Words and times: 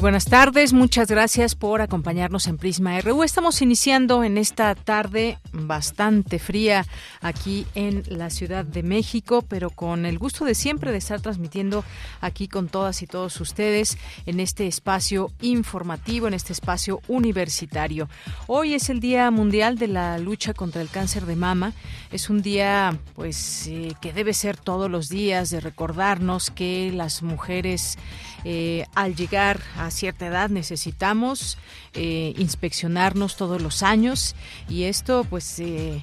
Buenas 0.00 0.24
tardes, 0.24 0.72
muchas 0.72 1.08
gracias 1.08 1.54
por 1.54 1.82
acompañarnos 1.82 2.46
en 2.46 2.56
Prisma 2.56 2.98
RU. 3.00 3.22
Estamos 3.22 3.60
iniciando 3.60 4.24
en 4.24 4.38
esta 4.38 4.74
tarde 4.74 5.38
bastante 5.52 6.38
fría 6.38 6.86
aquí 7.20 7.66
en 7.74 8.04
la 8.06 8.30
Ciudad 8.30 8.64
de 8.64 8.82
México, 8.82 9.42
pero 9.46 9.68
con 9.68 10.06
el 10.06 10.18
gusto 10.18 10.46
de 10.46 10.54
siempre 10.54 10.90
de 10.90 10.98
estar 10.98 11.20
transmitiendo 11.20 11.84
aquí 12.22 12.48
con 12.48 12.68
todas 12.68 13.02
y 13.02 13.06
todos 13.06 13.38
ustedes 13.40 13.98
en 14.24 14.40
este 14.40 14.66
espacio 14.66 15.32
informativo, 15.42 16.28
en 16.28 16.34
este 16.34 16.54
espacio 16.54 17.00
universitario. 17.08 18.08
Hoy 18.46 18.74
es 18.74 18.88
el 18.88 19.00
Día 19.00 19.30
Mundial 19.30 19.76
de 19.76 19.88
la 19.88 20.18
Lucha 20.18 20.54
contra 20.54 20.80
el 20.80 20.88
Cáncer 20.88 21.26
de 21.26 21.36
Mama. 21.36 21.74
Es 22.10 22.30
un 22.30 22.40
día 22.40 22.98
pues 23.14 23.66
eh, 23.66 23.92
que 24.00 24.14
debe 24.14 24.32
ser 24.32 24.56
todos 24.56 24.90
los 24.90 25.08
días 25.10 25.50
de 25.50 25.60
recordarnos 25.60 26.50
que 26.50 26.90
las 26.94 27.22
mujeres 27.22 27.98
eh, 28.44 28.86
al 28.94 29.14
llegar 29.14 29.60
a 29.76 29.90
cierta 29.90 30.26
edad 30.26 30.50
necesitamos 30.50 31.58
eh, 31.94 32.34
inspeccionarnos 32.38 33.36
todos 33.36 33.60
los 33.60 33.82
años 33.82 34.34
y 34.68 34.84
esto 34.84 35.26
pues 35.28 35.58
eh, 35.60 36.02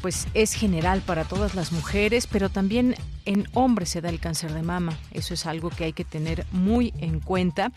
pues 0.00 0.28
es 0.34 0.54
general 0.54 1.02
para 1.02 1.24
todas 1.24 1.54
las 1.54 1.72
mujeres, 1.72 2.26
pero 2.26 2.48
también 2.48 2.96
en 3.26 3.46
hombres 3.52 3.90
se 3.90 4.00
da 4.00 4.08
el 4.08 4.18
cáncer 4.18 4.52
de 4.52 4.62
mama. 4.62 4.98
Eso 5.12 5.34
es 5.34 5.46
algo 5.46 5.70
que 5.70 5.84
hay 5.84 5.92
que 5.92 6.04
tener 6.04 6.46
muy 6.52 6.92
en 6.98 7.20
cuenta 7.20 7.70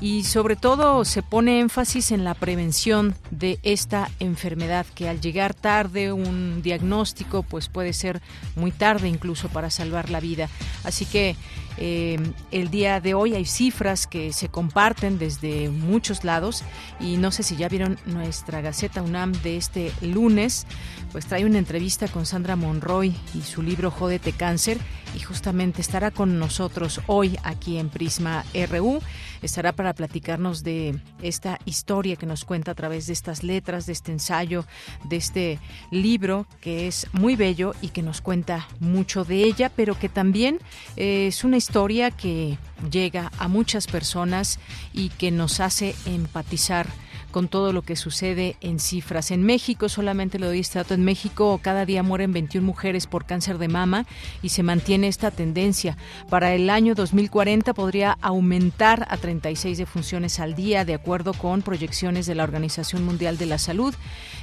y 0.00 0.24
sobre 0.24 0.56
todo 0.56 1.04
se 1.04 1.22
pone 1.22 1.60
énfasis 1.60 2.10
en 2.10 2.22
la 2.22 2.34
prevención 2.34 3.14
de 3.30 3.58
esta 3.62 4.10
enfermedad 4.20 4.86
que 4.94 5.08
al 5.08 5.20
llegar 5.20 5.54
tarde 5.54 6.12
un 6.12 6.62
diagnóstico 6.62 7.42
pues 7.42 7.68
puede 7.68 7.92
ser 7.92 8.20
muy 8.56 8.72
tarde 8.72 9.08
incluso 9.08 9.48
para 9.48 9.70
salvar 9.70 10.10
la 10.10 10.20
vida. 10.20 10.48
Así 10.84 11.06
que 11.06 11.34
eh, 11.76 12.18
el 12.50 12.70
día 12.70 13.00
de 13.00 13.14
hoy 13.14 13.34
hay 13.34 13.44
cifras 13.44 14.06
que 14.06 14.32
se 14.32 14.48
comparten 14.48 15.18
desde 15.18 15.70
muchos 15.70 16.24
lados 16.24 16.62
y 16.98 17.16
no 17.16 17.30
sé 17.30 17.42
si 17.42 17.56
ya 17.56 17.68
vieron 17.68 17.98
nuestra 18.06 18.60
Gaceta 18.60 19.02
UNAM 19.02 19.32
de 19.42 19.56
este 19.56 19.92
lunes, 20.02 20.66
pues 21.12 21.26
trae 21.26 21.44
una 21.44 21.58
entrevista 21.58 22.08
con 22.08 22.26
Sandra 22.26 22.56
Monroy 22.56 23.14
y 23.34 23.42
su 23.42 23.62
libro 23.62 23.90
Jódete 23.90 24.32
Cáncer 24.32 24.78
y 25.16 25.20
justamente 25.20 25.80
estará 25.80 26.10
con 26.10 26.38
nosotros 26.38 27.00
hoy 27.06 27.38
aquí 27.42 27.78
en 27.78 27.88
Prisma 27.88 28.44
RU. 28.70 29.00
Estará 29.42 29.72
para 29.72 29.94
platicarnos 29.94 30.62
de 30.62 30.98
esta 31.22 31.58
historia 31.64 32.16
que 32.16 32.26
nos 32.26 32.44
cuenta 32.44 32.72
a 32.72 32.74
través 32.74 33.06
de 33.06 33.12
estas 33.12 33.42
letras, 33.42 33.86
de 33.86 33.92
este 33.92 34.12
ensayo, 34.12 34.64
de 35.04 35.16
este 35.16 35.58
libro 35.90 36.46
que 36.60 36.86
es 36.86 37.06
muy 37.12 37.36
bello 37.36 37.74
y 37.80 37.88
que 37.88 38.02
nos 38.02 38.20
cuenta 38.20 38.68
mucho 38.80 39.24
de 39.24 39.44
ella, 39.44 39.70
pero 39.74 39.98
que 39.98 40.08
también 40.08 40.58
es 40.96 41.44
una 41.44 41.56
historia 41.56 42.10
que 42.10 42.58
llega 42.90 43.30
a 43.38 43.48
muchas 43.48 43.86
personas 43.86 44.58
y 44.92 45.08
que 45.10 45.30
nos 45.30 45.60
hace 45.60 45.94
empatizar 46.06 46.86
con 47.30 47.48
todo 47.48 47.72
lo 47.72 47.82
que 47.82 47.96
sucede 47.96 48.56
en 48.60 48.78
cifras. 48.78 49.30
En 49.30 49.42
México, 49.42 49.88
solamente 49.88 50.38
lo 50.38 50.46
doy 50.46 50.60
este 50.60 50.78
dato, 50.78 50.94
en 50.94 51.04
México 51.04 51.60
cada 51.62 51.86
día 51.86 52.02
mueren 52.02 52.32
21 52.32 52.66
mujeres 52.66 53.06
por 53.06 53.24
cáncer 53.24 53.58
de 53.58 53.68
mama 53.68 54.06
y 54.42 54.50
se 54.50 54.62
mantiene 54.62 55.08
esta 55.08 55.30
tendencia. 55.30 55.96
Para 56.28 56.54
el 56.54 56.70
año 56.70 56.94
2040 56.94 57.74
podría 57.74 58.18
aumentar 58.20 59.06
a 59.08 59.16
36 59.16 59.78
defunciones 59.78 60.40
al 60.40 60.54
día, 60.54 60.84
de 60.84 60.94
acuerdo 60.94 61.32
con 61.32 61.62
proyecciones 61.62 62.26
de 62.26 62.34
la 62.34 62.44
Organización 62.44 63.04
Mundial 63.04 63.38
de 63.38 63.46
la 63.46 63.58
Salud. 63.58 63.94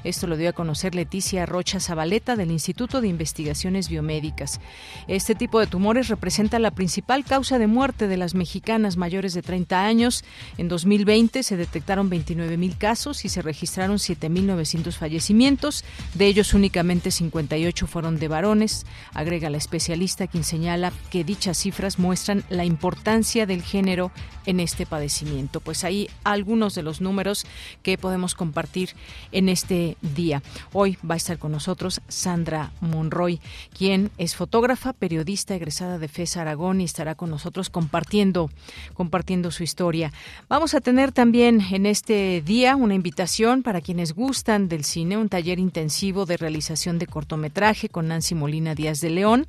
Esto 0.03 0.27
lo 0.27 0.37
dio 0.37 0.49
a 0.49 0.53
conocer 0.53 0.95
Leticia 0.95 1.45
Rocha 1.45 1.79
Zabaleta 1.79 2.35
del 2.35 2.51
Instituto 2.51 3.01
de 3.01 3.07
Investigaciones 3.07 3.89
Biomédicas. 3.89 4.59
Este 5.07 5.35
tipo 5.35 5.59
de 5.59 5.67
tumores 5.67 6.07
representa 6.07 6.59
la 6.59 6.71
principal 6.71 7.25
causa 7.25 7.59
de 7.59 7.67
muerte 7.67 8.07
de 8.07 8.17
las 8.17 8.35
mexicanas 8.35 8.97
mayores 8.97 9.33
de 9.33 9.41
30 9.41 9.85
años. 9.85 10.23
En 10.57 10.67
2020 10.67 11.43
se 11.43 11.57
detectaron 11.57 12.09
29.000 12.09 12.76
casos 12.77 13.25
y 13.25 13.29
se 13.29 13.41
registraron 13.41 13.97
7.900 13.97 14.93
fallecimientos. 14.93 15.83
De 16.13 16.27
ellos 16.27 16.53
únicamente 16.53 17.11
58 17.11 17.87
fueron 17.87 18.19
de 18.19 18.27
varones, 18.27 18.85
agrega 19.13 19.49
la 19.49 19.57
especialista 19.57 20.27
quien 20.27 20.43
señala 20.43 20.93
que 21.09 21.23
dichas 21.23 21.57
cifras 21.57 21.99
muestran 21.99 22.43
la 22.49 22.65
importancia 22.65 23.45
del 23.45 23.63
género 23.63 24.11
en 24.45 24.59
este 24.59 24.85
padecimiento. 24.85 25.59
Pues 25.59 25.83
ahí 25.83 26.09
algunos 26.23 26.75
de 26.75 26.83
los 26.83 27.01
números 27.01 27.45
que 27.83 27.97
podemos 27.97 28.35
compartir 28.35 28.91
en 29.31 29.49
este 29.49 29.97
día. 30.01 30.41
Hoy 30.73 30.97
va 31.09 31.15
a 31.15 31.17
estar 31.17 31.37
con 31.37 31.51
nosotros 31.51 32.01
Sandra 32.07 32.71
Monroy, 32.79 33.39
quien 33.77 34.11
es 34.17 34.35
fotógrafa, 34.35 34.93
periodista 34.93 35.55
egresada 35.55 35.97
de 35.99 36.07
FES 36.07 36.37
Aragón 36.37 36.81
y 36.81 36.85
estará 36.85 37.15
con 37.15 37.29
nosotros 37.29 37.69
compartiendo, 37.69 38.49
compartiendo 38.93 39.51
su 39.51 39.63
historia. 39.63 40.11
Vamos 40.47 40.73
a 40.73 40.81
tener 40.81 41.11
también 41.11 41.61
en 41.71 41.85
este 41.85 42.41
día 42.45 42.66
una 42.75 42.95
invitación 42.95 43.63
para 43.63 43.81
quienes 43.81 44.13
gustan 44.13 44.67
del 44.67 44.83
cine, 44.83 45.17
un 45.17 45.29
taller 45.29 45.59
intensivo 45.59 46.25
de 46.25 46.37
realización 46.37 46.99
de 46.99 47.07
cortometraje 47.07 47.89
con 47.89 48.07
Nancy 48.07 48.35
Molina 48.35 48.75
Díaz 48.75 48.99
de 48.99 49.09
León, 49.09 49.47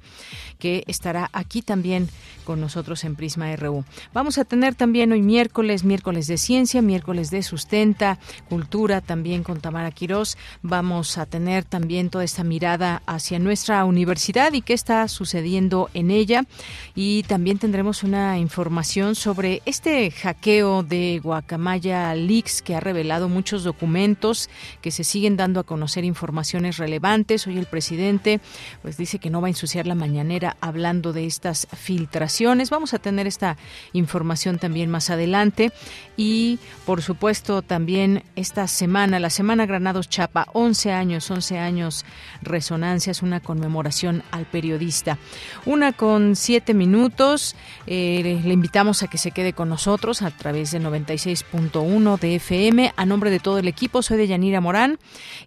que 0.59 0.85
estará 0.87 1.29
aquí 1.33 1.63
también 1.63 2.09
con 2.49 2.63
nosotros 2.63 3.05
en 3.05 3.15
Prisma 3.15 3.55
RU. 3.57 3.85
Vamos 4.15 4.39
a 4.39 4.47
tener 4.47 4.75
también 4.75 5.13
hoy 5.13 5.21
miércoles, 5.21 5.85
miércoles 5.85 6.27
de 6.29 6.39
ciencia, 6.39 6.81
miércoles 6.81 7.31
de 7.31 7.43
sustenta, 7.43 8.19
cultura 8.49 9.03
también 9.03 9.43
con 9.43 9.61
Tamara 9.61 9.91
Quirós. 9.91 10.39
Vamos 10.63 11.19
a 11.19 11.27
tener 11.27 11.65
también 11.65 12.09
toda 12.09 12.25
esta 12.25 12.45
mirada 12.45 13.03
hacia 13.05 13.39
nuestra 13.39 13.85
universidad 13.85 14.55
y 14.55 14.63
qué 14.63 14.73
está 14.73 15.07
sucediendo 15.09 15.91
en 15.93 16.11
ella. 16.11 16.47
Y 16.95 17.25
también 17.25 17.59
tendremos 17.59 18.03
una 18.03 18.39
información 18.39 19.15
sobre 19.15 19.61
este 19.67 20.11
hackeo 20.11 20.83
de 20.83 21.21
Guacamaya 21.23 22.15
Leaks 22.15 22.63
que 22.63 22.75
ha 22.75 22.81
revelado 22.81 23.29
muchos 23.29 23.63
documentos 23.63 24.49
que 24.81 24.91
se 24.91 25.05
siguen 25.05 25.37
dando 25.37 25.61
a 25.61 25.65
conocer 25.65 26.03
informaciones 26.03 26.79
relevantes. 26.79 27.47
Hoy 27.47 27.59
el 27.59 27.67
presidente 27.67 28.41
pues 28.81 28.97
dice 28.97 29.19
que 29.19 29.29
no 29.29 29.43
va 29.43 29.49
a 29.49 29.51
ensuciar 29.51 29.87
la 29.87 29.95
mañanera 29.95 30.57
hablando 30.63 31.13
de 31.13 31.27
estas 31.27 31.69
filtraciones. 31.77 32.38
Vamos 32.47 32.95
a 32.95 32.99
tener 33.01 33.27
esta 33.27 33.57
información 33.93 34.59
también 34.59 34.91
más 34.91 35.11
adelante 35.11 35.73
y 36.17 36.61
por 36.87 37.03
supuesto 37.03 37.63
también 37.63 38.23
esta 38.37 38.69
semana, 38.69 39.19
la 39.19 39.31
semana 39.31 39.67
Granados 39.67 40.09
Chapa, 40.09 40.47
11 40.53 40.93
años, 40.93 41.29
11 41.29 41.59
años 41.59 42.05
resonancia, 42.41 43.11
es 43.11 43.23
una 43.23 43.41
conmemoración 43.41 44.23
al 44.31 44.47
periodista. 44.47 45.19
Una 45.67 45.93
con 45.93 46.37
siete 46.37 46.75
minutos, 46.75 47.57
eh, 47.89 48.41
le 48.45 48.53
invitamos 48.53 49.03
a 49.03 49.09
que 49.09 49.19
se 49.19 49.33
quede 49.33 49.53
con 49.53 49.69
nosotros 49.69 50.23
a 50.23 50.31
través 50.31 50.71
de 50.71 50.81
96.1 50.81 52.21
de 52.21 52.37
FM 52.37 52.93
a 52.95 53.05
nombre 53.05 53.33
de 53.33 53.41
todo 53.41 53.59
el 53.59 53.67
equipo, 53.67 54.01
soy 54.03 54.17
de 54.17 54.29
Yanira 54.29 54.61
Morán 54.61 54.99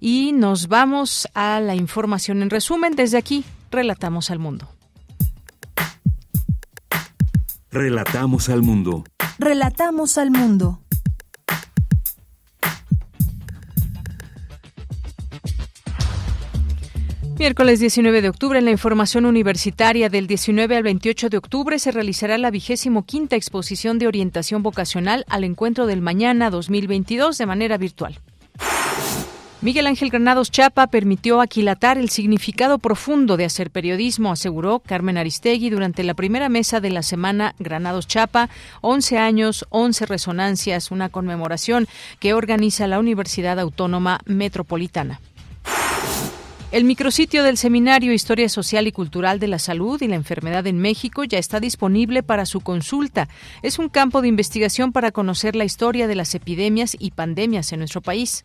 y 0.02 0.34
nos 0.34 0.68
vamos 0.68 1.30
a 1.36 1.62
la 1.62 1.76
información 1.76 2.42
en 2.42 2.50
resumen. 2.50 2.96
Desde 2.98 3.18
aquí, 3.18 3.46
relatamos 3.72 4.30
al 4.30 4.40
mundo. 4.40 4.81
Relatamos 7.74 8.50
al 8.50 8.64
mundo. 8.64 9.06
Relatamos 9.40 10.18
al 10.18 10.30
mundo. 10.30 10.82
Miércoles 17.40 17.80
19 17.80 18.22
de 18.22 18.28
octubre, 18.28 18.60
en 18.60 18.66
la 18.66 18.72
información 18.72 19.26
universitaria 19.26 20.10
del 20.10 20.28
19 20.28 20.76
al 20.76 20.84
28 20.84 21.30
de 21.30 21.38
octubre 21.38 21.80
se 21.80 21.92
realizará 21.92 22.38
la 22.38 22.52
vigésimo 22.52 23.06
quinta 23.06 23.38
exposición 23.38 24.00
de 24.00 24.08
orientación 24.08 24.64
vocacional 24.64 25.24
al 25.30 25.46
encuentro 25.46 25.86
del 25.86 26.02
mañana 26.02 26.50
2022 26.50 27.38
de 27.38 27.46
manera 27.46 27.78
virtual. 27.78 28.20
Miguel 29.64 29.86
Ángel 29.86 30.10
Granados 30.10 30.50
Chapa 30.50 30.88
permitió 30.88 31.40
aquilatar 31.40 32.00
el 32.00 32.10
significado 32.10 32.80
profundo 32.80 33.38
de 33.38 33.46
hacer 33.46 33.70
periodismo, 33.70 34.32
aseguró 34.32 34.80
Carmen 34.80 35.20
Aristegui 35.20 35.70
durante 35.70 36.04
la 36.04 36.16
primera 36.16 36.50
mesa 36.50 36.80
de 36.80 36.90
la 36.90 37.04
semana 37.04 37.54
Granados 37.60 38.08
Chapa, 38.08 38.50
11 38.82 39.20
años, 39.20 39.68
11 39.70 40.08
resonancias, 40.08 40.90
una 40.90 41.10
conmemoración 41.10 41.88
que 42.20 42.34
organiza 42.34 42.88
la 42.88 42.98
Universidad 42.98 43.60
Autónoma 43.60 44.22
Metropolitana. 44.26 45.22
El 46.72 46.86
micrositio 46.86 47.44
del 47.44 47.58
Seminario 47.58 48.14
Historia 48.14 48.50
Social 48.50 48.88
y 48.88 48.92
Cultural 48.92 49.40
de 49.40 49.48
la 49.48 49.60
Salud 49.60 50.02
y 50.02 50.08
la 50.08 50.16
Enfermedad 50.16 50.66
en 50.66 50.80
México 50.80 51.24
ya 51.24 51.38
está 51.38 51.60
disponible 51.60 52.24
para 52.24 52.48
su 52.48 52.62
consulta. 52.62 53.28
Es 53.62 53.78
un 53.78 53.90
campo 53.90 54.24
de 54.24 54.30
investigación 54.30 54.92
para 54.92 55.12
conocer 55.12 55.56
la 55.56 55.66
historia 55.66 56.08
de 56.08 56.16
las 56.16 56.34
epidemias 56.34 56.96
y 56.98 57.12
pandemias 57.12 57.74
en 57.74 57.80
nuestro 57.80 58.02
país. 58.02 58.44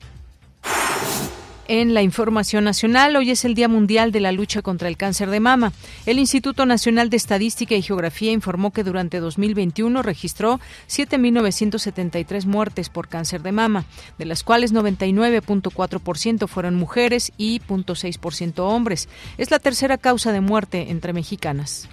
En 1.69 1.95
la 1.95 2.03
información 2.03 2.63
nacional, 2.63 3.17
hoy 3.17 3.33
es 3.33 3.45
el 3.45 3.55
Día 3.55 3.67
Mundial 3.67 4.13
de 4.13 4.21
la 4.21 4.31
Lucha 4.31 4.63
contra 4.63 4.87
el 4.87 4.97
Cáncer 4.97 5.31
de 5.31 5.41
Mama. 5.41 5.73
El 6.07 6.21
Instituto 6.21 6.65
Nacional 6.65 7.11
de 7.11 7.17
Estadística 7.17 7.75
y 7.75 7.83
Geografía 7.83 8.31
informó 8.31 8.73
que 8.73 8.85
durante 8.85 9.19
2021 9.19 10.01
registró 10.03 10.61
7.973 10.89 12.47
muertes 12.47 12.89
por 12.89 13.09
cáncer 13.09 13.43
de 13.43 13.51
mama, 13.51 13.85
de 14.17 14.27
las 14.27 14.45
cuales 14.45 14.73
99.4% 14.73 16.47
fueron 16.47 16.77
mujeres 16.77 17.33
y 17.37 17.59
0.6% 17.61 18.61
hombres. 18.61 19.09
Es 19.37 19.51
la 19.51 19.59
tercera 19.59 19.99
causa 19.99 20.31
de 20.31 20.41
muerte 20.41 20.91
entre 20.91 21.13
mexicanas. 21.13 21.89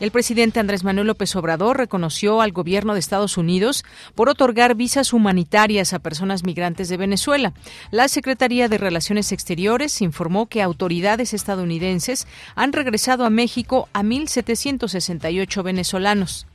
El 0.00 0.10
presidente 0.10 0.58
Andrés 0.58 0.82
Manuel 0.82 1.06
López 1.06 1.36
Obrador 1.36 1.76
reconoció 1.76 2.40
al 2.40 2.52
gobierno 2.52 2.94
de 2.94 3.00
Estados 3.00 3.36
Unidos 3.36 3.84
por 4.14 4.28
otorgar 4.28 4.74
visas 4.74 5.12
humanitarias 5.12 5.92
a 5.92 6.00
personas 6.00 6.42
migrantes 6.42 6.88
de 6.88 6.96
Venezuela. 6.96 7.52
La 7.92 8.08
Secretaría 8.08 8.68
de 8.68 8.78
Relaciones 8.78 9.30
Exteriores 9.30 10.02
informó 10.02 10.46
que 10.46 10.62
autoridades 10.62 11.32
estadounidenses 11.32 12.26
han 12.56 12.72
regresado 12.72 13.24
a 13.24 13.30
México 13.30 13.88
a 13.92 14.02
1.768 14.02 15.62
venezolanos. 15.62 16.46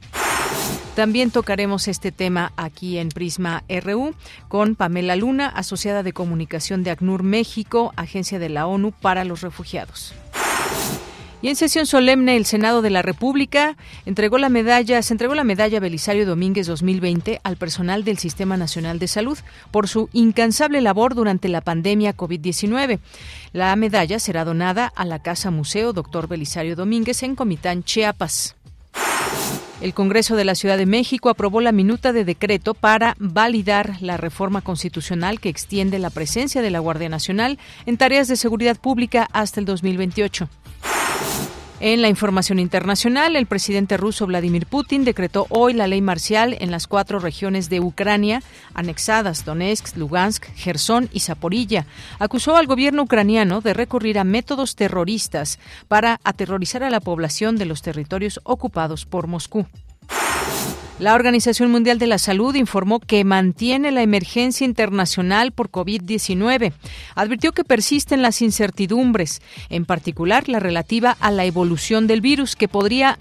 También 0.96 1.32
tocaremos 1.32 1.88
este 1.88 2.12
tema 2.12 2.52
aquí 2.58 2.98
en 2.98 3.08
Prisma 3.08 3.64
RU 3.70 4.16
con 4.50 4.76
Pamela 4.76 5.16
Luna, 5.16 5.48
asociada 5.48 6.04
de 6.04 6.12
comunicación 6.12 6.84
de 6.84 6.92
ACNUR 6.92 7.24
México, 7.24 7.94
Agencia 7.96 8.38
de 8.38 8.50
la 8.50 8.68
ONU 8.68 8.92
para 8.92 9.24
los 9.24 9.40
Refugiados. 9.40 10.14
Y 11.42 11.48
en 11.48 11.56
sesión 11.56 11.86
solemne, 11.86 12.36
el 12.36 12.46
Senado 12.46 12.82
de 12.82 12.90
la 12.90 13.02
República 13.02 13.78
entregó 14.06 14.38
la 14.38 14.50
medalla, 14.50 15.02
se 15.02 15.14
entregó 15.14 15.36
la 15.36 15.46
medalla 15.46 15.80
Belisario 15.80 16.26
Domínguez 16.26 16.68
2020 16.68 17.40
al 17.44 17.56
personal 17.56 18.04
del 18.04 18.18
Sistema 18.18 18.58
Nacional 18.58 19.00
de 19.00 19.08
Salud 19.08 19.38
por 19.72 19.88
su 19.88 20.10
incansable 20.12 20.82
labor 20.82 21.16
durante 21.16 21.48
la 21.48 21.62
pandemia 21.62 22.16
COVID-19. 22.16 23.00
La 23.54 23.74
medalla 23.78 24.20
será 24.20 24.44
donada 24.44 24.92
a 24.94 25.06
la 25.06 25.20
Casa 25.20 25.50
Museo 25.50 25.94
Dr. 25.94 26.28
Belisario 26.28 26.76
Domínguez 26.76 27.24
en 27.24 27.36
Comitán, 27.36 27.84
Chiapas. 27.84 28.56
El 29.80 29.94
Congreso 29.94 30.36
de 30.36 30.44
la 30.44 30.56
Ciudad 30.56 30.78
de 30.78 30.86
México 30.86 31.30
aprobó 31.30 31.62
la 31.62 31.72
minuta 31.72 32.12
de 32.12 32.26
decreto 32.26 32.74
para 32.74 33.16
validar 33.18 34.02
la 34.02 34.18
reforma 34.18 34.60
constitucional 34.60 35.40
que 35.40 35.48
extiende 35.48 36.00
la 36.00 36.10
presencia 36.10 36.62
de 36.62 36.70
la 36.70 36.80
Guardia 36.80 37.08
Nacional 37.08 37.58
en 37.86 37.96
tareas 37.96 38.28
de 38.28 38.36
seguridad 38.36 38.76
pública 38.78 39.30
hasta 39.32 39.62
el 39.62 39.66
2028. 39.66 40.50
En 41.82 42.02
la 42.02 42.10
información 42.10 42.60
internacional, 42.60 43.38
el 43.38 43.46
presidente 43.46 43.96
ruso 43.96 44.28
Vladimir 44.28 44.66
Putin 44.66 45.06
decretó 45.06 45.48
hoy 45.50 45.72
la 45.72 45.88
ley 45.88 46.02
marcial 46.02 46.58
en 46.60 46.72
las 46.72 46.88
cuatro 46.88 47.20
regiones 47.20 47.70
de 47.70 47.80
Ucrania 47.80 48.44
anexadas, 48.74 49.46
Donetsk, 49.46 49.96
Lugansk, 49.96 50.46
Gerson 50.56 51.08
y 51.14 51.22
Zaporilla. 51.22 51.86
Acusó 52.20 52.58
al 52.58 52.68
gobierno 52.68 53.04
ucraniano 53.04 53.62
de 53.62 53.74
recurrir 53.74 54.20
a 54.20 54.26
métodos 54.26 54.76
terroristas 54.76 55.58
para 55.88 56.20
aterrorizar 56.26 56.84
a 56.84 56.90
la 56.90 57.00
población 57.00 57.56
de 57.56 57.66
los 57.66 57.82
territorios 57.82 58.42
ocupados 58.44 59.06
por 59.06 59.28
Moscú. 59.28 59.66
La 61.00 61.16
Organización 61.16 61.72
Mundial 61.72 61.98
de 61.98 62.08
la 62.08 62.18
Salud 62.18 62.56
informó 62.56 63.00
que 63.00 63.24
mantiene 63.24 63.90
la 63.92 64.02
emergencia 64.02 64.66
internacional 64.66 65.54
por 65.54 65.72
COVID-19. 65.72 66.74
Advirtió 67.16 67.54
que 67.54 67.64
persisten 67.64 68.22
las 68.22 68.42
incertidumbres, 68.42 69.42
en 69.70 69.86
particular 69.86 70.50
la 70.50 70.60
relativa 70.60 71.16
a 71.22 71.32
la 71.32 71.46
evolución 71.46 72.06
del 72.06 72.20
virus, 72.20 72.58
que 72.58 72.68
podría, 72.68 73.18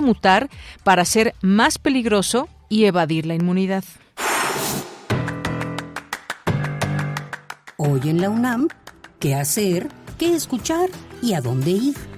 mutar 0.00 0.48
para 0.82 1.04
ser 1.04 1.34
más 1.42 1.76
peligroso 1.76 2.48
y 2.70 2.86
evadir 2.86 3.26
la 3.26 3.34
inmunidad. 3.34 3.84
Hoy 7.76 8.00
en 8.04 8.22
la 8.22 8.30
UNAM, 8.30 8.68
¿qué 9.20 9.34
hacer? 9.34 9.88
¿Qué 10.18 10.34
escuchar? 10.34 10.88
¿Y 11.20 11.34
a 11.34 11.42
dónde 11.42 11.70
ir? 11.70 12.13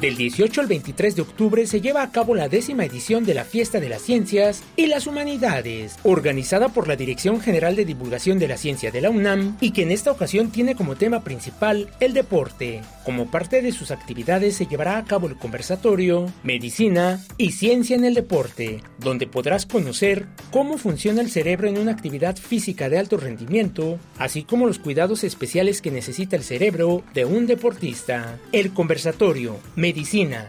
Del 0.00 0.16
18 0.16 0.60
al 0.60 0.66
23 0.66 1.16
de 1.16 1.22
octubre 1.22 1.66
se 1.66 1.80
lleva 1.80 2.02
a 2.02 2.10
cabo 2.10 2.34
la 2.34 2.48
décima 2.48 2.84
edición 2.84 3.24
de 3.24 3.32
la 3.32 3.44
Fiesta 3.44 3.80
de 3.80 3.88
las 3.88 4.02
Ciencias 4.02 4.62
y 4.76 4.86
las 4.86 5.06
Humanidades, 5.06 5.96
organizada 6.02 6.68
por 6.68 6.88
la 6.88 6.96
Dirección 6.96 7.40
General 7.40 7.74
de 7.74 7.84
Divulgación 7.84 8.38
de 8.38 8.48
la 8.48 8.56
Ciencia 8.56 8.90
de 8.90 9.00
la 9.00 9.10
UNAM 9.10 9.56
y 9.60 9.70
que 9.70 9.82
en 9.82 9.92
esta 9.92 10.10
ocasión 10.10 10.50
tiene 10.50 10.74
como 10.74 10.96
tema 10.96 11.22
principal 11.22 11.88
el 12.00 12.12
deporte. 12.12 12.82
Como 13.04 13.30
parte 13.30 13.62
de 13.62 13.72
sus 13.72 13.90
actividades 13.90 14.56
se 14.56 14.66
llevará 14.66 14.98
a 14.98 15.04
cabo 15.04 15.26
el 15.26 15.36
conversatorio 15.36 16.26
Medicina 16.42 17.22
y 17.38 17.52
Ciencia 17.52 17.96
en 17.96 18.04
el 18.04 18.14
Deporte, 18.14 18.82
donde 18.98 19.26
podrás 19.26 19.64
conocer 19.64 20.26
cómo 20.50 20.76
funciona 20.76 21.20
el 21.20 21.30
cerebro 21.30 21.68
en 21.68 21.78
una 21.78 21.92
actividad 21.92 22.36
física 22.36 22.88
de 22.88 22.98
alto 22.98 23.16
rendimiento, 23.16 23.98
así 24.18 24.42
como 24.42 24.66
los 24.66 24.78
cuidados 24.78 25.22
especiales 25.24 25.80
que 25.80 25.90
necesita 25.90 26.36
el 26.36 26.42
cerebro 26.44 27.02
de 27.14 27.24
un 27.24 27.46
deportista. 27.46 28.38
El 28.52 28.72
conversatorio 28.72 29.56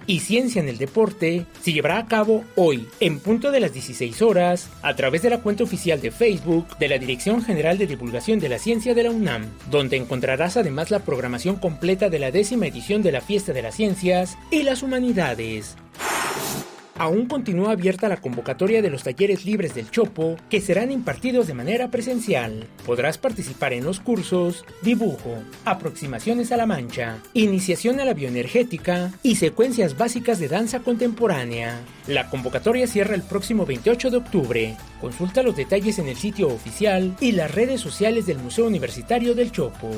y 0.07 0.19
Ciencia 0.19 0.61
en 0.61 0.69
el 0.69 0.77
Deporte 0.77 1.45
se 1.61 1.73
llevará 1.73 1.97
a 1.99 2.07
cabo 2.07 2.43
hoy, 2.55 2.87
en 2.99 3.19
punto 3.19 3.51
de 3.51 3.59
las 3.59 3.73
16 3.73 4.21
horas, 4.21 4.69
a 4.81 4.95
través 4.95 5.21
de 5.21 5.29
la 5.29 5.41
cuenta 5.41 5.63
oficial 5.63 6.01
de 6.01 6.11
Facebook 6.11 6.77
de 6.77 6.89
la 6.89 6.97
Dirección 6.97 7.43
General 7.43 7.77
de 7.77 7.87
Divulgación 7.87 8.39
de 8.39 8.49
la 8.49 8.59
Ciencia 8.59 8.93
de 8.93 9.03
la 9.03 9.11
UNAM, 9.11 9.45
donde 9.69 9.97
encontrarás 9.97 10.57
además 10.57 10.91
la 10.91 10.99
programación 10.99 11.57
completa 11.57 12.09
de 12.09 12.19
la 12.19 12.31
décima 12.31 12.67
edición 12.67 13.01
de 13.01 13.11
la 13.11 13.21
Fiesta 13.21 13.53
de 13.53 13.61
las 13.61 13.75
Ciencias 13.75 14.37
y 14.51 14.63
las 14.63 14.83
Humanidades 14.83 15.75
aún 16.97 17.27
continúa 17.27 17.71
abierta 17.71 18.09
la 18.09 18.17
convocatoria 18.17 18.81
de 18.81 18.89
los 18.89 19.03
talleres 19.03 19.45
libres 19.45 19.75
del 19.75 19.91
Chopo 19.91 20.37
que 20.49 20.61
serán 20.61 20.91
impartidos 20.91 21.47
de 21.47 21.53
manera 21.53 21.91
presencial. 21.91 22.67
Podrás 22.85 23.17
participar 23.17 23.73
en 23.73 23.83
los 23.83 23.99
cursos 23.99 24.65
Dibujo, 24.81 25.37
Aproximaciones 25.65 26.51
a 26.51 26.57
la 26.57 26.65
Mancha, 26.65 27.17
Iniciación 27.33 27.99
a 27.99 28.05
la 28.05 28.13
Bioenergética 28.13 29.11
y 29.23 29.35
Secuencias 29.35 29.97
Básicas 29.97 30.39
de 30.39 30.47
Danza 30.47 30.79
Contemporánea. 30.79 31.81
La 32.07 32.29
convocatoria 32.29 32.87
cierra 32.87 33.15
el 33.15 33.23
próximo 33.23 33.65
28 33.65 34.11
de 34.11 34.17
octubre. 34.17 34.77
Consulta 35.01 35.43
los 35.43 35.55
detalles 35.55 35.99
en 35.99 36.07
el 36.07 36.15
sitio 36.15 36.47
oficial 36.47 37.15
y 37.19 37.33
las 37.33 37.53
redes 37.53 37.81
sociales 37.81 38.25
del 38.25 38.39
Museo 38.39 38.67
Universitario 38.67 39.35
del 39.35 39.51
Chopo. 39.51 39.89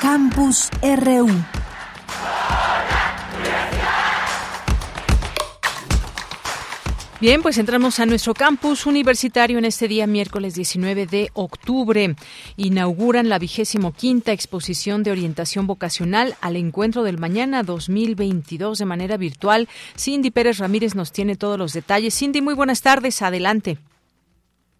Campus 0.00 0.68
RU. 0.82 1.61
Bien, 7.22 7.40
pues 7.40 7.56
entramos 7.58 8.00
a 8.00 8.06
nuestro 8.06 8.34
campus 8.34 8.84
universitario 8.84 9.56
en 9.56 9.64
este 9.64 9.86
día, 9.86 10.08
miércoles 10.08 10.56
19 10.56 11.06
de 11.06 11.28
octubre. 11.34 12.16
Inauguran 12.56 13.28
la 13.28 13.38
vigésimo 13.38 13.92
quinta 13.92 14.32
exposición 14.32 15.04
de 15.04 15.12
orientación 15.12 15.68
vocacional 15.68 16.34
al 16.40 16.56
encuentro 16.56 17.04
del 17.04 17.18
mañana 17.18 17.62
2022 17.62 18.76
de 18.76 18.86
manera 18.86 19.18
virtual. 19.18 19.68
Cindy 19.96 20.32
Pérez 20.32 20.58
Ramírez 20.58 20.96
nos 20.96 21.12
tiene 21.12 21.36
todos 21.36 21.56
los 21.56 21.72
detalles. 21.74 22.18
Cindy, 22.18 22.42
muy 22.42 22.54
buenas 22.54 22.82
tardes. 22.82 23.22
Adelante. 23.22 23.76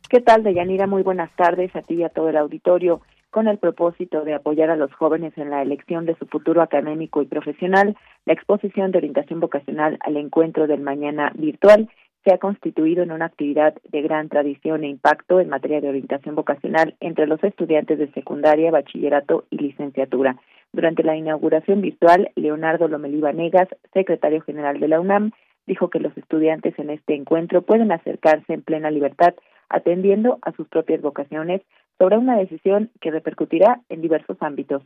¿Qué 0.09 0.21
tal, 0.21 0.43
Deyanira? 0.43 0.89
Muy 0.89 1.05
buenas 1.05 1.31
tardes 1.37 1.71
a 1.77 1.83
ti 1.83 1.95
y 1.95 2.03
a 2.03 2.09
todo 2.09 2.29
el 2.29 2.37
auditorio. 2.37 3.03
Con 3.31 3.47
el 3.47 3.59
propósito 3.59 4.25
de 4.25 4.35
apoyar 4.35 4.69
a 4.69 4.77
los 4.77 4.93
jóvenes 4.95 5.33
en 5.39 5.49
la 5.49 5.63
elección 5.63 6.07
de 6.07 6.17
su 6.17 6.27
futuro 6.27 6.61
académico 6.61 7.23
y 7.23 7.27
profesional, 7.27 7.97
la 8.27 8.33
exposición 8.33 8.91
de 8.91 8.99
orientación 8.99 9.39
vocacional 9.39 9.97
al 10.01 10.17
encuentro 10.17 10.67
del 10.67 10.81
mañana 10.81 11.31
virtual 11.37 11.89
se 12.25 12.33
ha 12.33 12.39
constituido 12.39 13.03
en 13.03 13.11
una 13.11 13.27
actividad 13.27 13.75
de 13.91 14.03
gran 14.03 14.29
tradición 14.29 14.85
e 14.85 14.89
impacto 14.89 15.41
en 15.41 15.49
materia 15.49 15.81
de 15.81 15.89
orientación 15.89 16.35
vocacional 16.35 16.95
entre 17.01 17.27
los 17.27 17.43
estudiantes 17.43 17.99
de 17.99 18.11
secundaria, 18.13 18.71
bachillerato 18.71 19.45
y 19.51 19.59
licenciatura. 19.59 20.37
Durante 20.73 21.03
la 21.03 21.17
inauguración 21.17 21.81
virtual, 21.81 22.31
Leonardo 22.37 22.89
Lomelí 22.89 23.21
Vanegas, 23.21 23.69
secretario 23.93 24.41
general 24.43 24.81
de 24.81 24.89
la 24.89 25.01
UNAM, 25.01 25.33
dijo 25.67 25.91
que 25.91 26.01
los 26.01 26.17
estudiantes 26.17 26.79
en 26.79 26.91
este 26.91 27.15
encuentro 27.15 27.63
pueden 27.63 27.93
acercarse 27.93 28.53
en 28.53 28.63
plena 28.63 28.91
libertad, 28.91 29.35
atendiendo 29.69 30.39
a 30.43 30.53
sus 30.53 30.69
propias 30.69 31.01
vocaciones 31.01 31.63
sobre 31.99 32.19
una 32.19 32.37
decisión 32.37 32.91
que 33.01 33.11
repercutirá 33.11 33.81
en 33.89 34.01
diversos 34.01 34.37
ámbitos. 34.41 34.83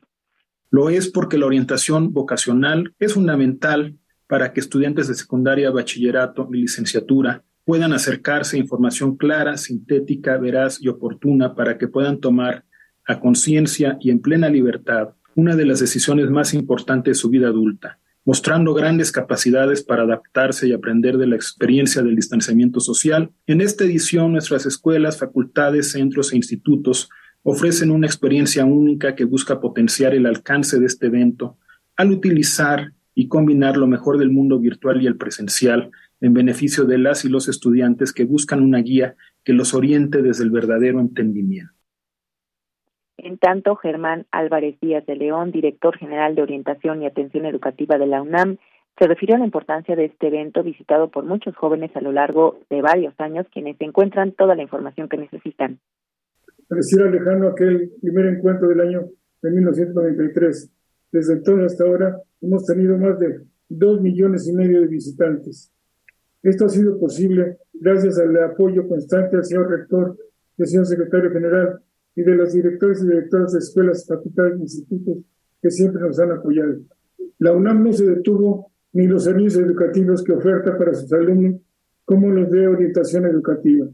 Lo 0.70 0.90
es 0.90 1.08
porque 1.10 1.38
la 1.38 1.46
orientación 1.46 2.12
vocacional 2.12 2.94
es 2.98 3.14
fundamental 3.14 3.94
para 4.26 4.52
que 4.52 4.60
estudiantes 4.60 5.08
de 5.08 5.14
secundaria, 5.14 5.70
bachillerato 5.70 6.48
y 6.52 6.62
licenciatura 6.62 7.44
puedan 7.64 7.92
acercarse 7.92 8.56
a 8.56 8.60
información 8.60 9.16
clara, 9.16 9.56
sintética, 9.56 10.36
veraz 10.38 10.80
y 10.80 10.88
oportuna 10.88 11.54
para 11.54 11.78
que 11.78 11.88
puedan 11.88 12.20
tomar 12.20 12.64
a 13.06 13.20
conciencia 13.20 13.98
y 14.00 14.10
en 14.10 14.20
plena 14.20 14.48
libertad 14.48 15.10
una 15.34 15.54
de 15.54 15.66
las 15.66 15.80
decisiones 15.80 16.30
más 16.30 16.54
importantes 16.54 17.10
de 17.10 17.20
su 17.20 17.28
vida 17.28 17.48
adulta, 17.48 17.98
mostrando 18.24 18.72
grandes 18.72 19.12
capacidades 19.12 19.82
para 19.82 20.04
adaptarse 20.04 20.66
y 20.66 20.72
aprender 20.72 21.18
de 21.18 21.26
la 21.26 21.36
experiencia 21.36 22.02
del 22.02 22.16
distanciamiento 22.16 22.80
social. 22.80 23.30
En 23.46 23.60
esta 23.60 23.84
edición, 23.84 24.32
nuestras 24.32 24.64
escuelas, 24.64 25.18
facultades, 25.18 25.92
centros 25.92 26.32
e 26.32 26.36
institutos 26.36 27.10
ofrecen 27.42 27.90
una 27.90 28.06
experiencia 28.06 28.64
única 28.64 29.14
que 29.14 29.24
busca 29.24 29.60
potenciar 29.60 30.14
el 30.14 30.26
alcance 30.26 30.80
de 30.80 30.86
este 30.86 31.06
evento 31.06 31.58
al 31.96 32.10
utilizar 32.10 32.92
y 33.18 33.28
combinar 33.28 33.78
lo 33.78 33.86
mejor 33.86 34.18
del 34.18 34.30
mundo 34.30 34.60
virtual 34.60 35.02
y 35.02 35.06
el 35.06 35.16
presencial 35.16 35.90
en 36.20 36.34
beneficio 36.34 36.84
de 36.84 36.98
las 36.98 37.24
y 37.24 37.30
los 37.30 37.48
estudiantes 37.48 38.12
que 38.12 38.26
buscan 38.26 38.62
una 38.62 38.78
guía 38.78 39.16
que 39.42 39.54
los 39.54 39.72
oriente 39.72 40.20
desde 40.20 40.44
el 40.44 40.50
verdadero 40.50 41.00
entendimiento. 41.00 41.72
En 43.16 43.38
tanto, 43.38 43.74
Germán 43.76 44.26
Álvarez 44.30 44.78
Díaz 44.80 45.06
de 45.06 45.16
León, 45.16 45.50
director 45.50 45.96
general 45.96 46.34
de 46.34 46.42
Orientación 46.42 47.02
y 47.02 47.06
Atención 47.06 47.46
Educativa 47.46 47.96
de 47.96 48.06
la 48.06 48.20
UNAM, 48.20 48.58
se 48.98 49.06
refirió 49.06 49.36
a 49.36 49.38
la 49.38 49.46
importancia 49.46 49.96
de 49.96 50.04
este 50.04 50.26
evento 50.26 50.62
visitado 50.62 51.10
por 51.10 51.24
muchos 51.24 51.56
jóvenes 51.56 51.96
a 51.96 52.02
lo 52.02 52.12
largo 52.12 52.60
de 52.68 52.82
varios 52.82 53.18
años, 53.18 53.46
quienes 53.50 53.80
encuentran 53.80 54.32
toda 54.32 54.54
la 54.54 54.62
información 54.62 55.08
que 55.08 55.16
necesitan. 55.16 55.78
Pareciera 56.68 57.10
lejano 57.10 57.48
aquel 57.48 57.92
primer 58.02 58.26
encuentro 58.26 58.68
del 58.68 58.80
año 58.80 59.00
de 59.40 59.50
1993. 59.50 60.75
Desde 61.16 61.32
entonces 61.32 61.72
hasta 61.72 61.84
ahora 61.84 62.20
hemos 62.42 62.66
tenido 62.66 62.98
más 62.98 63.18
de 63.18 63.40
dos 63.70 64.02
millones 64.02 64.46
y 64.48 64.52
medio 64.52 64.82
de 64.82 64.86
visitantes. 64.86 65.72
Esto 66.42 66.66
ha 66.66 66.68
sido 66.68 66.98
posible 66.98 67.56
gracias 67.72 68.18
al 68.18 68.36
apoyo 68.44 68.86
constante 68.86 69.36
del 69.36 69.44
señor 69.46 69.70
rector, 69.70 70.14
del 70.58 70.68
señor 70.68 70.84
secretario 70.84 71.30
general 71.30 71.80
y 72.14 72.20
de 72.20 72.34
los 72.34 72.52
directores 72.52 73.02
y 73.02 73.06
directoras 73.06 73.54
de 73.54 73.60
escuelas, 73.60 74.06
facultades 74.06 74.58
e 74.58 74.62
institutos 74.62 75.16
que 75.62 75.70
siempre 75.70 76.02
nos 76.02 76.20
han 76.20 76.32
apoyado. 76.32 76.80
La 77.38 77.54
UNAM 77.54 77.82
no 77.82 77.94
se 77.94 78.04
detuvo 78.04 78.70
ni 78.92 79.06
los 79.06 79.24
servicios 79.24 79.64
educativos 79.64 80.22
que 80.22 80.32
oferta 80.32 80.76
para 80.76 80.92
sus 80.92 81.10
alumnos, 81.14 81.62
como 82.04 82.30
los 82.30 82.50
de 82.50 82.68
orientación 82.68 83.24
educativa. 83.24 83.86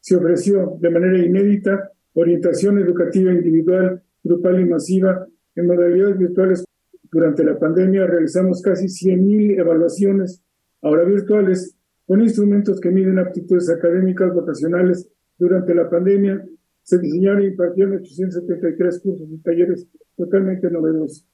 Se 0.00 0.16
ofreció 0.16 0.78
de 0.80 0.88
manera 0.88 1.18
inédita 1.18 1.90
orientación 2.14 2.78
educativa 2.78 3.34
individual, 3.34 4.02
grupal 4.24 4.60
y 4.60 4.64
masiva 4.64 5.26
en 5.54 5.66
modalidades 5.66 6.16
virtuales 6.16 6.64
durante 7.10 7.44
la 7.44 7.58
pandemia 7.58 8.06
realizamos 8.06 8.62
casi 8.62 8.86
100.000 8.86 9.58
evaluaciones, 9.58 10.42
ahora 10.82 11.04
virtuales, 11.04 11.76
con 12.06 12.20
instrumentos 12.22 12.80
que 12.80 12.90
miden 12.90 13.18
aptitudes 13.18 13.70
académicas 13.70 14.32
vocacionales. 14.34 15.08
Durante 15.38 15.74
la 15.74 15.88
pandemia 15.88 16.44
se 16.82 16.98
diseñaron 16.98 17.42
y 17.42 17.46
impartieron 17.46 17.94
873 17.96 19.00
cursos 19.00 19.28
y 19.30 19.38
talleres 19.38 19.86
totalmente 20.16 20.70
novedosos. 20.70 21.26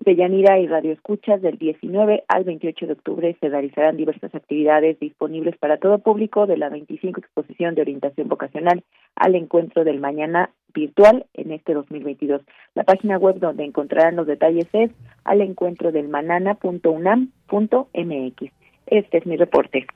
De 0.00 0.16
Yanira 0.16 0.58
y 0.58 0.66
Radio 0.66 0.92
Escuchas, 0.92 1.42
del 1.42 1.58
19 1.58 2.24
al 2.26 2.44
28 2.44 2.86
de 2.86 2.92
octubre 2.94 3.36
se 3.38 3.50
realizarán 3.50 3.98
diversas 3.98 4.34
actividades 4.34 4.98
disponibles 4.98 5.58
para 5.58 5.76
todo 5.76 5.98
público 5.98 6.46
de 6.46 6.56
la 6.56 6.70
25 6.70 7.20
exposición 7.20 7.74
de 7.74 7.82
orientación 7.82 8.26
vocacional 8.26 8.82
al 9.14 9.34
encuentro 9.34 9.84
del 9.84 10.00
mañana 10.00 10.54
virtual 10.72 11.26
en 11.34 11.52
este 11.52 11.74
2022. 11.74 12.40
La 12.74 12.84
página 12.84 13.18
web 13.18 13.40
donde 13.40 13.64
encontrarán 13.64 14.16
los 14.16 14.26
detalles 14.26 14.68
es 14.72 14.90
al 15.24 15.42
encuentro 15.42 15.92
del 15.92 16.08
manana.unam.mx. 16.08 18.52
Este 18.86 19.18
es 19.18 19.26
mi 19.26 19.36
reporte. 19.36 19.86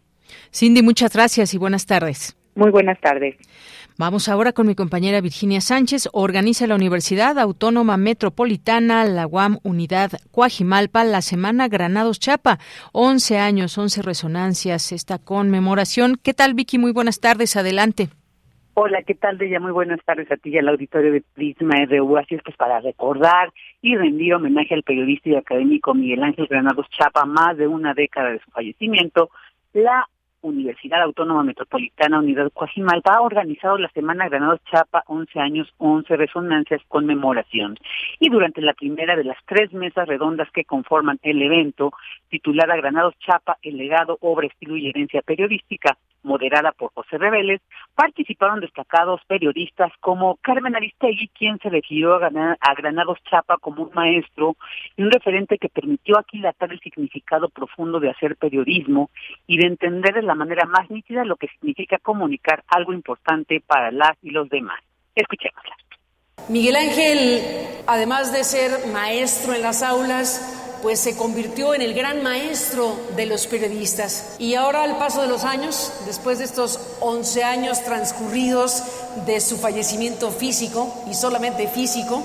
Cindy, 0.52 0.82
muchas 0.82 1.14
gracias 1.14 1.54
y 1.54 1.58
buenas 1.58 1.87
tardes. 1.87 2.37
Muy 2.56 2.70
buenas 2.70 3.00
tardes. 3.00 3.37
Vamos 3.96 4.28
ahora 4.28 4.52
con 4.52 4.66
mi 4.66 4.74
compañera 4.74 5.20
Virginia 5.20 5.60
Sánchez. 5.60 6.08
Organiza 6.12 6.66
la 6.66 6.74
Universidad 6.74 7.38
Autónoma 7.38 7.96
Metropolitana, 7.96 9.04
la 9.04 9.28
UAM 9.28 9.58
Unidad 9.62 10.10
Cuajimalpa, 10.32 11.04
la 11.04 11.22
Semana 11.22 11.68
Granados 11.68 12.18
Chapa. 12.18 12.58
11 12.92 13.38
años, 13.38 13.78
11 13.78 14.02
resonancias, 14.02 14.90
esta 14.90 15.20
conmemoración. 15.20 16.16
¿Qué 16.20 16.34
tal, 16.34 16.54
Vicky? 16.54 16.76
Muy 16.76 16.90
buenas 16.90 17.20
tardes. 17.20 17.54
Adelante. 17.54 18.08
Hola, 18.74 19.00
¿qué 19.04 19.14
tal, 19.14 19.38
Deya? 19.38 19.60
Muy 19.60 19.70
buenas 19.70 20.00
tardes 20.04 20.28
a 20.32 20.36
ti 20.38 20.50
y 20.50 20.58
al 20.58 20.68
auditorio 20.70 21.12
de 21.12 21.22
Prisma 21.32 21.76
RU. 21.88 22.16
Así 22.16 22.34
es, 22.34 22.42
pues 22.42 22.56
para 22.56 22.80
recordar 22.80 23.52
y 23.80 23.94
rendir 23.94 24.34
homenaje 24.34 24.74
al 24.74 24.82
periodista 24.82 25.28
y 25.28 25.36
académico 25.36 25.94
Miguel 25.94 26.24
Ángel 26.24 26.48
Granados 26.48 26.88
Chapa, 26.90 27.26
más 27.26 27.56
de 27.56 27.68
una 27.68 27.94
década 27.94 28.30
de 28.30 28.40
su 28.40 28.50
fallecimiento, 28.50 29.30
la 29.72 30.08
Universidad 30.44 31.02
Autónoma 31.02 31.42
Metropolitana 31.42 32.18
Unidad 32.18 32.52
Coajimalpa 32.52 33.14
ha 33.14 33.22
organizado 33.22 33.78
la 33.78 33.88
Semana 33.88 34.28
Granados 34.28 34.60
Chapa 34.70 35.02
11 35.06 35.40
años, 35.40 35.72
11 35.78 36.16
resonancias, 36.16 36.82
conmemoración. 36.88 37.76
Y 38.20 38.28
durante 38.28 38.60
la 38.60 38.74
primera 38.74 39.16
de 39.16 39.24
las 39.24 39.38
tres 39.46 39.72
mesas 39.72 40.06
redondas 40.06 40.50
que 40.52 40.64
conforman 40.64 41.18
el 41.22 41.40
evento, 41.40 41.92
titulada 42.28 42.76
Granados 42.76 43.14
Chapa, 43.18 43.56
el 43.62 43.78
legado, 43.78 44.18
obra, 44.20 44.46
estilo 44.46 44.76
y 44.76 44.88
herencia 44.88 45.22
periodística, 45.22 45.96
moderada 46.25 46.73
por 46.73 46.93
José 46.93 47.19
Reveles, 47.19 47.61
participaron 47.95 48.61
destacados 48.61 49.21
periodistas 49.26 49.93
como 50.00 50.37
Carmen 50.37 50.75
Aristegui, 50.75 51.28
quien 51.28 51.59
se 51.59 51.69
refirió 51.69 52.14
a, 52.14 52.26
a 52.26 52.75
Granados 52.75 53.19
Chapa 53.31 53.59
como 53.59 53.85
un 53.85 53.90
maestro 53.95 54.57
y 54.97 55.02
un 55.02 55.11
referente 55.11 55.59
que 55.59 55.69
permitió 55.69 56.19
aquilatar 56.19 56.73
el 56.73 56.81
significado 56.81 57.49
profundo 57.49 58.00
de 58.00 58.11
hacer 58.11 58.37
periodismo 58.37 59.11
y 59.47 59.59
de 59.59 59.69
entender 59.69 60.14
de 60.14 60.23
la 60.23 60.35
manera 60.35 60.66
más 60.66 60.90
nítida 60.90 61.25
lo 61.25 61.37
que 61.37 61.49
significa 61.49 61.99
comunicar 61.99 62.64
algo 62.69 62.93
importante 62.93 63.62
para 63.66 63.90
las 63.90 64.16
y 64.23 64.31
los 64.31 64.49
demás. 64.49 64.81
Escuchémosla. 65.14 65.76
Miguel 66.49 66.76
Ángel, 66.76 67.40
además 67.87 68.33
de 68.33 68.45
ser 68.45 68.93
maestro 68.93 69.54
en 69.54 69.62
las 69.62 69.83
aulas, 69.83 70.63
pues 70.84 71.00
se 71.00 71.16
convirtió 71.16 71.74
en 71.74 71.80
el 71.80 71.94
gran 71.94 72.22
maestro 72.22 72.94
de 73.16 73.24
los 73.24 73.46
periodistas. 73.46 74.36
Y 74.38 74.54
ahora 74.54 74.82
al 74.82 74.98
paso 74.98 75.22
de 75.22 75.28
los 75.28 75.42
años, 75.42 75.90
después 76.04 76.40
de 76.40 76.44
estos 76.44 76.78
11 77.00 77.42
años 77.42 77.82
transcurridos 77.84 78.82
de 79.24 79.40
su 79.40 79.56
fallecimiento 79.56 80.30
físico, 80.30 80.94
y 81.10 81.14
solamente 81.14 81.68
físico, 81.68 82.22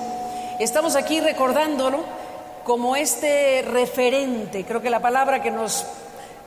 estamos 0.59 0.97
aquí 0.97 1.21
recordándolo 1.21 2.03
como 2.65 2.97
este 2.97 3.61
referente. 3.61 4.65
Creo 4.65 4.81
que 4.81 4.89
la 4.89 4.99
palabra 4.99 5.41
que 5.41 5.51
nos 5.51 5.85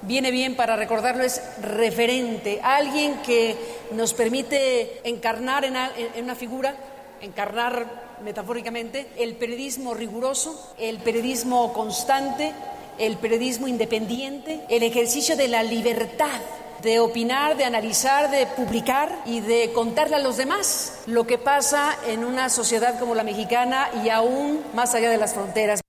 viene 0.03 0.31
bien 0.31 0.55
para 0.55 0.77
recordarlo 0.77 1.25
es 1.25 1.41
referente, 1.63 2.61
alguien 2.63 3.23
que 3.23 3.57
nos 3.93 4.13
permite 4.13 5.01
encarnar 5.09 5.65
en, 5.65 5.77
una 6.23 6.35
figura, 6.35 6.75
encarnar 7.23 8.19
metafóricamente, 8.23 9.09
el 9.17 9.37
periodismo 9.37 9.95
riguroso, 9.95 10.75
el 10.79 10.99
periodismo 10.99 11.73
constante, 11.73 12.53
el 12.99 13.17
periodismo 13.17 13.69
independiente, 13.69 14.61
el 14.69 14.83
ejercicio 14.83 15.37
de 15.37 15.49
la 15.49 15.63
libertad 15.63 16.41
de 16.83 16.99
opinar, 16.99 17.57
de 17.57 17.65
analizar, 17.65 18.31
de 18.31 18.47
publicar 18.47 19.23
y 19.25 19.41
de 19.41 19.73
contarle 19.73 20.17
a 20.17 20.19
los 20.19 20.37
demás 20.37 21.03
lo 21.07 21.27
que 21.27 21.39
pasa 21.39 21.97
en 22.07 22.25
una 22.25 22.49
sociedad 22.49 22.99
como 22.99 23.15
la 23.15 23.23
mexicana 23.23 23.89
y 24.05 24.09
aún 24.09 24.63
más 24.75 24.95
allá 24.95 25.11
de 25.11 25.17
las 25.17 25.33
fronteras. 25.33 25.82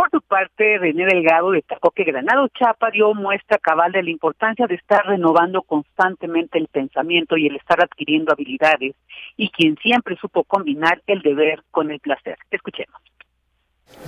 Por 0.00 0.08
su 0.10 0.22
parte, 0.22 0.78
René 0.78 1.04
Delgado 1.04 1.50
destacó 1.50 1.90
que 1.90 2.04
Granado 2.04 2.48
Chapa 2.58 2.90
dio 2.90 3.12
muestra 3.12 3.58
cabal 3.58 3.92
de 3.92 4.02
la 4.02 4.08
importancia 4.08 4.66
de 4.66 4.76
estar 4.76 5.04
renovando 5.04 5.60
constantemente 5.60 6.56
el 6.56 6.68
pensamiento 6.68 7.36
y 7.36 7.48
el 7.48 7.56
estar 7.56 7.84
adquiriendo 7.84 8.32
habilidades, 8.32 8.94
y 9.36 9.50
quien 9.50 9.76
siempre 9.76 10.16
supo 10.16 10.44
combinar 10.44 11.02
el 11.06 11.20
deber 11.20 11.62
con 11.70 11.90
el 11.90 12.00
placer. 12.00 12.38
Escuchemos. 12.50 12.98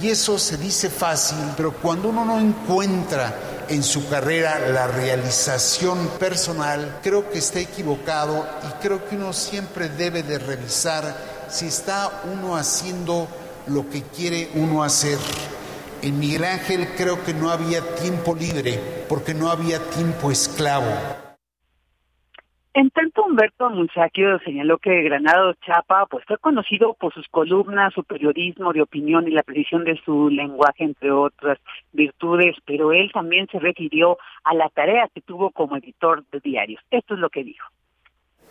Y 0.00 0.08
eso 0.08 0.38
se 0.38 0.56
dice 0.56 0.88
fácil, 0.88 1.36
pero 1.58 1.72
cuando 1.74 2.08
uno 2.08 2.24
no 2.24 2.40
encuentra 2.40 3.34
en 3.68 3.82
su 3.82 4.08
carrera 4.08 4.60
la 4.70 4.86
realización 4.86 5.98
personal, 6.18 7.00
creo 7.02 7.28
que 7.30 7.36
está 7.36 7.60
equivocado 7.60 8.46
y 8.66 8.82
creo 8.82 9.06
que 9.06 9.16
uno 9.16 9.34
siempre 9.34 9.90
debe 9.90 10.22
de 10.22 10.38
revisar 10.38 11.04
si 11.50 11.66
está 11.66 12.22
uno 12.32 12.56
haciendo 12.56 13.28
lo 13.66 13.90
que 13.90 14.00
quiere 14.04 14.48
uno 14.54 14.82
hacer. 14.82 15.18
En 16.02 16.18
Miguel 16.18 16.42
Ángel 16.42 16.88
creo 16.96 17.22
que 17.24 17.32
no 17.32 17.50
había 17.50 17.78
tiempo 17.94 18.34
libre 18.34 18.80
porque 19.08 19.34
no 19.34 19.50
había 19.50 19.78
tiempo 19.90 20.32
esclavo. 20.32 20.90
En 22.74 22.90
tanto, 22.90 23.22
Humberto 23.24 23.70
Munchaquio 23.70 24.40
señaló 24.40 24.78
que 24.78 25.02
Granado 25.02 25.54
Chapa 25.64 26.06
pues, 26.06 26.24
fue 26.26 26.38
conocido 26.38 26.94
por 26.94 27.14
sus 27.14 27.28
columnas, 27.28 27.94
su 27.94 28.02
periodismo 28.02 28.72
de 28.72 28.82
opinión 28.82 29.28
y 29.28 29.30
la 29.30 29.44
precisión 29.44 29.84
de 29.84 30.00
su 30.04 30.28
lenguaje, 30.28 30.82
entre 30.82 31.12
otras 31.12 31.58
virtudes, 31.92 32.56
pero 32.64 32.90
él 32.92 33.12
también 33.12 33.46
se 33.52 33.60
refirió 33.60 34.18
a 34.42 34.54
la 34.54 34.70
tarea 34.70 35.08
que 35.14 35.20
tuvo 35.20 35.50
como 35.50 35.76
editor 35.76 36.24
de 36.32 36.40
diarios. 36.40 36.82
Esto 36.90 37.14
es 37.14 37.20
lo 37.20 37.30
que 37.30 37.44
dijo. 37.44 37.68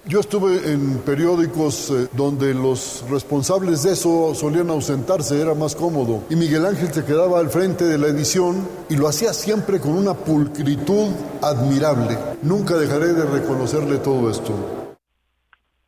Yo 0.05 0.19
estuve 0.19 0.73
en 0.73 0.99
periódicos 1.05 1.91
eh, 1.91 2.09
donde 2.17 2.55
los 2.55 3.05
responsables 3.07 3.83
de 3.83 3.93
eso 3.93 4.33
solían 4.33 4.71
ausentarse, 4.71 5.39
era 5.39 5.53
más 5.53 5.75
cómodo. 5.75 6.23
Y 6.27 6.35
Miguel 6.35 6.65
Ángel 6.65 6.87
se 6.87 7.05
quedaba 7.05 7.37
al 7.39 7.49
frente 7.49 7.85
de 7.85 7.99
la 7.99 8.07
edición 8.07 8.67
y 8.89 8.97
lo 8.97 9.07
hacía 9.07 9.31
siempre 9.31 9.79
con 9.79 9.91
una 9.91 10.15
pulcritud 10.15 11.13
admirable. 11.43 12.17
Nunca 12.41 12.77
dejaré 12.77 13.13
de 13.13 13.29
reconocerle 13.29 13.99
todo 13.99 14.31
esto. 14.31 14.97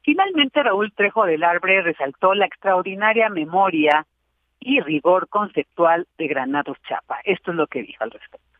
Finalmente, 0.03 0.62
Raúl 0.62 0.93
Trejo 0.93 1.25
del 1.25 1.43
Arbre 1.43 1.82
resaltó 1.82 2.36
la 2.36 2.46
extraordinaria 2.46 3.29
memoria 3.29 4.05
y 4.60 4.79
rigor 4.82 5.27
conceptual 5.27 6.05
de 6.20 6.27
Granados 6.27 6.77
Chapa. 6.88 7.17
Esto 7.24 7.50
es 7.50 7.58
lo 7.58 7.65
que 7.65 7.82
dijo 7.82 8.03
al 8.03 8.12
respecto. 8.12 8.52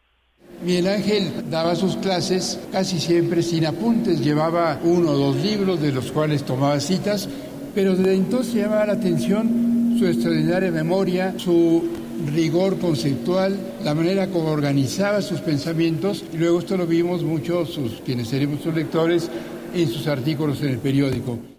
Miguel 0.62 0.88
Ángel 0.88 1.32
daba 1.50 1.76
sus 1.76 1.98
clases 1.98 2.60
casi 2.72 3.00
siempre 3.00 3.44
sin 3.44 3.66
apuntes, 3.66 4.22
llevaba 4.22 4.80
uno 4.84 5.12
o 5.12 5.18
dos 5.18 5.36
libros 5.38 5.82
de 5.82 5.92
los 5.92 6.12
cuales 6.12 6.44
tomaba 6.44 6.80
citas, 6.80 7.28
pero 7.76 7.96
desde 7.96 8.14
entonces 8.14 8.54
llamaba 8.54 8.86
la 8.88 8.94
atención 8.94 9.96
su 10.00 10.08
extraordinaria 10.08 10.72
memoria, 10.72 11.34
su 11.38 11.84
rigor 12.34 12.80
conceptual, 12.80 13.58
la 13.84 13.94
manera 13.94 14.28
como 14.28 14.50
organizaba 14.50 15.22
sus 15.22 15.40
pensamientos, 15.40 16.24
y 16.34 16.38
luego 16.38 16.60
esto 16.60 16.78
lo 16.78 16.88
vimos 16.88 17.24
muchos, 17.24 17.80
quienes 18.06 18.30
seremos 18.30 18.62
sus 18.62 18.74
lectores, 18.74 19.30
en 19.74 19.90
sus 19.90 20.08
artículos 20.08 20.62
en 20.62 20.70
el 20.70 20.78
periódico. 20.78 21.53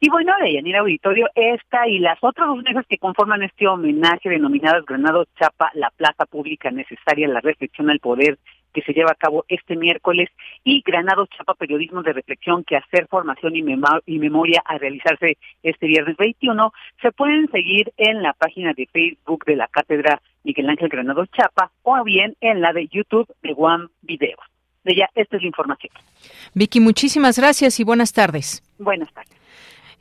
Y 0.00 0.10
bueno, 0.10 0.32
de 0.40 0.54
Yanira 0.54 0.80
Auditorio, 0.80 1.26
esta 1.34 1.88
y 1.88 1.98
las 1.98 2.18
otras 2.22 2.46
dos 2.46 2.62
mesas 2.62 2.86
que 2.88 2.98
conforman 2.98 3.42
este 3.42 3.66
homenaje 3.66 4.28
denominadas 4.28 4.86
Granado 4.86 5.24
Chapa, 5.36 5.70
la 5.74 5.90
plaza 5.90 6.24
pública 6.24 6.70
necesaria, 6.70 7.26
la 7.26 7.40
reflexión 7.40 7.90
al 7.90 7.98
poder 7.98 8.38
que 8.72 8.82
se 8.82 8.92
lleva 8.92 9.10
a 9.10 9.16
cabo 9.16 9.44
este 9.48 9.74
miércoles 9.74 10.28
y 10.62 10.82
Granado 10.82 11.26
Chapa 11.26 11.54
Periodismo 11.54 12.02
de 12.02 12.12
Reflexión 12.12 12.62
que 12.62 12.76
hacer 12.76 13.08
formación 13.08 13.56
y, 13.56 13.64
y 14.06 14.18
memoria 14.20 14.62
a 14.64 14.78
realizarse 14.78 15.36
este 15.64 15.86
viernes 15.86 16.16
21 16.16 16.72
se 17.02 17.10
pueden 17.10 17.50
seguir 17.50 17.92
en 17.96 18.22
la 18.22 18.34
página 18.34 18.72
de 18.74 18.86
Facebook 18.86 19.44
de 19.46 19.56
la 19.56 19.66
Cátedra 19.66 20.20
Miguel 20.44 20.68
Ángel 20.68 20.90
Granado 20.90 21.26
Chapa 21.26 21.72
o 21.82 22.04
bien 22.04 22.36
en 22.40 22.60
la 22.60 22.72
de 22.72 22.86
YouTube 22.86 23.26
de 23.42 23.52
One 23.56 23.88
Videos. 24.02 24.40
De 24.84 24.94
ya, 24.94 25.08
esta 25.16 25.36
es 25.36 25.42
la 25.42 25.48
información. 25.48 25.92
Vicky, 26.54 26.78
muchísimas 26.78 27.36
gracias 27.36 27.80
y 27.80 27.84
buenas 27.84 28.12
tardes. 28.12 28.62
Buenas 28.78 29.12
tardes. 29.12 29.37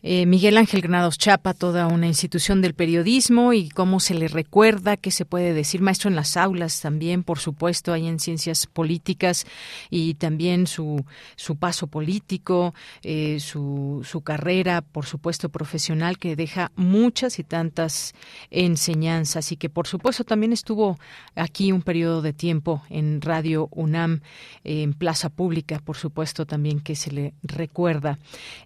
Eh, 0.04 0.28
Miguel 0.28 0.58
Ángel 0.58 0.82
Granados 0.82 1.18
Chapa, 1.18 1.56
toda 1.56 1.88
una 1.88 2.06
institución 2.06 2.62
del 2.62 2.76
periodismo 2.76 3.52
y 3.54 3.70
cómo 3.70 4.00
se 4.00 4.14
le 4.14 4.28
recuerda, 4.28 4.96
qué 4.96 5.10
se 5.10 5.26
puede 5.26 5.54
decir, 5.54 5.82
maestro 5.82 6.10
en 6.10 6.16
las 6.16 6.38
aulas 6.38 6.80
también, 6.82 7.24
por 7.24 7.40
supuesto, 7.40 7.94
hay 7.94 8.08
en 8.08 8.20
ciencias 8.20 8.68
políticas 8.68 9.48
y 9.90 10.14
también 10.14 10.68
su, 10.68 11.04
su 11.36 11.56
paso 11.56 11.88
político, 11.88 12.76
eh, 13.02 13.40
su, 13.40 14.06
su 14.08 14.22
carrera, 14.22 14.82
por 14.82 15.08
supuesto, 15.08 15.50
profesional 15.50 16.20
que 16.20 16.36
deja 16.36 16.72
muchas 16.76 17.40
y 17.40 17.44
tantas 17.44 18.14
enseñanzas 18.52 19.52
y 19.52 19.58
que, 19.58 19.70
por 19.70 19.88
supuesto, 19.88 20.24
también 20.24 20.54
estuvo 20.54 21.00
aquí 21.36 21.72
un 21.72 21.82
periodo 21.82 22.22
de 22.22 22.34
tiempo 22.34 22.84
en 22.90 23.20
Radio 23.20 23.68
UNAM, 23.72 24.22
en 24.64 24.94
Plaza 24.94 25.30
Pública, 25.30 25.82
por 25.84 25.98
supuesto, 25.98 26.46
también 26.46 26.82
que 26.82 26.96
se 26.96 27.12
le 27.12 27.34
recuerda. 27.42 28.20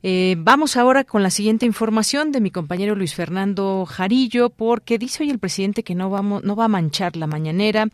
Eh, 0.04 0.36
vamos 0.38 0.76
ahora 0.76 1.06
con 1.06 1.21
la 1.24 1.30
siguiente 1.30 1.66
información 1.66 2.32
de 2.32 2.42
mi 2.42 2.52
compañero 2.52 2.96
Luis 2.96 3.16
Fernando 3.16 3.86
Jarillo, 3.86 4.50
porque 4.50 4.98
dice 4.98 5.24
hoy 5.24 5.30
el 5.30 5.40
presidente 5.40 5.84
que 5.84 5.96
no 5.96 6.10
va 6.10 6.66
a 6.66 6.68
manchar 6.68 7.16
la 7.16 7.28
mañanera 7.28 7.88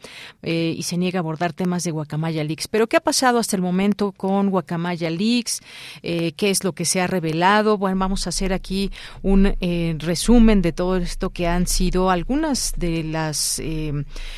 eh, 0.43 0.75
y 0.77 0.83
se 0.83 0.97
niega 0.97 1.19
a 1.19 1.21
abordar 1.21 1.53
temas 1.53 1.83
de 1.83 1.91
Guacamaya 1.91 2.43
Leaks. 2.43 2.67
Pero 2.67 2.87
¿qué 2.87 2.97
ha 2.97 3.01
pasado 3.01 3.39
hasta 3.39 3.55
el 3.55 3.61
momento 3.61 4.11
con 4.11 4.49
Guacamaya 4.49 5.09
Leaks? 5.09 5.61
Eh, 6.03 6.33
¿Qué 6.33 6.49
es 6.49 6.63
lo 6.63 6.73
que 6.73 6.85
se 6.85 7.01
ha 7.01 7.07
revelado? 7.07 7.77
Bueno, 7.77 7.97
vamos 7.97 8.27
a 8.27 8.29
hacer 8.29 8.53
aquí 8.53 8.91
un 9.21 9.55
eh, 9.59 9.95
resumen 9.99 10.61
de 10.61 10.73
todo 10.73 10.97
esto 10.97 11.29
que 11.29 11.47
han 11.47 11.67
sido 11.67 12.11
algunas 12.11 12.73
de 12.77 13.03
las 13.03 13.61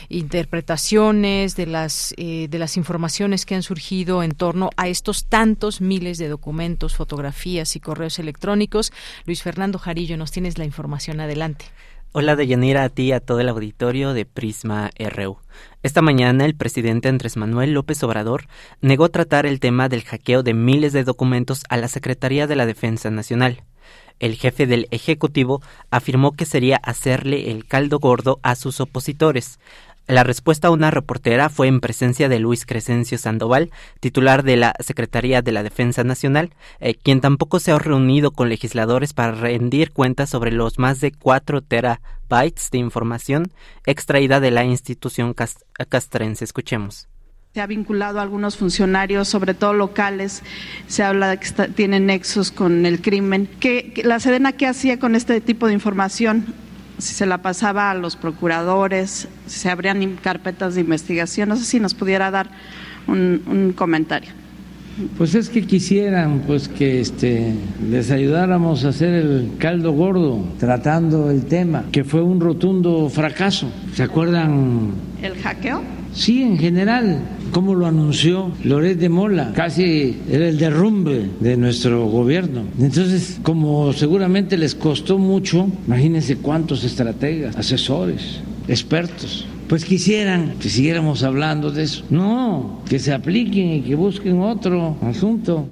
interpretaciones, 0.09 1.55
de 1.55 1.65
las, 1.65 2.13
de 2.17 2.59
las 2.59 2.77
informaciones 2.77 3.45
que 3.45 3.55
han 3.55 3.63
surgido 3.63 4.23
en 4.23 4.31
torno 4.31 4.69
a 4.77 4.87
estos 4.87 5.25
tantos 5.25 5.81
miles 5.81 6.17
de 6.17 6.27
documentos, 6.27 6.95
fotografías 6.95 7.75
y 7.75 7.79
correos 7.79 8.19
electrónicos 8.19 8.78
Luis 9.25 9.43
Fernando 9.43 9.79
Jarillo, 9.79 10.17
nos 10.17 10.31
tienes 10.31 10.57
la 10.57 10.65
información 10.65 11.19
adelante. 11.19 11.65
Hola 12.11 12.35
Deyanira, 12.35 12.83
a 12.83 12.89
ti 12.89 13.03
y 13.03 13.11
a 13.11 13.19
todo 13.19 13.39
el 13.39 13.49
auditorio 13.49 14.13
de 14.13 14.25
Prisma 14.25 14.89
RU. 14.97 15.37
Esta 15.83 16.01
mañana 16.01 16.45
el 16.45 16.55
presidente 16.55 17.07
Andrés 17.07 17.37
Manuel 17.37 17.73
López 17.73 18.01
Obrador 18.01 18.47
negó 18.81 19.09
tratar 19.09 19.45
el 19.45 19.59
tema 19.59 19.89
del 19.89 20.03
hackeo 20.03 20.41
de 20.41 20.55
miles 20.55 20.91
de 20.91 21.03
documentos 21.03 21.63
a 21.69 21.77
la 21.77 21.87
Secretaría 21.87 22.47
de 22.47 22.55
la 22.55 22.65
Defensa 22.65 23.11
Nacional. 23.11 23.63
El 24.19 24.35
jefe 24.35 24.65
del 24.65 24.87
Ejecutivo 24.91 25.61
afirmó 25.91 26.31
que 26.31 26.45
sería 26.45 26.77
hacerle 26.77 27.51
el 27.51 27.65
caldo 27.65 27.99
gordo 27.99 28.39
a 28.41 28.55
sus 28.55 28.81
opositores, 28.81 29.59
la 30.09 30.23
respuesta 30.23 30.67
a 30.67 30.71
una 30.71 30.89
reportera 30.89 31.49
fue 31.49 31.67
en 31.67 31.81
presencia 31.81 32.29
de 32.29 32.39
Luis 32.39 32.65
Crescencio 32.65 33.19
Sandoval, 33.19 33.69
titular 33.99 34.41
de 34.41 34.57
la 34.57 34.73
Secretaría 34.79 35.43
de 35.43 35.51
la 35.51 35.61
Defensa 35.61 36.03
Nacional, 36.03 36.49
eh, 36.79 36.95
quien 36.95 37.21
tampoco 37.21 37.59
se 37.59 37.71
ha 37.71 37.77
reunido 37.77 38.31
con 38.31 38.49
legisladores 38.49 39.13
para 39.13 39.33
rendir 39.33 39.91
cuentas 39.91 40.31
sobre 40.31 40.51
los 40.51 40.79
más 40.79 40.99
de 40.99 41.11
4 41.11 41.61
terabytes 41.61 42.71
de 42.71 42.79
información 42.79 43.51
extraída 43.85 44.39
de 44.39 44.49
la 44.49 44.65
institución 44.65 45.35
castrense. 45.87 46.43
Escuchemos 46.43 47.07
se 47.53 47.61
ha 47.61 47.67
vinculado 47.67 48.19
a 48.19 48.21
algunos 48.21 48.57
funcionarios, 48.57 49.27
sobre 49.27 49.55
todo 49.55 49.73
locales, 49.73 50.43
se 50.87 51.01
habla 51.01 51.29
de 51.29 51.39
que 51.39 51.49
tienen 51.69 52.05
nexos 52.05 52.51
con 52.51 52.85
el 52.85 53.01
crimen. 53.01 53.49
¿Qué, 53.59 54.01
¿La 54.03 54.19
Sedena 54.19 54.51
qué 54.51 54.67
hacía 54.67 54.99
con 54.99 55.15
este 55.15 55.41
tipo 55.41 55.65
de 55.65 55.73
información? 55.73 56.45
Si 56.99 57.13
se 57.15 57.25
la 57.25 57.39
pasaba 57.39 57.91
a 57.91 57.95
los 57.95 58.15
procuradores, 58.15 59.27
si 59.47 59.59
se 59.59 59.69
abrían 59.69 60.17
carpetas 60.17 60.75
de 60.75 60.81
investigación. 60.81 61.49
No 61.49 61.55
sé 61.55 61.65
si 61.65 61.79
nos 61.79 61.93
pudiera 61.93 62.29
dar 62.29 62.49
un, 63.07 63.73
comentario. 63.75 64.31
Pues 65.17 65.35
es 65.35 65.49
que 65.49 65.63
quisieran 65.63 66.43
pues 66.45 66.67
que 66.67 66.99
este 66.99 67.53
les 67.89 68.11
ayudáramos 68.11 68.85
a 68.85 68.89
hacer 68.89 69.13
el 69.13 69.51
caldo 69.57 69.91
gordo 69.93 70.43
tratando 70.59 71.31
el 71.31 71.45
tema, 71.45 71.85
que 71.91 72.03
fue 72.03 72.21
un 72.21 72.39
rotundo 72.39 73.09
fracaso. 73.09 73.69
¿Se 73.93 74.03
acuerdan? 74.03 74.91
¿El 75.21 75.35
hackeo? 75.35 75.81
Sí, 76.13 76.41
en 76.41 76.57
general, 76.57 77.21
como 77.51 77.75
lo 77.75 77.85
anunció 77.85 78.51
Loret 78.63 78.97
de 78.97 79.09
Mola, 79.09 79.53
casi 79.53 80.17
era 80.29 80.47
el 80.47 80.57
derrumbe 80.57 81.29
de 81.39 81.55
nuestro 81.55 82.07
gobierno. 82.07 82.63
Entonces, 82.79 83.39
como 83.43 83.93
seguramente 83.93 84.57
les 84.57 84.73
costó 84.73 85.17
mucho, 85.17 85.67
imagínense 85.85 86.37
cuántos 86.37 86.83
estrategas, 86.83 87.55
asesores, 87.55 88.39
expertos, 88.67 89.45
pues 89.69 89.85
quisieran 89.85 90.57
que 90.57 90.67
siguiéramos 90.67 91.21
hablando 91.23 91.71
de 91.71 91.83
eso. 91.83 92.03
No, 92.09 92.81
que 92.89 92.97
se 92.97 93.13
apliquen 93.13 93.69
y 93.69 93.81
que 93.83 93.93
busquen 93.93 94.41
otro 94.41 94.97
asunto. 95.03 95.69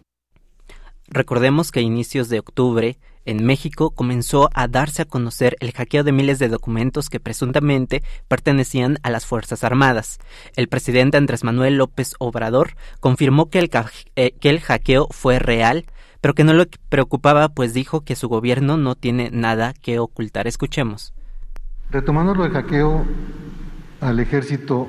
Recordemos 1.09 1.71
que 1.71 1.79
a 1.79 1.83
inicios 1.83 2.29
de 2.29 2.37
octubre 2.37 2.99
en 3.25 3.43
México 3.43 3.89
comenzó 3.89 4.49
a 4.53 4.67
darse 4.67 5.01
a 5.01 5.05
conocer 5.05 5.57
el 5.61 5.71
hackeo 5.71 6.03
de 6.03 6.11
miles 6.11 6.37
de 6.37 6.47
documentos 6.47 7.09
que 7.09 7.19
presuntamente 7.19 8.03
pertenecían 8.27 8.99
a 9.01 9.09
las 9.09 9.25
Fuerzas 9.25 9.63
Armadas. 9.63 10.19
El 10.55 10.67
presidente 10.67 11.17
Andrés 11.17 11.43
Manuel 11.43 11.77
López 11.77 12.13
Obrador 12.19 12.75
confirmó 12.99 13.49
que 13.49 13.59
el, 13.59 13.71
eh, 14.15 14.31
que 14.39 14.49
el 14.49 14.59
hackeo 14.59 15.07
fue 15.09 15.39
real, 15.39 15.85
pero 16.21 16.35
que 16.35 16.43
no 16.43 16.53
lo 16.53 16.65
preocupaba, 16.89 17.49
pues 17.49 17.73
dijo 17.73 18.01
que 18.01 18.15
su 18.15 18.29
gobierno 18.29 18.77
no 18.77 18.93
tiene 18.93 19.31
nada 19.31 19.73
que 19.73 19.97
ocultar. 19.97 20.45
Escuchemos. 20.47 21.13
Retomando 21.89 22.35
lo 22.35 22.43
del 22.43 22.51
hackeo, 22.51 23.05
al 24.01 24.19
ejército, 24.19 24.87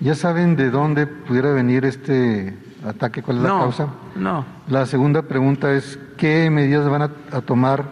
¿ya 0.00 0.14
saben 0.14 0.56
de 0.56 0.70
dónde 0.70 1.06
pudiera 1.06 1.52
venir 1.52 1.84
este 1.84 2.54
ataque? 2.84 3.22
¿Cuál 3.22 3.38
es 3.38 3.42
la 3.44 3.48
causa? 3.48 3.88
No. 4.16 4.44
La 4.68 4.86
segunda 4.86 5.22
pregunta 5.22 5.72
es, 5.74 5.98
¿qué 6.16 6.50
medidas 6.50 6.88
van 6.88 7.02
a, 7.02 7.40
tomar? 7.40 7.84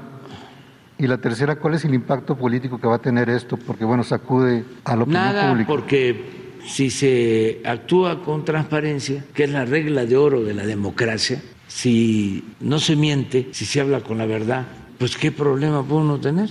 Y 0.98 1.06
la 1.06 1.18
tercera, 1.18 1.56
¿cuál 1.56 1.74
es 1.74 1.84
el 1.84 1.94
impacto 1.94 2.36
político 2.36 2.78
que 2.80 2.86
va 2.86 2.96
a 2.96 3.00
tener 3.00 3.28
esto? 3.28 3.56
Porque, 3.56 3.84
bueno, 3.84 4.04
sacude 4.04 4.64
a 4.84 4.96
la 4.96 5.02
opinión 5.02 5.24
Nada, 5.24 5.64
porque 5.66 6.58
si 6.64 6.90
se 6.90 7.60
actúa 7.64 8.22
con 8.22 8.44
transparencia, 8.44 9.24
que 9.34 9.44
es 9.44 9.50
la 9.50 9.64
regla 9.64 10.04
de 10.04 10.16
oro 10.16 10.42
de 10.42 10.54
la 10.54 10.64
democracia, 10.64 11.42
si 11.66 12.44
no 12.60 12.78
se 12.78 12.96
miente, 12.96 13.48
si 13.52 13.64
se 13.64 13.80
habla 13.80 14.00
con 14.00 14.18
la 14.18 14.26
verdad, 14.26 14.66
pues 14.98 15.16
¿qué 15.16 15.32
problema 15.32 15.82
puede 15.82 16.02
uno 16.02 16.20
tener? 16.20 16.50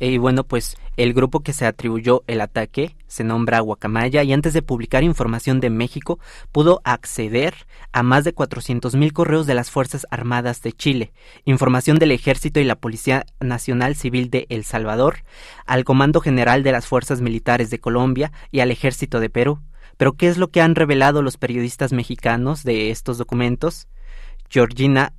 Y 0.00 0.18
bueno, 0.18 0.44
pues 0.44 0.76
el 0.96 1.14
grupo 1.14 1.40
que 1.40 1.52
se 1.52 1.66
atribuyó 1.66 2.24
el 2.26 2.40
ataque 2.40 2.96
se 3.06 3.22
nombra 3.24 3.60
Guacamaya 3.60 4.22
y 4.22 4.32
antes 4.32 4.52
de 4.52 4.62
publicar 4.62 5.04
información 5.04 5.60
de 5.60 5.70
México 5.70 6.18
pudo 6.50 6.80
acceder 6.84 7.54
a 7.92 8.02
más 8.02 8.24
de 8.24 8.34
400.000 8.34 9.12
correos 9.12 9.46
de 9.46 9.54
las 9.54 9.70
Fuerzas 9.70 10.06
Armadas 10.10 10.62
de 10.62 10.72
Chile, 10.72 11.12
información 11.44 11.98
del 11.98 12.10
Ejército 12.10 12.58
y 12.58 12.64
la 12.64 12.74
Policía 12.74 13.24
Nacional 13.40 13.94
Civil 13.94 14.30
de 14.30 14.46
El 14.48 14.64
Salvador, 14.64 15.18
al 15.64 15.84
Comando 15.84 16.20
General 16.20 16.62
de 16.64 16.72
las 16.72 16.86
Fuerzas 16.86 17.20
Militares 17.20 17.70
de 17.70 17.78
Colombia 17.78 18.32
y 18.50 18.60
al 18.60 18.72
Ejército 18.72 19.20
de 19.20 19.30
Perú. 19.30 19.60
Pero 19.96 20.14
¿qué 20.14 20.28
es 20.28 20.38
lo 20.38 20.48
que 20.48 20.60
han 20.60 20.74
revelado 20.74 21.22
los 21.22 21.36
periodistas 21.36 21.92
mexicanos 21.92 22.64
de 22.64 22.90
estos 22.90 23.16
documentos? 23.16 23.86
Georgina 24.54 25.12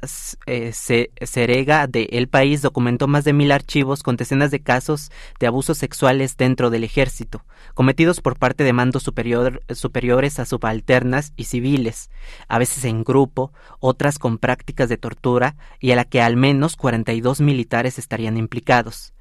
eh, 0.45 0.71
Serega 0.71 1.87
de 1.87 2.03
El 2.13 2.29
País 2.29 2.61
documentó 2.61 3.09
más 3.09 3.25
de 3.25 3.33
mil 3.33 3.51
archivos 3.51 4.01
con 4.01 4.15
decenas 4.15 4.49
de 4.49 4.61
casos 4.61 5.11
de 5.41 5.47
abusos 5.47 5.77
sexuales 5.77 6.37
dentro 6.37 6.69
del 6.69 6.85
ejército, 6.85 7.43
cometidos 7.73 8.21
por 8.21 8.39
parte 8.39 8.63
de 8.63 8.71
mandos 8.71 9.03
superiores 9.03 10.39
a 10.39 10.45
subalternas 10.45 11.33
y 11.35 11.43
civiles, 11.43 12.09
a 12.47 12.59
veces 12.59 12.85
en 12.85 13.03
grupo, 13.03 13.51
otras 13.81 14.19
con 14.19 14.37
prácticas 14.37 14.87
de 14.87 14.95
tortura 14.95 15.57
y 15.81 15.91
a 15.91 15.97
la 15.97 16.05
que 16.05 16.21
al 16.21 16.37
menos 16.37 16.77
42 16.77 17.41
militares 17.41 17.99
estarían 17.99 18.37
implicados. 18.37 19.13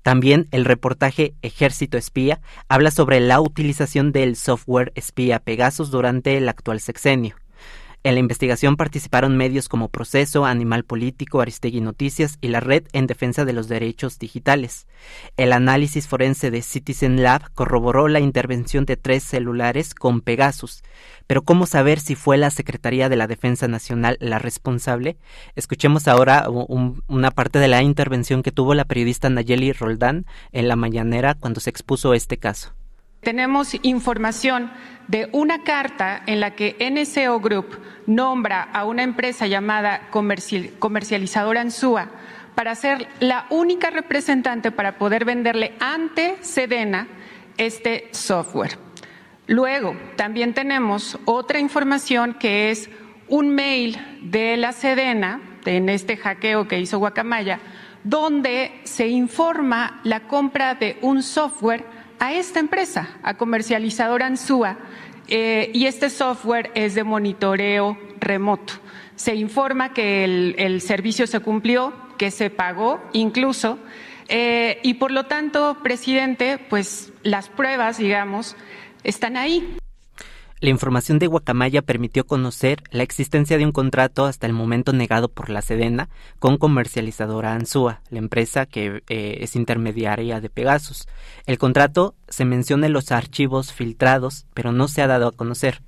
También 0.00 0.48
el 0.50 0.64
reportaje 0.64 1.34
Ejército 1.42 1.98
Espía 1.98 2.40
habla 2.68 2.90
sobre 2.90 3.20
la 3.20 3.38
utilización 3.42 4.12
del 4.12 4.36
software 4.36 4.92
espía 4.94 5.40
Pegasus 5.40 5.90
durante 5.90 6.38
el 6.38 6.48
actual 6.48 6.80
sexenio. 6.80 7.36
En 8.04 8.14
la 8.14 8.20
investigación 8.20 8.76
participaron 8.76 9.36
medios 9.36 9.68
como 9.68 9.88
Proceso, 9.88 10.46
Animal 10.46 10.84
Político, 10.84 11.40
Aristegui 11.40 11.80
Noticias 11.80 12.38
y 12.40 12.48
la 12.48 12.60
Red 12.60 12.84
en 12.92 13.08
Defensa 13.08 13.44
de 13.44 13.52
los 13.52 13.66
Derechos 13.66 14.20
Digitales. 14.20 14.86
El 15.36 15.52
análisis 15.52 16.06
forense 16.06 16.52
de 16.52 16.62
Citizen 16.62 17.24
Lab 17.24 17.52
corroboró 17.54 18.06
la 18.06 18.20
intervención 18.20 18.84
de 18.84 18.96
tres 18.96 19.24
celulares 19.24 19.94
con 19.94 20.20
Pegasus. 20.20 20.84
Pero 21.26 21.42
¿cómo 21.42 21.66
saber 21.66 21.98
si 21.98 22.14
fue 22.14 22.38
la 22.38 22.50
Secretaría 22.50 23.08
de 23.08 23.16
la 23.16 23.26
Defensa 23.26 23.66
Nacional 23.66 24.16
la 24.20 24.38
responsable? 24.38 25.18
Escuchemos 25.56 26.06
ahora 26.06 26.48
una 26.48 27.30
parte 27.32 27.58
de 27.58 27.68
la 27.68 27.82
intervención 27.82 28.44
que 28.44 28.52
tuvo 28.52 28.74
la 28.74 28.84
periodista 28.84 29.28
Nayeli 29.28 29.72
Roldán 29.72 30.24
en 30.52 30.68
la 30.68 30.76
mañanera 30.76 31.34
cuando 31.34 31.58
se 31.58 31.70
expuso 31.70 32.14
este 32.14 32.38
caso. 32.38 32.77
Tenemos 33.20 33.76
información 33.82 34.70
de 35.08 35.28
una 35.32 35.64
carta 35.64 36.22
en 36.26 36.40
la 36.40 36.54
que 36.54 36.76
NSO 36.78 37.40
Group 37.40 37.78
nombra 38.06 38.62
a 38.62 38.84
una 38.84 39.02
empresa 39.02 39.46
llamada 39.46 40.08
comercializadora 40.10 41.60
Ansúa 41.60 42.10
para 42.54 42.74
ser 42.74 43.08
la 43.20 43.46
única 43.50 43.90
representante 43.90 44.70
para 44.70 44.98
poder 44.98 45.24
venderle 45.24 45.74
ante 45.80 46.36
Sedena 46.42 47.08
este 47.56 48.08
software. 48.12 48.78
Luego, 49.46 49.96
también 50.16 50.54
tenemos 50.54 51.18
otra 51.24 51.58
información 51.58 52.34
que 52.34 52.70
es 52.70 52.90
un 53.28 53.50
mail 53.54 53.98
de 54.22 54.56
la 54.56 54.72
Sedena, 54.72 55.40
en 55.64 55.88
este 55.88 56.16
hackeo 56.16 56.66
que 56.66 56.80
hizo 56.80 56.98
Guacamaya, 56.98 57.60
donde 58.04 58.80
se 58.84 59.08
informa 59.08 60.00
la 60.04 60.20
compra 60.20 60.74
de 60.74 60.98
un 61.02 61.22
software 61.22 61.84
a 62.18 62.32
esta 62.32 62.60
empresa, 62.60 63.08
a 63.22 63.34
comercializadora 63.34 64.26
Ansúa, 64.26 64.78
eh, 65.28 65.70
y 65.74 65.86
este 65.86 66.10
software 66.10 66.70
es 66.74 66.94
de 66.94 67.04
monitoreo 67.04 67.98
remoto. 68.18 68.74
Se 69.14 69.34
informa 69.34 69.92
que 69.92 70.24
el, 70.24 70.80
servicio 70.80 71.26
se 71.26 71.40
cumplió, 71.40 71.92
que 72.16 72.30
se 72.30 72.50
pagó 72.50 73.02
incluso, 73.12 73.78
eh, 74.28 74.80
y 74.82 74.94
por 74.94 75.10
lo 75.10 75.26
tanto, 75.26 75.78
presidente, 75.82 76.58
pues 76.58 77.12
las 77.22 77.48
pruebas, 77.48 77.98
digamos, 77.98 78.56
están 79.04 79.36
ahí. 79.36 79.76
La 80.60 80.70
información 80.70 81.20
de 81.20 81.28
Guacamaya 81.28 81.82
permitió 81.82 82.26
conocer 82.26 82.82
la 82.90 83.04
existencia 83.04 83.58
de 83.58 83.64
un 83.64 83.70
contrato 83.70 84.24
hasta 84.24 84.48
el 84.48 84.52
momento 84.52 84.92
negado 84.92 85.28
por 85.28 85.50
la 85.50 85.62
Sedena 85.62 86.08
con 86.40 86.56
comercializadora 86.56 87.54
Ansúa, 87.54 88.00
la 88.10 88.18
empresa 88.18 88.66
que 88.66 89.04
eh, 89.08 89.38
es 89.40 89.54
intermediaria 89.54 90.40
de 90.40 90.50
Pegasus. 90.50 91.06
El 91.46 91.58
contrato 91.58 92.16
se 92.28 92.44
menciona 92.44 92.86
en 92.86 92.92
los 92.92 93.12
archivos 93.12 93.72
filtrados, 93.72 94.46
pero 94.52 94.72
no 94.72 94.88
se 94.88 95.00
ha 95.00 95.06
dado 95.06 95.28
a 95.28 95.32
conocer. 95.32 95.80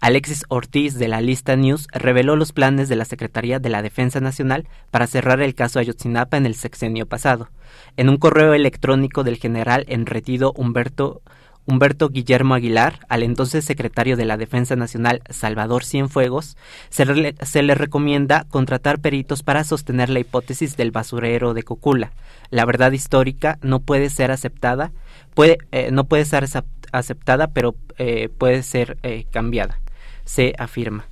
Alexis 0.00 0.44
Ortiz 0.48 0.98
de 0.98 1.08
la 1.08 1.20
Lista 1.20 1.56
News 1.56 1.88
reveló 1.92 2.36
los 2.36 2.52
planes 2.52 2.88
de 2.88 2.96
la 2.96 3.04
Secretaría 3.04 3.58
de 3.58 3.68
la 3.68 3.82
Defensa 3.82 4.20
Nacional 4.20 4.68
para 4.90 5.06
cerrar 5.08 5.40
el 5.40 5.54
caso 5.54 5.80
Ayotzinapa 5.80 6.36
en 6.36 6.46
el 6.46 6.54
sexenio 6.54 7.06
pasado. 7.06 7.48
En 7.96 8.08
un 8.08 8.18
correo 8.18 8.54
electrónico 8.54 9.24
del 9.24 9.38
general 9.38 9.84
enretido 9.88 10.52
Humberto 10.52 11.22
Humberto 11.66 12.10
Guillermo 12.10 12.54
Aguilar, 12.54 13.00
al 13.08 13.22
entonces 13.22 13.64
secretario 13.64 14.16
de 14.16 14.26
la 14.26 14.36
Defensa 14.36 14.76
Nacional 14.76 15.22
Salvador 15.30 15.84
Cienfuegos, 15.84 16.56
se, 16.90 17.62
le 17.62 17.74
recomienda 17.74 18.44
contratar 18.50 19.00
peritos 19.00 19.42
para 19.42 19.64
sostener 19.64 20.10
la 20.10 20.20
hipótesis 20.20 20.76
del 20.76 20.90
basurero 20.90 21.54
de 21.54 21.62
Cocula. 21.62 22.12
La 22.50 22.66
verdad 22.66 22.92
histórica 22.92 23.58
no 23.62 23.80
puede 23.80 24.10
ser 24.10 24.30
aceptada, 24.30 24.92
puede, 25.34 25.58
eh, 25.72 25.90
no 25.90 26.04
puede 26.04 26.26
ser 26.26 26.46
aceptada, 26.92 27.48
pero 27.48 27.74
eh, 27.96 28.28
puede 28.28 28.62
ser 28.62 28.98
eh, 29.02 29.24
cambiada, 29.30 29.80
se 30.24 30.54
afirma. 30.58 31.06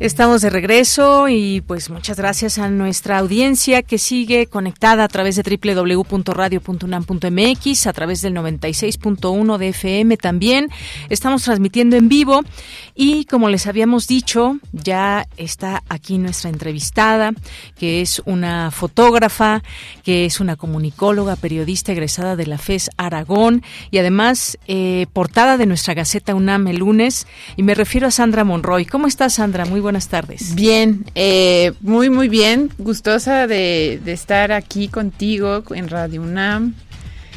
Estamos 0.00 0.40
de 0.40 0.48
regreso 0.48 1.28
y 1.28 1.60
pues 1.60 1.90
muchas 1.90 2.16
gracias 2.16 2.56
a 2.56 2.70
nuestra 2.70 3.18
audiencia 3.18 3.82
que 3.82 3.98
sigue 3.98 4.46
conectada 4.46 5.04
a 5.04 5.08
través 5.08 5.36
de 5.36 5.42
www.radio.unam.mx, 5.42 7.86
a 7.86 7.92
través 7.92 8.22
del 8.22 8.32
96.1 8.32 9.58
de 9.58 9.68
FM 9.68 10.16
también. 10.16 10.70
Estamos 11.10 11.42
transmitiendo 11.42 11.96
en 11.96 12.08
vivo 12.08 12.40
y 13.02 13.24
como 13.24 13.48
les 13.48 13.66
habíamos 13.66 14.06
dicho, 14.06 14.58
ya 14.72 15.26
está 15.38 15.82
aquí 15.88 16.18
nuestra 16.18 16.50
entrevistada, 16.50 17.32
que 17.78 18.02
es 18.02 18.20
una 18.26 18.70
fotógrafa, 18.70 19.62
que 20.04 20.26
es 20.26 20.38
una 20.38 20.56
comunicóloga, 20.56 21.36
periodista 21.36 21.92
egresada 21.92 22.36
de 22.36 22.46
la 22.46 22.58
FES 22.58 22.90
Aragón 22.98 23.62
y 23.90 23.96
además 23.96 24.58
eh, 24.66 25.06
portada 25.14 25.56
de 25.56 25.64
nuestra 25.64 25.94
Gaceta 25.94 26.34
UNAM 26.34 26.66
el 26.66 26.76
lunes. 26.76 27.26
Y 27.56 27.62
me 27.62 27.74
refiero 27.74 28.06
a 28.06 28.10
Sandra 28.10 28.44
Monroy. 28.44 28.84
¿Cómo 28.84 29.06
estás, 29.06 29.32
Sandra? 29.32 29.64
Muy 29.64 29.80
buenas 29.80 30.08
tardes. 30.08 30.54
Bien, 30.54 31.06
eh, 31.14 31.72
muy, 31.80 32.10
muy 32.10 32.28
bien. 32.28 32.70
Gustosa 32.76 33.46
de, 33.46 33.98
de 34.04 34.12
estar 34.12 34.52
aquí 34.52 34.88
contigo 34.88 35.64
en 35.74 35.88
Radio 35.88 36.20
UNAM 36.20 36.74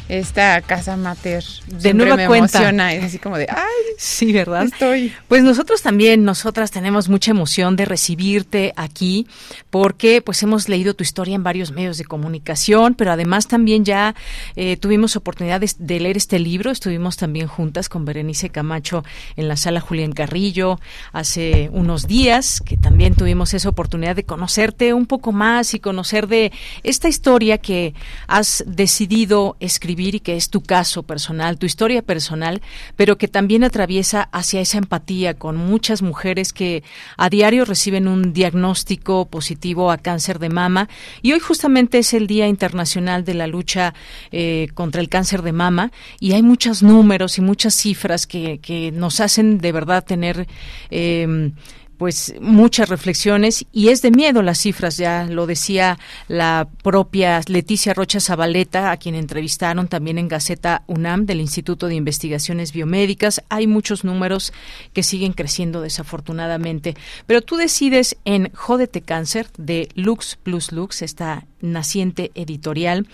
esta 0.10 0.62
casa 0.62 0.98
mater 0.98 1.44
de 1.68 1.94
nueva 1.94 2.18
me 2.18 2.28
cuenta. 2.28 2.58
emociona, 2.58 2.94
es 2.94 3.04
así 3.06 3.20
como 3.20 3.38
de, 3.38 3.48
ay, 3.50 3.94
sí, 3.98 4.34
¿verdad? 4.34 4.66
Estoy. 4.66 5.14
Pues 5.28 5.44
nosotros 5.44 5.82
también, 5.82 6.26
nosotras 6.26 6.72
tenemos 6.72 7.10
mucha 7.10 7.32
emoción 7.32 7.76
de 7.76 7.86
recibirte 7.86 8.74
aquí 8.76 9.28
porque 9.70 10.22
pues 10.22 10.44
hemos 10.44 10.68
leído 10.68 10.94
tu 10.94 11.04
historia 11.04 11.36
en 11.36 11.44
varios 11.44 11.72
medios 11.72 11.98
de 11.98 12.06
comunicación, 12.06 12.96
pero 12.96 13.12
además 13.12 13.48
también 13.48 13.86
ya 13.86 14.16
eh, 14.56 14.78
tuvimos 14.78 15.16
oportunidad 15.16 15.62
de, 15.62 15.72
de, 15.78 16.00
leer 16.00 16.18
este 16.18 16.40
libro, 16.40 16.72
estuvimos 16.72 17.18
también 17.18 17.48
juntas 17.48 17.88
con 17.88 18.06
Berenice 18.06 18.50
Camacho 18.50 19.04
en 19.38 19.48
la 19.48 19.56
sala 19.56 19.80
Julián 19.80 20.12
Carrillo 20.12 20.80
hace 21.12 21.70
unos 21.72 22.08
días, 22.08 22.62
que 22.62 22.78
también 22.78 23.16
tuvimos 23.16 23.54
esa 23.54 23.70
oportunidad 23.70 24.16
de 24.16 24.26
conocerte 24.26 24.94
un 24.94 25.06
poco 25.06 25.32
más 25.32 25.74
y 25.74 25.80
conocer 25.80 26.28
de 26.28 26.52
esta 26.84 27.08
historia 27.08 27.58
que 27.58 27.94
has 28.28 28.64
decidido 28.68 29.56
escribir 29.60 29.93
y 29.94 30.20
que 30.20 30.36
es 30.36 30.50
tu 30.50 30.62
caso 30.62 31.04
personal, 31.04 31.58
tu 31.58 31.66
historia 31.66 32.02
personal, 32.02 32.62
pero 32.96 33.18
que 33.18 33.28
también 33.28 33.64
atraviesa 33.64 34.24
hacia 34.32 34.62
esa 34.62 34.80
empatía 34.80 35.36
con 35.36 35.56
muchas 35.56 36.02
mujeres 36.02 36.52
que 36.52 36.84
a 37.18 37.30
diario 37.30 37.66
reciben 37.66 38.08
un 38.08 38.34
diagnóstico 38.34 39.26
positivo 39.26 39.92
a 39.92 39.98
cáncer 39.98 40.40
de 40.40 40.50
mama. 40.50 40.90
Y 41.22 41.34
hoy 41.34 41.40
justamente 41.40 42.00
es 42.00 42.14
el 42.14 42.28
Día 42.28 42.48
Internacional 42.48 43.24
de 43.24 43.34
la 43.34 43.48
Lucha 43.48 43.94
eh, 44.32 44.68
contra 44.74 45.02
el 45.02 45.10
Cáncer 45.10 45.42
de 45.42 45.54
Mama 45.54 45.92
y 46.20 46.34
hay 46.34 46.44
muchos 46.44 46.84
números 46.84 47.38
y 47.38 47.42
muchas 47.42 47.74
cifras 47.74 48.28
que, 48.28 48.60
que 48.60 48.92
nos 48.92 49.20
hacen 49.20 49.60
de 49.60 49.72
verdad 49.72 50.04
tener... 50.04 50.48
Eh, 50.90 51.52
pues 51.98 52.34
muchas 52.42 52.90
reflexiones 52.90 53.66
y 53.72 53.90
es 53.90 54.02
de 54.02 54.12
miedo 54.12 54.42
las 54.42 54.60
cifras, 54.60 54.98
ya 54.98 55.26
lo 55.26 55.46
decía 55.46 56.00
la 56.28 56.68
propia 56.84 57.42
Leticia 57.48 57.94
Rocha 57.94 58.20
Zabaleta, 58.20 58.92
a 58.92 58.98
quien 58.98 59.16
entrevistaron 59.16 59.88
también 59.88 60.18
en 60.18 60.28
Gaceta 60.28 60.84
UNAM 60.88 61.26
del 61.26 61.40
Instituto 61.40 61.88
de 61.88 61.96
Investigaciones 61.96 62.74
Biomédicas. 62.74 63.42
Hay 63.50 63.68
muchos 63.68 64.04
números 64.04 64.54
que 64.94 65.04
siguen 65.04 65.34
creciendo 65.34 65.82
desafortunadamente, 65.82 66.96
pero 67.28 67.42
tú 67.42 67.58
decides 67.58 68.18
en 68.26 68.52
Jódete 68.54 69.02
Cáncer 69.02 69.48
de 69.58 69.90
Lux 69.96 70.38
Plus 70.42 70.72
Lux, 70.72 71.02
esta 71.02 71.46
naciente 71.64 72.32
editorial, 72.36 73.08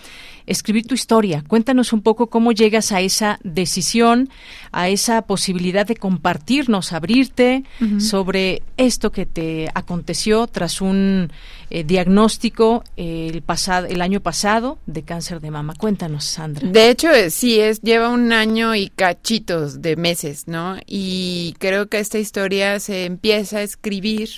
escribir 0.46 0.86
tu 0.86 0.94
historia. 0.94 1.44
Cuéntanos 1.46 1.92
un 1.92 2.02
poco 2.02 2.26
cómo 2.26 2.52
llegas 2.52 2.92
a 2.92 3.00
esa 3.00 3.38
decisión, 3.44 4.28
a 4.72 4.88
esa 4.88 5.22
posibilidad 5.22 5.86
de 5.86 5.96
compartirnos, 5.96 6.92
abrirte 6.92 7.62
uh 7.80 7.84
-huh. 7.84 8.00
sobre 8.00 8.62
esto 8.80 9.12
que 9.12 9.26
te 9.26 9.68
aconteció 9.74 10.46
tras 10.46 10.80
un 10.80 11.30
eh, 11.68 11.84
diagnóstico 11.84 12.82
el 12.96 13.42
pasado 13.42 13.86
el 13.86 14.00
año 14.00 14.20
pasado 14.20 14.78
de 14.86 15.02
cáncer 15.02 15.40
de 15.40 15.50
mama. 15.50 15.74
Cuéntanos, 15.76 16.24
Sandra. 16.24 16.66
De 16.66 16.88
hecho, 16.88 17.08
sí 17.28 17.60
es 17.60 17.82
lleva 17.82 18.08
un 18.08 18.32
año 18.32 18.74
y 18.74 18.88
cachitos 18.88 19.82
de 19.82 19.96
meses, 19.96 20.48
¿no? 20.48 20.78
Y 20.86 21.54
creo 21.58 21.88
que 21.88 21.98
esta 21.98 22.18
historia 22.18 22.80
se 22.80 23.04
empieza 23.04 23.58
a 23.58 23.62
escribir 23.62 24.30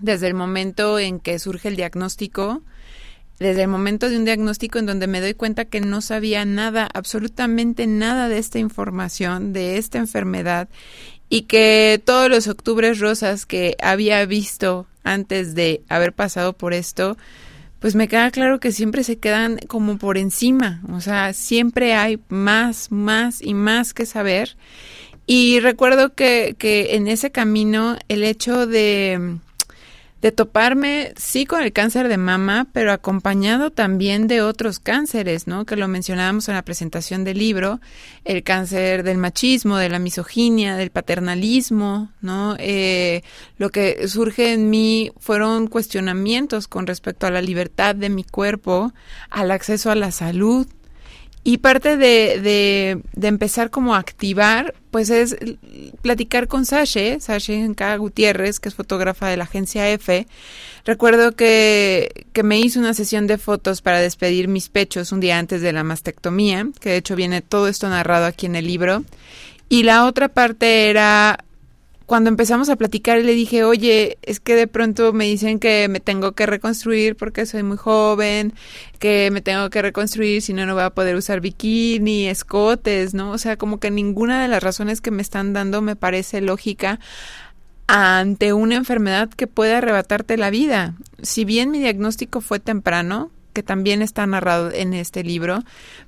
desde 0.00 0.26
el 0.26 0.34
momento 0.34 0.98
en 0.98 1.18
que 1.18 1.38
surge 1.38 1.68
el 1.68 1.76
diagnóstico 1.76 2.62
desde 3.38 3.62
el 3.62 3.68
momento 3.68 4.08
de 4.08 4.16
un 4.16 4.24
diagnóstico 4.24 4.78
en 4.78 4.86
donde 4.86 5.06
me 5.06 5.20
doy 5.20 5.34
cuenta 5.34 5.64
que 5.64 5.80
no 5.80 6.00
sabía 6.00 6.44
nada, 6.44 6.88
absolutamente 6.92 7.86
nada 7.86 8.28
de 8.28 8.38
esta 8.38 8.58
información, 8.58 9.52
de 9.52 9.76
esta 9.76 9.98
enfermedad, 9.98 10.68
y 11.34 11.42
que 11.42 12.00
todos 12.04 12.30
los 12.30 12.46
octubres 12.46 13.00
rosas 13.00 13.44
que 13.44 13.76
había 13.82 14.24
visto 14.24 14.86
antes 15.02 15.56
de 15.56 15.82
haber 15.88 16.12
pasado 16.12 16.52
por 16.52 16.72
esto, 16.72 17.16
pues 17.80 17.96
me 17.96 18.06
queda 18.06 18.30
claro 18.30 18.60
que 18.60 18.70
siempre 18.70 19.02
se 19.02 19.18
quedan 19.18 19.58
como 19.66 19.98
por 19.98 20.16
encima, 20.16 20.80
o 20.92 21.00
sea, 21.00 21.32
siempre 21.32 21.94
hay 21.94 22.20
más, 22.28 22.92
más 22.92 23.42
y 23.42 23.52
más 23.52 23.94
que 23.94 24.06
saber. 24.06 24.56
Y 25.26 25.58
recuerdo 25.58 26.14
que, 26.14 26.54
que 26.56 26.94
en 26.94 27.08
ese 27.08 27.32
camino 27.32 27.96
el 28.08 28.22
hecho 28.22 28.68
de 28.68 29.38
de 30.24 30.32
toparme, 30.32 31.12
sí, 31.18 31.44
con 31.44 31.62
el 31.62 31.74
cáncer 31.74 32.08
de 32.08 32.16
mama, 32.16 32.66
pero 32.72 32.92
acompañado 32.92 33.70
también 33.70 34.26
de 34.26 34.40
otros 34.40 34.78
cánceres, 34.78 35.46
¿no? 35.46 35.66
Que 35.66 35.76
lo 35.76 35.86
mencionábamos 35.86 36.48
en 36.48 36.54
la 36.54 36.62
presentación 36.62 37.24
del 37.24 37.36
libro, 37.36 37.78
el 38.24 38.42
cáncer 38.42 39.02
del 39.02 39.18
machismo, 39.18 39.76
de 39.76 39.90
la 39.90 39.98
misoginia, 39.98 40.76
del 40.76 40.88
paternalismo, 40.88 42.10
¿no? 42.22 42.56
Eh, 42.58 43.22
lo 43.58 43.68
que 43.68 44.08
surge 44.08 44.54
en 44.54 44.70
mí 44.70 45.12
fueron 45.18 45.66
cuestionamientos 45.66 46.68
con 46.68 46.86
respecto 46.86 47.26
a 47.26 47.30
la 47.30 47.42
libertad 47.42 47.94
de 47.94 48.08
mi 48.08 48.24
cuerpo, 48.24 48.94
al 49.28 49.50
acceso 49.50 49.90
a 49.90 49.94
la 49.94 50.10
salud, 50.10 50.66
y 51.46 51.58
parte 51.58 51.98
de, 51.98 52.40
de, 52.40 53.02
de, 53.12 53.28
empezar 53.28 53.68
como 53.68 53.94
a 53.94 53.98
activar, 53.98 54.74
pues 54.90 55.10
es 55.10 55.36
platicar 56.00 56.48
con 56.48 56.64
Sashe, 56.64 57.20
Sashe. 57.20 57.68
Gutiérrez, 57.98 58.58
que 58.60 58.70
es 58.70 58.74
fotógrafa 58.74 59.28
de 59.28 59.36
la 59.36 59.44
agencia 59.44 59.90
F. 59.90 60.26
Recuerdo 60.86 61.32
que, 61.32 62.26
que 62.32 62.42
me 62.42 62.58
hizo 62.58 62.80
una 62.80 62.94
sesión 62.94 63.26
de 63.26 63.36
fotos 63.36 63.82
para 63.82 64.00
despedir 64.00 64.48
mis 64.48 64.70
pechos 64.70 65.12
un 65.12 65.20
día 65.20 65.38
antes 65.38 65.60
de 65.60 65.72
la 65.74 65.84
mastectomía, 65.84 66.66
que 66.80 66.90
de 66.90 66.96
hecho 66.96 67.14
viene 67.14 67.42
todo 67.42 67.68
esto 67.68 67.90
narrado 67.90 68.24
aquí 68.24 68.46
en 68.46 68.56
el 68.56 68.66
libro. 68.66 69.04
Y 69.68 69.82
la 69.82 70.06
otra 70.06 70.28
parte 70.28 70.88
era 70.88 71.44
cuando 72.14 72.30
empezamos 72.30 72.68
a 72.68 72.76
platicar 72.76 73.18
le 73.18 73.32
dije, 73.32 73.64
oye, 73.64 74.18
es 74.22 74.38
que 74.38 74.54
de 74.54 74.68
pronto 74.68 75.12
me 75.12 75.24
dicen 75.24 75.58
que 75.58 75.88
me 75.88 75.98
tengo 75.98 76.30
que 76.30 76.46
reconstruir 76.46 77.16
porque 77.16 77.44
soy 77.44 77.64
muy 77.64 77.76
joven, 77.76 78.52
que 79.00 79.30
me 79.32 79.40
tengo 79.40 79.68
que 79.68 79.82
reconstruir 79.82 80.40
si 80.40 80.52
no, 80.52 80.64
no 80.64 80.74
voy 80.74 80.84
a 80.84 80.90
poder 80.90 81.16
usar 81.16 81.40
bikini, 81.40 82.28
escotes, 82.28 83.14
¿no? 83.14 83.32
O 83.32 83.38
sea, 83.38 83.56
como 83.56 83.80
que 83.80 83.90
ninguna 83.90 84.40
de 84.40 84.46
las 84.46 84.62
razones 84.62 85.00
que 85.00 85.10
me 85.10 85.22
están 85.22 85.54
dando 85.54 85.82
me 85.82 85.96
parece 85.96 86.40
lógica 86.40 87.00
ante 87.88 88.52
una 88.52 88.76
enfermedad 88.76 89.28
que 89.28 89.48
puede 89.48 89.74
arrebatarte 89.74 90.36
la 90.36 90.50
vida. 90.50 90.94
Si 91.20 91.44
bien 91.44 91.72
mi 91.72 91.80
diagnóstico 91.80 92.40
fue 92.40 92.60
temprano, 92.60 93.32
que 93.52 93.64
también 93.64 94.02
está 94.02 94.24
narrado 94.24 94.70
en 94.70 94.94
este 94.94 95.24
libro, 95.24 95.64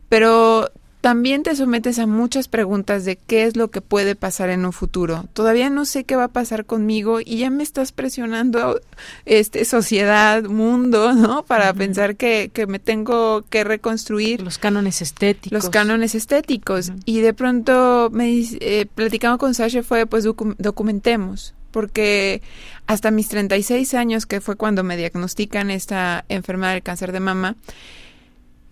pero 0.08 0.70
también 1.06 1.44
te 1.44 1.54
sometes 1.54 2.00
a 2.00 2.08
muchas 2.08 2.48
preguntas 2.48 3.04
de 3.04 3.14
qué 3.14 3.44
es 3.44 3.54
lo 3.54 3.70
que 3.70 3.80
puede 3.80 4.16
pasar 4.16 4.50
en 4.50 4.66
un 4.66 4.72
futuro. 4.72 5.28
Todavía 5.34 5.70
no 5.70 5.84
sé 5.84 6.02
qué 6.02 6.16
va 6.16 6.24
a 6.24 6.28
pasar 6.28 6.66
conmigo 6.66 7.20
y 7.20 7.38
ya 7.38 7.48
me 7.48 7.62
estás 7.62 7.92
presionando 7.92 8.80
este 9.24 9.64
sociedad, 9.64 10.42
mundo, 10.42 11.12
¿no? 11.12 11.44
Para 11.44 11.70
uh 11.70 11.74
-huh. 11.74 11.78
pensar 11.78 12.16
que, 12.16 12.50
que, 12.52 12.66
me 12.66 12.80
tengo 12.80 13.44
que 13.50 13.62
reconstruir. 13.62 14.42
Los 14.42 14.58
cánones 14.58 15.00
estéticos. 15.00 15.52
Los 15.52 15.70
cánones 15.70 16.16
estéticos. 16.16 16.88
Uh 16.88 16.94
-huh. 16.94 17.02
Y 17.04 17.20
de 17.20 17.32
pronto 17.32 18.10
me 18.12 18.42
eh, 18.58 18.86
platicando 18.92 19.38
con 19.38 19.54
Sasha 19.54 19.84
fue 19.84 20.06
pues 20.06 20.24
docu 20.24 20.56
documentemos 20.58 21.54
porque 21.70 22.42
hasta 22.88 23.12
mis 23.12 23.28
36 23.28 23.94
años, 23.94 24.26
que 24.26 24.40
fue 24.40 24.56
cuando 24.56 24.82
me 24.82 24.96
diagnostican 24.96 25.70
esta 25.70 26.24
enfermedad 26.28 26.72
del 26.72 26.82
cáncer 26.82 27.12
de 27.12 27.20
mama, 27.20 27.54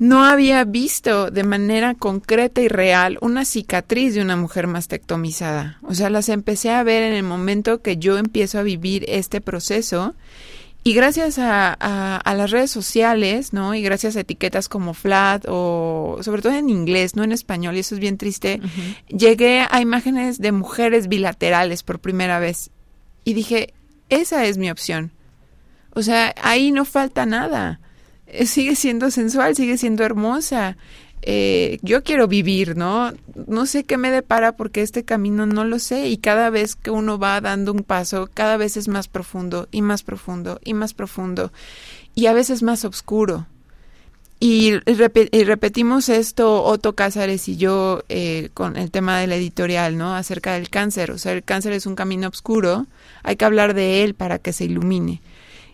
no 0.05 0.23
había 0.23 0.65
visto 0.65 1.31
de 1.31 1.45
manera 1.45 1.95
concreta 1.95 2.61
y 2.61 2.69
real 2.69 3.17
una 3.23 3.47
cicatriz 3.47 4.15
de 4.15 4.21
una 4.21 4.37
mujer 4.37 4.67
mastectomizada. 4.67 5.79
O 5.83 5.95
sea, 5.95 6.11
las 6.11 6.29
empecé 6.29 6.71
a 6.71 6.83
ver 6.83 7.03
en 7.05 7.15
el 7.15 7.23
momento 7.23 7.81
que 7.81 7.97
yo 7.97 8.19
empiezo 8.19 8.59
a 8.59 8.63
vivir 8.63 9.07
este 9.09 9.41
proceso. 9.41 10.15
Y 10.83 10.93
gracias 10.93 11.39
a, 11.39 11.75
a, 11.81 12.19
a, 12.19 12.35
las 12.35 12.51
redes 12.51 12.71
sociales, 12.71 13.55
¿no? 13.55 13.75
Y 13.75 13.81
gracias 13.81 14.17
a 14.17 14.21
etiquetas 14.21 14.69
como 14.69 14.93
Flat 14.93 15.47
o 15.49 16.19
sobre 16.21 16.43
todo 16.43 16.53
en 16.53 16.69
inglés, 16.69 17.17
no 17.17 17.25
en 17.25 17.33
español, 17.33 17.75
y 17.75 17.79
eso 17.79 17.95
es 17.95 18.01
bien 18.03 18.19
triste, 18.19 18.61
uh 18.63 18.67
-huh. 18.67 19.19
llegué 19.19 19.65
a 19.71 19.81
imágenes 19.81 20.39
de 20.39 20.53
mujeres 20.53 21.09
bilaterales 21.09 21.83
por 21.83 22.01
primera 22.01 22.39
vez. 22.39 22.69
Y 23.25 23.33
dije, 23.33 23.73
esa 24.11 24.45
es 24.45 24.59
mi 24.59 24.71
opción. 24.71 25.13
O 25.95 26.03
sea, 26.03 26.35
ahí 26.43 26.73
no 26.73 26.85
falta 26.85 27.25
nada 27.25 27.81
sigue 28.47 28.77
siendo 28.77 29.11
sensual, 29.11 29.57
sigue 29.57 29.79
siendo 29.79 30.05
hermosa. 30.05 30.77
Eh, 31.27 31.79
yo 31.81 32.03
quiero 32.03 32.29
vivir, 32.29 32.77
¿no? 32.77 33.13
No 33.47 33.65
sé 33.65 33.85
qué 33.85 33.97
me 33.97 34.11
depara 34.11 34.53
porque 34.53 34.83
este 34.83 35.05
camino 35.05 35.47
no 35.47 35.65
lo 35.65 35.79
sé 35.79 36.09
y 36.09 36.19
cada 36.19 36.51
vez 36.51 36.77
que 36.77 36.91
uno 36.91 37.19
va 37.19 37.41
dando 37.41 37.73
un 37.73 37.83
paso, 37.83 38.29
cada 38.35 38.59
vez 38.59 38.77
es 38.77 38.89
más 38.89 39.09
profundo 39.09 39.67
y 39.71 39.81
más 39.81 40.03
profundo 40.03 40.61
y 40.65 40.75
más 40.75 40.93
profundo 40.93 41.51
y 42.15 42.27
a 42.27 42.35
veces 42.35 42.63
más 42.63 42.85
oscuro. 42.85 43.47
Y, 44.39 44.73
repetimos 44.75 46.11
esto 46.11 46.63
Otto 46.65 46.95
Cázares 46.95 47.49
y 47.49 47.57
yo 47.57 48.03
eh, 48.11 48.51
con 48.53 48.77
el 48.77 48.91
tema 48.91 49.19
de 49.19 49.27
la 49.27 49.37
editorial, 49.37 49.97
¿no? 49.97 50.15
Acerca 50.15 50.53
del 50.53 50.69
cáncer. 50.69 51.11
O 51.13 51.17
sea, 51.17 51.33
el 51.33 51.43
cáncer 51.43 51.73
es 51.73 51.87
un 51.87 51.95
camino 51.95 52.29
oscuro, 52.29 52.87
hay 53.23 53.37
que 53.37 53.47
hablar 53.47 53.73
de 53.73 54.05
él 54.05 54.13
para 54.13 54.39
que 54.39 54.53
se 54.53 54.67
ilumine. 54.67 55.23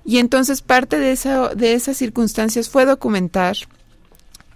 Y 0.05 0.19
entonces 0.19 0.63
parte 0.63 0.99
de, 0.99 1.13
esa, 1.13 1.55
de 1.55 1.75
esas 1.75 1.97
circunstancias 1.97 2.69
fue 2.69 2.87
documentar. 2.87 3.57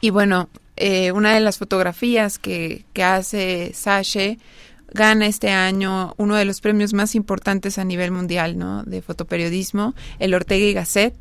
Y 0.00 0.10
bueno, 0.10 0.48
eh, 0.76 1.12
una 1.12 1.34
de 1.34 1.40
las 1.40 1.58
fotografías 1.58 2.38
que, 2.38 2.84
que 2.92 3.04
hace 3.04 3.72
Sashe 3.74 4.38
gana 4.94 5.26
este 5.26 5.50
año 5.50 6.14
uno 6.16 6.36
de 6.36 6.44
los 6.44 6.60
premios 6.60 6.94
más 6.94 7.14
importantes 7.14 7.78
a 7.78 7.84
nivel 7.84 8.12
mundial, 8.12 8.56
¿no? 8.56 8.84
De 8.84 9.02
fotoperiodismo, 9.02 9.94
el 10.18 10.34
Ortega 10.34 10.64
y 10.64 10.72
Gasset. 10.72 11.14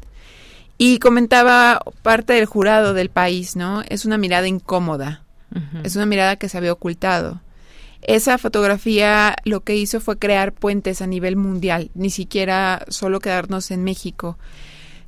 Y 0.77 0.99
comentaba 0.99 1.81
parte 2.01 2.33
del 2.33 2.45
jurado 2.45 2.93
del 2.93 3.09
país, 3.09 3.55
¿no? 3.55 3.83
Es 3.89 4.05
una 4.05 4.17
mirada 4.17 4.47
incómoda. 4.47 5.21
Es 5.83 5.95
una 5.95 6.07
mirada 6.07 6.35
que 6.37 6.49
se 6.49 6.57
había 6.57 6.73
ocultado. 6.73 7.39
Esa 8.05 8.37
fotografía 8.37 9.35
lo 9.45 9.61
que 9.61 9.75
hizo 9.75 10.01
fue 10.01 10.17
crear 10.17 10.53
puentes 10.53 11.01
a 11.01 11.07
nivel 11.07 11.35
mundial, 11.35 11.89
ni 11.93 12.09
siquiera 12.09 12.85
solo 12.89 13.19
quedarnos 13.19 13.71
en 13.71 13.83
México. 13.83 14.37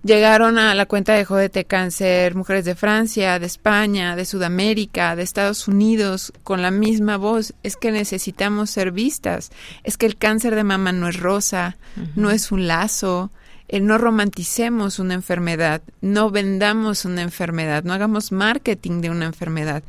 Llegaron 0.05 0.59
a 0.59 0.75
la 0.75 0.85
cuenta 0.85 1.13
de 1.13 1.25
Jodete 1.25 1.65
Cáncer 1.65 2.35
mujeres 2.35 2.63
de 2.63 2.75
Francia, 2.75 3.39
de 3.39 3.47
España, 3.47 4.15
de 4.15 4.25
Sudamérica, 4.25 5.15
de 5.15 5.23
Estados 5.23 5.67
Unidos, 5.67 6.31
con 6.43 6.61
la 6.61 6.69
misma 6.69 7.17
voz. 7.17 7.55
Es 7.63 7.75
que 7.75 7.91
necesitamos 7.91 8.69
ser 8.69 8.91
vistas. 8.91 9.51
Es 9.83 9.97
que 9.97 10.05
el 10.05 10.15
cáncer 10.15 10.53
de 10.53 10.63
mama 10.63 10.91
no 10.91 11.07
es 11.07 11.19
rosa, 11.19 11.77
no 12.15 12.29
es 12.29 12.51
un 12.51 12.67
lazo. 12.67 13.31
Eh, 13.67 13.79
no 13.79 13.97
romanticemos 13.97 14.99
una 14.99 15.15
enfermedad, 15.15 15.81
no 15.99 16.29
vendamos 16.29 17.03
una 17.03 17.23
enfermedad, 17.23 17.83
no 17.83 17.93
hagamos 17.93 18.31
marketing 18.31 19.01
de 19.01 19.09
una 19.09 19.25
enfermedad. 19.25 19.81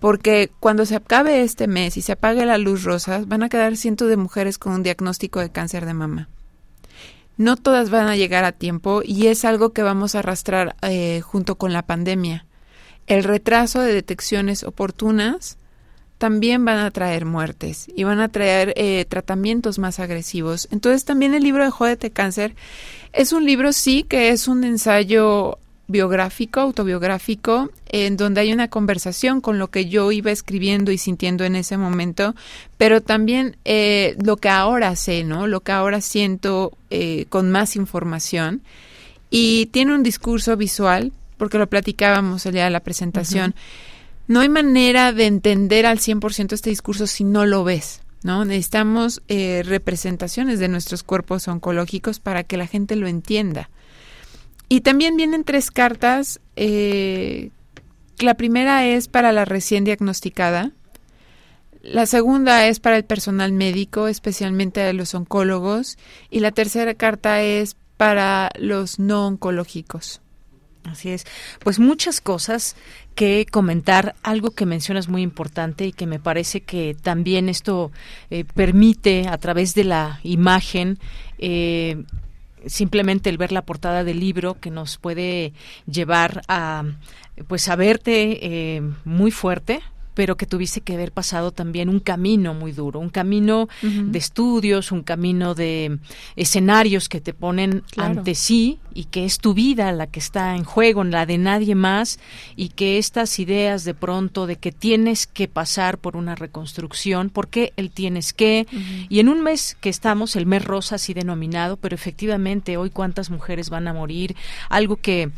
Porque 0.00 0.50
cuando 0.60 0.86
se 0.86 0.96
acabe 0.96 1.42
este 1.42 1.66
mes 1.66 1.96
y 1.96 2.02
se 2.02 2.12
apague 2.12 2.44
la 2.46 2.58
luz 2.58 2.84
rosa, 2.84 3.22
van 3.26 3.42
a 3.42 3.48
quedar 3.48 3.76
cientos 3.76 4.08
de 4.08 4.16
mujeres 4.16 4.58
con 4.58 4.72
un 4.72 4.82
diagnóstico 4.82 5.40
de 5.40 5.50
cáncer 5.50 5.86
de 5.86 5.94
mama 5.94 6.28
no 7.40 7.56
todas 7.56 7.88
van 7.88 8.06
a 8.06 8.16
llegar 8.16 8.44
a 8.44 8.52
tiempo 8.52 9.00
y 9.02 9.28
es 9.28 9.46
algo 9.46 9.72
que 9.72 9.82
vamos 9.82 10.14
a 10.14 10.18
arrastrar 10.18 10.76
eh, 10.82 11.22
junto 11.22 11.56
con 11.56 11.72
la 11.72 11.80
pandemia. 11.80 12.44
El 13.06 13.24
retraso 13.24 13.80
de 13.80 13.94
detecciones 13.94 14.62
oportunas 14.62 15.56
también 16.18 16.66
van 16.66 16.76
a 16.76 16.90
traer 16.90 17.24
muertes 17.24 17.86
y 17.96 18.04
van 18.04 18.20
a 18.20 18.28
traer 18.28 18.74
eh, 18.76 19.06
tratamientos 19.08 19.78
más 19.78 20.00
agresivos. 20.00 20.68
Entonces 20.70 21.06
también 21.06 21.32
el 21.32 21.42
libro 21.42 21.64
de 21.64 21.70
Jódete 21.70 22.10
Cáncer 22.10 22.54
es 23.14 23.32
un 23.32 23.46
libro, 23.46 23.72
sí, 23.72 24.02
que 24.02 24.28
es 24.28 24.46
un 24.46 24.62
ensayo 24.62 25.58
biográfico, 25.90 26.60
autobiográfico, 26.60 27.70
en 27.88 28.16
donde 28.16 28.40
hay 28.40 28.52
una 28.52 28.68
conversación 28.68 29.40
con 29.40 29.58
lo 29.58 29.68
que 29.68 29.86
yo 29.86 30.12
iba 30.12 30.30
escribiendo 30.30 30.92
y 30.92 30.98
sintiendo 30.98 31.44
en 31.44 31.56
ese 31.56 31.76
momento, 31.76 32.34
pero 32.78 33.00
también 33.00 33.56
eh, 33.64 34.16
lo 34.22 34.36
que 34.36 34.48
ahora 34.48 34.94
sé, 34.96 35.24
¿no? 35.24 35.46
Lo 35.46 35.60
que 35.60 35.72
ahora 35.72 36.00
siento 36.00 36.72
eh, 36.90 37.26
con 37.28 37.50
más 37.50 37.76
información. 37.76 38.62
Y 39.30 39.66
tiene 39.66 39.94
un 39.94 40.02
discurso 40.02 40.56
visual, 40.56 41.12
porque 41.36 41.58
lo 41.58 41.68
platicábamos 41.68 42.44
el 42.46 42.54
día 42.54 42.64
de 42.64 42.70
la 42.70 42.80
presentación. 42.80 43.54
No 44.26 44.40
hay 44.40 44.48
manera 44.48 45.12
de 45.12 45.26
entender 45.26 45.86
al 45.86 45.98
100% 45.98 46.52
este 46.52 46.70
discurso 46.70 47.06
si 47.06 47.24
no 47.24 47.46
lo 47.46 47.64
ves. 47.64 48.02
¿no? 48.22 48.44
Necesitamos 48.44 49.22
eh, 49.28 49.62
representaciones 49.64 50.58
de 50.58 50.68
nuestros 50.68 51.02
cuerpos 51.02 51.48
oncológicos 51.48 52.20
para 52.20 52.44
que 52.44 52.56
la 52.56 52.66
gente 52.66 52.96
lo 52.96 53.06
entienda. 53.06 53.70
Y 54.72 54.82
también 54.82 55.16
vienen 55.16 55.42
tres 55.42 55.72
cartas. 55.72 56.40
Eh, 56.54 57.50
la 58.20 58.34
primera 58.34 58.86
es 58.86 59.08
para 59.08 59.32
la 59.32 59.44
recién 59.44 59.82
diagnosticada. 59.82 60.70
La 61.82 62.06
segunda 62.06 62.68
es 62.68 62.78
para 62.78 62.96
el 62.96 63.04
personal 63.04 63.50
médico, 63.52 64.06
especialmente 64.06 64.92
los 64.92 65.12
oncólogos. 65.16 65.98
Y 66.30 66.38
la 66.38 66.52
tercera 66.52 66.94
carta 66.94 67.42
es 67.42 67.76
para 67.96 68.50
los 68.60 69.00
no 69.00 69.26
oncológicos. 69.26 70.20
Así 70.84 71.10
es. 71.10 71.26
Pues 71.64 71.80
muchas 71.80 72.20
cosas 72.20 72.76
que 73.16 73.46
comentar. 73.50 74.14
Algo 74.22 74.52
que 74.52 74.66
mencionas 74.66 75.08
muy 75.08 75.22
importante 75.22 75.84
y 75.84 75.92
que 75.92 76.06
me 76.06 76.20
parece 76.20 76.60
que 76.60 76.94
también 76.94 77.48
esto 77.48 77.90
eh, 78.30 78.44
permite 78.44 79.26
a 79.26 79.36
través 79.38 79.74
de 79.74 79.82
la 79.82 80.20
imagen 80.22 81.00
eh, 81.38 82.04
simplemente 82.66 83.30
el 83.30 83.38
ver 83.38 83.52
la 83.52 83.62
portada 83.62 84.04
del 84.04 84.20
libro 84.20 84.58
que 84.60 84.70
nos 84.70 84.98
puede 84.98 85.52
llevar 85.86 86.42
a 86.48 86.84
pues 87.48 87.68
a 87.68 87.76
verte 87.76 88.76
eh, 88.76 88.82
muy 89.04 89.30
fuerte 89.30 89.80
pero 90.14 90.36
que 90.36 90.46
tuviste 90.46 90.80
que 90.80 90.94
haber 90.94 91.12
pasado 91.12 91.52
también 91.52 91.88
un 91.88 92.00
camino 92.00 92.54
muy 92.54 92.72
duro, 92.72 93.00
un 93.00 93.10
camino 93.10 93.68
de 93.82 94.18
estudios, 94.18 94.92
un 94.92 95.02
camino 95.02 95.54
de 95.54 95.98
escenarios 96.36 97.08
que 97.08 97.20
te 97.20 97.34
ponen 97.34 97.82
ante 97.96 98.34
sí 98.34 98.78
y 98.92 99.04
que 99.04 99.24
es 99.24 99.38
tu 99.38 99.54
vida 99.54 99.92
la 99.92 100.06
que 100.06 100.20
está 100.20 100.56
en 100.56 100.64
juego, 100.64 101.04
la 101.04 101.26
de 101.26 101.38
nadie 101.38 101.74
más, 101.74 102.18
y 102.56 102.70
que 102.70 102.98
estas 102.98 103.38
ideas 103.38 103.84
de 103.84 103.94
pronto 103.94 104.46
de 104.46 104.56
que 104.56 104.72
tienes 104.72 105.26
que 105.26 105.48
pasar 105.48 105.98
por 105.98 106.16
una 106.16 106.34
reconstrucción, 106.34 107.30
porque 107.30 107.72
el 107.76 107.90
tienes 107.90 108.32
que, 108.32 108.66
y 109.08 109.20
en 109.20 109.28
un 109.28 109.42
mes 109.42 109.76
que 109.80 109.88
estamos, 109.88 110.36
el 110.36 110.46
mes 110.46 110.64
rosa 110.64 110.96
así 110.96 111.14
denominado, 111.14 111.76
pero 111.76 111.94
efectivamente 111.94 112.76
hoy 112.76 112.90
cuántas 112.90 113.30
mujeres 113.30 113.70
van 113.70 113.88
a 113.88 113.94
morir, 113.94 114.36
algo 114.68 114.96
que 114.96 115.30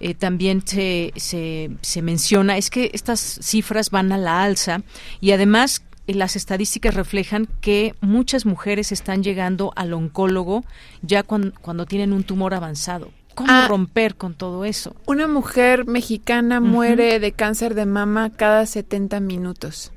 eh, 0.00 0.14
también 0.14 0.62
se, 0.66 1.12
se, 1.16 1.70
se 1.80 2.02
menciona 2.02 2.56
es 2.56 2.70
que 2.70 2.90
estas 2.92 3.20
cifras 3.20 3.90
van 3.90 4.12
a 4.12 4.18
la 4.18 4.42
alza 4.42 4.82
y 5.20 5.32
además 5.32 5.82
eh, 6.08 6.14
las 6.14 6.36
estadísticas 6.36 6.94
reflejan 6.94 7.48
que 7.60 7.94
muchas 8.00 8.46
mujeres 8.46 8.92
están 8.92 9.22
llegando 9.22 9.72
al 9.76 9.92
oncólogo 9.92 10.64
ya 11.02 11.22
cuando, 11.22 11.86
tienen 11.86 12.12
un 12.12 12.24
tumor 12.24 12.54
avanzado. 12.54 13.10
¿Cómo 13.34 13.52
ah, 13.52 13.66
romper 13.68 14.16
con 14.16 14.34
todo 14.34 14.64
eso? 14.64 14.96
Una 15.06 15.28
mujer 15.28 15.86
mexicana 15.86 16.60
muere 16.60 17.20
de 17.20 17.32
cáncer 17.32 17.74
de 17.74 17.86
mama 17.86 18.30
cada 18.30 18.66
70 18.66 19.20
minutos. 19.20 19.92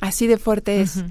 Así 0.00 0.28
de 0.28 0.36
fuerte 0.36 0.80
es. 0.80 1.02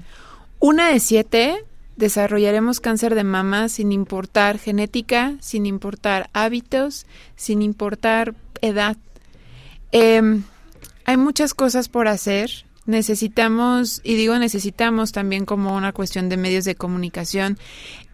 Una 0.60 0.88
de 0.90 1.00
siete 1.00 1.64
desarrollaremos 1.96 2.80
cáncer 2.80 3.14
de 3.14 3.24
mama 3.24 3.68
sin 3.68 3.92
importar 3.92 4.58
genética, 4.58 5.34
sin 5.40 5.66
importar 5.66 6.30
hábitos, 6.32 7.06
sin 7.36 7.62
importar 7.62 8.34
edad. 8.60 8.96
Em, 9.92 10.44
hay 11.04 11.16
muchas 11.16 11.54
cosas 11.54 11.88
por 11.88 12.08
hacer. 12.08 12.50
Necesitamos, 12.84 14.00
y 14.02 14.16
digo 14.16 14.36
necesitamos 14.40 15.12
también 15.12 15.44
como 15.44 15.76
una 15.76 15.92
cuestión 15.92 16.28
de 16.28 16.36
medios 16.36 16.64
de 16.64 16.74
comunicación, 16.74 17.56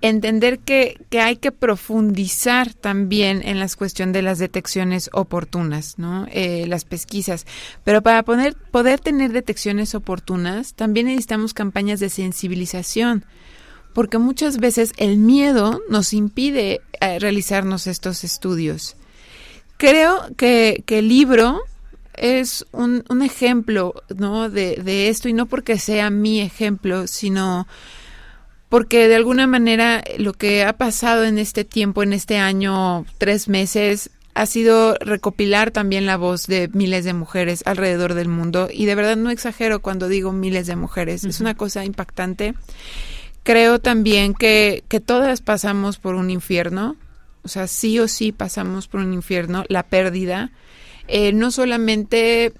entender 0.02 0.58
que, 0.58 1.00
que 1.08 1.22
hay 1.22 1.36
que 1.36 1.52
profundizar 1.52 2.74
también 2.74 3.40
en 3.46 3.60
la 3.60 3.68
cuestión 3.68 4.12
de 4.12 4.20
las 4.20 4.38
detecciones 4.38 5.08
oportunas, 5.14 5.98
¿no? 5.98 6.26
Eh, 6.30 6.66
las 6.66 6.84
pesquisas. 6.84 7.46
Pero 7.82 8.02
para 8.02 8.24
poder, 8.24 8.56
poder 8.70 9.00
tener 9.00 9.32
detecciones 9.32 9.94
oportunas, 9.94 10.74
también 10.74 11.06
necesitamos 11.06 11.54
campañas 11.54 11.98
de 11.98 12.10
sensibilización 12.10 13.24
porque 13.98 14.18
muchas 14.18 14.58
veces 14.58 14.92
el 14.96 15.16
miedo 15.16 15.82
nos 15.88 16.12
impide 16.12 16.82
eh, 17.00 17.18
realizarnos 17.18 17.88
estos 17.88 18.22
estudios. 18.22 18.94
Creo 19.76 20.20
que, 20.36 20.84
el 20.86 21.08
libro 21.08 21.62
es 22.14 22.64
un, 22.70 23.02
ejemplo 23.24 24.04
¿no? 24.16 24.50
de, 24.50 24.76
de, 24.84 25.08
esto 25.08 25.28
y 25.28 25.32
no 25.32 25.46
porque 25.46 25.80
sea 25.80 26.10
mi 26.10 26.40
ejemplo, 26.40 27.08
sino 27.08 27.66
porque 28.68 29.08
de 29.08 29.16
alguna 29.16 29.48
manera 29.48 30.04
lo 30.16 30.32
que 30.32 30.62
ha 30.62 30.74
pasado 30.74 31.24
en 31.24 31.36
este 31.36 31.64
tiempo, 31.64 32.04
en 32.04 32.12
este 32.12 32.38
año, 32.38 33.04
tres 33.18 33.48
meses, 33.48 34.10
ha 34.32 34.46
sido 34.46 34.94
recopilar 35.00 35.72
también 35.72 36.06
la 36.06 36.16
voz 36.16 36.46
de 36.46 36.70
miles 36.72 37.04
de 37.04 37.14
mujeres 37.14 37.64
alrededor 37.66 38.14
del 38.14 38.28
mundo 38.28 38.68
y 38.72 38.86
de 38.86 38.94
verdad 38.94 39.16
no 39.16 39.30
exagero 39.30 39.82
cuando 39.82 40.06
digo 40.06 40.30
miles 40.30 40.68
de 40.68 40.76
mujeres, 40.76 41.24
es 41.24 41.40
una 41.40 41.56
cosa 41.56 41.84
impactante 41.84 42.54
creo 43.48 43.78
también 43.78 44.34
que, 44.34 44.84
que 44.88 45.00
todas 45.00 45.40
pasamos 45.40 45.96
por 45.96 46.16
un 46.16 46.28
infierno, 46.28 46.96
o 47.42 47.48
sea, 47.48 47.66
sí 47.66 47.98
o 47.98 48.06
sí 48.06 48.30
pasamos 48.30 48.88
por 48.88 49.00
un 49.00 49.14
infierno, 49.14 49.64
la 49.68 49.84
pérdida, 49.84 50.50
eh, 51.06 51.32
no 51.32 51.50
solamente 51.50 52.52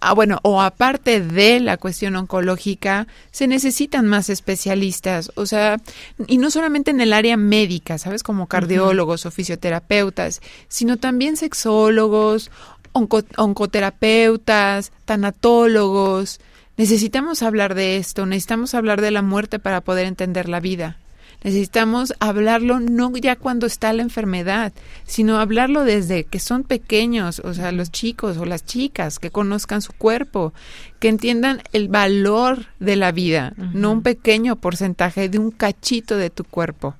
ah, 0.00 0.12
bueno, 0.12 0.40
o 0.42 0.60
aparte 0.60 1.22
de 1.22 1.60
la 1.60 1.78
cuestión 1.78 2.14
oncológica, 2.16 3.06
se 3.30 3.46
necesitan 3.46 4.06
más 4.06 4.28
especialistas, 4.28 5.32
o 5.34 5.46
sea, 5.46 5.78
y 6.26 6.36
no 6.36 6.50
solamente 6.50 6.90
en 6.90 7.00
el 7.00 7.14
área 7.14 7.38
médica, 7.38 7.96
¿sabes? 7.96 8.22
Como 8.22 8.46
cardiólogos 8.46 9.24
o 9.24 9.30
fisioterapeutas, 9.30 10.42
sino 10.68 10.98
también 10.98 11.38
sexólogos, 11.38 12.50
oncoterapeutas, 12.92 14.92
tanatólogos. 15.06 16.38
Necesitamos 16.76 17.42
hablar 17.42 17.74
de 17.74 17.96
esto, 17.98 18.26
necesitamos 18.26 18.74
hablar 18.74 19.00
de 19.00 19.12
la 19.12 19.22
muerte 19.22 19.58
para 19.58 19.80
poder 19.80 20.06
entender 20.06 20.48
la 20.48 20.60
vida. 20.60 20.98
Necesitamos 21.44 22.14
hablarlo 22.20 22.80
no 22.80 23.14
ya 23.16 23.36
cuando 23.36 23.66
está 23.66 23.92
la 23.92 24.02
enfermedad, 24.02 24.72
sino 25.04 25.38
hablarlo 25.38 25.84
desde 25.84 26.24
que 26.24 26.40
son 26.40 26.64
pequeños, 26.64 27.40
o 27.40 27.52
sea, 27.52 27.70
los 27.70 27.92
chicos 27.92 28.38
o 28.38 28.46
las 28.46 28.64
chicas, 28.64 29.18
que 29.18 29.30
conozcan 29.30 29.82
su 29.82 29.92
cuerpo, 29.92 30.54
que 31.00 31.08
entiendan 31.08 31.62
el 31.72 31.88
valor 31.88 32.66
de 32.80 32.96
la 32.96 33.12
vida, 33.12 33.52
no 33.56 33.92
un 33.92 34.02
pequeño 34.02 34.56
porcentaje 34.56 35.28
de 35.28 35.38
un 35.38 35.50
cachito 35.50 36.16
de 36.16 36.30
tu 36.30 36.44
cuerpo. 36.44 36.94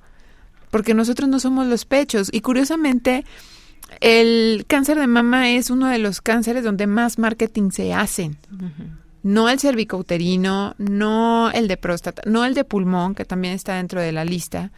Porque 0.69 0.93
nosotros 0.93 1.27
no 1.27 1.39
somos 1.39 1.65
los 1.65 1.85
pechos. 1.85 2.29
Y 2.31 2.41
curiosamente, 2.41 3.25
el 3.99 4.65
cáncer 4.67 4.99
de 4.99 5.07
mama 5.07 5.49
es 5.51 5.69
uno 5.69 5.87
de 5.87 5.97
los 5.97 6.21
cánceres 6.21 6.63
donde 6.63 6.85
más 6.85 7.17
marketing 7.17 7.71
se 7.71 7.93
hacen 7.93 8.37
no 9.25 9.49
el 9.49 9.59
cervicouterino, 9.59 10.75
no 10.77 11.49
el 11.49 11.67
de 11.67 11.77
próstata, 11.77 12.21
no 12.27 12.45
el 12.45 12.53
de 12.53 12.63
pulmón, 12.63 13.15
que 13.15 13.25
también 13.25 13.55
está 13.55 13.77
dentro 13.77 13.99
de 13.99 14.11
la 14.11 14.23
lista, 14.23 14.71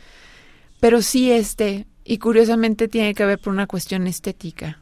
pero 0.80 1.02
sí 1.02 1.30
este, 1.34 1.86
y 2.06 2.18
curiosamente 2.18 2.88
tiene 2.88 3.14
que 3.14 3.26
ver 3.26 3.40
por 3.40 3.52
una 3.52 3.68
cuestión 3.68 4.08
estética. 4.08 4.80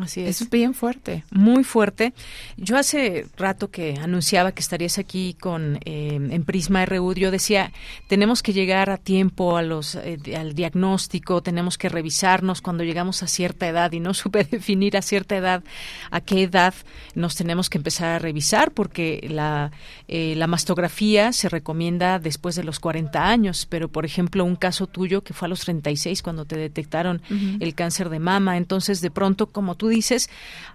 Así 0.00 0.22
es. 0.22 0.40
Es 0.40 0.50
bien 0.50 0.74
fuerte. 0.74 1.24
Muy 1.30 1.64
fuerte. 1.64 2.12
Yo 2.56 2.76
hace 2.76 3.26
rato 3.36 3.70
que 3.70 3.96
anunciaba 4.00 4.52
que 4.52 4.60
estarías 4.60 4.98
aquí 4.98 5.34
con 5.34 5.80
eh, 5.84 6.14
en 6.14 6.44
Prisma 6.44 6.86
RU, 6.86 7.14
yo 7.14 7.30
decía, 7.30 7.72
tenemos 8.06 8.42
que 8.42 8.52
llegar 8.52 8.90
a 8.90 8.96
tiempo 8.96 9.56
a 9.56 9.62
los 9.62 9.96
eh, 9.96 10.18
al 10.36 10.54
diagnóstico, 10.54 11.42
tenemos 11.42 11.78
que 11.78 11.88
revisarnos 11.88 12.60
cuando 12.60 12.84
llegamos 12.84 13.22
a 13.22 13.26
cierta 13.26 13.68
edad 13.68 13.90
y 13.92 14.00
no 14.00 14.14
supe 14.18 14.44
definir 14.44 14.96
a 14.96 15.02
cierta 15.02 15.36
edad 15.36 15.64
a 16.10 16.20
qué 16.20 16.44
edad 16.44 16.74
nos 17.14 17.34
tenemos 17.34 17.68
que 17.68 17.78
empezar 17.78 18.08
a 18.10 18.18
revisar 18.18 18.72
porque 18.72 19.26
la 19.28 19.72
eh, 20.06 20.34
la 20.36 20.46
mastografía 20.46 21.32
se 21.32 21.48
recomienda 21.48 22.18
después 22.18 22.54
de 22.54 22.64
los 22.64 22.80
40 22.80 23.28
años, 23.28 23.66
pero 23.68 23.88
por 23.88 24.04
ejemplo, 24.04 24.44
un 24.44 24.56
caso 24.56 24.86
tuyo 24.86 25.22
que 25.22 25.34
fue 25.34 25.46
a 25.46 25.48
los 25.48 25.60
36 25.60 26.22
cuando 26.22 26.44
te 26.44 26.56
detectaron 26.56 27.20
el 27.60 27.74
cáncer 27.74 28.08
de 28.08 28.18
mama, 28.18 28.56
entonces 28.56 29.00
de 29.00 29.10
pronto 29.10 29.48
como 29.48 29.74
tú 29.74 29.87
dices, 29.88 30.30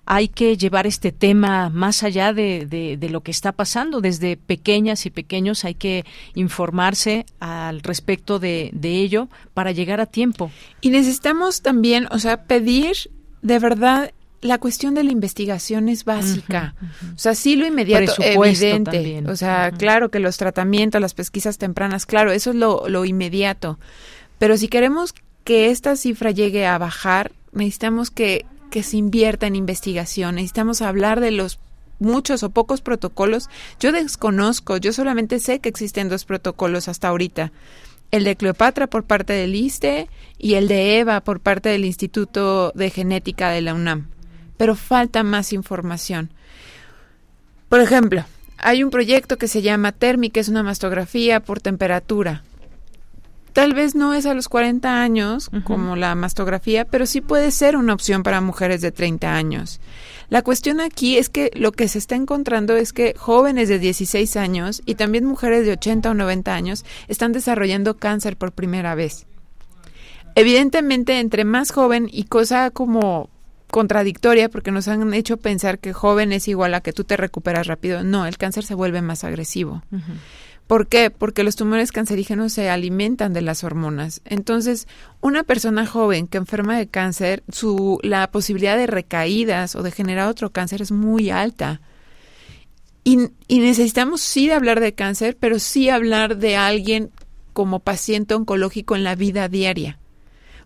hay 0.06 0.28
que 0.28 0.58
llevar 0.58 0.86
este 0.86 1.12
tema 1.12 1.70
más 1.70 2.04
allá 2.04 2.34
de, 2.34 2.66
de, 2.66 3.10
lo 3.10 3.22
que 3.22 3.32
está 3.32 3.52
pasando. 3.52 4.02
Desde 4.02 4.38
pequeñas 4.38 5.06
y 5.06 5.10
pequeños 5.10 5.64
hay 5.66 5.76
que 5.76 6.06
informarse 6.36 7.26
al 7.40 7.82
respecto 7.82 8.40
de, 8.40 8.70
de 8.74 8.96
ello 8.96 9.30
para 9.54 9.72
llegar 9.72 10.02
a 10.02 10.06
tiempo. 10.06 10.52
Y 10.82 10.90
necesitamos 10.90 11.62
también, 11.62 12.08
o 12.12 12.20
sea, 12.20 12.44
pedir 12.44 12.96
de 13.42 13.60
verdad 13.60 14.12
la 14.44 14.58
cuestión 14.58 14.94
de 14.94 15.04
la 15.04 15.12
investigación 15.12 15.90
es 15.90 16.04
básica. 16.04 16.76
O 17.16 17.18
sea, 17.18 17.34
sí 17.34 17.56
lo 17.56 17.66
inmediato, 17.66 18.14
evidente. 18.20 19.24
O 19.28 19.36
sea, 19.36 19.72
claro 19.72 20.10
que 20.10 20.20
los 20.20 20.38
tratamientos, 20.38 21.02
las 21.02 21.14
pesquisas 21.14 21.58
tempranas, 21.58 22.06
claro, 22.06 22.32
eso 22.32 22.50
es 22.50 22.56
lo, 22.58 22.88
lo 22.90 23.06
inmediato. 23.06 23.80
Pero 24.38 24.58
si 24.58 24.68
queremos 24.68 25.14
que 25.44 25.70
esta 25.70 25.96
cifra 25.96 26.32
llegue 26.32 26.66
a 26.66 26.78
bajar, 26.78 27.32
necesitamos 27.54 28.12
que 28.12 28.46
que 28.74 28.82
se 28.82 28.98
invierta 28.98 29.46
en 29.46 29.56
investigación. 29.56 30.34
Necesitamos 30.34 30.82
hablar 30.82 31.20
de 31.20 31.30
los 31.30 31.60
muchos 32.00 32.42
o 32.42 32.50
pocos 32.50 32.82
protocolos. 32.82 33.48
Yo 33.80 33.92
desconozco, 33.92 34.78
yo 34.78 34.92
solamente 34.94 35.38
sé 35.38 35.60
que 35.60 35.70
existen 35.70 36.10
dos 36.10 36.26
protocolos 36.26 36.88
hasta 36.88 37.10
ahorita. 37.10 37.52
El 38.10 38.24
de 38.24 38.36
Cleopatra 38.36 38.88
por 38.88 39.04
parte 39.04 39.32
del 39.34 39.54
ISTE 39.54 40.10
y 40.40 40.56
el 40.56 40.68
de 40.68 40.98
EVA 40.98 41.22
por 41.22 41.40
parte 41.40 41.70
del 41.70 41.86
Instituto 41.86 42.72
de 42.74 42.90
Genética 42.90 43.52
de 43.52 43.62
la 43.62 43.76
UNAM. 43.76 44.08
Pero 44.58 44.74
falta 44.74 45.22
más 45.22 45.54
información. 45.54 46.32
Por 47.70 47.80
ejemplo, 47.80 48.26
hay 48.58 48.84
un 48.84 48.90
proyecto 48.90 49.38
que 49.38 49.48
se 49.48 49.62
llama 49.62 49.92
TERMI, 49.92 50.32
que 50.32 50.40
es 50.40 50.50
una 50.50 50.64
mastografía 50.64 51.42
por 51.42 51.62
temperatura. 51.62 52.42
Tal 53.54 53.76
vez 53.76 53.94
no 53.94 54.16
es 54.16 54.26
a 54.26 54.34
los 54.34 54.50
40 54.50 55.02
años 55.02 55.52
como 55.64 55.96
la 55.96 56.16
mastografía, 56.16 56.86
pero 56.86 57.06
sí 57.06 57.22
puede 57.22 57.52
ser 57.52 57.78
una 57.78 57.94
opción 57.94 58.24
para 58.24 58.42
mujeres 58.42 58.82
de 58.82 58.92
30 58.92 59.36
años. 59.36 59.80
La 60.30 60.42
cuestión 60.42 60.82
aquí 60.82 61.18
es 61.18 61.30
que 61.30 61.52
lo 61.54 61.72
que 61.72 61.88
se 61.88 62.00
está 62.00 62.16
encontrando 62.16 62.76
es 62.76 62.94
que 62.94 63.14
jóvenes 63.16 63.70
de 63.70 63.78
16 63.78 64.38
años 64.38 64.82
y 64.88 64.96
también 64.96 65.26
mujeres 65.26 65.66
de 65.66 65.74
80 65.74 66.10
o 66.10 66.14
90 66.16 66.54
años 66.54 66.84
están 67.08 67.32
desarrollando 67.32 67.98
cáncer 67.98 68.38
por 68.38 68.54
primera 68.54 68.96
vez. 68.96 69.28
Evidentemente, 70.34 71.20
entre 71.20 71.46
más 71.46 71.72
joven 71.72 72.10
y 72.12 72.24
cosa 72.24 72.72
como 72.72 73.30
contradictoria 73.70 74.50
porque 74.50 74.72
nos 74.72 74.88
han 74.88 75.14
hecho 75.14 75.38
pensar 75.38 75.80
que 75.80 75.94
joven 75.94 76.32
es 76.32 76.48
igual 76.48 76.74
a 76.74 76.82
que 76.82 76.94
tú 76.94 77.04
te 77.04 77.18
recuperas 77.18 77.68
rápido. 77.68 78.04
No, 78.04 78.26
el 78.26 78.38
cáncer 78.38 78.64
se 78.64 78.76
vuelve 78.76 79.02
más 79.02 79.24
agresivo. 79.24 79.84
¿Por 80.74 80.88
qué? 80.88 81.12
Porque 81.12 81.44
los 81.44 81.56
tumores 81.56 81.92
cancerígenos 81.92 82.52
se 82.52 82.72
alimentan 82.72 83.32
de 83.32 83.44
las 83.44 83.64
hormonas. 83.64 84.22
Entonces, 84.26 84.88
una 85.22 85.44
persona 85.44 85.86
joven 85.86 86.26
que 86.26 86.40
enferma 86.40 86.76
de 86.80 86.88
cáncer, 86.88 87.44
su, 87.48 88.00
la 88.02 88.32
posibilidad 88.32 88.76
de 88.76 88.88
recaídas 88.88 89.76
o 89.76 89.84
de 89.84 89.92
generar 89.92 90.28
otro 90.28 90.52
cáncer 90.52 90.82
es 90.82 90.92
muy 90.92 91.30
alta. 91.30 91.80
Y, 93.04 93.20
y 93.48 93.60
necesitamos 93.60 94.22
sí 94.22 94.50
hablar 94.50 94.80
de 94.80 94.96
cáncer, 94.96 95.38
pero 95.40 95.60
sí 95.60 95.90
hablar 95.90 96.38
de 96.38 96.56
alguien 96.56 97.12
como 97.54 97.80
paciente 97.80 98.34
oncológico 98.34 98.96
en 98.96 99.04
la 99.04 99.14
vida 99.14 99.50
diaria. 99.50 100.00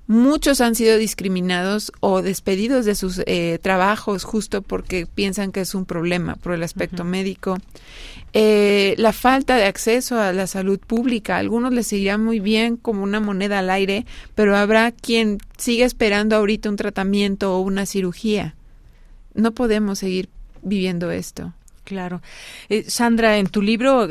Muchos 0.07 0.61
han 0.61 0.73
sido 0.73 0.97
discriminados 0.97 1.91
o 1.99 2.21
despedidos 2.21 2.85
de 2.85 2.95
sus 2.95 3.21
eh, 3.25 3.59
trabajos 3.61 4.23
justo 4.23 4.61
porque 4.61 5.05
piensan 5.05 5.51
que 5.51 5.59
es 5.59 5.75
un 5.75 5.85
problema 5.85 6.35
por 6.35 6.53
el 6.53 6.63
aspecto 6.63 7.03
médico. 7.03 7.57
Eh, 8.33 8.93
la 8.97 9.13
falta 9.13 9.55
de 9.55 9.65
acceso 9.65 10.19
a 10.19 10.33
la 10.33 10.47
salud 10.47 10.79
pública. 10.79 11.35
A 11.35 11.39
algunos 11.39 11.73
les 11.73 11.91
irá 11.93 12.17
muy 12.17 12.39
bien 12.39 12.77
como 12.77 13.03
una 13.03 13.19
moneda 13.19 13.59
al 13.59 13.69
aire, 13.69 14.05
pero 14.35 14.55
habrá 14.55 14.91
quien 14.91 15.37
siga 15.57 15.85
esperando 15.85 16.35
ahorita 16.35 16.69
un 16.69 16.75
tratamiento 16.75 17.55
o 17.55 17.61
una 17.61 17.85
cirugía. 17.85 18.55
No 19.33 19.53
podemos 19.53 19.99
seguir 19.99 20.29
viviendo 20.61 21.11
esto. 21.11 21.53
Claro. 21.87 22.21
Eh, 22.67 22.83
Sandra, 22.89 23.37
en 23.37 23.47
tu 23.47 23.61
libro 23.61 24.09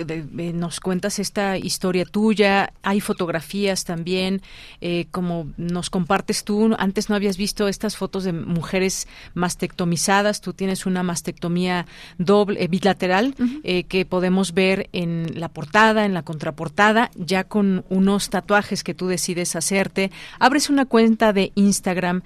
nos 0.55 0.81
cuentas 0.81 1.19
esta 1.19 1.59
historia 1.59 2.07
tuya, 2.07 2.73
hay 2.83 3.03
fotografías 3.03 3.85
también, 3.85 4.41
eh, 4.81 5.09
como 5.11 5.53
nos 5.59 5.91
compartes 5.91 6.43
tú, 6.45 6.75
antes 6.79 7.11
no 7.11 7.17
habías 7.17 7.37
visto 7.37 7.69
estas 7.69 7.99
fotos 7.99 8.25
de 8.25 8.33
mujeres 8.33 9.07
mastectomizadas, 9.35 10.41
tú 10.41 10.55
tienes 10.55 10.87
una 10.87 11.03
mastectomía 11.03 11.85
doble, 12.17 12.65
eh, 12.65 12.69
bilateral, 12.69 13.35
que 13.89 14.07
podemos 14.07 14.55
ver 14.55 14.89
en 14.93 15.39
la 15.39 15.51
portada, 15.51 16.07
en 16.07 16.15
la 16.15 16.23
contraportada, 16.23 17.11
ya 17.15 17.45
con 17.45 17.85
unos 17.91 18.31
tatuajes 18.31 18.85
que 18.85 18.95
tú 18.95 19.07
decides 19.07 19.55
hacerte. 19.55 20.11
Abres 20.39 20.71
una 20.71 20.87
cuenta 20.87 21.35
de 21.35 21.53
Instagram, 21.57 22.23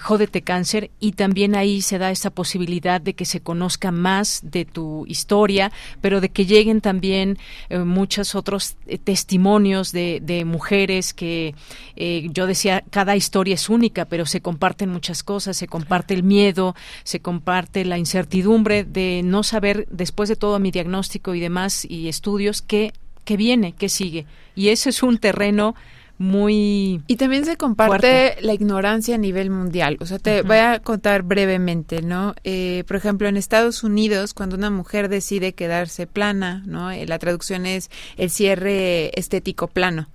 Jódete 0.00 0.42
Cáncer, 0.42 0.90
y 0.98 1.12
también 1.12 1.54
ahí 1.54 1.80
se 1.80 1.98
da 1.98 2.10
esa 2.10 2.30
posibilidad 2.30 3.00
de 3.00 3.14
que 3.14 3.24
se 3.24 3.40
conozca 3.40 3.92
más 3.92 4.40
de 4.42 4.63
tu 4.64 5.04
historia, 5.06 5.72
pero 6.00 6.20
de 6.20 6.28
que 6.28 6.46
lleguen 6.46 6.80
también 6.80 7.38
eh, 7.68 7.78
muchos 7.78 8.34
otros 8.34 8.76
eh, 8.86 8.98
testimonios 8.98 9.92
de, 9.92 10.20
de, 10.22 10.44
mujeres 10.44 11.14
que 11.14 11.54
eh, 11.96 12.28
yo 12.32 12.46
decía, 12.46 12.84
cada 12.90 13.16
historia 13.16 13.54
es 13.54 13.68
única, 13.68 14.04
pero 14.04 14.26
se 14.26 14.40
comparten 14.40 14.90
muchas 14.90 15.22
cosas, 15.22 15.56
se 15.56 15.66
comparte 15.66 16.14
el 16.14 16.22
miedo, 16.22 16.74
se 17.02 17.20
comparte 17.20 17.84
la 17.84 17.98
incertidumbre 17.98 18.84
de 18.84 19.22
no 19.24 19.42
saber, 19.42 19.86
después 19.90 20.28
de 20.28 20.36
todo 20.36 20.58
mi 20.58 20.70
diagnóstico 20.70 21.34
y 21.34 21.40
demás 21.40 21.84
y 21.84 22.08
estudios, 22.08 22.62
qué, 22.62 22.92
qué 23.24 23.36
viene, 23.36 23.72
qué 23.72 23.88
sigue. 23.88 24.26
Y 24.54 24.68
ese 24.68 24.90
es 24.90 25.02
un 25.02 25.18
terreno 25.18 25.74
muy 26.18 27.02
y 27.06 27.16
también 27.16 27.44
se 27.44 27.56
comparte 27.56 28.36
la 28.40 28.54
ignorancia 28.54 29.16
a 29.16 29.18
nivel 29.18 29.50
mundial. 29.50 29.96
O 30.00 30.06
sea 30.06 30.18
te 30.18 30.42
voy 30.42 30.58
a 30.58 30.78
contar 30.80 31.22
brevemente 31.22 32.02
no 32.02 32.34
eh, 32.44 32.84
por 32.86 32.96
ejemplo 32.96 33.28
en 33.28 33.36
Estados 33.36 33.82
Unidos 33.82 34.34
cuando 34.34 34.56
una 34.56 34.70
mujer 34.70 35.08
decide 35.08 35.52
quedarse 35.52 36.06
plana 36.06 36.62
no 36.66 36.90
eh, 36.90 37.06
la 37.06 37.18
traducción 37.18 37.66
es 37.66 37.90
el 38.16 38.30
cierre 38.30 39.18
estético 39.18 39.68
plano 39.68 40.08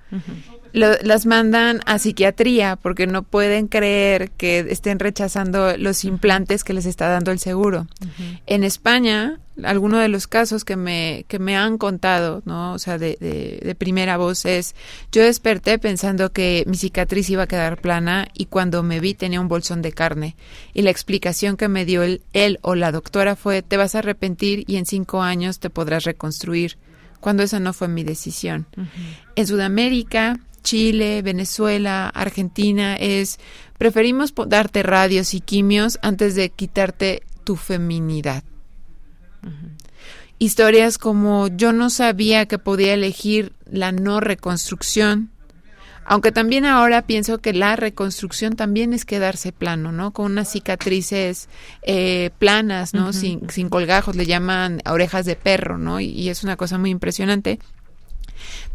las 0.73 1.25
mandan 1.25 1.81
a 1.85 1.99
psiquiatría 1.99 2.75
porque 2.75 3.07
no 3.07 3.23
pueden 3.23 3.67
creer 3.67 4.31
que 4.31 4.59
estén 4.69 4.99
rechazando 4.99 5.77
los 5.77 6.03
implantes 6.03 6.63
que 6.63 6.73
les 6.73 6.85
está 6.85 7.07
dando 7.07 7.31
el 7.31 7.39
seguro. 7.39 7.87
En 8.45 8.63
España, 8.63 9.39
alguno 9.63 9.97
de 9.97 10.07
los 10.07 10.27
casos 10.27 10.63
que 10.65 10.75
me, 10.75 11.25
que 11.27 11.39
me 11.39 11.55
han 11.55 11.77
contado, 11.77 12.41
¿no? 12.45 12.73
O 12.73 12.79
sea, 12.79 12.97
de, 12.97 13.17
de, 13.61 13.75
primera 13.75 14.17
voz 14.17 14.45
es, 14.45 14.75
yo 15.11 15.23
desperté 15.23 15.79
pensando 15.79 16.31
que 16.31 16.63
mi 16.67 16.77
cicatriz 16.77 17.29
iba 17.29 17.43
a 17.43 17.47
quedar 17.47 17.81
plana 17.81 18.27
y 18.33 18.45
cuando 18.45 18.83
me 18.83 18.99
vi 18.99 19.13
tenía 19.13 19.41
un 19.41 19.47
bolsón 19.47 19.81
de 19.81 19.91
carne. 19.91 20.35
Y 20.73 20.81
la 20.81 20.91
explicación 20.91 21.57
que 21.57 21.67
me 21.67 21.85
dio 21.85 22.03
él, 22.03 22.21
él 22.33 22.59
o 22.61 22.75
la 22.75 22.91
doctora 22.91 23.35
fue, 23.35 23.61
te 23.61 23.77
vas 23.77 23.95
a 23.95 23.99
arrepentir 23.99 24.63
y 24.67 24.77
en 24.77 24.85
cinco 24.85 25.21
años 25.21 25.59
te 25.59 25.69
podrás 25.69 26.03
reconstruir 26.03 26.77
cuando 27.19 27.43
esa 27.43 27.59
no 27.59 27.73
fue 27.73 27.87
mi 27.87 28.03
decisión. 28.03 28.65
En 29.35 29.47
Sudamérica, 29.47 30.39
Chile, 30.61 31.21
Venezuela, 31.21 32.09
Argentina, 32.09 32.95
es 32.95 33.39
preferimos 33.77 34.33
darte 34.47 34.83
radios 34.83 35.33
y 35.33 35.41
quimios 35.41 35.99
antes 36.01 36.35
de 36.35 36.49
quitarte 36.49 37.23
tu 37.43 37.55
feminidad. 37.55 38.43
Historias 40.37 40.97
como 40.97 41.47
yo 41.47 41.73
no 41.73 41.89
sabía 41.89 42.45
que 42.45 42.59
podía 42.59 42.93
elegir 42.93 43.53
la 43.69 43.91
no 43.91 44.19
reconstrucción, 44.19 45.31
aunque 46.05 46.31
también 46.31 46.65
ahora 46.65 47.03
pienso 47.03 47.37
que 47.37 47.53
la 47.53 47.75
reconstrucción 47.75 48.55
también 48.55 48.93
es 48.93 49.05
quedarse 49.05 49.51
plano, 49.51 49.91
¿no? 49.91 50.11
Con 50.11 50.31
unas 50.31 50.51
cicatrices 50.51 51.49
eh, 51.83 52.31
planas, 52.39 52.95
¿no? 52.95 53.13
sin, 53.13 53.47
sin, 53.51 53.69
colgajos, 53.69 54.15
le 54.15 54.25
llaman 54.25 54.81
orejas 54.89 55.25
de 55.25 55.35
perro, 55.35 55.77
¿no? 55.77 55.99
y, 55.99 56.29
es 56.29 56.43
una 56.43 56.57
cosa 56.57 56.79
muy 56.79 56.89
impresionante. 56.89 57.59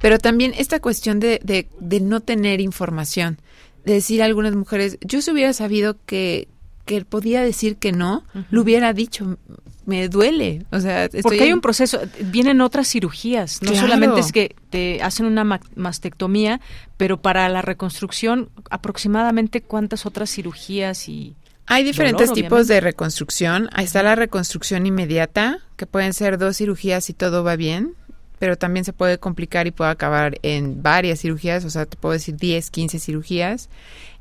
Pero 0.00 0.18
también 0.18 0.52
esta 0.56 0.80
cuestión 0.80 1.20
de, 1.20 1.40
de, 1.42 2.00
no 2.00 2.20
tener 2.20 2.60
información, 2.60 3.38
de 3.84 3.94
decir 3.94 4.22
a 4.22 4.26
algunas 4.26 4.54
mujeres, 4.54 4.98
yo 5.00 5.20
si 5.22 5.30
hubiera 5.30 5.52
sabido 5.52 5.96
que, 6.06 6.48
que 6.84 6.96
él 6.96 7.04
podía 7.04 7.42
decir 7.42 7.76
que 7.76 7.92
no, 7.92 8.24
lo 8.50 8.62
hubiera 8.62 8.92
dicho, 8.92 9.38
me 9.86 10.08
duele. 10.08 10.64
O 10.70 10.80
sea, 10.80 11.08
porque 11.22 11.44
hay 11.44 11.52
un 11.52 11.60
proceso, 11.60 12.00
vienen 12.24 12.60
otras 12.60 12.88
cirugías, 12.88 13.60
no 13.62 13.74
solamente 13.74 14.20
es 14.20 14.32
que 14.32 14.56
te 14.70 15.02
hacen 15.02 15.26
una 15.26 15.44
mastectomía, 15.74 16.60
pero 16.96 17.20
para 17.20 17.48
la 17.48 17.62
reconstrucción, 17.62 18.50
aproximadamente 18.70 19.62
cuántas 19.62 20.06
otras 20.06 20.30
cirugías 20.30 21.08
y 21.08 21.36
hay 21.66 21.82
diferentes 21.82 22.32
tipos 22.32 22.68
de 22.68 22.80
reconstrucción. 22.80 23.70
Ahí 23.72 23.86
está 23.86 24.02
la 24.02 24.14
reconstrucción 24.14 24.86
inmediata, 24.86 25.60
que 25.76 25.86
pueden 25.86 26.12
ser 26.12 26.38
dos 26.38 26.58
cirugías 26.58 27.08
y 27.08 27.14
todo 27.14 27.42
va 27.42 27.56
bien 27.56 27.94
pero 28.39 28.57
también 28.57 28.85
se 28.85 28.93
puede 28.93 29.18
complicar 29.18 29.66
y 29.66 29.70
puede 29.70 29.91
acabar 29.91 30.39
en 30.43 30.82
varias 30.82 31.20
cirugías, 31.20 31.64
o 31.64 31.70
sea, 31.70 31.87
te 31.87 31.97
puedo 31.97 32.12
decir 32.12 32.37
10, 32.37 32.70
15 32.70 32.99
cirugías. 32.99 33.68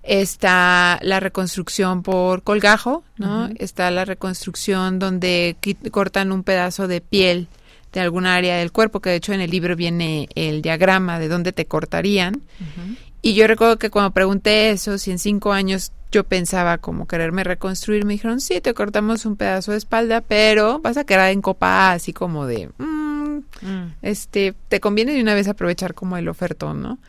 Está 0.04 1.00
la 1.02 1.20
reconstrucción 1.20 2.04
por 2.04 2.44
colgajo, 2.44 3.04
¿no? 3.18 3.50
Está 3.56 3.90
la 3.90 4.04
reconstrucción 4.04 5.00
donde 5.00 5.56
cortan 5.92 6.32
un 6.34 6.44
pedazo 6.44 6.88
de 6.88 7.00
piel 7.00 7.48
de 7.94 8.02
alguna 8.02 8.36
área 8.36 8.58
del 8.58 8.72
cuerpo, 8.72 9.00
que 9.00 9.12
de 9.12 9.16
hecho 9.18 9.34
en 9.34 9.40
el 9.40 9.52
libro 9.52 9.76
viene 9.76 10.28
el 10.36 10.62
diagrama 10.62 11.20
de 11.20 11.30
dónde 11.30 11.54
te 11.54 11.66
cortarían. 11.66 12.42
Y 13.22 13.36
yo 13.36 13.48
recuerdo 13.48 13.80
que 13.80 13.90
cuando 13.90 14.12
pregunté 14.12 14.72
eso, 14.72 14.98
si 14.98 15.12
en 15.12 15.20
cinco 15.20 15.54
años 15.54 15.94
yo 16.12 16.26
pensaba 16.26 16.78
como 16.80 17.08
quererme 17.08 17.44
reconstruir, 17.46 18.04
me 18.04 18.14
dijeron, 18.14 18.42
sí, 18.42 18.60
te 18.60 18.74
cortamos 18.74 19.26
un 19.26 19.38
pedazo 19.38 19.72
de 19.72 19.78
espalda, 19.78 20.22
pero 20.22 20.80
vas 20.80 20.98
a 20.98 21.06
quedar 21.06 21.32
en 21.32 21.42
copa 21.42 21.92
así 21.94 22.12
como 22.12 22.46
de... 22.46 22.70
Mm, 22.78 23.23
Mm. 23.62 23.94
este, 24.02 24.54
te 24.70 24.80
conviene 24.80 25.14
de 25.14 25.22
una 25.22 25.34
vez 25.34 25.48
aprovechar 25.48 25.94
como 25.94 26.18
el 26.18 26.28
ofertón, 26.28 26.82
¿no? 26.82 27.00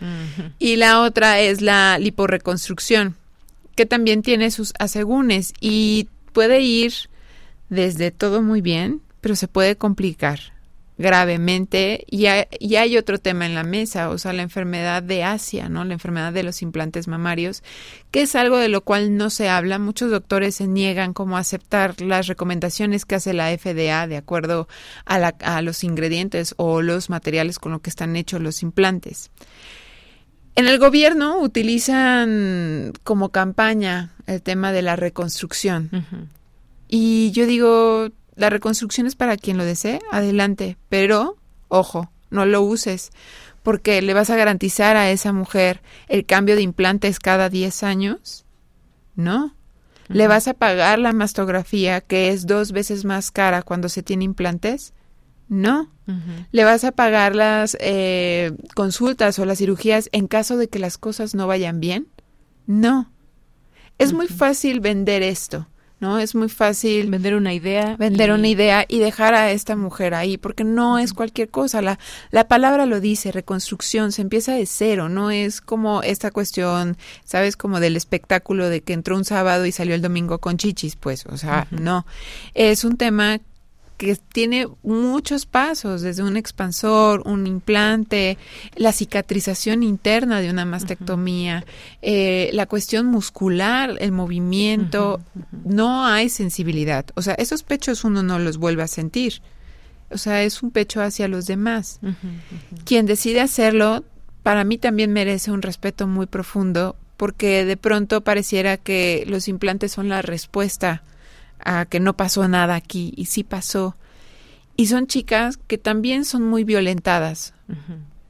Y 0.59 0.77
la 0.77 1.03
otra 1.03 1.41
es 1.41 1.61
la 1.61 1.99
liporeconstrucción, 1.99 3.17
que 3.75 3.87
también 3.87 4.23
tiene 4.23 4.51
sus 4.51 4.73
asegúnes 4.79 5.53
y 5.61 6.09
puede 6.33 6.61
ir 6.61 6.93
desde 7.69 8.11
todo 8.11 8.41
muy 8.41 8.61
bien, 8.61 9.03
pero 9.21 9.37
se 9.37 9.49
puede 9.49 9.77
complicar 9.77 10.54
gravemente 10.97 12.05
y 12.09 12.27
hay, 12.27 12.45
y 12.59 12.77
hay, 12.77 12.97
otro 12.97 13.19
tema 13.19 13.47
en 13.47 13.55
la 13.55 13.65
mesa, 13.65 14.11
o 14.11 14.19
sea, 14.19 14.33
la 14.33 14.43
enfermedad 14.43 15.03
de 15.03 15.25
Asia, 15.25 15.69
¿no? 15.69 15.85
La 15.85 15.95
enfermedad 15.95 16.33
de 16.33 16.45
los 16.45 16.63
implantes 16.63 17.09
mamarios, 17.09 17.63
que 18.11 18.23
es 18.23 18.35
algo 18.37 18.59
de 18.59 18.69
lo 18.69 18.83
cual 18.83 19.17
no 19.17 19.31
se 19.31 19.49
habla. 19.49 19.79
Muchos 19.79 20.11
doctores 20.11 20.57
se 20.57 20.69
niegan 20.69 21.13
como 21.13 21.37
a 21.37 21.41
aceptar 21.41 22.01
las 22.01 22.27
recomendaciones 22.27 23.05
que 23.05 23.17
hace 23.17 23.35
la 23.35 23.57
FDA 23.57 24.07
de 24.07 24.17
acuerdo 24.17 24.69
a, 25.05 25.19
la, 25.19 25.35
a 25.41 25.63
los 25.63 25.83
ingredientes 25.83 26.55
o 26.59 26.83
los 26.83 27.11
materiales 27.11 27.59
con 27.59 27.73
los 27.73 27.81
que 27.81 27.91
están 27.91 28.15
hechos 28.17 28.41
los 28.41 28.63
implantes. 28.63 29.31
En 30.57 30.69
el 30.69 30.79
gobierno 30.79 31.41
utilizan 31.41 32.93
como 33.03 33.31
campaña 33.31 34.13
el 34.27 34.41
tema 34.41 34.71
de 34.71 34.83
la 34.83 34.95
reconstrucción. 34.95 35.91
Y 36.87 37.33
yo 37.33 37.47
digo, 37.47 38.11
la 38.37 38.51
reconstrucción 38.51 39.07
es 39.07 39.15
para 39.17 39.37
quien 39.37 39.57
lo 39.57 39.65
desee, 39.65 40.01
adelante, 40.11 40.77
pero 40.89 41.37
ojo, 41.69 42.11
no 42.31 42.47
lo 42.47 42.63
uses, 42.63 43.11
porque 43.63 44.03
le 44.03 44.15
vas 44.15 44.31
a 44.31 44.37
garantizar 44.37 44.97
a 44.97 45.11
esa 45.11 45.33
mujer 45.33 45.81
el 46.09 46.27
cambio 46.27 46.57
de 46.57 46.63
implantes 46.63 47.19
cada 47.19 47.49
10 47.49 47.83
años. 47.83 48.45
No. 49.17 49.55
¿Le 50.09 50.29
vas 50.29 50.49
a 50.49 50.55
pagar 50.55 50.99
la 50.99 51.13
mastografía, 51.13 52.01
que 52.03 52.29
es 52.29 52.47
dos 52.47 52.73
veces 52.73 53.05
más 53.05 53.31
cara 53.31 53.63
cuando 53.63 53.89
se 53.89 54.03
tiene 54.03 54.25
implantes? 54.25 54.93
No. 55.49 55.91
¿Le 56.53 56.65
vas 56.65 56.85
a 56.85 56.93
pagar 56.93 57.35
las 57.35 57.77
eh, 57.81 58.53
consultas 58.75 59.39
o 59.39 59.47
las 59.47 59.59
cirugías 59.59 60.11
en 60.13 60.27
caso 60.27 60.59
de 60.59 60.69
que 60.69 60.79
las 60.79 60.99
cosas 60.99 61.35
no 61.35 61.47
vayan 61.47 61.81
bien? 61.81 62.09
No. 62.67 63.11
Es 63.97 64.13
muy 64.13 64.27
fácil 64.27 64.81
vender 64.81 65.23
esto. 65.23 65.67
¿No? 66.05 66.19
Es 66.19 66.35
muy 66.35 66.51
fácil 66.51 67.09
vender 67.09 67.35
una 67.35 67.55
idea, 67.55 67.97
vender 67.97 68.31
una 68.31 68.47
idea 68.47 68.85
y 68.87 68.99
dejar 68.99 69.33
a 69.33 69.53
esta 69.53 69.75
mujer 69.75 70.13
ahí, 70.13 70.37
porque 70.37 70.63
no 70.63 70.99
es 70.99 71.15
cualquier 71.15 71.49
cosa. 71.49 71.81
La, 71.81 71.99
la 72.31 72.47
palabra 72.47 72.85
lo 72.85 73.01
dice, 73.01 73.33
reconstrucción, 73.33 74.13
se 74.13 74.21
empieza 74.21 74.53
de 74.53 74.67
cero, 74.67 75.09
no 75.09 75.31
es 75.31 75.63
como 75.63 76.03
esta 76.03 76.31
cuestión, 76.31 76.99
¿sabes? 77.25 77.57
Como 77.57 77.81
del 77.81 77.97
espectáculo 77.97 78.69
de 78.69 78.83
que 78.83 78.93
entró 78.93 79.17
un 79.17 79.25
sábado 79.25 79.65
y 79.65 79.73
salió 79.73 79.95
el 79.95 80.03
domingo 80.03 80.41
con 80.41 80.59
chichis, 80.59 80.95
pues, 80.97 81.25
o 81.25 81.39
sea, 81.39 81.69
no. 81.71 82.05
Es 82.53 82.85
un 82.85 82.99
tema 82.99 83.41
que 83.97 84.17
tiene 84.17 84.67
muchos 84.83 85.47
pasos, 85.47 86.03
desde 86.03 86.23
un 86.23 86.37
expansor, 86.37 87.23
un 87.27 87.47
implante, 87.47 88.39
la 88.77 88.93
cicatrización 88.93 89.83
interna 89.83 90.41
de 90.41 90.51
una 90.51 90.65
mastectomía, 90.65 91.65
eh, 92.03 92.51
la 92.53 92.67
cuestión 92.67 93.07
muscular, 93.07 93.97
el 94.01 94.13
movimiento, 94.13 95.21
no 95.65 96.05
hay 96.05 96.29
sensibilidad. 96.29 97.07
O 97.15 97.23
sea, 97.23 97.35
esos 97.35 97.63
pechos 97.63 98.05
uno 98.05 98.23
no 98.23 98.39
los 98.39 98.59
vuelve 98.59 98.83
a 98.83 98.89
sentir. 98.89 99.43
O 100.11 100.19
sea, 100.19 100.43
es 100.43 100.63
un 100.63 100.71
pecho 100.71 101.01
hacia 101.01 101.29
los 101.29 101.47
demás. 101.47 102.01
Quien 102.85 103.07
decide 103.07 103.41
hacerlo, 103.41 104.05
para 104.43 104.65
mí 104.65 104.77
también 104.77 105.13
merece 105.13 105.51
un 105.51 105.63
respeto 105.63 106.07
muy 106.07 106.27
profundo, 106.27 106.97
porque 107.17 107.65
de 107.65 107.77
pronto 107.77 108.23
pareciera 108.23 108.77
que 108.77 109.25
los 109.27 109.49
implantes 109.49 109.93
son 109.93 110.09
la 110.09 110.21
respuesta 110.21 111.03
a 111.65 111.87
que 111.87 112.01
no 112.01 112.17
pasó 112.17 112.47
nada 112.49 112.75
aquí 112.75 113.13
y 113.17 113.27
sí 113.27 113.45
pasó. 113.45 113.97
Y 114.77 114.87
son 114.87 115.07
chicas 115.07 115.57
que 115.57 115.79
también 115.79 116.25
son 116.25 116.43
muy 116.43 116.65
violentadas. 116.65 117.55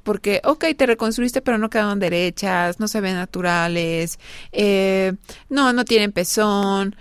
Porque, 0.02 0.42
ok, 0.44 0.66
te 0.76 0.86
reconstruiste, 0.86 1.40
pero 1.40 1.56
no 1.58 1.70
quedaron 1.70 1.98
derechas, 1.98 2.78
no 2.78 2.88
se 2.88 3.00
ven 3.00 3.14
naturales, 3.14 4.18
eh, 4.52 5.14
no, 5.48 5.72
no 5.72 5.84
tienen 5.84 6.12
pezón. 6.12 6.94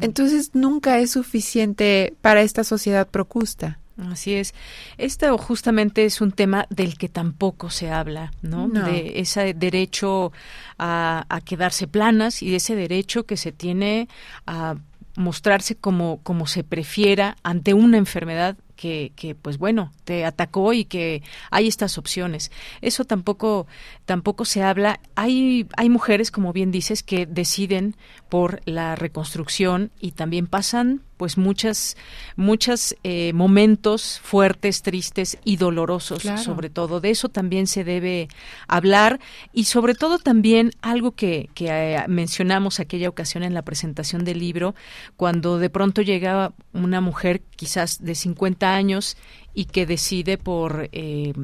Entonces 0.00 0.50
nunca 0.54 0.98
es 0.98 1.12
suficiente 1.12 2.14
para 2.20 2.42
esta 2.42 2.64
sociedad 2.64 3.08
procusta. 3.08 3.78
Así 4.10 4.34
es. 4.34 4.54
Esto 4.96 5.36
justamente 5.38 6.04
es 6.04 6.20
un 6.20 6.30
tema 6.30 6.66
del 6.70 6.96
que 6.96 7.08
tampoco 7.08 7.68
se 7.68 7.90
habla, 7.90 8.32
¿no? 8.42 8.68
De 8.68 9.18
ese 9.18 9.54
derecho 9.54 10.32
a, 10.78 11.26
a, 11.28 11.40
quedarse 11.40 11.88
planas 11.88 12.42
y 12.42 12.50
de 12.50 12.56
ese 12.56 12.76
derecho 12.76 13.26
que 13.26 13.36
se 13.36 13.50
tiene 13.50 14.08
a 14.46 14.76
mostrarse 15.18 15.76
como, 15.76 16.20
como 16.22 16.46
se 16.46 16.64
prefiera 16.64 17.36
ante 17.42 17.74
una 17.74 17.98
enfermedad 17.98 18.56
que, 18.76 19.12
que, 19.16 19.34
pues 19.34 19.58
bueno, 19.58 19.92
te 20.04 20.24
atacó 20.24 20.72
y 20.72 20.84
que 20.84 21.22
hay 21.50 21.66
estas 21.66 21.98
opciones. 21.98 22.52
Eso 22.80 23.04
tampoco, 23.04 23.66
tampoco 24.04 24.44
se 24.44 24.62
habla. 24.62 25.00
Hay, 25.16 25.66
hay 25.76 25.90
mujeres, 25.90 26.30
como 26.30 26.52
bien 26.52 26.70
dices, 26.70 27.02
que 27.02 27.26
deciden 27.26 27.96
por 28.28 28.60
la 28.64 28.94
reconstrucción 28.94 29.90
y 30.00 30.12
también 30.12 30.46
pasan 30.46 31.02
pues 31.18 31.36
muchas, 31.36 31.98
muchos 32.36 32.96
eh, 33.04 33.32
momentos 33.34 34.20
fuertes, 34.22 34.80
tristes 34.80 35.36
y 35.44 35.56
dolorosos, 35.56 36.22
sobre 36.38 36.70
todo. 36.70 37.00
De 37.00 37.10
eso 37.10 37.28
también 37.28 37.66
se 37.66 37.84
debe 37.84 38.28
hablar 38.68 39.20
y 39.52 39.64
sobre 39.64 39.94
todo 39.94 40.18
también 40.18 40.70
algo 40.80 41.12
que, 41.12 41.50
que 41.54 41.66
eh, 41.68 42.04
mencionamos 42.08 42.80
aquella 42.80 43.10
ocasión 43.10 43.42
en 43.42 43.52
la 43.52 43.62
presentación 43.62 44.24
del 44.24 44.38
libro, 44.38 44.74
cuando 45.16 45.58
de 45.58 45.68
pronto 45.68 46.00
llega 46.00 46.52
una 46.72 47.00
mujer 47.02 47.42
quizás 47.56 48.02
de 48.02 48.14
50 48.14 48.72
años 48.74 49.16
y 49.54 49.64
que 49.66 49.84
decide 49.84 50.38
por, 50.38 50.88
eh, 50.92 51.34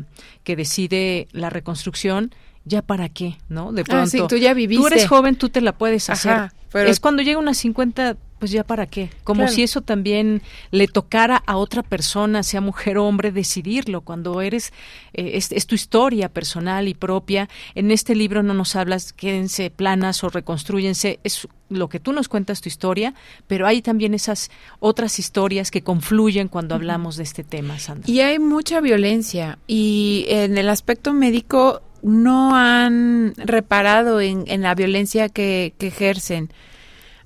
que 0.44 0.56
decide 0.56 1.26
la 1.32 1.50
reconstrucción 1.50 2.32
ya 2.64 2.80
para 2.80 3.08
qué, 3.10 3.36
¿no? 3.50 3.72
De 3.72 3.84
pronto. 3.84 4.04
Ah, 4.04 4.06
sí, 4.06 4.22
tú 4.28 4.36
ya 4.36 4.54
viviste. 4.54 4.80
Tú 4.80 4.86
eres 4.86 5.06
joven, 5.06 5.36
tú 5.36 5.50
te 5.50 5.60
la 5.60 5.72
puedes 5.76 6.08
hacer. 6.08 6.32
Ajá, 6.32 6.54
pero- 6.72 6.88
Es 6.88 6.98
cuando 6.98 7.22
llega 7.22 7.38
unas 7.38 7.58
50, 7.58 8.16
pues 8.44 8.50
ya 8.50 8.62
para 8.62 8.84
qué. 8.84 9.08
Como 9.24 9.40
Claro. 9.40 9.54
si 9.54 9.62
eso 9.62 9.80
también 9.80 10.42
le 10.70 10.86
tocara 10.86 11.42
a 11.46 11.56
otra 11.56 11.82
persona, 11.82 12.42
sea 12.42 12.60
mujer 12.60 12.98
o 12.98 13.06
hombre, 13.06 13.32
decidirlo. 13.32 14.02
Cuando 14.02 14.42
eres, 14.42 14.70
eh, 15.14 15.30
es, 15.36 15.50
es 15.50 15.66
tu 15.66 15.74
historia 15.74 16.28
personal 16.28 16.86
y 16.86 16.92
propia. 16.92 17.48
En 17.74 17.90
este 17.90 18.14
libro 18.14 18.42
no 18.42 18.52
nos 18.52 18.76
hablas, 18.76 19.14
quédense 19.14 19.70
planas 19.70 20.22
o 20.24 20.28
reconstruyense. 20.28 21.20
Es 21.24 21.48
lo 21.70 21.88
que 21.88 22.00
tú 22.00 22.12
nos 22.12 22.28
cuentas 22.28 22.60
tu 22.60 22.68
historia, 22.68 23.14
pero 23.46 23.66
hay 23.66 23.80
también 23.80 24.12
esas 24.12 24.50
otras 24.78 25.18
historias 25.18 25.70
que 25.70 25.80
confluyen 25.80 26.48
cuando 26.48 26.74
hablamos 26.74 27.16
de 27.16 27.22
este 27.22 27.44
tema, 27.44 27.78
Sandra. 27.78 28.10
Y 28.10 28.20
hay 28.20 28.38
mucha 28.38 28.82
violencia 28.82 29.58
y 29.66 30.26
en 30.28 30.58
el 30.58 30.68
aspecto 30.68 31.14
médico 31.14 31.80
no 32.02 32.54
han 32.54 33.32
reparado 33.38 34.20
en, 34.20 34.44
en 34.48 34.60
la 34.60 34.74
violencia 34.74 35.30
que, 35.30 35.72
que 35.78 35.86
ejercen. 35.86 36.50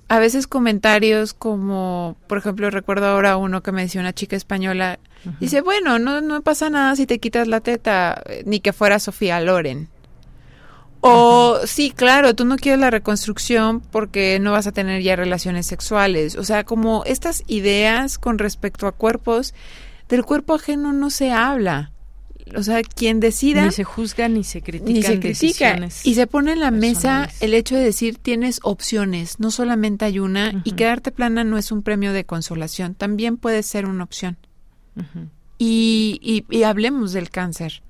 A 0.09 0.19
veces 0.19 0.47
comentarios 0.47 1.33
como, 1.33 2.17
por 2.27 2.39
ejemplo, 2.39 2.69
recuerdo 2.69 3.05
ahora 3.05 3.37
uno 3.37 3.61
que 3.61 3.71
me 3.71 3.83
decía 3.83 4.01
una 4.01 4.13
chica 4.13 4.35
española, 4.35 4.99
dice, 5.39 5.61
bueno, 5.61 5.99
no, 5.99 6.19
no 6.19 6.41
pasa 6.41 6.69
nada 6.69 6.95
si 6.95 7.05
te 7.05 7.19
quitas 7.19 7.47
la 7.47 7.61
teta, 7.61 8.21
eh, 8.25 8.43
ni 8.45 8.59
que 8.59 8.73
fuera 8.73 8.99
Sofía 8.99 9.39
Loren. 9.39 9.87
O 11.01 11.59
sí, 11.65 11.91
claro, 11.91 12.35
tú 12.35 12.43
no 12.43 12.57
quieres 12.57 12.81
la 12.81 12.89
reconstrucción 12.89 13.79
porque 13.79 14.39
no 14.39 14.51
vas 14.51 14.67
a 14.67 14.73
tener 14.73 15.01
ya 15.01 15.15
relaciones 15.15 15.65
sexuales. 15.65 16.35
O 16.35 16.43
sea, 16.43 16.65
como 16.65 17.03
estas 17.05 17.43
ideas 17.47 18.17
con 18.17 18.37
respecto 18.37 18.87
a 18.87 18.91
cuerpos, 18.91 19.53
del 20.09 20.25
cuerpo 20.25 20.55
ajeno 20.55 20.91
no 20.91 21.09
se 21.09 21.31
habla. 21.31 21.91
O 22.55 22.63
sea, 22.63 22.81
quien 22.81 23.19
decida 23.19 23.65
Ni 23.65 23.71
se 23.71 23.83
juzga 23.83 24.27
ni 24.29 24.43
se 24.43 24.61
critican 24.61 24.93
ni 24.93 25.03
se 25.03 25.19
critica 25.19 25.79
y 26.03 26.15
se 26.15 26.27
pone 26.27 26.53
en 26.53 26.59
la 26.59 26.71
mesa 26.71 27.29
el 27.39 27.53
hecho 27.53 27.75
de 27.75 27.83
decir 27.83 28.17
tienes 28.17 28.59
opciones, 28.63 29.39
no 29.39 29.51
solamente 29.51 30.05
hay 30.05 30.19
una 30.19 30.61
y 30.63 30.73
quedarte 30.73 31.11
plana 31.11 31.43
no 31.43 31.57
es 31.57 31.71
un 31.71 31.81
premio 31.81 32.13
de 32.13 32.25
consolación, 32.25 32.95
también 32.95 33.37
puede 33.37 33.63
ser 33.63 33.85
una 33.85 34.03
opción. 34.03 34.37
Y, 35.57 36.19
y, 36.21 36.45
y 36.55 36.63
hablemos 36.63 37.13
del 37.13 37.29
cáncer. 37.29 37.81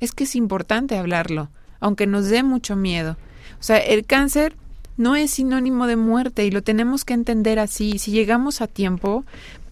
Es 0.00 0.12
que 0.12 0.24
es 0.24 0.36
importante 0.36 0.96
hablarlo, 0.96 1.50
aunque 1.80 2.06
nos 2.06 2.26
dé 2.26 2.42
mucho 2.42 2.76
miedo. 2.76 3.16
O 3.58 3.62
sea, 3.62 3.78
el 3.78 4.04
cáncer 4.04 4.54
no 4.96 5.16
es 5.16 5.32
sinónimo 5.32 5.86
de 5.86 5.96
muerte 5.96 6.44
y 6.46 6.50
lo 6.50 6.62
tenemos 6.62 7.04
que 7.04 7.14
entender 7.14 7.58
así. 7.58 7.98
Si 7.98 8.10
llegamos 8.10 8.60
a 8.60 8.66
tiempo, 8.66 9.24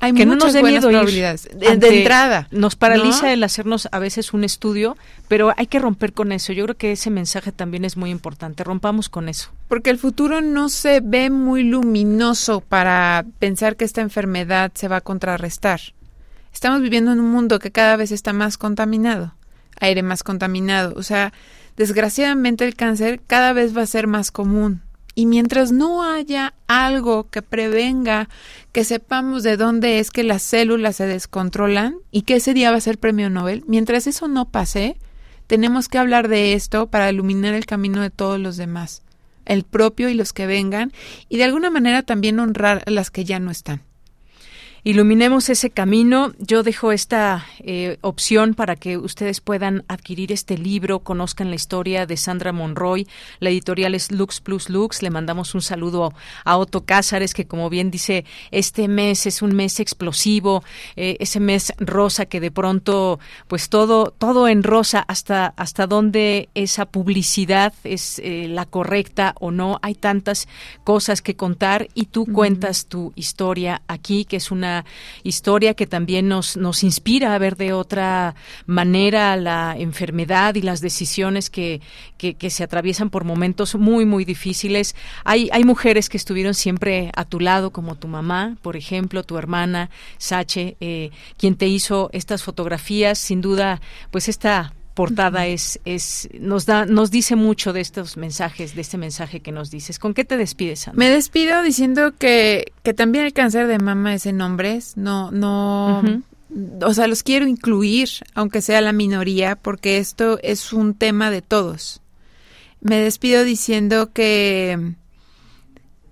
hay 0.05 0.13
que 0.15 0.27
no 0.27 0.33
muchas 0.35 0.47
nos 0.47 0.53
dé 0.55 0.63
miedo 0.63 0.89
probabilidades. 0.89 1.49
De, 1.53 1.59
de 1.59 1.69
ante- 1.69 1.99
entrada. 1.99 2.49
Nos 2.51 2.77
paraliza 2.77 3.27
¿no? 3.27 3.29
el 3.29 3.45
hacernos 3.45 3.89
a 3.93 3.99
veces 3.99 4.33
un 4.33 4.45
estudio, 4.45 4.97
pero 5.29 5.53
hay 5.57 5.67
que 5.67 5.79
romper 5.79 6.13
con 6.13 6.33
eso. 6.33 6.53
Yo 6.53 6.65
creo 6.65 6.77
que 6.77 6.93
ese 6.93 7.11
mensaje 7.11 7.53
también 7.53 7.85
es 7.85 7.97
muy 7.97 8.11
importante. 8.11 8.65
Rompamos 8.65 9.09
con 9.09 9.29
eso. 9.29 9.51
Porque 9.69 9.91
el 9.91 9.99
futuro 9.99 10.41
no 10.41 10.69
se 10.69 11.01
ve 11.01 11.31
muy 11.31 11.63
luminoso 11.65 12.61
para 12.61 13.25
pensar 13.39 13.77
que 13.77 13.85
esta 13.85 14.01
enfermedad 14.01 14.71
se 14.75 14.89
va 14.89 14.97
a 14.97 15.01
contrarrestar. 15.01 15.81
Estamos 16.53 16.83
viviendo 16.83 17.13
en 17.13 17.21
un 17.21 17.31
mundo 17.31 17.59
que 17.59 17.73
cada 17.73 17.97
vez 17.97 18.13
está 18.13 18.33
más 18.33 18.59
contaminado, 18.59 19.35
aire 19.81 20.03
más 20.03 20.23
contaminado. 20.23 20.95
O 20.97 21.03
sea, 21.03 21.33
desgraciadamente 21.77 22.65
el 22.65 22.77
cáncer 22.77 23.21
cada 23.27 23.53
vez 23.53 23.77
va 23.77 23.83
a 23.83 23.87
ser 23.87 24.07
más 24.07 24.31
común. 24.31 24.83
Y 25.15 25.27
mientras 25.27 25.71
no 25.71 26.03
haya 26.03 26.55
algo 26.67 27.31
que 27.31 27.43
prevenga 27.43 28.29
que 28.73 28.85
sepamos 28.85 29.43
de 29.43 29.57
dónde 29.57 30.01
es 30.01 30.11
que 30.11 30.25
las 30.25 30.43
células 30.43 30.97
se 30.97 31.07
descontrolan 31.07 31.97
y 32.11 32.23
que 32.23 32.37
ese 32.37 32.55
día 32.55 32.71
va 32.71 32.79
a 32.79 32.81
ser 32.81 32.99
premio 32.99 33.31
Nobel, 33.31 33.65
mientras 33.69 34.07
eso 34.07 34.27
no 34.27 34.51
pase, 34.51 34.97
tenemos 35.47 35.89
que 35.89 35.99
hablar 35.99 36.29
de 36.29 36.55
esto 36.55 36.89
para 36.89 37.11
iluminar 37.11 37.55
el 37.55 37.67
camino 37.67 38.01
de 38.01 38.11
todos 38.11 38.41
los 38.41 38.57
demás, 38.57 39.03
el 39.45 39.62
propio 39.62 40.09
y 40.09 40.15
los 40.15 40.33
que 40.33 40.47
vengan, 40.47 40.93
y 41.29 41.37
de 41.37 41.45
alguna 41.45 41.71
manera 41.71 42.03
también 42.03 42.41
honrar 42.41 42.83
a 42.87 42.91
las 42.91 43.11
que 43.11 43.25
ya 43.25 43.39
no 43.39 43.51
están. 43.51 43.83
Iluminemos 44.87 45.49
ese 45.49 45.70
camino. 45.70 46.35
Yo 46.39 46.62
dejo 46.62 46.93
esta 46.93 47.47
eh, 47.61 47.97
opción 48.03 48.53
para 48.53 48.76
que 48.76 48.99
ustedes 48.99 49.41
puedan 49.41 49.82
adquirir 49.89 50.30
este 50.30 50.59
libro, 50.59 50.99
conozcan 50.99 51.49
la 51.49 51.57
historia 51.57 52.05
de 52.05 52.18
Sandra 52.18 52.53
Monroy. 52.53 53.09
La 53.41 53.49
editorial 53.49 53.95
es 53.95 54.12
Lux 54.12 54.43
Plus 54.43 54.68
Lux. 54.68 55.03
Le 55.03 55.09
mandamos 55.09 55.55
un 55.55 55.62
saludo 55.62 56.12
a 56.45 56.59
Otto 56.59 56.85
Cázares, 56.85 57.32
que 57.32 57.47
como 57.47 57.70
bien 57.70 57.91
dice, 57.91 58.26
este 58.51 58.87
mes 58.87 59.24
es 59.24 59.41
un 59.41 59.57
mes 59.57 59.80
explosivo, 59.80 60.62
eh, 60.97 61.16
ese 61.18 61.41
mes 61.41 61.72
rosa 61.78 62.26
que 62.26 62.41
de 62.41 62.51
pronto, 62.51 63.20
pues 63.49 63.70
todo, 63.70 64.11
todo 64.11 64.49
en 64.49 64.62
rosa, 64.62 65.03
hasta, 65.09 65.55
hasta 65.57 65.87
dónde 65.87 66.51
esa 66.55 66.85
publicidad 66.85 67.72
es 67.85 68.18
eh, 68.18 68.49
la 68.51 68.66
correcta 68.66 69.35
o 69.41 69.51
no. 69.51 69.78
Hay 69.80 69.95
tantas 69.95 70.47
cosas 70.85 71.22
que 71.22 71.37
contar 71.37 71.89
y 71.95 72.05
tú 72.05 72.26
cuentas 72.26 72.85
tu 72.85 73.14
historia 73.16 73.80
aquí, 73.89 74.26
que 74.26 74.37
es 74.37 74.51
una 74.51 74.74
historia 75.22 75.75
que 75.75 75.87
también 75.87 76.27
nos, 76.29 76.57
nos 76.57 76.83
inspira 76.83 77.35
a 77.35 77.39
ver 77.39 77.57
de 77.57 77.72
otra 77.72 78.35
manera 78.66 79.37
la 79.37 79.77
enfermedad 79.79 80.55
y 80.55 80.62
las 80.62 80.81
decisiones 80.81 81.51
que, 81.51 81.81
que, 82.16 82.51
se 82.51 82.64
atraviesan 82.64 83.11
por 83.11 83.25
momentos 83.25 83.75
muy, 83.75 84.05
muy 84.07 84.25
difíciles. 84.25 84.97
Hay, 85.25 85.49
hay 85.53 85.64
mujeres 85.64 86.09
que 86.09 86.16
estuvieron 86.16 86.55
siempre 86.55 87.11
a 87.14 87.25
tu 87.25 87.41
lado, 87.41 87.70
como 87.70 87.97
tu 87.97 88.09
mamá, 88.09 88.57
por 88.62 88.77
ejemplo, 88.77 89.22
tu 89.22 89.37
hermana, 89.37 89.91
Sache, 90.18 90.77
eh, 90.81 91.11
quien 91.37 91.57
te 91.57 91.66
hizo 91.66 92.11
estas 92.12 92.43
fotografías. 92.43 93.18
Sin 93.18 93.41
duda, 93.41 93.81
pues 94.11 94.29
esta 94.29 94.72
portada 94.95 95.47
es, 95.47 95.80
es 95.84 96.28
nos 96.38 96.66
da 96.66 96.86
nos 96.86 97.11
dice 97.11 97.34
mucho 97.36 97.72
de 97.72 97.80
estos 97.80 98.16
mensajes 98.16 98.74
de 98.74 98.80
este 98.80 98.97
mensaje 98.97 99.40
que 99.40 99.53
nos 99.53 99.70
dices 99.70 99.99
con 99.99 100.14
qué 100.14 100.24
te 100.24 100.36
despides 100.36 100.80
Sandra? 100.80 101.05
Me 101.05 101.11
despido 101.11 101.62
diciendo 101.62 102.12
que, 102.16 102.72
que 102.82 102.95
también 102.95 103.24
el 103.24 103.32
cáncer 103.32 103.66
de 103.66 103.78
mama 103.78 104.14
es 104.14 104.26
en 104.26 104.40
hombres, 104.40 104.97
no, 104.97 105.32
no, 105.32 106.03
o 106.82 106.95
sea, 106.95 107.07
los 107.09 107.22
quiero 107.22 107.47
incluir, 107.47 108.09
aunque 108.34 108.61
sea 108.61 108.80
la 108.80 108.92
minoría, 108.92 109.57
porque 109.57 109.99
esto 109.99 110.38
es 110.42 110.72
un 110.72 110.95
tema 110.95 111.30
de 111.30 111.42
todos. 111.42 112.01
Me 112.80 112.99
despido 112.99 113.45
diciendo 113.45 114.12
que, 114.12 114.95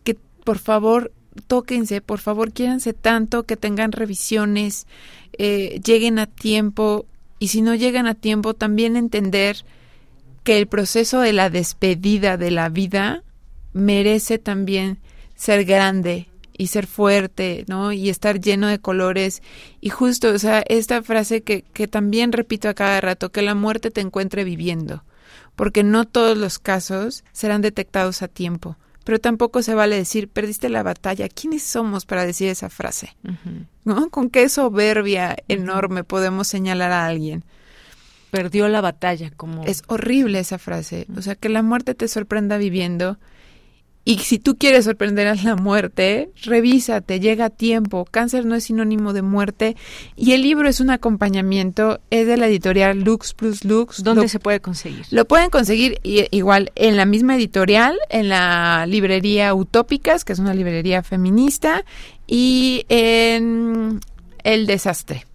que 0.04 0.16
por 0.44 0.58
favor 0.58 1.12
tóquense, 1.46 2.00
por 2.00 2.18
favor 2.18 2.52
quiéranse 2.52 2.92
tanto, 2.92 3.44
que 3.44 3.56
tengan 3.56 3.92
revisiones, 3.92 4.86
eh, 5.38 5.80
lleguen 5.84 6.18
a 6.18 6.26
tiempo 6.26 7.06
y 7.42 7.48
si 7.48 7.60
no 7.60 7.74
llegan 7.74 8.06
a 8.06 8.14
tiempo 8.14 8.54
también 8.54 8.96
entender 8.96 9.64
que 10.44 10.58
el 10.58 10.68
proceso 10.68 11.18
de 11.18 11.32
la 11.32 11.50
despedida 11.50 12.36
de 12.36 12.52
la 12.52 12.68
vida 12.68 13.24
merece 13.72 14.38
también 14.38 15.00
ser 15.34 15.64
grande 15.64 16.28
y 16.56 16.68
ser 16.68 16.86
fuerte, 16.86 17.64
¿no? 17.66 17.90
Y 17.90 18.10
estar 18.10 18.40
lleno 18.40 18.68
de 18.68 18.78
colores. 18.78 19.42
Y 19.80 19.88
justo, 19.88 20.28
o 20.28 20.38
sea, 20.38 20.62
esta 20.68 21.02
frase 21.02 21.42
que, 21.42 21.62
que 21.62 21.88
también 21.88 22.30
repito 22.30 22.68
a 22.68 22.74
cada 22.74 23.00
rato, 23.00 23.32
que 23.32 23.42
la 23.42 23.56
muerte 23.56 23.90
te 23.90 24.02
encuentre 24.02 24.44
viviendo, 24.44 25.02
porque 25.56 25.82
no 25.82 26.04
todos 26.04 26.38
los 26.38 26.60
casos 26.60 27.24
serán 27.32 27.60
detectados 27.60 28.22
a 28.22 28.28
tiempo. 28.28 28.76
Pero 29.04 29.18
tampoco 29.18 29.62
se 29.62 29.74
vale 29.74 29.96
decir, 29.96 30.28
perdiste 30.28 30.68
la 30.68 30.82
batalla. 30.82 31.28
¿Quiénes 31.28 31.62
somos 31.62 32.06
para 32.06 32.24
decir 32.24 32.48
esa 32.48 32.68
frase? 32.68 33.16
¿No? 33.84 34.10
¿Con 34.10 34.30
qué 34.30 34.48
soberbia 34.48 35.36
enorme 35.48 36.04
podemos 36.04 36.46
señalar 36.46 36.92
a 36.92 37.06
alguien? 37.06 37.44
perdió 38.32 38.66
la 38.66 38.80
batalla 38.80 39.30
como 39.30 39.62
Es 39.64 39.82
horrible 39.88 40.38
esa 40.38 40.58
frase. 40.58 41.06
O 41.16 41.20
sea, 41.20 41.34
que 41.34 41.50
la 41.50 41.62
muerte 41.62 41.94
te 41.94 42.08
sorprenda 42.08 42.56
viviendo. 42.56 43.18
Y 44.04 44.18
si 44.18 44.40
tú 44.40 44.56
quieres 44.58 44.84
sorprender 44.86 45.28
a 45.28 45.36
la 45.36 45.54
muerte, 45.54 46.30
revísate, 46.42 47.20
llega 47.20 47.44
a 47.44 47.50
tiempo. 47.50 48.04
Cáncer 48.10 48.44
no 48.44 48.56
es 48.56 48.64
sinónimo 48.64 49.12
de 49.12 49.22
muerte. 49.22 49.76
Y 50.16 50.32
el 50.32 50.42
libro 50.42 50.68
es 50.68 50.80
un 50.80 50.90
acompañamiento, 50.90 52.00
es 52.10 52.26
de 52.26 52.36
la 52.36 52.48
editorial 52.48 52.98
Lux 53.00 53.32
Plus 53.32 53.64
Lux. 53.64 54.02
¿Dónde 54.02 54.22
Lo- 54.22 54.28
se 54.28 54.40
puede 54.40 54.58
conseguir? 54.58 55.06
Lo 55.12 55.24
pueden 55.24 55.50
conseguir 55.50 56.00
igual 56.02 56.72
en 56.74 56.96
la 56.96 57.06
misma 57.06 57.36
editorial, 57.36 57.96
en 58.10 58.28
la 58.28 58.86
librería 58.88 59.54
Utópicas, 59.54 60.24
que 60.24 60.32
es 60.32 60.40
una 60.40 60.52
librería 60.52 61.04
feminista, 61.04 61.84
y 62.26 62.84
en 62.88 64.00
El 64.42 64.66
Desastre, 64.66 65.26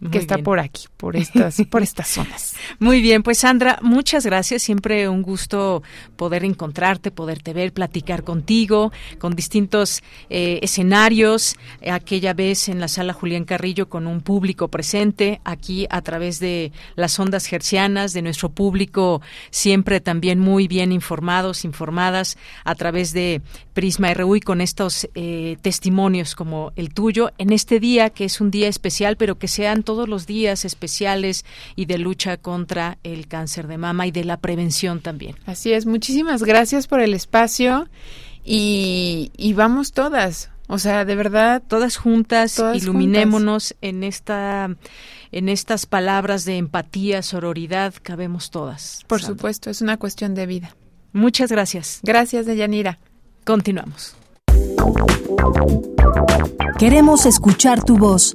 Muy 0.00 0.10
que 0.12 0.18
está 0.18 0.36
bien. 0.36 0.44
por 0.44 0.60
aquí, 0.60 0.84
por 1.04 1.16
estas, 1.16 1.60
por 1.68 1.82
estas 1.82 2.08
zonas. 2.08 2.54
Muy 2.78 3.02
bien, 3.02 3.22
pues 3.22 3.36
Sandra, 3.36 3.78
muchas 3.82 4.24
gracias. 4.24 4.62
Siempre 4.62 5.06
un 5.06 5.20
gusto 5.20 5.82
poder 6.16 6.46
encontrarte, 6.46 7.10
poderte 7.10 7.52
ver, 7.52 7.74
platicar 7.74 8.24
contigo, 8.24 8.90
con 9.18 9.36
distintos 9.36 10.02
eh, 10.30 10.60
escenarios. 10.62 11.56
Aquella 11.86 12.32
vez 12.32 12.70
en 12.70 12.80
la 12.80 12.88
sala 12.88 13.12
Julián 13.12 13.44
Carrillo 13.44 13.90
con 13.90 14.06
un 14.06 14.22
público 14.22 14.68
presente, 14.68 15.42
aquí 15.44 15.86
a 15.90 16.00
través 16.00 16.40
de 16.40 16.72
las 16.96 17.20
ondas 17.20 17.44
gercianas, 17.44 18.14
de 18.14 18.22
nuestro 18.22 18.48
público 18.48 19.20
siempre 19.50 20.00
también 20.00 20.38
muy 20.38 20.68
bien 20.68 20.90
informados, 20.90 21.66
informadas 21.66 22.38
a 22.64 22.74
través 22.76 23.12
de 23.12 23.42
Prisma 23.74 24.14
RU 24.14 24.36
y 24.36 24.40
con 24.40 24.62
estos 24.62 25.06
eh, 25.14 25.58
testimonios 25.60 26.34
como 26.34 26.72
el 26.76 26.94
tuyo 26.94 27.30
en 27.36 27.52
este 27.52 27.78
día 27.78 28.08
que 28.08 28.24
es 28.24 28.40
un 28.40 28.50
día 28.50 28.68
especial, 28.68 29.18
pero 29.18 29.36
que 29.36 29.48
sean 29.48 29.82
todos 29.82 30.08
los 30.08 30.26
días 30.26 30.64
especiales 30.64 30.93
especiales 30.94 31.44
y 31.74 31.86
de 31.86 31.98
lucha 31.98 32.36
contra 32.36 32.98
el 33.02 33.26
cáncer 33.26 33.66
de 33.66 33.78
mama 33.78 34.06
y 34.06 34.12
de 34.12 34.24
la 34.24 34.36
prevención 34.36 35.00
también. 35.00 35.36
Así 35.46 35.72
es, 35.72 35.86
muchísimas 35.86 36.42
gracias 36.44 36.86
por 36.86 37.00
el 37.00 37.14
espacio 37.14 37.88
y, 38.44 39.52
vamos 39.56 39.92
todas. 39.92 40.50
O 40.68 40.78
sea, 40.78 41.04
de 41.04 41.14
verdad, 41.14 41.62
todas 41.66 41.96
juntas, 41.96 42.62
iluminémonos 42.74 43.74
en 43.82 44.02
esta 44.02 44.70
en 45.30 45.48
estas 45.48 45.84
palabras 45.84 46.44
de 46.44 46.58
empatía, 46.58 47.20
sororidad, 47.22 47.92
cabemos 48.02 48.50
todas. 48.50 49.02
Por 49.08 49.20
supuesto, 49.20 49.68
es 49.68 49.82
una 49.82 49.96
cuestión 49.96 50.34
de 50.34 50.46
vida. 50.46 50.76
Muchas 51.12 51.50
gracias. 51.50 52.00
Gracias, 52.04 52.46
Deyanira. 52.46 52.98
Continuamos. 53.44 54.14
Queremos 56.78 57.26
escuchar 57.26 57.82
tu 57.82 57.98
voz. 57.98 58.34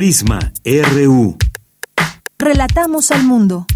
Prisma 0.00 0.38
RU. 0.64 1.36
Relatamos 2.38 3.10
al 3.10 3.22
mundo. 3.22 3.66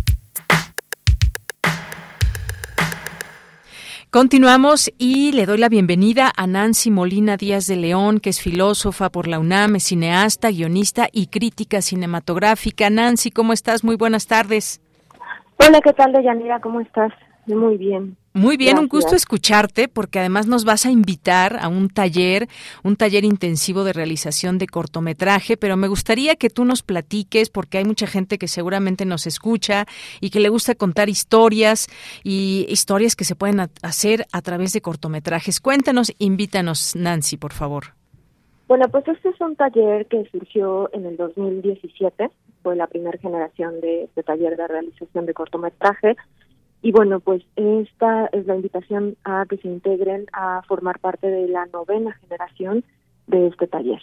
Continuamos 4.08 4.90
y 4.96 5.32
le 5.32 5.44
doy 5.44 5.58
la 5.58 5.68
bienvenida 5.68 6.32
a 6.34 6.46
Nancy 6.46 6.90
Molina 6.90 7.36
Díaz 7.36 7.66
de 7.66 7.76
León, 7.76 8.20
que 8.20 8.30
es 8.30 8.40
filósofa 8.40 9.10
por 9.10 9.28
la 9.28 9.38
UNAM, 9.38 9.76
es 9.76 9.84
cineasta, 9.84 10.48
guionista 10.48 11.08
y 11.12 11.26
crítica 11.26 11.82
cinematográfica. 11.82 12.88
Nancy, 12.88 13.30
¿cómo 13.30 13.52
estás? 13.52 13.84
Muy 13.84 13.96
buenas 13.96 14.26
tardes. 14.26 14.80
Hola, 15.58 15.82
¿qué 15.82 15.92
tal, 15.92 16.14
Deyanira? 16.14 16.58
¿Cómo 16.58 16.80
estás? 16.80 17.12
Muy 17.44 17.76
bien. 17.76 18.16
Muy 18.36 18.56
bien, 18.56 18.80
un 18.80 18.88
gusto 18.88 19.14
escucharte 19.14 19.86
porque 19.86 20.18
además 20.18 20.48
nos 20.48 20.64
vas 20.64 20.86
a 20.86 20.90
invitar 20.90 21.56
a 21.60 21.68
un 21.68 21.88
taller, 21.88 22.48
un 22.82 22.96
taller 22.96 23.24
intensivo 23.24 23.84
de 23.84 23.92
realización 23.92 24.58
de 24.58 24.66
cortometraje, 24.66 25.56
pero 25.56 25.76
me 25.76 25.86
gustaría 25.86 26.34
que 26.34 26.50
tú 26.50 26.64
nos 26.64 26.82
platiques 26.82 27.48
porque 27.48 27.78
hay 27.78 27.84
mucha 27.84 28.08
gente 28.08 28.36
que 28.36 28.48
seguramente 28.48 29.04
nos 29.04 29.28
escucha 29.28 29.86
y 30.20 30.30
que 30.30 30.40
le 30.40 30.48
gusta 30.48 30.74
contar 30.74 31.08
historias 31.08 31.86
y 32.24 32.66
historias 32.68 33.14
que 33.14 33.22
se 33.22 33.36
pueden 33.36 33.60
hacer 33.82 34.26
a 34.32 34.42
través 34.42 34.72
de 34.72 34.80
cortometrajes. 34.80 35.60
Cuéntanos, 35.60 36.12
invítanos, 36.18 36.96
Nancy, 36.96 37.36
por 37.36 37.52
favor. 37.52 37.94
Bueno, 38.66 38.88
pues 38.88 39.06
este 39.06 39.28
es 39.28 39.40
un 39.40 39.54
taller 39.54 40.06
que 40.06 40.28
surgió 40.32 40.90
en 40.92 41.06
el 41.06 41.16
2017, 41.16 42.30
fue 42.64 42.74
la 42.74 42.88
primera 42.88 43.16
generación 43.18 43.80
de 43.80 44.04
este 44.04 44.24
taller 44.24 44.56
de 44.56 44.66
realización 44.66 45.24
de 45.24 45.34
cortometraje 45.34 46.16
y 46.84 46.92
bueno, 46.92 47.18
pues 47.18 47.42
esta 47.56 48.26
es 48.26 48.44
la 48.44 48.56
invitación 48.56 49.16
a 49.24 49.46
que 49.48 49.56
se 49.56 49.68
integren 49.68 50.26
a 50.34 50.60
formar 50.68 50.98
parte 50.98 51.28
de 51.28 51.48
la 51.48 51.64
novena 51.64 52.12
generación 52.12 52.84
de 53.26 53.46
este 53.46 53.66
taller. 53.66 54.02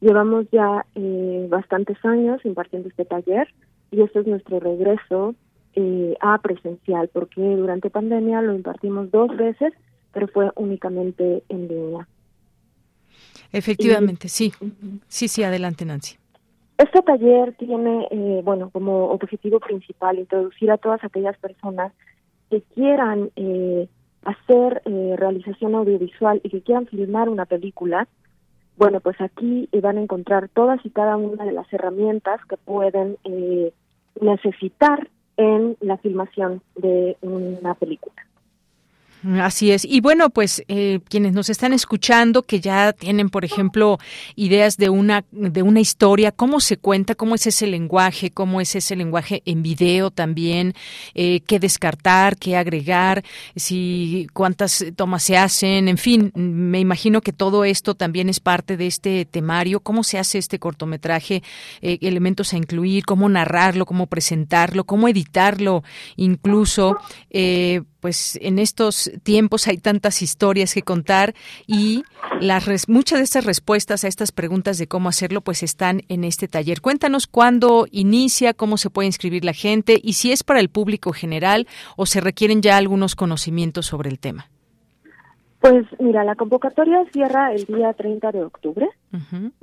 Llevamos 0.00 0.46
ya 0.50 0.86
eh, 0.94 1.46
bastantes 1.50 2.02
años 2.06 2.42
impartiendo 2.46 2.88
este 2.88 3.04
taller 3.04 3.48
y 3.90 4.00
este 4.00 4.20
es 4.20 4.26
nuestro 4.26 4.60
regreso 4.60 5.34
eh, 5.74 6.16
a 6.20 6.38
presencial, 6.38 7.10
porque 7.12 7.42
durante 7.42 7.90
pandemia 7.90 8.40
lo 8.40 8.54
impartimos 8.54 9.10
dos 9.10 9.36
veces, 9.36 9.74
pero 10.14 10.26
fue 10.28 10.50
únicamente 10.56 11.42
en 11.50 11.68
línea. 11.68 12.08
Efectivamente, 13.52 14.28
sí. 14.28 14.54
Sí, 15.06 15.28
sí, 15.28 15.42
adelante, 15.42 15.84
Nancy. 15.84 16.16
Este 16.78 17.02
taller 17.02 17.54
tiene, 17.58 18.08
eh, 18.10 18.40
bueno, 18.42 18.70
como 18.70 19.10
objetivo 19.10 19.60
principal 19.60 20.18
introducir 20.18 20.70
a 20.70 20.78
todas 20.78 21.04
aquellas 21.04 21.36
personas 21.36 21.92
que 22.52 22.60
quieran 22.74 23.30
eh, 23.36 23.88
hacer 24.24 24.82
eh, 24.84 25.14
realización 25.16 25.74
audiovisual 25.74 26.38
y 26.44 26.50
que 26.50 26.60
quieran 26.60 26.86
filmar 26.86 27.30
una 27.30 27.46
película, 27.46 28.06
bueno, 28.76 29.00
pues 29.00 29.18
aquí 29.22 29.70
van 29.80 29.96
a 29.96 30.02
encontrar 30.02 30.50
todas 30.50 30.84
y 30.84 30.90
cada 30.90 31.16
una 31.16 31.46
de 31.46 31.52
las 31.52 31.72
herramientas 31.72 32.44
que 32.44 32.58
pueden 32.58 33.16
eh, 33.24 33.72
necesitar 34.20 35.08
en 35.38 35.78
la 35.80 35.96
filmación 35.96 36.60
de 36.76 37.16
una 37.22 37.72
película. 37.72 38.16
Así 39.40 39.70
es. 39.70 39.84
Y 39.84 40.00
bueno, 40.00 40.30
pues 40.30 40.64
eh, 40.66 40.98
quienes 41.08 41.32
nos 41.32 41.48
están 41.48 41.72
escuchando, 41.72 42.42
que 42.42 42.60
ya 42.60 42.92
tienen, 42.92 43.30
por 43.30 43.44
ejemplo, 43.44 43.98
ideas 44.34 44.76
de 44.76 44.88
una 44.88 45.24
de 45.30 45.62
una 45.62 45.78
historia, 45.78 46.32
cómo 46.32 46.58
se 46.58 46.76
cuenta, 46.76 47.14
cómo 47.14 47.36
es 47.36 47.46
ese 47.46 47.68
lenguaje, 47.68 48.30
cómo 48.32 48.60
es 48.60 48.74
ese 48.74 48.96
lenguaje 48.96 49.42
en 49.44 49.62
video 49.62 50.10
también, 50.10 50.74
eh, 51.14 51.40
qué 51.46 51.60
descartar, 51.60 52.36
qué 52.36 52.56
agregar, 52.56 53.22
si 53.54 54.26
cuántas 54.32 54.84
tomas 54.96 55.22
se 55.22 55.36
hacen, 55.36 55.86
en 55.86 55.98
fin, 55.98 56.32
me 56.34 56.80
imagino 56.80 57.20
que 57.20 57.32
todo 57.32 57.64
esto 57.64 57.94
también 57.94 58.28
es 58.28 58.40
parte 58.40 58.76
de 58.76 58.88
este 58.88 59.24
temario. 59.24 59.78
Cómo 59.80 60.02
se 60.02 60.18
hace 60.18 60.38
este 60.38 60.58
cortometraje, 60.58 61.44
eh, 61.80 61.98
elementos 62.00 62.52
a 62.54 62.56
incluir, 62.56 63.04
cómo 63.04 63.28
narrarlo, 63.28 63.86
cómo 63.86 64.08
presentarlo, 64.08 64.82
cómo 64.82 65.06
editarlo, 65.06 65.84
incluso. 66.16 66.98
Pues 68.02 68.36
en 68.42 68.58
estos 68.58 69.12
tiempos 69.22 69.68
hay 69.68 69.78
tantas 69.78 70.22
historias 70.22 70.74
que 70.74 70.82
contar 70.82 71.34
y 71.68 72.02
las 72.40 72.88
muchas 72.88 73.20
de 73.20 73.22
estas 73.22 73.44
respuestas 73.44 74.02
a 74.02 74.08
estas 74.08 74.32
preguntas 74.32 74.76
de 74.78 74.88
cómo 74.88 75.08
hacerlo 75.08 75.40
pues 75.40 75.62
están 75.62 76.00
en 76.08 76.24
este 76.24 76.48
taller. 76.48 76.80
Cuéntanos 76.80 77.28
cuándo 77.28 77.86
inicia, 77.92 78.54
cómo 78.54 78.76
se 78.76 78.90
puede 78.90 79.06
inscribir 79.06 79.44
la 79.44 79.52
gente 79.52 80.00
y 80.02 80.14
si 80.14 80.32
es 80.32 80.42
para 80.42 80.58
el 80.58 80.68
público 80.68 81.12
general 81.12 81.68
o 81.96 82.04
se 82.04 82.20
requieren 82.20 82.60
ya 82.60 82.76
algunos 82.76 83.14
conocimientos 83.14 83.86
sobre 83.86 84.10
el 84.10 84.18
tema. 84.18 84.48
Pues 85.60 85.86
mira, 86.00 86.24
la 86.24 86.34
convocatoria 86.34 87.04
cierra 87.12 87.54
el 87.54 87.66
día 87.66 87.92
30 87.92 88.32
de 88.32 88.42
octubre 88.42 88.88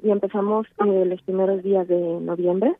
y 0.01 0.11
empezamos 0.11 0.65
eh, 0.85 1.03
los 1.05 1.21
primeros 1.23 1.61
días 1.61 1.89
de 1.89 1.99
noviembre 2.21 2.73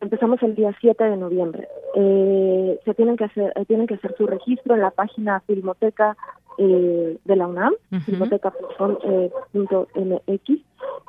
empezamos 0.00 0.42
el 0.42 0.54
día 0.54 0.74
7 0.80 1.04
de 1.04 1.16
noviembre. 1.16 1.68
Eh, 1.94 2.78
se 2.84 2.94
tienen 2.94 3.16
que 3.16 3.24
hacer 3.24 3.52
eh, 3.56 3.64
tienen 3.66 3.86
que 3.86 3.94
hacer 3.94 4.14
su 4.16 4.26
registro 4.26 4.74
en 4.74 4.80
la 4.80 4.90
página 4.90 5.40
Filmoteca 5.40 6.16
eh, 6.58 7.18
de 7.24 7.36
la 7.36 7.46
UNAM, 7.46 7.74
filmoteca.mx, 8.04 8.50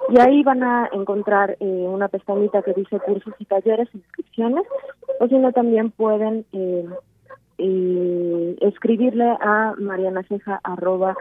y 0.09 0.19
ahí 0.19 0.43
van 0.43 0.63
a 0.63 0.89
encontrar 0.91 1.55
una 1.59 2.07
pestañita 2.07 2.63
que 2.63 2.73
dice 2.73 2.99
cursos 2.99 3.33
y 3.37 3.45
talleres, 3.45 3.87
inscripciones, 3.93 4.65
o 5.19 5.27
si 5.27 5.35
no 5.35 5.51
también 5.51 5.91
pueden 5.91 6.45
escribirle 8.59 9.37
a 9.39 9.75
marianaceja 9.77 10.59
arroba 10.63 11.15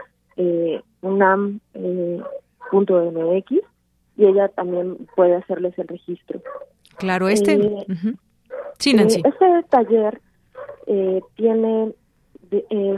unam 1.01 1.59
y 4.17 4.25
ella 4.25 4.47
también 4.49 5.07
puede 5.15 5.35
hacerles 5.35 5.77
el 5.77 5.87
registro. 5.87 6.41
Claro, 6.97 7.27
este. 7.27 7.53
Eh, 7.53 7.85
Sí, 8.77 8.91
eh, 8.91 9.07
este 9.07 9.63
taller 9.69 10.19
eh, 10.85 11.21
tiene. 11.35 11.93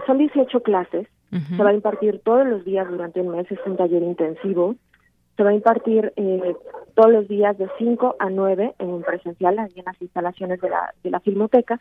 son 0.06 0.18
18 0.18 0.62
clases. 0.62 1.08
Se 1.30 1.62
va 1.62 1.70
a 1.70 1.74
impartir 1.74 2.22
todos 2.24 2.48
los 2.48 2.64
días 2.66 2.88
durante 2.90 3.22
un 3.22 3.30
mes. 3.30 3.52
Es 3.52 3.60
un 3.66 3.78
taller 3.78 4.02
intensivo. 4.02 4.76
Se 5.36 5.44
va 5.44 5.52
a 5.52 5.54
impartir 5.54 6.14
todos 6.96 7.12
los 7.12 7.28
días 7.28 7.58
de 7.58 7.70
5 7.78 8.16
a 8.18 8.30
9 8.30 8.76
en 8.80 9.02
presencial, 9.04 9.60
en 9.60 9.86
las 9.86 10.02
instalaciones 10.02 10.60
de 10.62 10.70
la, 10.70 10.94
de 11.04 11.12
la 11.12 11.20
Filmoteca. 11.20 11.80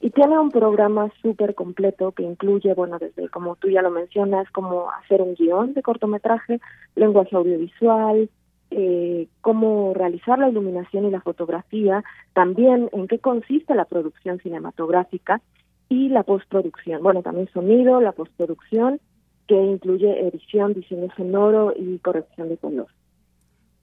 Y 0.00 0.10
tiene 0.10 0.38
un 0.38 0.50
programa 0.50 1.10
súper 1.22 1.54
completo 1.54 2.12
que 2.12 2.22
incluye, 2.22 2.74
bueno, 2.74 2.98
desde 2.98 3.28
como 3.30 3.56
tú 3.56 3.68
ya 3.68 3.82
lo 3.82 3.90
mencionas, 3.90 4.50
como 4.50 4.90
hacer 4.90 5.22
un 5.22 5.34
guion 5.34 5.74
de 5.74 5.82
cortometraje, 5.82 6.60
lenguaje 6.96 7.34
audiovisual, 7.34 8.28
eh, 8.70 9.28
cómo 9.40 9.94
realizar 9.94 10.38
la 10.38 10.48
iluminación 10.48 11.06
y 11.06 11.10
la 11.10 11.20
fotografía, 11.20 12.04
también 12.34 12.90
en 12.92 13.08
qué 13.08 13.18
consiste 13.18 13.74
la 13.74 13.84
producción 13.84 14.38
cinematográfica 14.40 15.40
y 15.88 16.08
la 16.08 16.22
postproducción. 16.22 17.02
Bueno, 17.02 17.22
también 17.22 17.48
sonido, 17.52 18.00
la 18.00 18.12
postproducción, 18.12 19.00
que 19.46 19.56
incluye 19.56 20.28
edición, 20.28 20.74
diseño 20.74 21.08
sonoro 21.16 21.72
y 21.76 21.98
corrección 21.98 22.50
de 22.50 22.58
color. 22.58 22.88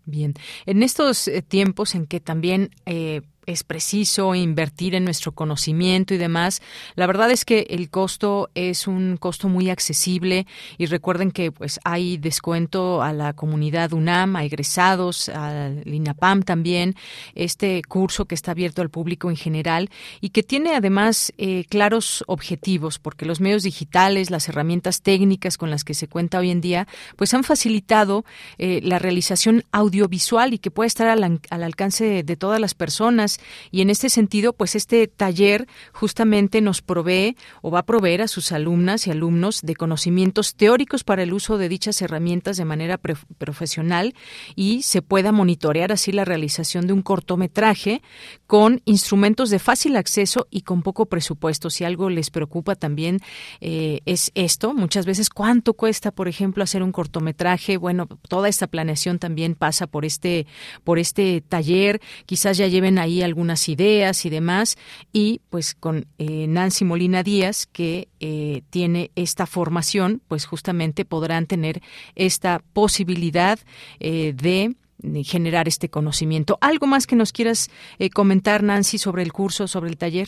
Bien, 0.06 0.36
en 0.68 0.84
estos 0.84 1.28
eh, 1.28 1.42
tiempos 1.42 1.96
en 1.96 2.06
que 2.06 2.20
también 2.20 2.70
eh, 2.86 3.22
es 3.46 3.64
preciso 3.64 4.36
invertir 4.36 4.96
en 4.96 5.06
nuestro 5.06 5.32
conocimiento 5.32 6.14
y 6.14 6.18
demás. 6.18 6.62
La 6.96 7.08
verdad 7.08 7.32
es 7.32 7.46
que 7.46 7.68
el 7.70 7.90
costo 7.90 8.50
es 8.56 8.88
un 8.88 9.18
costo 9.18 9.50
muy 9.50 9.70
accesible 9.70 10.48
y 10.78 10.86
recuerden 10.86 11.32
que 11.32 11.52
pues 11.52 11.80
hay 11.84 12.18
descuento 12.18 13.02
a 13.02 13.14
la 13.14 13.34
comunidad 13.34 13.94
UNAM, 13.94 14.36
a 14.36 14.44
egresados, 14.44 15.30
al 15.30 15.84
INAPAM 15.86 16.44
también, 16.44 16.96
este 17.34 17.82
curso 17.88 18.26
que 18.26 18.36
está 18.36 18.52
abierto 18.52 18.82
al 18.82 18.90
público 18.90 19.30
en 19.30 19.38
general 19.38 19.90
y 20.22 20.30
que 20.30 20.44
tiene 20.44 20.76
además 20.76 21.34
eh, 21.38 21.66
claros 21.70 22.24
objetivos, 22.28 23.00
porque 23.00 23.26
los 23.26 23.42
medios 23.42 23.64
digitales, 23.64 24.32
las 24.32 24.50
herramientas 24.50 25.02
técnicas 25.02 25.58
con 25.58 25.70
las 25.70 25.84
que 25.84 25.94
se 25.94 26.08
cuenta 26.08 26.40
hoy 26.40 26.52
en 26.52 26.62
día, 26.62 26.88
pues 27.16 27.34
han 27.34 27.44
facilitado 27.44 28.26
eh, 28.58 28.80
la 28.84 29.00
realización 29.00 29.64
audiovisual 29.72 30.54
y 30.54 30.60
que 30.60 30.72
puede 30.72 30.88
estar 30.88 31.08
al, 31.08 31.40
al 31.50 31.64
alcance 31.64 32.24
de 32.24 32.36
todas 32.36 32.60
las 32.60 32.74
personas 32.74 33.35
y 33.72 33.82
en 33.82 33.90
este 33.90 34.10
sentido, 34.10 34.54
pues 34.54 34.76
este 34.76 35.08
taller 35.08 35.68
justamente 35.94 36.62
nos 36.62 36.82
provee 36.82 37.36
o 37.62 37.72
va 37.72 37.80
a 37.80 37.86
proveer 37.86 38.22
a 38.22 38.28
sus 38.28 38.52
alumnas 38.52 39.08
y 39.08 39.12
alumnos 39.12 39.62
de 39.62 39.76
conocimientos 39.76 40.56
teóricos 40.56 41.04
para 41.04 41.24
el 41.24 41.34
uso 41.34 41.58
de 41.58 41.70
dichas 41.70 42.02
herramientas 42.02 42.58
de 42.58 42.66
manera 42.66 42.98
profesional 42.98 44.14
y 44.56 44.84
se 44.84 45.02
pueda 45.02 45.32
monitorear 45.32 45.92
así 45.92 46.12
la 46.12 46.26
realización 46.26 46.88
de 46.88 46.94
un 46.94 47.02
cortometraje 47.02 48.02
con 48.48 48.82
instrumentos 48.86 49.50
de 49.50 49.60
fácil 49.60 49.96
acceso 49.98 50.48
y 50.50 50.62
con 50.62 50.82
poco 50.82 51.06
presupuesto. 51.08 51.70
Si 51.70 51.84
algo 51.84 52.10
les 52.10 52.30
preocupa 52.30 52.76
también 52.76 53.20
eh, 53.62 54.00
es 54.06 54.32
esto. 54.36 54.74
Muchas 54.74 55.06
veces, 55.06 55.30
¿cuánto 55.30 55.74
cuesta, 55.74 56.12
por 56.12 56.28
ejemplo, 56.28 56.64
hacer 56.64 56.84
un 56.84 56.92
cortometraje? 56.92 57.78
Bueno, 57.78 58.08
toda 58.28 58.50
esta 58.50 58.68
planeación 58.68 59.20
también 59.20 59.56
pasa 59.56 59.88
por 59.88 60.06
este, 60.06 60.48
por 60.84 61.00
este 61.00 61.42
taller. 61.42 62.02
Quizás 62.26 62.58
ya 62.58 62.68
lleven 62.68 63.00
ahí 63.00 63.22
algunas 63.26 63.68
ideas 63.70 64.26
y 64.26 64.30
demás. 64.30 64.78
Y 65.12 65.42
pues 65.50 65.76
con 65.76 66.06
eh, 66.18 66.48
Nancy 66.48 66.86
Molina 66.86 67.24
Díaz, 67.24 67.66
que 67.66 68.08
eh, 68.20 68.62
tiene 68.70 69.12
esta 69.16 69.46
formación, 69.46 70.22
pues 70.28 70.46
justamente 70.46 71.06
podrán 71.06 71.46
tener 71.46 71.82
esta 72.16 72.62
posibilidad 72.74 73.60
de 74.00 74.76
generar 75.24 75.68
este 75.68 75.90
conocimiento. 75.90 76.58
¿Algo 76.62 76.88
más 76.88 77.08
que 77.08 77.16
nos 77.16 77.32
quieras 77.32 77.70
eh, 78.00 78.10
comentar, 78.10 78.64
Nancy, 78.64 78.98
sobre 78.98 79.24
el 79.24 79.34
curso, 79.34 79.68
sobre 79.68 79.90
el 79.90 79.98
taller? 79.98 80.28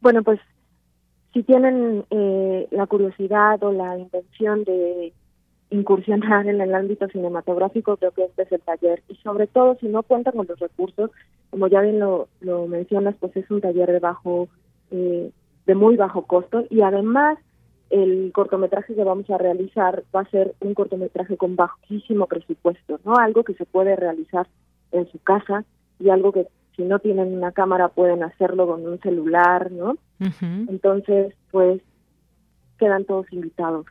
Bueno, 0.00 0.22
pues 0.22 0.40
si 1.32 1.42
tienen 1.42 2.04
eh, 2.10 2.68
la 2.70 2.86
curiosidad 2.86 3.62
o 3.62 3.72
la 3.72 3.98
intención 3.98 4.64
de 4.64 5.12
incursionar 5.70 6.46
en 6.46 6.60
el 6.60 6.74
ámbito 6.74 7.06
cinematográfico, 7.08 7.96
creo 7.96 8.10
que 8.12 8.24
este 8.24 8.42
es 8.42 8.52
el 8.52 8.60
taller. 8.60 9.02
Y 9.08 9.14
sobre 9.16 9.46
todo, 9.46 9.76
si 9.80 9.88
no 9.88 10.02
cuentan 10.02 10.34
con 10.34 10.46
los 10.46 10.58
recursos, 10.58 11.10
como 11.50 11.68
ya 11.68 11.80
bien 11.80 11.98
lo, 11.98 12.28
lo 12.40 12.66
mencionas, 12.66 13.14
pues 13.18 13.36
es 13.36 13.50
un 13.50 13.60
taller 13.60 13.90
de 13.90 14.00
bajo, 14.00 14.48
eh, 14.90 15.30
de 15.66 15.74
muy 15.74 15.96
bajo 15.96 16.22
costo 16.22 16.64
y 16.70 16.82
además 16.82 17.38
el 17.90 18.30
cortometraje 18.32 18.94
que 18.94 19.04
vamos 19.04 19.28
a 19.30 19.38
realizar 19.38 20.04
va 20.14 20.20
a 20.20 20.30
ser 20.30 20.54
un 20.60 20.74
cortometraje 20.74 21.36
con 21.36 21.56
bajísimo 21.56 22.26
presupuesto, 22.26 23.00
¿no? 23.04 23.16
Algo 23.16 23.42
que 23.42 23.54
se 23.54 23.66
puede 23.66 23.96
realizar 23.96 24.46
en 24.92 25.10
su 25.10 25.18
casa 25.18 25.64
y 25.98 26.08
algo 26.08 26.32
que 26.32 26.46
si 26.76 26.82
no 26.82 27.00
tienen 27.00 27.34
una 27.34 27.52
cámara 27.52 27.88
pueden 27.88 28.22
hacerlo 28.22 28.66
con 28.68 28.86
un 28.86 29.00
celular, 29.00 29.70
¿no? 29.72 29.96
Entonces, 30.40 31.34
pues 31.50 31.82
quedan 32.78 33.04
todos 33.04 33.26
invitados. 33.32 33.86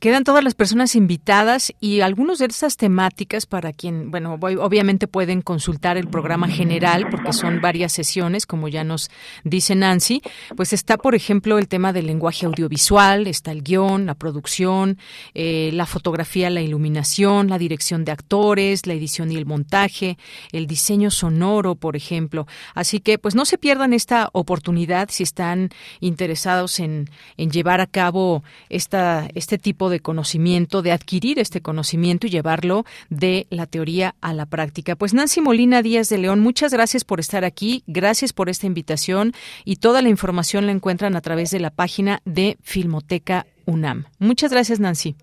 Quedan 0.00 0.22
todas 0.22 0.44
las 0.44 0.54
personas 0.54 0.94
invitadas 0.94 1.74
y 1.80 2.02
algunas 2.02 2.38
de 2.38 2.46
estas 2.46 2.76
temáticas 2.76 3.46
para 3.46 3.72
quien, 3.72 4.12
bueno, 4.12 4.38
obviamente 4.40 5.08
pueden 5.08 5.42
consultar 5.42 5.96
el 5.96 6.06
programa 6.06 6.46
general 6.46 7.08
porque 7.10 7.32
son 7.32 7.60
varias 7.60 7.94
sesiones, 7.94 8.46
como 8.46 8.68
ya 8.68 8.84
nos 8.84 9.10
dice 9.42 9.74
Nancy, 9.74 10.22
pues 10.56 10.72
está, 10.72 10.98
por 10.98 11.16
ejemplo, 11.16 11.58
el 11.58 11.66
tema 11.66 11.92
del 11.92 12.06
lenguaje 12.06 12.46
audiovisual, 12.46 13.26
está 13.26 13.50
el 13.50 13.64
guion, 13.64 14.06
la 14.06 14.14
producción, 14.14 14.98
eh, 15.34 15.70
la 15.72 15.84
fotografía, 15.84 16.48
la 16.48 16.60
iluminación, 16.60 17.48
la 17.48 17.58
dirección 17.58 18.04
de 18.04 18.12
actores, 18.12 18.86
la 18.86 18.94
edición 18.94 19.32
y 19.32 19.36
el 19.36 19.46
montaje, 19.46 20.16
el 20.52 20.68
diseño 20.68 21.10
sonoro, 21.10 21.74
por 21.74 21.96
ejemplo. 21.96 22.46
Así 22.72 23.00
que, 23.00 23.18
pues 23.18 23.34
no 23.34 23.44
se 23.44 23.58
pierdan 23.58 23.92
esta 23.92 24.30
oportunidad 24.32 25.08
si 25.10 25.24
están 25.24 25.70
interesados 25.98 26.78
en, 26.78 27.10
en 27.36 27.50
llevar 27.50 27.80
a 27.80 27.88
cabo 27.88 28.44
esta, 28.68 29.28
este 29.34 29.58
tipo 29.58 29.87
de 29.87 29.87
conocimiento, 30.00 30.82
de 30.82 30.92
adquirir 30.92 31.38
este 31.38 31.60
conocimiento 31.60 32.26
y 32.26 32.30
llevarlo 32.30 32.84
de 33.10 33.46
la 33.50 33.66
teoría 33.66 34.14
a 34.20 34.32
la 34.34 34.46
práctica. 34.46 34.96
Pues 34.96 35.14
Nancy 35.14 35.40
Molina 35.40 35.82
Díaz 35.82 36.08
de 36.08 36.18
León, 36.18 36.40
muchas 36.40 36.72
gracias 36.72 37.04
por 37.04 37.20
estar 37.20 37.44
aquí, 37.44 37.82
gracias 37.86 38.32
por 38.32 38.48
esta 38.48 38.66
invitación 38.66 39.32
y 39.64 39.76
toda 39.76 40.02
la 40.02 40.08
información 40.08 40.66
la 40.66 40.72
encuentran 40.72 41.16
a 41.16 41.20
través 41.20 41.50
de 41.50 41.60
la 41.60 41.70
página 41.70 42.20
de 42.24 42.58
Filmoteca 42.62 43.46
UNAM. 43.66 44.04
Muchas 44.18 44.52
gracias, 44.52 44.80
Nancy. 44.80 45.16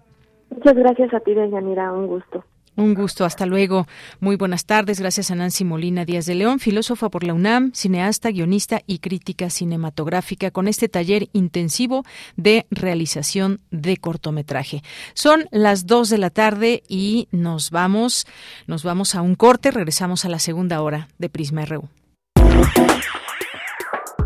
Muchas 0.50 0.76
gracias 0.76 1.14
a 1.14 1.20
ti, 1.20 1.34
Deyanira, 1.34 1.92
un 1.92 2.08
gusto. 2.08 2.44
Un 2.78 2.94
gusto, 2.94 3.24
hasta 3.24 3.46
luego. 3.46 3.88
Muy 4.20 4.36
buenas 4.36 4.66
tardes. 4.66 5.00
Gracias 5.00 5.32
a 5.32 5.36
Nancy 5.36 5.64
Molina 5.64 6.04
Díaz 6.04 6.26
de 6.26 6.36
León, 6.36 6.60
filósofa 6.60 7.10
por 7.10 7.24
la 7.24 7.34
UNAM, 7.34 7.72
cineasta, 7.74 8.32
guionista 8.32 8.82
y 8.86 9.00
crítica 9.00 9.50
cinematográfica, 9.50 10.52
con 10.52 10.68
este 10.68 10.90
taller 10.90 11.30
intensivo 11.32 12.04
de 12.36 12.66
realización 12.72 13.62
de 13.72 13.96
cortometraje. 13.98 14.84
Son 15.14 15.48
las 15.52 15.86
dos 15.86 16.10
de 16.10 16.18
la 16.18 16.30
tarde 16.30 16.84
y 16.90 17.30
nos 17.32 17.72
vamos, 17.72 18.28
nos 18.68 18.84
vamos 18.84 19.16
a 19.16 19.22
un 19.22 19.36
corte. 19.36 19.72
Regresamos 19.72 20.26
a 20.26 20.30
la 20.30 20.40
segunda 20.40 20.82
hora 20.82 21.08
de 21.18 21.30
Prisma 21.30 21.66
RU. 21.66 21.88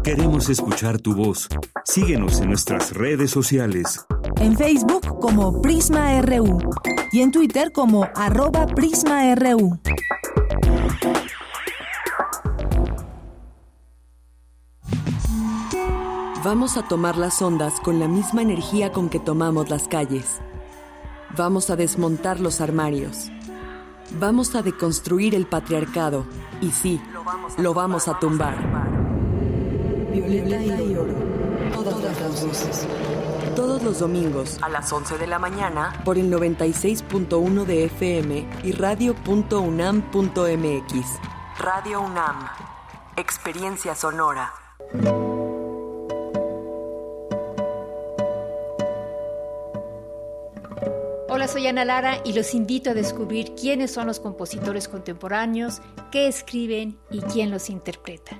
Queremos 0.04 0.50
escuchar 0.50 0.98
tu 0.98 1.14
voz. 1.14 1.48
Síguenos 1.86 2.40
en 2.40 2.48
nuestras 2.48 2.94
redes 2.94 3.30
sociales. 3.30 4.06
En 4.38 4.58
Facebook 4.58 5.20
como 5.20 5.62
Prisma 5.62 6.20
RU 6.22 6.58
y 7.12 7.22
en 7.22 7.32
Twitter 7.32 7.72
como 7.72 8.08
arroba 8.16 8.66
PrismaRU. 8.68 9.80
Vamos 16.44 16.78
a 16.78 16.88
tomar 16.88 17.18
las 17.18 17.42
ondas 17.42 17.80
con 17.82 18.00
la 18.00 18.08
misma 18.08 18.42
energía 18.42 18.92
con 18.92 19.10
que 19.10 19.20
tomamos 19.20 19.70
las 19.70 19.88
calles. 19.88 20.40
Vamos 21.38 21.70
a 21.70 21.76
desmontar 21.76 22.40
los 22.40 22.62
armarios. 22.62 23.30
Vamos 24.20 24.56
a 24.56 24.62
deconstruir 24.62 25.36
el 25.36 25.46
patriarcado. 25.46 26.26
Y 26.62 26.72
sí, 26.72 27.02
lo 27.58 27.74
vamos 27.74 28.08
a 28.08 28.18
tumbar. 28.20 28.56
Violeta 30.12 30.82
y 30.82 30.96
oro. 30.96 31.14
Todas 31.74 32.04
las 32.04 32.22
todos 33.60 33.84
los 33.84 34.00
domingos 34.00 34.58
a 34.62 34.70
las 34.70 34.90
11 34.94 35.18
de 35.18 35.28
la 35.28 35.38
mañana 35.38 36.02
por 36.06 36.18
el 36.18 36.32
96.1 36.32 37.66
de 37.66 37.84
FM 37.84 38.48
y 38.64 38.72
radio.unam.mx. 38.72 39.20
Radio 41.60 42.00
UNAM. 42.00 42.48
Experiencia 43.18 43.96
sonora. 43.96 44.54
Hola, 51.28 51.50
soy 51.50 51.68
Ana 51.68 51.84
Lara 51.84 52.22
y 52.24 52.32
los 52.32 52.54
invito 52.54 52.92
a 52.92 52.94
descubrir 52.94 53.56
quiénes 53.56 53.92
son 53.92 54.08
los 54.08 54.22
compositores 54.22 54.88
contemporáneos, 54.88 55.82
qué 56.14 56.30
escriben 56.30 56.98
y 57.12 57.20
quién 57.24 57.52
los 57.52 57.70
interpreta. 57.70 58.40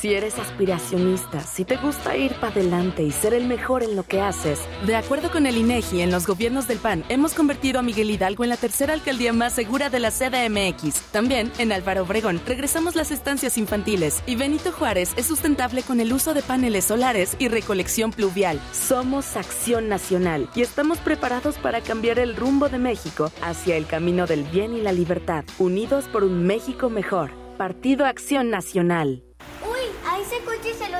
Si 0.00 0.12
eres 0.12 0.38
aspiracionista, 0.38 1.40
si 1.40 1.64
te 1.64 1.76
gusta 1.76 2.16
ir 2.16 2.34
para 2.34 2.52
adelante 2.52 3.02
y 3.02 3.10
ser 3.10 3.32
el 3.32 3.46
mejor 3.46 3.82
en 3.82 3.96
lo 3.96 4.02
que 4.02 4.20
haces. 4.20 4.60
De 4.86 4.94
acuerdo 4.94 5.30
con 5.30 5.46
el 5.46 5.56
INEGI, 5.56 6.02
en 6.02 6.10
los 6.10 6.26
gobiernos 6.26 6.68
del 6.68 6.78
PAN 6.78 7.04
hemos 7.08 7.32
convertido 7.32 7.78
a 7.78 7.82
Miguel 7.82 8.10
Hidalgo 8.10 8.44
en 8.44 8.50
la 8.50 8.56
tercera 8.56 8.92
alcaldía 8.92 9.32
más 9.32 9.54
segura 9.54 9.88
de 9.88 10.00
la 10.00 10.10
CDMX. 10.10 11.00
También 11.12 11.50
en 11.58 11.72
Álvaro 11.72 12.02
Obregón 12.02 12.40
regresamos 12.46 12.94
las 12.94 13.10
estancias 13.10 13.56
infantiles 13.56 14.22
y 14.26 14.36
Benito 14.36 14.70
Juárez 14.70 15.14
es 15.16 15.26
sustentable 15.26 15.82
con 15.82 16.00
el 16.00 16.12
uso 16.12 16.34
de 16.34 16.42
paneles 16.42 16.84
solares 16.84 17.34
y 17.38 17.48
recolección 17.48 18.10
pluvial. 18.12 18.60
Somos 18.72 19.36
Acción 19.36 19.88
Nacional 19.88 20.50
y 20.54 20.60
estamos 20.60 20.98
preparados 20.98 21.56
para 21.56 21.80
cambiar 21.80 22.18
el 22.18 22.36
rumbo 22.36 22.68
de 22.68 22.78
México 22.78 23.32
hacia 23.42 23.76
el 23.76 23.86
camino 23.86 24.26
del 24.26 24.44
bien 24.44 24.76
y 24.76 24.82
la 24.82 24.92
libertad. 24.92 25.44
Unidos 25.58 26.04
por 26.12 26.22
un 26.22 26.46
México 26.46 26.90
mejor. 26.90 27.30
Partido 27.56 28.04
Acción 28.04 28.50
Nacional. 28.50 29.22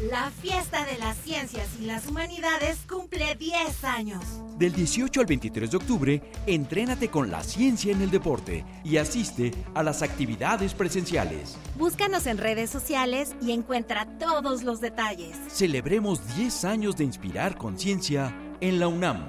La 0.00 0.30
fiesta 0.30 0.84
de 0.84 0.96
las 0.98 1.16
ciencias 1.16 1.66
y 1.80 1.84
las 1.84 2.06
humanidades 2.06 2.78
cumple 2.88 3.34
10 3.34 3.82
años. 3.82 4.22
Del 4.56 4.72
18 4.72 5.20
al 5.20 5.26
23 5.26 5.72
de 5.72 5.76
octubre, 5.76 6.22
entrénate 6.46 7.10
con 7.10 7.32
la 7.32 7.42
ciencia 7.42 7.90
en 7.90 8.02
el 8.02 8.10
deporte 8.10 8.64
y 8.84 8.98
asiste 8.98 9.52
a 9.74 9.82
las 9.82 10.02
actividades 10.02 10.72
presenciales. 10.72 11.58
Búscanos 11.76 12.28
en 12.28 12.38
redes 12.38 12.70
sociales 12.70 13.34
y 13.42 13.50
encuentra 13.50 14.06
todos 14.20 14.62
los 14.62 14.80
detalles. 14.80 15.36
Celebremos 15.48 16.20
10 16.36 16.64
años 16.64 16.96
de 16.96 17.02
inspirar 17.02 17.58
conciencia 17.58 18.32
en 18.60 18.78
la 18.78 18.86
UNAM. 18.86 19.26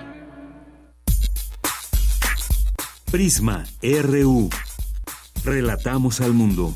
Prisma 3.10 3.66
RU. 3.82 4.52
Relatamos 5.44 6.22
al 6.22 6.34
mundo. 6.34 6.76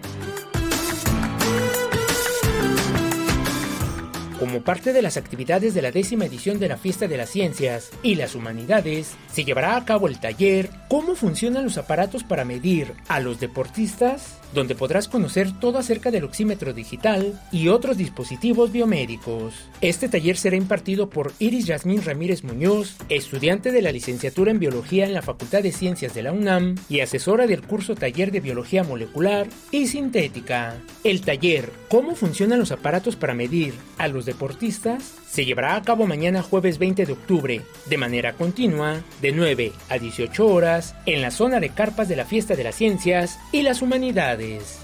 Como 4.41 4.63
parte 4.63 4.91
de 4.91 5.03
las 5.03 5.17
actividades 5.17 5.75
de 5.75 5.83
la 5.83 5.91
décima 5.91 6.25
edición 6.25 6.59
de 6.59 6.67
la 6.67 6.75
Fiesta 6.75 7.07
de 7.07 7.15
las 7.15 7.29
Ciencias 7.29 7.91
y 8.01 8.15
las 8.15 8.33
Humanidades, 8.33 9.11
se 9.31 9.43
llevará 9.43 9.75
a 9.75 9.85
cabo 9.85 10.07
el 10.07 10.19
taller 10.19 10.67
¿Cómo 10.89 11.13
funcionan 11.13 11.63
los 11.63 11.77
aparatos 11.77 12.23
para 12.23 12.43
medir 12.43 12.93
a 13.07 13.19
los 13.19 13.39
deportistas? 13.39 14.39
donde 14.53 14.75
podrás 14.75 15.07
conocer 15.07 15.57
todo 15.61 15.77
acerca 15.77 16.11
del 16.11 16.25
oxímetro 16.25 16.73
digital 16.73 17.39
y 17.53 17.69
otros 17.69 17.95
dispositivos 17.95 18.69
biomédicos. 18.73 19.53
Este 19.79 20.09
taller 20.09 20.35
será 20.35 20.57
impartido 20.57 21.09
por 21.09 21.31
Iris 21.39 21.67
Yasmín 21.67 22.03
Ramírez 22.03 22.43
Muñoz, 22.43 22.97
estudiante 23.07 23.71
de 23.71 23.81
la 23.81 23.93
licenciatura 23.93 24.51
en 24.51 24.59
Biología 24.59 25.05
en 25.05 25.13
la 25.13 25.21
Facultad 25.21 25.63
de 25.63 25.71
Ciencias 25.71 26.13
de 26.13 26.23
la 26.23 26.33
UNAM 26.33 26.75
y 26.89 26.99
asesora 26.99 27.47
del 27.47 27.61
curso 27.61 27.95
Taller 27.95 28.33
de 28.33 28.41
Biología 28.41 28.83
Molecular 28.83 29.47
y 29.71 29.87
Sintética. 29.87 30.75
El 31.05 31.21
taller 31.21 31.71
¿Cómo 31.87 32.15
funcionan 32.15 32.59
los 32.59 32.73
aparatos 32.73 33.15
para 33.15 33.33
medir 33.33 33.73
a 33.97 34.09
los? 34.09 34.25
Se 35.29 35.45
llevará 35.45 35.75
a 35.75 35.81
cabo 35.81 36.07
mañana 36.07 36.41
jueves 36.41 36.77
20 36.77 37.05
de 37.05 37.13
octubre, 37.13 37.61
de 37.85 37.97
manera 37.97 38.33
continua, 38.33 39.01
de 39.21 39.31
9 39.31 39.71
a 39.89 39.97
18 39.97 40.45
horas, 40.45 40.95
en 41.05 41.21
la 41.21 41.31
zona 41.31 41.59
de 41.59 41.69
carpas 41.69 42.07
de 42.07 42.15
la 42.15 42.25
Fiesta 42.25 42.55
de 42.55 42.63
las 42.63 42.75
Ciencias 42.75 43.39
y 43.51 43.61
las 43.61 43.81
Humanidades. 43.81 44.79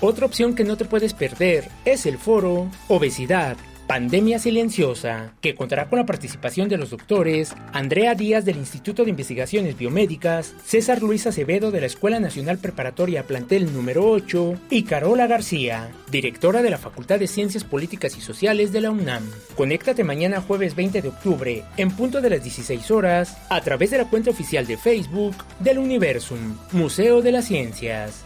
Otra 0.00 0.26
opción 0.26 0.54
que 0.54 0.64
no 0.64 0.76
te 0.76 0.84
puedes 0.84 1.14
perder 1.14 1.68
es 1.84 2.06
el 2.06 2.18
foro 2.18 2.68
Obesidad, 2.88 3.56
Pandemia 3.92 4.38
Silenciosa, 4.38 5.34
que 5.42 5.54
contará 5.54 5.90
con 5.90 5.98
la 5.98 6.06
participación 6.06 6.70
de 6.70 6.78
los 6.78 6.88
doctores 6.88 7.54
Andrea 7.74 8.14
Díaz 8.14 8.46
del 8.46 8.56
Instituto 8.56 9.04
de 9.04 9.10
Investigaciones 9.10 9.76
Biomédicas, 9.76 10.54
César 10.64 11.02
Luis 11.02 11.26
Acevedo 11.26 11.70
de 11.70 11.80
la 11.80 11.88
Escuela 11.88 12.18
Nacional 12.18 12.56
Preparatoria 12.56 13.24
Plantel 13.24 13.70
número 13.70 14.08
8 14.08 14.54
y 14.70 14.84
Carola 14.84 15.26
García, 15.26 15.90
directora 16.10 16.62
de 16.62 16.70
la 16.70 16.78
Facultad 16.78 17.18
de 17.18 17.26
Ciencias 17.26 17.64
Políticas 17.64 18.16
y 18.16 18.22
Sociales 18.22 18.72
de 18.72 18.80
la 18.80 18.92
UNAM. 18.92 19.30
Conéctate 19.58 20.04
mañana 20.04 20.40
jueves 20.40 20.74
20 20.74 21.02
de 21.02 21.08
octubre 21.08 21.62
en 21.76 21.90
punto 21.90 22.22
de 22.22 22.30
las 22.30 22.42
16 22.42 22.90
horas 22.90 23.36
a 23.50 23.60
través 23.60 23.90
de 23.90 23.98
la 23.98 24.08
cuenta 24.08 24.30
oficial 24.30 24.66
de 24.66 24.78
Facebook 24.78 25.34
del 25.58 25.76
Universum, 25.76 26.56
Museo 26.72 27.20
de 27.20 27.32
las 27.32 27.44
Ciencias. 27.44 28.24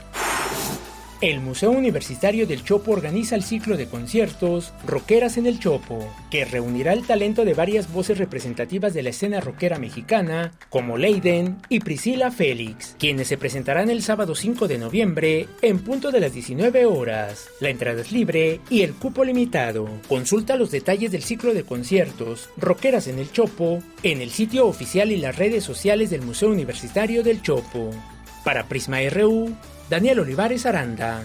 El 1.22 1.40
Museo 1.40 1.70
Universitario 1.70 2.46
del 2.46 2.62
Chopo 2.62 2.92
organiza 2.92 3.36
el 3.36 3.42
ciclo 3.42 3.78
de 3.78 3.86
conciertos 3.86 4.74
Roqueras 4.86 5.38
en 5.38 5.46
el 5.46 5.58
Chopo, 5.58 6.06
que 6.30 6.44
reunirá 6.44 6.92
el 6.92 7.06
talento 7.06 7.46
de 7.46 7.54
varias 7.54 7.90
voces 7.90 8.18
representativas 8.18 8.92
de 8.92 9.02
la 9.02 9.08
escena 9.08 9.40
rockera 9.40 9.78
mexicana, 9.78 10.52
como 10.68 10.98
Leiden 10.98 11.56
y 11.70 11.80
Priscila 11.80 12.30
Félix, 12.30 12.96
quienes 12.98 13.28
se 13.28 13.38
presentarán 13.38 13.88
el 13.88 14.02
sábado 14.02 14.34
5 14.34 14.68
de 14.68 14.76
noviembre 14.76 15.48
en 15.62 15.78
punto 15.78 16.10
de 16.10 16.20
las 16.20 16.34
19 16.34 16.84
horas. 16.84 17.48
La 17.60 17.70
entrada 17.70 18.02
es 18.02 18.12
libre 18.12 18.60
y 18.68 18.82
el 18.82 18.92
cupo 18.92 19.24
limitado. 19.24 19.88
Consulta 20.08 20.56
los 20.56 20.70
detalles 20.70 21.12
del 21.12 21.22
ciclo 21.22 21.54
de 21.54 21.64
conciertos 21.64 22.50
Roqueras 22.58 23.08
en 23.08 23.18
el 23.18 23.32
Chopo 23.32 23.82
en 24.02 24.20
el 24.20 24.28
sitio 24.28 24.66
oficial 24.66 25.10
y 25.10 25.16
las 25.16 25.36
redes 25.36 25.64
sociales 25.64 26.10
del 26.10 26.20
Museo 26.20 26.50
Universitario 26.50 27.22
del 27.22 27.40
Chopo. 27.40 27.90
Para 28.44 28.68
Prisma 28.68 28.98
RU, 29.10 29.56
Daniel 29.88 30.18
Olivares 30.18 30.66
Aranda. 30.66 31.22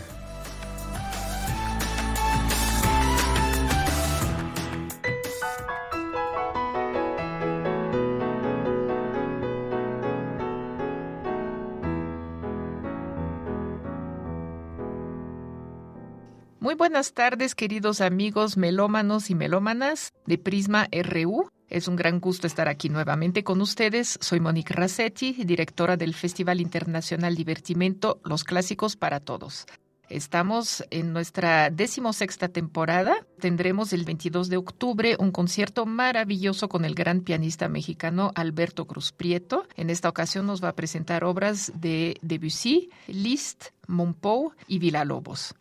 Muy 16.60 16.76
buenas 16.76 17.14
tardes, 17.14 17.56
queridos 17.56 18.00
amigos 18.00 18.58
melómanos 18.58 19.32
y 19.32 19.36
melómanas 19.36 20.14
de 20.28 20.38
Prisma 20.38 20.88
RU. 20.92 21.51
Es 21.72 21.88
un 21.88 21.96
gran 21.96 22.20
gusto 22.20 22.48
estar 22.48 22.68
aquí 22.68 22.90
nuevamente 22.90 23.46
con 23.46 23.62
ustedes. 23.62 24.20
Soy 24.20 24.42
Monique 24.42 24.74
Rassetti, 24.74 25.32
directora 25.46 25.96
del 25.96 26.14
Festival 26.14 26.60
Internacional 26.60 27.34
Divertimento 27.34 28.20
Los 28.26 28.44
Clásicos 28.44 28.98
para 28.98 29.22
Todos. 29.22 29.66
Estamos 30.10 30.84
en 30.90 31.14
nuestra 31.14 31.70
decimosexta 31.70 32.50
temporada. 32.50 33.26
Tendremos 33.40 33.94
el 33.94 34.04
22 34.04 34.50
de 34.50 34.58
octubre 34.58 35.16
un 35.18 35.32
concierto 35.32 35.86
maravilloso 35.86 36.68
con 36.68 36.84
el 36.84 36.94
gran 36.94 37.22
pianista 37.22 37.70
mexicano 37.70 38.34
Alberto 38.36 38.86
Cruz 38.86 39.14
Prieto. 39.14 39.66
En 39.78 39.90
esta 39.90 40.10
ocasión 40.10 40.46
nos 40.48 40.62
va 40.62 40.68
a 40.68 40.76
presentar 40.76 41.24
obras 41.24 41.72
de 41.74 42.18
Debussy, 42.22 42.90
Liszt, 43.08 43.68
Monpou 43.88 44.52
y 44.68 44.80
Villalobos. 44.80 45.56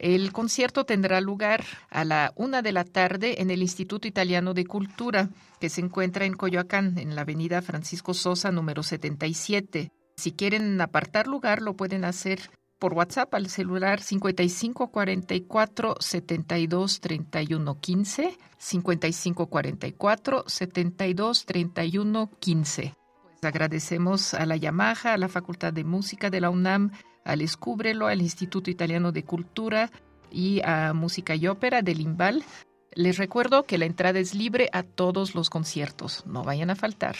El 0.00 0.32
concierto 0.32 0.84
tendrá 0.86 1.20
lugar 1.20 1.62
a 1.90 2.06
la 2.06 2.32
una 2.34 2.62
de 2.62 2.72
la 2.72 2.84
tarde 2.84 3.42
en 3.42 3.50
el 3.50 3.60
Instituto 3.60 4.08
Italiano 4.08 4.54
de 4.54 4.64
Cultura, 4.64 5.28
que 5.60 5.68
se 5.68 5.82
encuentra 5.82 6.24
en 6.24 6.32
Coyoacán, 6.32 6.96
en 6.96 7.14
la 7.14 7.20
avenida 7.20 7.60
Francisco 7.60 8.14
Sosa, 8.14 8.50
número 8.50 8.82
77. 8.82 9.92
Si 10.16 10.32
quieren 10.32 10.80
apartar 10.80 11.26
lugar, 11.26 11.60
lo 11.60 11.74
pueden 11.76 12.06
hacer 12.06 12.40
por 12.78 12.94
WhatsApp 12.94 13.34
al 13.34 13.50
celular 13.50 14.00
5544 14.00 15.96
72 16.00 17.00
31 17.00 17.78
15, 17.78 18.38
5544 18.56 20.44
72 20.46 21.44
31 21.44 22.30
15. 22.40 22.94
Pues 23.22 23.44
agradecemos 23.44 24.32
a 24.32 24.46
la 24.46 24.56
Yamaha, 24.56 25.12
a 25.12 25.18
la 25.18 25.28
Facultad 25.28 25.74
de 25.74 25.84
Música 25.84 26.30
de 26.30 26.40
la 26.40 26.48
UNAM, 26.48 26.90
al 27.24 27.40
Escúbrelo, 27.40 28.06
al 28.06 28.22
Instituto 28.22 28.70
Italiano 28.70 29.12
de 29.12 29.24
Cultura 29.24 29.90
y 30.30 30.60
a 30.64 30.92
Música 30.92 31.34
y 31.34 31.46
Ópera 31.46 31.82
del 31.82 32.00
Imbal. 32.00 32.44
Les 32.92 33.18
recuerdo 33.18 33.64
que 33.64 33.78
la 33.78 33.86
entrada 33.86 34.18
es 34.18 34.34
libre 34.34 34.68
a 34.72 34.82
todos 34.82 35.34
los 35.34 35.50
conciertos, 35.50 36.24
no 36.26 36.42
vayan 36.42 36.70
a 36.70 36.76
faltar. 36.76 37.16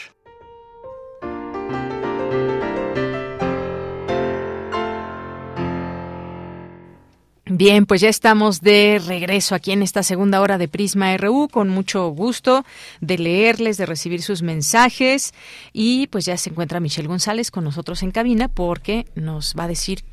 Bien, 7.53 7.85
pues 7.85 8.01
ya 8.01 8.09
estamos 8.09 8.61
de 8.61 9.03
regreso 9.05 9.57
aquí 9.57 9.73
en 9.73 9.83
esta 9.83 10.05
segunda 10.05 10.41
hora 10.41 10.57
de 10.57 10.69
Prisma 10.69 11.17
RU 11.17 11.49
con 11.49 11.69
mucho 11.69 12.07
gusto 12.11 12.65
de 13.01 13.19
leerles, 13.19 13.77
de 13.77 13.87
recibir 13.87 14.23
sus 14.23 14.43
mensajes 14.43 15.35
y 15.73 16.07
pues 16.07 16.27
ya 16.27 16.37
se 16.37 16.51
encuentra 16.51 16.79
Michelle 16.79 17.09
González 17.09 17.51
con 17.51 17.65
nosotros 17.65 18.05
en 18.05 18.13
cabina 18.13 18.47
porque 18.47 19.05
nos 19.17 19.57
va 19.59 19.65
a 19.65 19.69
decir 19.69 20.05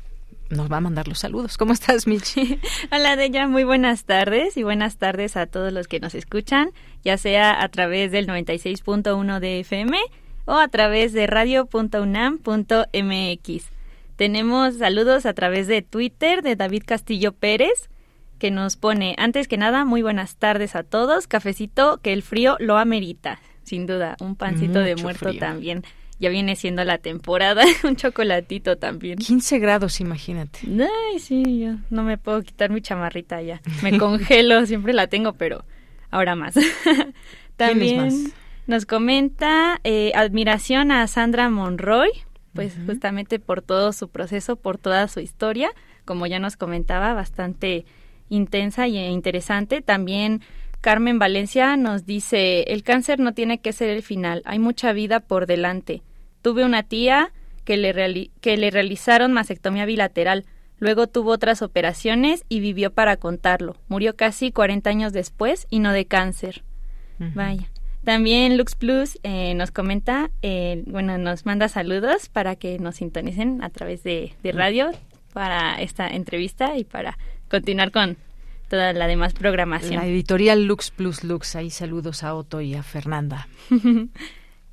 nos 0.50 0.68
va 0.68 0.78
a 0.78 0.80
mandar 0.80 1.06
los 1.06 1.20
saludos. 1.20 1.56
¿Cómo 1.56 1.74
estás, 1.74 2.08
Michelle? 2.08 2.58
Hola, 2.90 3.14
Deya. 3.14 3.46
Muy 3.46 3.62
buenas 3.62 4.02
tardes 4.02 4.56
y 4.56 4.64
buenas 4.64 4.96
tardes 4.96 5.36
a 5.36 5.46
todos 5.46 5.72
los 5.72 5.86
que 5.86 6.00
nos 6.00 6.16
escuchan, 6.16 6.70
ya 7.04 7.18
sea 7.18 7.62
a 7.62 7.68
través 7.68 8.10
del 8.10 8.26
96.1 8.26 9.38
de 9.38 9.60
FM 9.60 9.96
o 10.44 10.54
a 10.54 10.66
través 10.66 11.12
de 11.12 11.28
radio.unam.mx. 11.28 13.77
Tenemos 14.18 14.78
saludos 14.78 15.26
a 15.26 15.32
través 15.32 15.68
de 15.68 15.80
Twitter 15.80 16.42
de 16.42 16.56
David 16.56 16.82
Castillo 16.84 17.30
Pérez, 17.30 17.88
que 18.40 18.50
nos 18.50 18.74
pone, 18.74 19.14
antes 19.16 19.46
que 19.46 19.56
nada, 19.56 19.84
muy 19.84 20.02
buenas 20.02 20.34
tardes 20.34 20.74
a 20.74 20.82
todos, 20.82 21.28
cafecito 21.28 22.00
que 22.02 22.12
el 22.12 22.24
frío 22.24 22.56
lo 22.58 22.78
amerita, 22.78 23.38
sin 23.62 23.86
duda, 23.86 24.16
un 24.18 24.34
pancito 24.34 24.80
de 24.80 24.96
muerto 24.96 25.32
también. 25.34 25.84
Ya 26.18 26.30
viene 26.30 26.56
siendo 26.56 26.82
la 26.82 26.98
temporada, 26.98 27.62
un 27.84 27.94
chocolatito 27.94 28.76
también. 28.76 29.18
15 29.18 29.60
grados, 29.60 30.00
imagínate. 30.00 30.58
Ay, 30.66 31.20
sí, 31.20 31.60
yo 31.60 31.76
no 31.88 32.02
me 32.02 32.18
puedo 32.18 32.42
quitar 32.42 32.70
mi 32.70 32.80
chamarrita 32.82 33.40
ya. 33.40 33.62
Me 33.84 33.98
congelo, 33.98 34.66
siempre 34.66 34.94
la 34.94 35.06
tengo, 35.06 35.34
pero 35.34 35.64
ahora 36.10 36.34
más. 36.34 36.56
también 37.56 38.32
nos 38.66 38.84
comenta 38.84 39.80
eh, 39.84 40.10
admiración 40.16 40.90
a 40.90 41.06
Sandra 41.06 41.50
Monroy, 41.50 42.10
pues 42.54 42.76
justamente 42.86 43.38
por 43.38 43.62
todo 43.62 43.92
su 43.92 44.08
proceso, 44.08 44.56
por 44.56 44.78
toda 44.78 45.06
su 45.08 45.20
historia, 45.20 45.70
como 46.04 46.26
ya 46.26 46.38
nos 46.38 46.56
comentaba, 46.56 47.14
bastante 47.14 47.84
intensa 48.28 48.86
e 48.86 49.10
interesante. 49.10 49.80
También 49.82 50.42
Carmen 50.80 51.18
Valencia 51.18 51.76
nos 51.76 52.06
dice, 52.06 52.62
el 52.62 52.82
cáncer 52.82 53.18
no 53.18 53.34
tiene 53.34 53.60
que 53.60 53.72
ser 53.72 53.90
el 53.90 54.02
final, 54.02 54.42
hay 54.44 54.58
mucha 54.58 54.92
vida 54.92 55.20
por 55.20 55.46
delante. 55.46 56.02
Tuve 56.42 56.64
una 56.64 56.82
tía 56.82 57.32
que 57.64 57.76
le, 57.76 58.30
que 58.40 58.56
le 58.56 58.70
realizaron 58.70 59.32
mastectomía 59.32 59.86
bilateral, 59.86 60.46
luego 60.78 61.06
tuvo 61.06 61.32
otras 61.32 61.62
operaciones 61.62 62.44
y 62.48 62.60
vivió 62.60 62.92
para 62.92 63.16
contarlo. 63.16 63.76
Murió 63.88 64.16
casi 64.16 64.52
40 64.52 64.88
años 64.88 65.12
después 65.12 65.66
y 65.68 65.80
no 65.80 65.92
de 65.92 66.06
cáncer. 66.06 66.62
Vaya. 67.18 67.68
También 68.04 68.56
Lux 68.56 68.74
Plus 68.74 69.18
eh, 69.22 69.54
nos 69.54 69.70
comenta, 69.70 70.30
eh, 70.42 70.82
bueno, 70.86 71.18
nos 71.18 71.44
manda 71.44 71.68
saludos 71.68 72.28
para 72.28 72.56
que 72.56 72.78
nos 72.78 72.96
sintonicen 72.96 73.62
a 73.62 73.70
través 73.70 74.02
de, 74.02 74.32
radio 74.44 74.90
para 75.32 75.80
esta 75.80 76.08
entrevista 76.08 76.78
y 76.78 76.84
para 76.84 77.18
continuar 77.50 77.90
con 77.90 78.16
toda 78.68 78.92
la 78.92 79.06
demás 79.06 79.34
programación. 79.34 79.96
La 79.96 80.06
editorial 80.06 80.64
Lux 80.64 80.90
Plus 80.90 81.24
Lux, 81.24 81.54
ahí 81.56 81.70
saludos 81.70 82.22
a 82.22 82.34
Otto 82.34 82.60
y 82.60 82.74
a 82.74 82.82
Fernanda. 82.82 83.48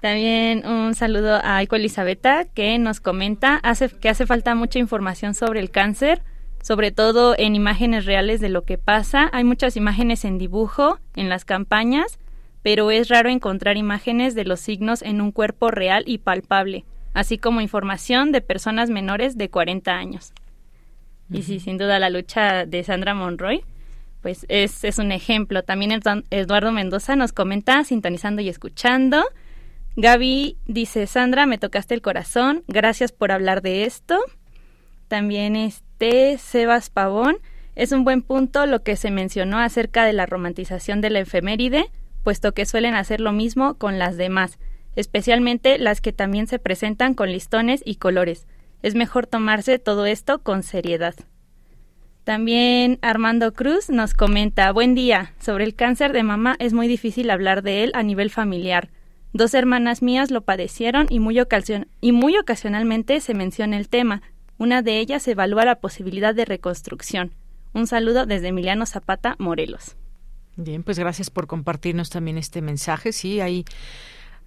También 0.01 0.65
un 0.67 0.93
saludo 0.93 1.35
a 1.35 1.57
Aiko 1.57 1.77
Elizabeta 1.77 2.45
que 2.45 2.77
nos 2.77 2.99
comenta 2.99 3.55
hace, 3.63 3.89
que 3.89 4.09
hace 4.09 4.25
falta 4.25 4.53
mucha 4.53 4.77
información 4.77 5.33
sobre 5.33 5.59
el 5.59 5.71
cáncer, 5.71 6.21
sobre 6.61 6.91
todo 6.91 7.35
en 7.37 7.55
imágenes 7.55 8.05
reales 8.05 8.39
de 8.39 8.49
lo 8.49 8.63
que 8.63 8.77
pasa. 8.77 9.29
Hay 9.33 9.43
muchas 9.43 9.77
imágenes 9.77 10.23
en 10.25 10.37
dibujo, 10.37 10.99
en 11.15 11.29
las 11.29 11.43
campañas, 11.43 12.19
pero 12.65 12.89
es 12.89 13.09
raro 13.09 13.29
encontrar 13.29 13.77
imágenes 13.77 14.33
de 14.33 14.43
los 14.43 14.59
signos 14.59 15.03
en 15.03 15.21
un 15.21 15.31
cuerpo 15.31 15.69
real 15.69 16.03
y 16.07 16.17
palpable, 16.17 16.83
así 17.13 17.37
como 17.37 17.61
información 17.61 18.31
de 18.31 18.41
personas 18.41 18.89
menores 18.89 19.37
de 19.37 19.51
40 19.51 19.91
años. 19.91 20.33
Y 21.29 21.43
sí, 21.43 21.59
sin 21.59 21.77
duda 21.77 21.99
la 21.99 22.09
lucha 22.09 22.65
de 22.65 22.83
Sandra 22.83 23.13
Monroy, 23.13 23.63
pues 24.23 24.47
es, 24.49 24.83
es 24.83 24.97
un 24.97 25.11
ejemplo. 25.11 25.61
También 25.61 26.01
Eduardo 26.31 26.71
Mendoza 26.71 27.15
nos 27.15 27.33
comenta, 27.33 27.83
sintonizando 27.83 28.41
y 28.41 28.49
escuchando. 28.49 29.23
Gaby 29.95 30.57
dice, 30.65 31.05
Sandra, 31.05 31.45
me 31.45 31.59
tocaste 31.59 31.93
el 31.93 32.01
corazón, 32.01 32.63
gracias 32.67 33.11
por 33.11 33.31
hablar 33.31 33.61
de 33.61 33.83
esto. 33.83 34.17
También 35.07 35.55
este 35.55 36.39
Sebas 36.39 36.89
Pavón, 36.89 37.37
es 37.75 37.91
un 37.91 38.03
buen 38.03 38.23
punto 38.23 38.65
lo 38.65 38.81
que 38.81 38.95
se 38.95 39.11
mencionó 39.11 39.59
acerca 39.59 40.03
de 40.03 40.13
la 40.13 40.25
romantización 40.25 40.99
de 41.01 41.11
la 41.11 41.19
efeméride, 41.19 41.91
puesto 42.25 42.55
que 42.55 42.65
suelen 42.65 42.95
hacer 42.95 43.21
lo 43.21 43.31
mismo 43.31 43.75
con 43.75 43.99
las 43.99 44.17
demás, 44.17 44.57
especialmente 44.95 45.77
las 45.77 46.01
que 46.01 46.11
también 46.11 46.47
se 46.47 46.57
presentan 46.57 47.13
con 47.13 47.31
listones 47.31 47.83
y 47.85 47.97
colores. 47.97 48.47
Es 48.81 48.95
mejor 48.95 49.27
tomarse 49.27 49.77
todo 49.77 50.07
esto 50.07 50.39
con 50.39 50.63
seriedad. 50.63 51.13
También 52.23 52.97
Armando 53.03 53.53
Cruz 53.53 53.91
nos 53.91 54.15
comenta, 54.15 54.71
buen 54.71 54.95
día, 54.95 55.33
sobre 55.39 55.65
el 55.65 55.75
cáncer 55.75 56.13
de 56.13 56.23
mama 56.23 56.55
es 56.57 56.73
muy 56.73 56.87
difícil 56.87 57.29
hablar 57.29 57.61
de 57.61 57.83
él 57.83 57.91
a 57.93 58.01
nivel 58.01 58.31
familiar. 58.31 58.89
Dos 59.31 59.53
hermanas 59.53 60.01
mías 60.01 60.31
lo 60.31 60.41
padecieron 60.41 61.05
y 61.11 61.19
muy, 61.19 61.39
y 62.01 62.11
muy 62.11 62.37
ocasionalmente 62.37 63.19
se 63.19 63.35
menciona 63.35 63.77
el 63.77 63.87
tema. 63.87 64.23
Una 64.57 64.81
de 64.81 64.97
ellas 64.97 65.27
evalúa 65.27 65.63
la 65.63 65.75
posibilidad 65.75 66.33
de 66.33 66.45
reconstrucción. 66.45 67.33
Un 67.73 67.85
saludo 67.85 68.25
desde 68.25 68.47
Emiliano 68.47 68.87
Zapata, 68.87 69.35
Morelos. 69.37 69.95
Bien, 70.57 70.83
pues 70.83 70.97
gracias 70.97 71.29
por 71.29 71.47
compartirnos 71.47 72.09
también 72.09 72.37
este 72.37 72.61
mensaje. 72.61 73.11
Sí, 73.11 73.41
ahí 73.41 73.65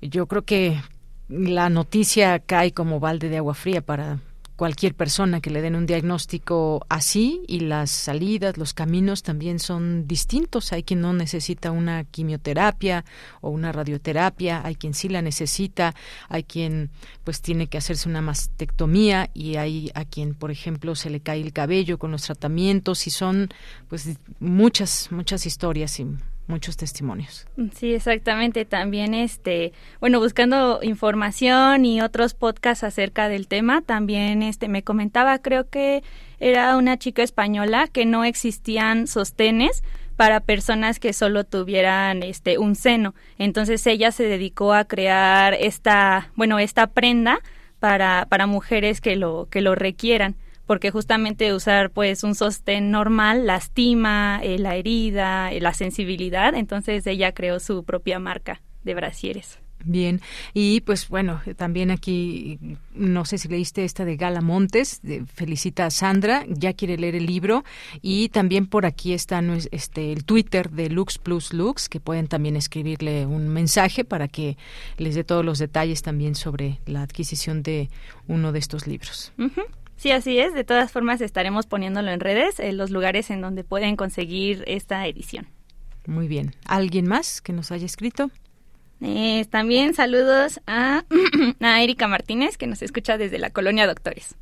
yo 0.00 0.26
creo 0.26 0.42
que 0.42 0.80
la 1.28 1.68
noticia 1.68 2.38
cae 2.38 2.72
como 2.72 3.00
balde 3.00 3.28
de 3.28 3.36
agua 3.36 3.54
fría 3.54 3.82
para 3.82 4.18
cualquier 4.58 4.96
persona 4.96 5.40
que 5.40 5.50
le 5.50 5.62
den 5.62 5.76
un 5.76 5.86
diagnóstico 5.86 6.84
así 6.88 7.42
y 7.46 7.60
las 7.60 7.92
salidas, 7.92 8.58
los 8.58 8.74
caminos 8.74 9.22
también 9.22 9.60
son 9.60 10.08
distintos. 10.08 10.72
Hay 10.72 10.82
quien 10.82 11.00
no 11.00 11.12
necesita 11.12 11.70
una 11.70 12.02
quimioterapia 12.02 13.04
o 13.40 13.50
una 13.50 13.70
radioterapia, 13.70 14.60
hay 14.64 14.74
quien 14.74 14.94
sí 14.94 15.08
la 15.08 15.22
necesita, 15.22 15.94
hay 16.28 16.42
quien 16.42 16.90
pues 17.22 17.40
tiene 17.40 17.68
que 17.68 17.78
hacerse 17.78 18.08
una 18.08 18.20
mastectomía 18.20 19.30
y 19.32 19.54
hay 19.56 19.92
a 19.94 20.04
quien, 20.04 20.34
por 20.34 20.50
ejemplo, 20.50 20.96
se 20.96 21.08
le 21.08 21.20
cae 21.20 21.40
el 21.40 21.52
cabello 21.52 22.00
con 22.00 22.10
los 22.10 22.22
tratamientos 22.22 23.06
y 23.06 23.10
son 23.10 23.50
pues 23.88 24.18
muchas 24.40 25.12
muchas 25.12 25.46
historias 25.46 26.00
y 26.00 26.08
muchos 26.48 26.76
testimonios. 26.76 27.46
Sí, 27.74 27.94
exactamente. 27.94 28.64
También, 28.64 29.14
este, 29.14 29.72
bueno, 30.00 30.18
buscando 30.18 30.80
información 30.82 31.84
y 31.84 32.00
otros 32.00 32.34
podcasts 32.34 32.82
acerca 32.82 33.28
del 33.28 33.46
tema, 33.46 33.82
también, 33.82 34.42
este, 34.42 34.68
me 34.68 34.82
comentaba, 34.82 35.38
creo 35.38 35.68
que 35.68 36.02
era 36.40 36.76
una 36.76 36.98
chica 36.98 37.22
española 37.22 37.86
que 37.86 38.06
no 38.06 38.24
existían 38.24 39.06
sostenes 39.06 39.84
para 40.16 40.40
personas 40.40 40.98
que 40.98 41.12
solo 41.12 41.44
tuvieran 41.44 42.24
este 42.24 42.58
un 42.58 42.74
seno. 42.74 43.14
Entonces 43.38 43.86
ella 43.86 44.10
se 44.10 44.24
dedicó 44.24 44.72
a 44.72 44.84
crear 44.84 45.54
esta, 45.54 46.32
bueno, 46.34 46.58
esta 46.58 46.88
prenda 46.88 47.38
para 47.78 48.26
para 48.28 48.48
mujeres 48.48 49.00
que 49.00 49.14
lo 49.14 49.46
que 49.48 49.60
lo 49.60 49.76
requieran 49.76 50.34
porque 50.68 50.90
justamente 50.90 51.54
usar 51.54 51.90
pues 51.90 52.22
un 52.24 52.34
sostén 52.34 52.90
normal 52.90 53.46
lastima 53.46 54.38
eh, 54.42 54.58
la 54.58 54.76
herida, 54.76 55.50
eh, 55.50 55.62
la 55.62 55.72
sensibilidad, 55.72 56.54
entonces 56.54 57.06
ella 57.06 57.32
creó 57.32 57.58
su 57.58 57.84
propia 57.84 58.18
marca 58.18 58.60
de 58.84 58.94
brasieres. 58.94 59.58
Bien, 59.84 60.20
y 60.54 60.80
pues 60.80 61.08
bueno, 61.08 61.40
también 61.56 61.90
aquí, 61.90 62.58
no 62.94 63.24
sé 63.24 63.38
si 63.38 63.48
leíste 63.48 63.84
esta 63.84 64.04
de 64.04 64.16
Gala 64.16 64.40
Montes, 64.40 65.00
felicita 65.32 65.86
a 65.86 65.90
Sandra, 65.90 66.44
ya 66.48 66.72
quiere 66.72 66.98
leer 66.98 67.14
el 67.14 67.26
libro, 67.26 67.64
y 68.02 68.28
también 68.28 68.66
por 68.66 68.86
aquí 68.86 69.12
está 69.12 69.40
este, 69.70 70.12
el 70.12 70.24
Twitter 70.24 70.70
de 70.70 70.90
Lux 70.90 71.18
Plus 71.18 71.52
Lux, 71.52 71.88
que 71.88 72.00
pueden 72.00 72.26
también 72.26 72.56
escribirle 72.56 73.24
un 73.24 73.48
mensaje 73.48 74.04
para 74.04 74.26
que 74.26 74.58
les 74.96 75.14
dé 75.14 75.22
todos 75.22 75.44
los 75.44 75.58
detalles 75.60 76.02
también 76.02 76.34
sobre 76.34 76.80
la 76.84 77.02
adquisición 77.02 77.62
de 77.62 77.88
uno 78.26 78.50
de 78.50 78.58
estos 78.58 78.86
libros. 78.86 79.32
Sí, 79.98 80.12
así 80.12 80.38
es. 80.38 80.54
De 80.54 80.64
todas 80.64 80.90
formas, 80.92 81.20
estaremos 81.20 81.66
poniéndolo 81.66 82.10
en 82.10 82.20
redes, 82.20 82.60
en 82.60 82.76
los 82.76 82.90
lugares 82.90 83.30
en 83.30 83.40
donde 83.40 83.64
pueden 83.64 83.96
conseguir 83.96 84.64
esta 84.66 85.06
edición. 85.06 85.48
Muy 86.06 86.28
bien. 86.28 86.54
¿Alguien 86.64 87.06
más 87.06 87.42
que 87.42 87.52
nos 87.52 87.72
haya 87.72 87.84
escrito? 87.84 88.30
Eh, 89.00 89.44
también 89.50 89.94
saludos 89.94 90.60
a, 90.66 91.04
a 91.60 91.82
Erika 91.82 92.08
Martínez, 92.08 92.56
que 92.56 92.66
nos 92.66 92.80
escucha 92.80 93.18
desde 93.18 93.38
la 93.38 93.50
colonia 93.50 93.86
Doctores. 93.86 94.34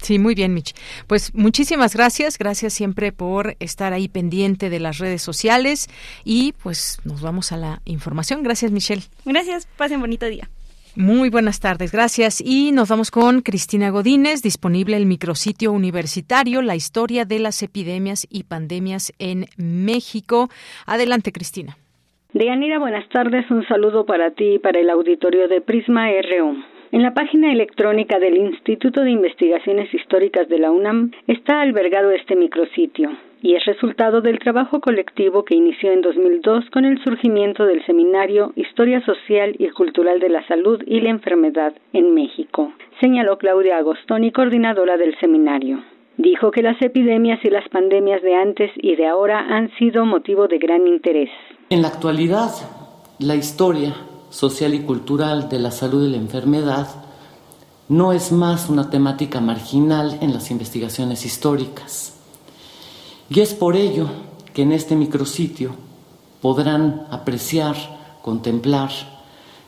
Sí, 0.00 0.18
muy 0.18 0.34
bien, 0.34 0.54
Mich. 0.54 0.74
Pues 1.06 1.34
muchísimas 1.34 1.94
gracias, 1.94 2.38
gracias 2.38 2.72
siempre 2.72 3.12
por 3.12 3.56
estar 3.60 3.92
ahí 3.92 4.08
pendiente 4.08 4.70
de 4.70 4.80
las 4.80 4.98
redes 4.98 5.22
sociales 5.22 5.88
y 6.24 6.52
pues 6.54 6.98
nos 7.04 7.20
vamos 7.20 7.52
a 7.52 7.56
la 7.56 7.82
información. 7.84 8.42
Gracias, 8.42 8.72
Michelle. 8.72 9.02
Gracias, 9.24 9.68
pasen 9.76 10.00
bonito 10.00 10.26
día. 10.26 10.48
Muy 10.94 11.30
buenas 11.30 11.58
tardes, 11.58 11.90
gracias. 11.90 12.42
Y 12.44 12.70
nos 12.72 12.90
vamos 12.90 13.10
con 13.10 13.40
Cristina 13.40 13.88
Godínez, 13.88 14.42
disponible 14.42 14.98
el 14.98 15.06
micrositio 15.06 15.72
universitario, 15.72 16.60
la 16.60 16.76
historia 16.76 17.24
de 17.24 17.38
las 17.38 17.62
epidemias 17.62 18.26
y 18.30 18.44
pandemias 18.44 19.14
en 19.18 19.46
México. 19.56 20.50
Adelante, 20.86 21.32
Cristina. 21.32 21.78
Deyanira, 22.34 22.78
buenas 22.78 23.08
tardes. 23.08 23.50
Un 23.50 23.66
saludo 23.66 24.04
para 24.04 24.32
ti 24.32 24.56
y 24.56 24.58
para 24.58 24.80
el 24.80 24.90
auditorio 24.90 25.48
de 25.48 25.62
Prisma 25.62 26.08
RU. 26.10 26.62
En 26.92 27.02
la 27.02 27.14
página 27.14 27.50
electrónica 27.50 28.18
del 28.18 28.36
Instituto 28.36 29.00
de 29.00 29.12
Investigaciones 29.12 29.92
Históricas 29.94 30.46
de 30.50 30.58
la 30.58 30.70
UNAM 30.70 31.10
está 31.26 31.62
albergado 31.62 32.10
este 32.10 32.36
micrositio 32.36 33.10
y 33.42 33.56
es 33.56 33.64
resultado 33.64 34.20
del 34.20 34.38
trabajo 34.38 34.80
colectivo 34.80 35.44
que 35.44 35.56
inició 35.56 35.92
en 35.92 36.00
2002 36.00 36.70
con 36.72 36.84
el 36.84 37.02
surgimiento 37.02 37.64
del 37.64 37.84
seminario 37.84 38.52
Historia 38.54 39.04
Social 39.04 39.54
y 39.58 39.68
Cultural 39.70 40.20
de 40.20 40.28
la 40.28 40.46
Salud 40.46 40.80
y 40.86 41.00
la 41.00 41.10
Enfermedad 41.10 41.74
en 41.92 42.14
México, 42.14 42.72
señaló 43.00 43.38
Claudia 43.38 43.78
Agostoni, 43.78 44.30
coordinadora 44.30 44.96
del 44.96 45.18
seminario. 45.18 45.82
Dijo 46.18 46.50
que 46.52 46.62
las 46.62 46.80
epidemias 46.80 47.40
y 47.42 47.50
las 47.50 47.68
pandemias 47.68 48.22
de 48.22 48.34
antes 48.34 48.70
y 48.76 48.94
de 48.94 49.06
ahora 49.06 49.40
han 49.40 49.70
sido 49.76 50.06
motivo 50.06 50.46
de 50.46 50.58
gran 50.58 50.86
interés. 50.86 51.30
En 51.68 51.82
la 51.82 51.88
actualidad, 51.88 52.50
la 53.18 53.34
historia 53.34 53.94
social 54.28 54.74
y 54.74 54.82
cultural 54.82 55.48
de 55.48 55.58
la 55.58 55.70
salud 55.70 56.06
y 56.06 56.10
la 56.10 56.18
enfermedad 56.18 56.86
no 57.88 58.12
es 58.12 58.30
más 58.30 58.70
una 58.70 58.88
temática 58.88 59.40
marginal 59.40 60.18
en 60.20 60.32
las 60.32 60.50
investigaciones 60.50 61.26
históricas. 61.26 62.11
Y 63.34 63.40
es 63.40 63.54
por 63.54 63.76
ello 63.76 64.08
que 64.52 64.60
en 64.60 64.72
este 64.72 64.94
micrositio 64.94 65.70
podrán 66.42 67.06
apreciar, 67.10 67.76
contemplar, 68.20 68.90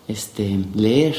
este, 0.06 0.66
leer 0.74 1.16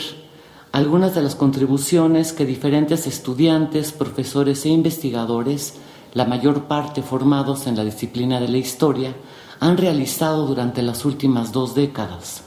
algunas 0.71 1.15
de 1.15 1.23
las 1.23 1.33
contribuciones 1.33 2.33
que 2.33 2.45
diferentes 2.45 3.07
estudiantes, 3.07 3.93
profesores 3.93 4.63
e 4.65 4.69
investigadores, 4.69 5.75
la 6.13 6.25
mayor 6.25 6.65
parte 6.65 7.01
formados 7.01 7.65
en 7.65 7.77
la 7.77 7.83
disciplina 7.83 8.39
de 8.39 8.49
la 8.49 8.57
historia, 8.57 9.15
han 9.59 9.77
realizado 9.77 10.45
durante 10.45 10.83
las 10.83 11.03
últimas 11.03 11.51
dos 11.51 11.73
décadas. 11.73 12.43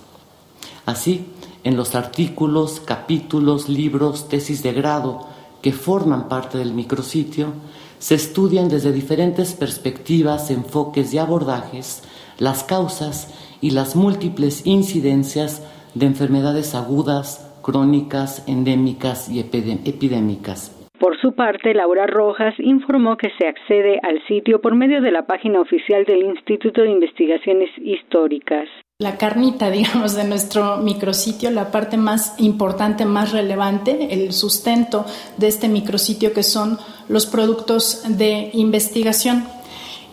Así, 0.86 1.26
en 1.64 1.76
los 1.76 1.96
artículos, 1.96 2.80
capítulos, 2.84 3.68
libros, 3.68 4.28
tesis 4.28 4.62
de 4.62 4.72
grado 4.74 5.26
que 5.60 5.72
forman 5.72 6.28
parte 6.28 6.56
del 6.56 6.72
micrositio, 6.72 7.52
se 7.98 8.14
estudian 8.14 8.68
desde 8.68 8.92
diferentes 8.92 9.54
perspectivas, 9.54 10.50
enfoques 10.50 11.12
y 11.14 11.18
abordajes 11.18 12.02
las 12.38 12.64
causas 12.64 13.34
y 13.60 13.72
las 13.72 13.96
múltiples 13.96 14.66
incidencias 14.66 15.62
de 15.94 16.06
enfermedades 16.06 16.74
agudas, 16.74 17.44
crónicas, 17.62 18.46
endémicas 18.48 19.28
y 19.28 19.40
epidémicas. 19.40 20.74
Por 20.98 21.20
su 21.20 21.34
parte, 21.34 21.74
Laura 21.74 22.06
Rojas 22.06 22.54
informó 22.58 23.16
que 23.16 23.30
se 23.38 23.46
accede 23.46 24.00
al 24.02 24.20
sitio 24.26 24.60
por 24.60 24.74
medio 24.74 25.00
de 25.00 25.12
la 25.12 25.26
página 25.26 25.60
oficial 25.60 26.04
del 26.04 26.22
Instituto 26.24 26.82
de 26.82 26.90
Investigaciones 26.90 27.70
Históricas 27.78 28.68
la 29.00 29.16
carnita, 29.16 29.70
digamos, 29.70 30.14
de 30.14 30.24
nuestro 30.24 30.78
micrositio, 30.78 31.52
la 31.52 31.70
parte 31.70 31.96
más 31.96 32.32
importante, 32.38 33.04
más 33.04 33.30
relevante, 33.30 34.12
el 34.12 34.32
sustento 34.32 35.06
de 35.36 35.46
este 35.46 35.68
micrositio 35.68 36.32
que 36.32 36.42
son 36.42 36.80
los 37.08 37.24
productos 37.24 38.02
de 38.08 38.50
investigación. 38.54 39.46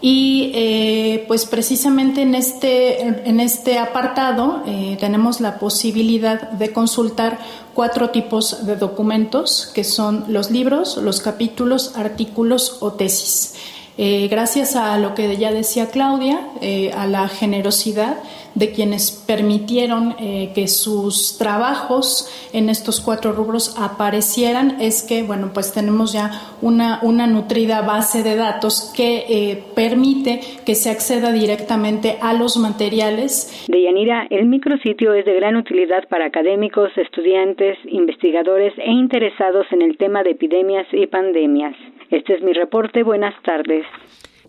Y 0.02 0.52
eh, 0.54 1.26
pues 1.28 1.48
precisamente 1.48 2.22
en 2.22 2.36
este, 2.36 3.02
en 3.02 3.40
este 3.40 3.80
apartado 3.80 4.62
eh, 4.68 4.98
tenemos 5.00 5.42
la 5.42 5.58
posibilidad 5.58 6.52
de 6.52 6.72
consultar 6.72 7.40
cuatro 7.74 8.12
tipos 8.12 8.68
de 8.68 8.76
documentos, 8.76 9.72
que 9.74 9.84
son 9.84 10.26
los 10.28 10.52
libros, 10.52 10.98
los 10.98 11.22
capítulos, 11.22 11.94
artículos 11.96 12.78
o 12.82 12.94
tesis. 12.94 13.56
Eh, 13.98 14.28
gracias 14.28 14.76
a 14.76 15.00
lo 15.00 15.16
que 15.16 15.38
ya 15.38 15.52
decía 15.52 15.90
Claudia, 15.90 16.50
a 16.96 17.08
la 17.08 17.28
generosidad 17.28 18.18
de 18.56 18.72
quienes 18.72 19.24
permitieron 19.28 20.16
eh, 20.20 20.52
que 20.56 20.68
sus 20.68 21.38
trabajos 21.38 22.50
en 22.54 22.70
estos 22.70 23.02
cuatro 23.02 23.34
rubros 23.34 23.76
aparecieran 23.78 24.78
es 24.82 25.04
que, 25.04 25.24
bueno, 25.24 25.52
pues 25.54 25.74
tenemos 25.74 26.14
ya 26.14 26.32
una, 26.62 27.00
una 27.04 27.28
nutrida 27.28 27.82
base 27.82 28.24
de 28.24 28.36
datos 28.36 28.94
que 28.96 29.26
eh, 29.28 29.64
permite 29.76 30.40
que 30.66 30.76
se 30.76 30.90
acceda 30.90 31.32
directamente 31.32 32.18
a 32.22 32.34
los 32.34 32.58
materiales. 32.58 33.66
De 33.68 33.84
Yanira, 33.84 34.28
el 34.30 34.46
micrositio 34.48 35.14
es 35.14 35.26
de 35.26 35.34
gran 35.34 35.56
utilidad 35.56 36.08
para 36.08 36.26
académicos, 36.26 36.92
estudiantes, 36.98 37.78
investigadores 37.86 38.74
e 38.78 38.92
interesados 38.92 39.66
en 39.72 39.82
el 39.82 39.98
tema 39.98 40.24
de 40.24 40.32
epidemias 40.32 40.88
y 40.92 41.08
pandemias. 41.08 41.76
Este 42.10 42.36
es 42.36 42.42
mi 42.42 42.54
reporte. 42.54 43.04
Buenas 43.04 43.34
tardes. 43.44 43.86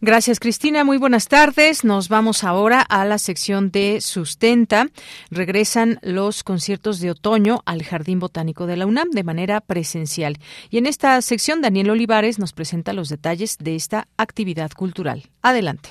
Gracias, 0.00 0.40
Cristina. 0.40 0.84
Muy 0.84 0.98
buenas 0.98 1.26
tardes. 1.28 1.82
Nos 1.82 2.08
vamos 2.08 2.44
ahora 2.44 2.82
a 2.82 3.04
la 3.04 3.18
sección 3.18 3.70
de 3.70 4.00
Sustenta. 4.00 4.88
Regresan 5.30 5.98
los 6.02 6.44
conciertos 6.44 7.00
de 7.00 7.10
otoño 7.10 7.62
al 7.64 7.82
Jardín 7.82 8.18
Botánico 8.18 8.66
de 8.66 8.76
la 8.76 8.86
UNAM 8.86 9.10
de 9.10 9.24
manera 9.24 9.60
presencial. 9.60 10.38
Y 10.70 10.78
en 10.78 10.86
esta 10.86 11.20
sección, 11.22 11.62
Daniel 11.62 11.90
Olivares 11.90 12.38
nos 12.38 12.52
presenta 12.52 12.92
los 12.92 13.08
detalles 13.08 13.56
de 13.58 13.74
esta 13.74 14.08
actividad 14.18 14.70
cultural. 14.72 15.24
Adelante. 15.40 15.88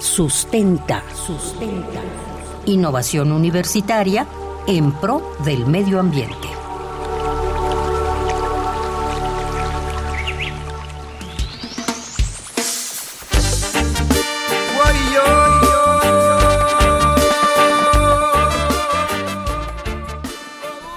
Sustenta, 0.00 1.02
sustenta. 1.14 2.02
Innovación 2.66 3.32
universitaria 3.32 4.26
en 4.66 4.92
pro 4.92 5.22
del 5.44 5.66
medio 5.66 6.00
ambiente. 6.00 6.48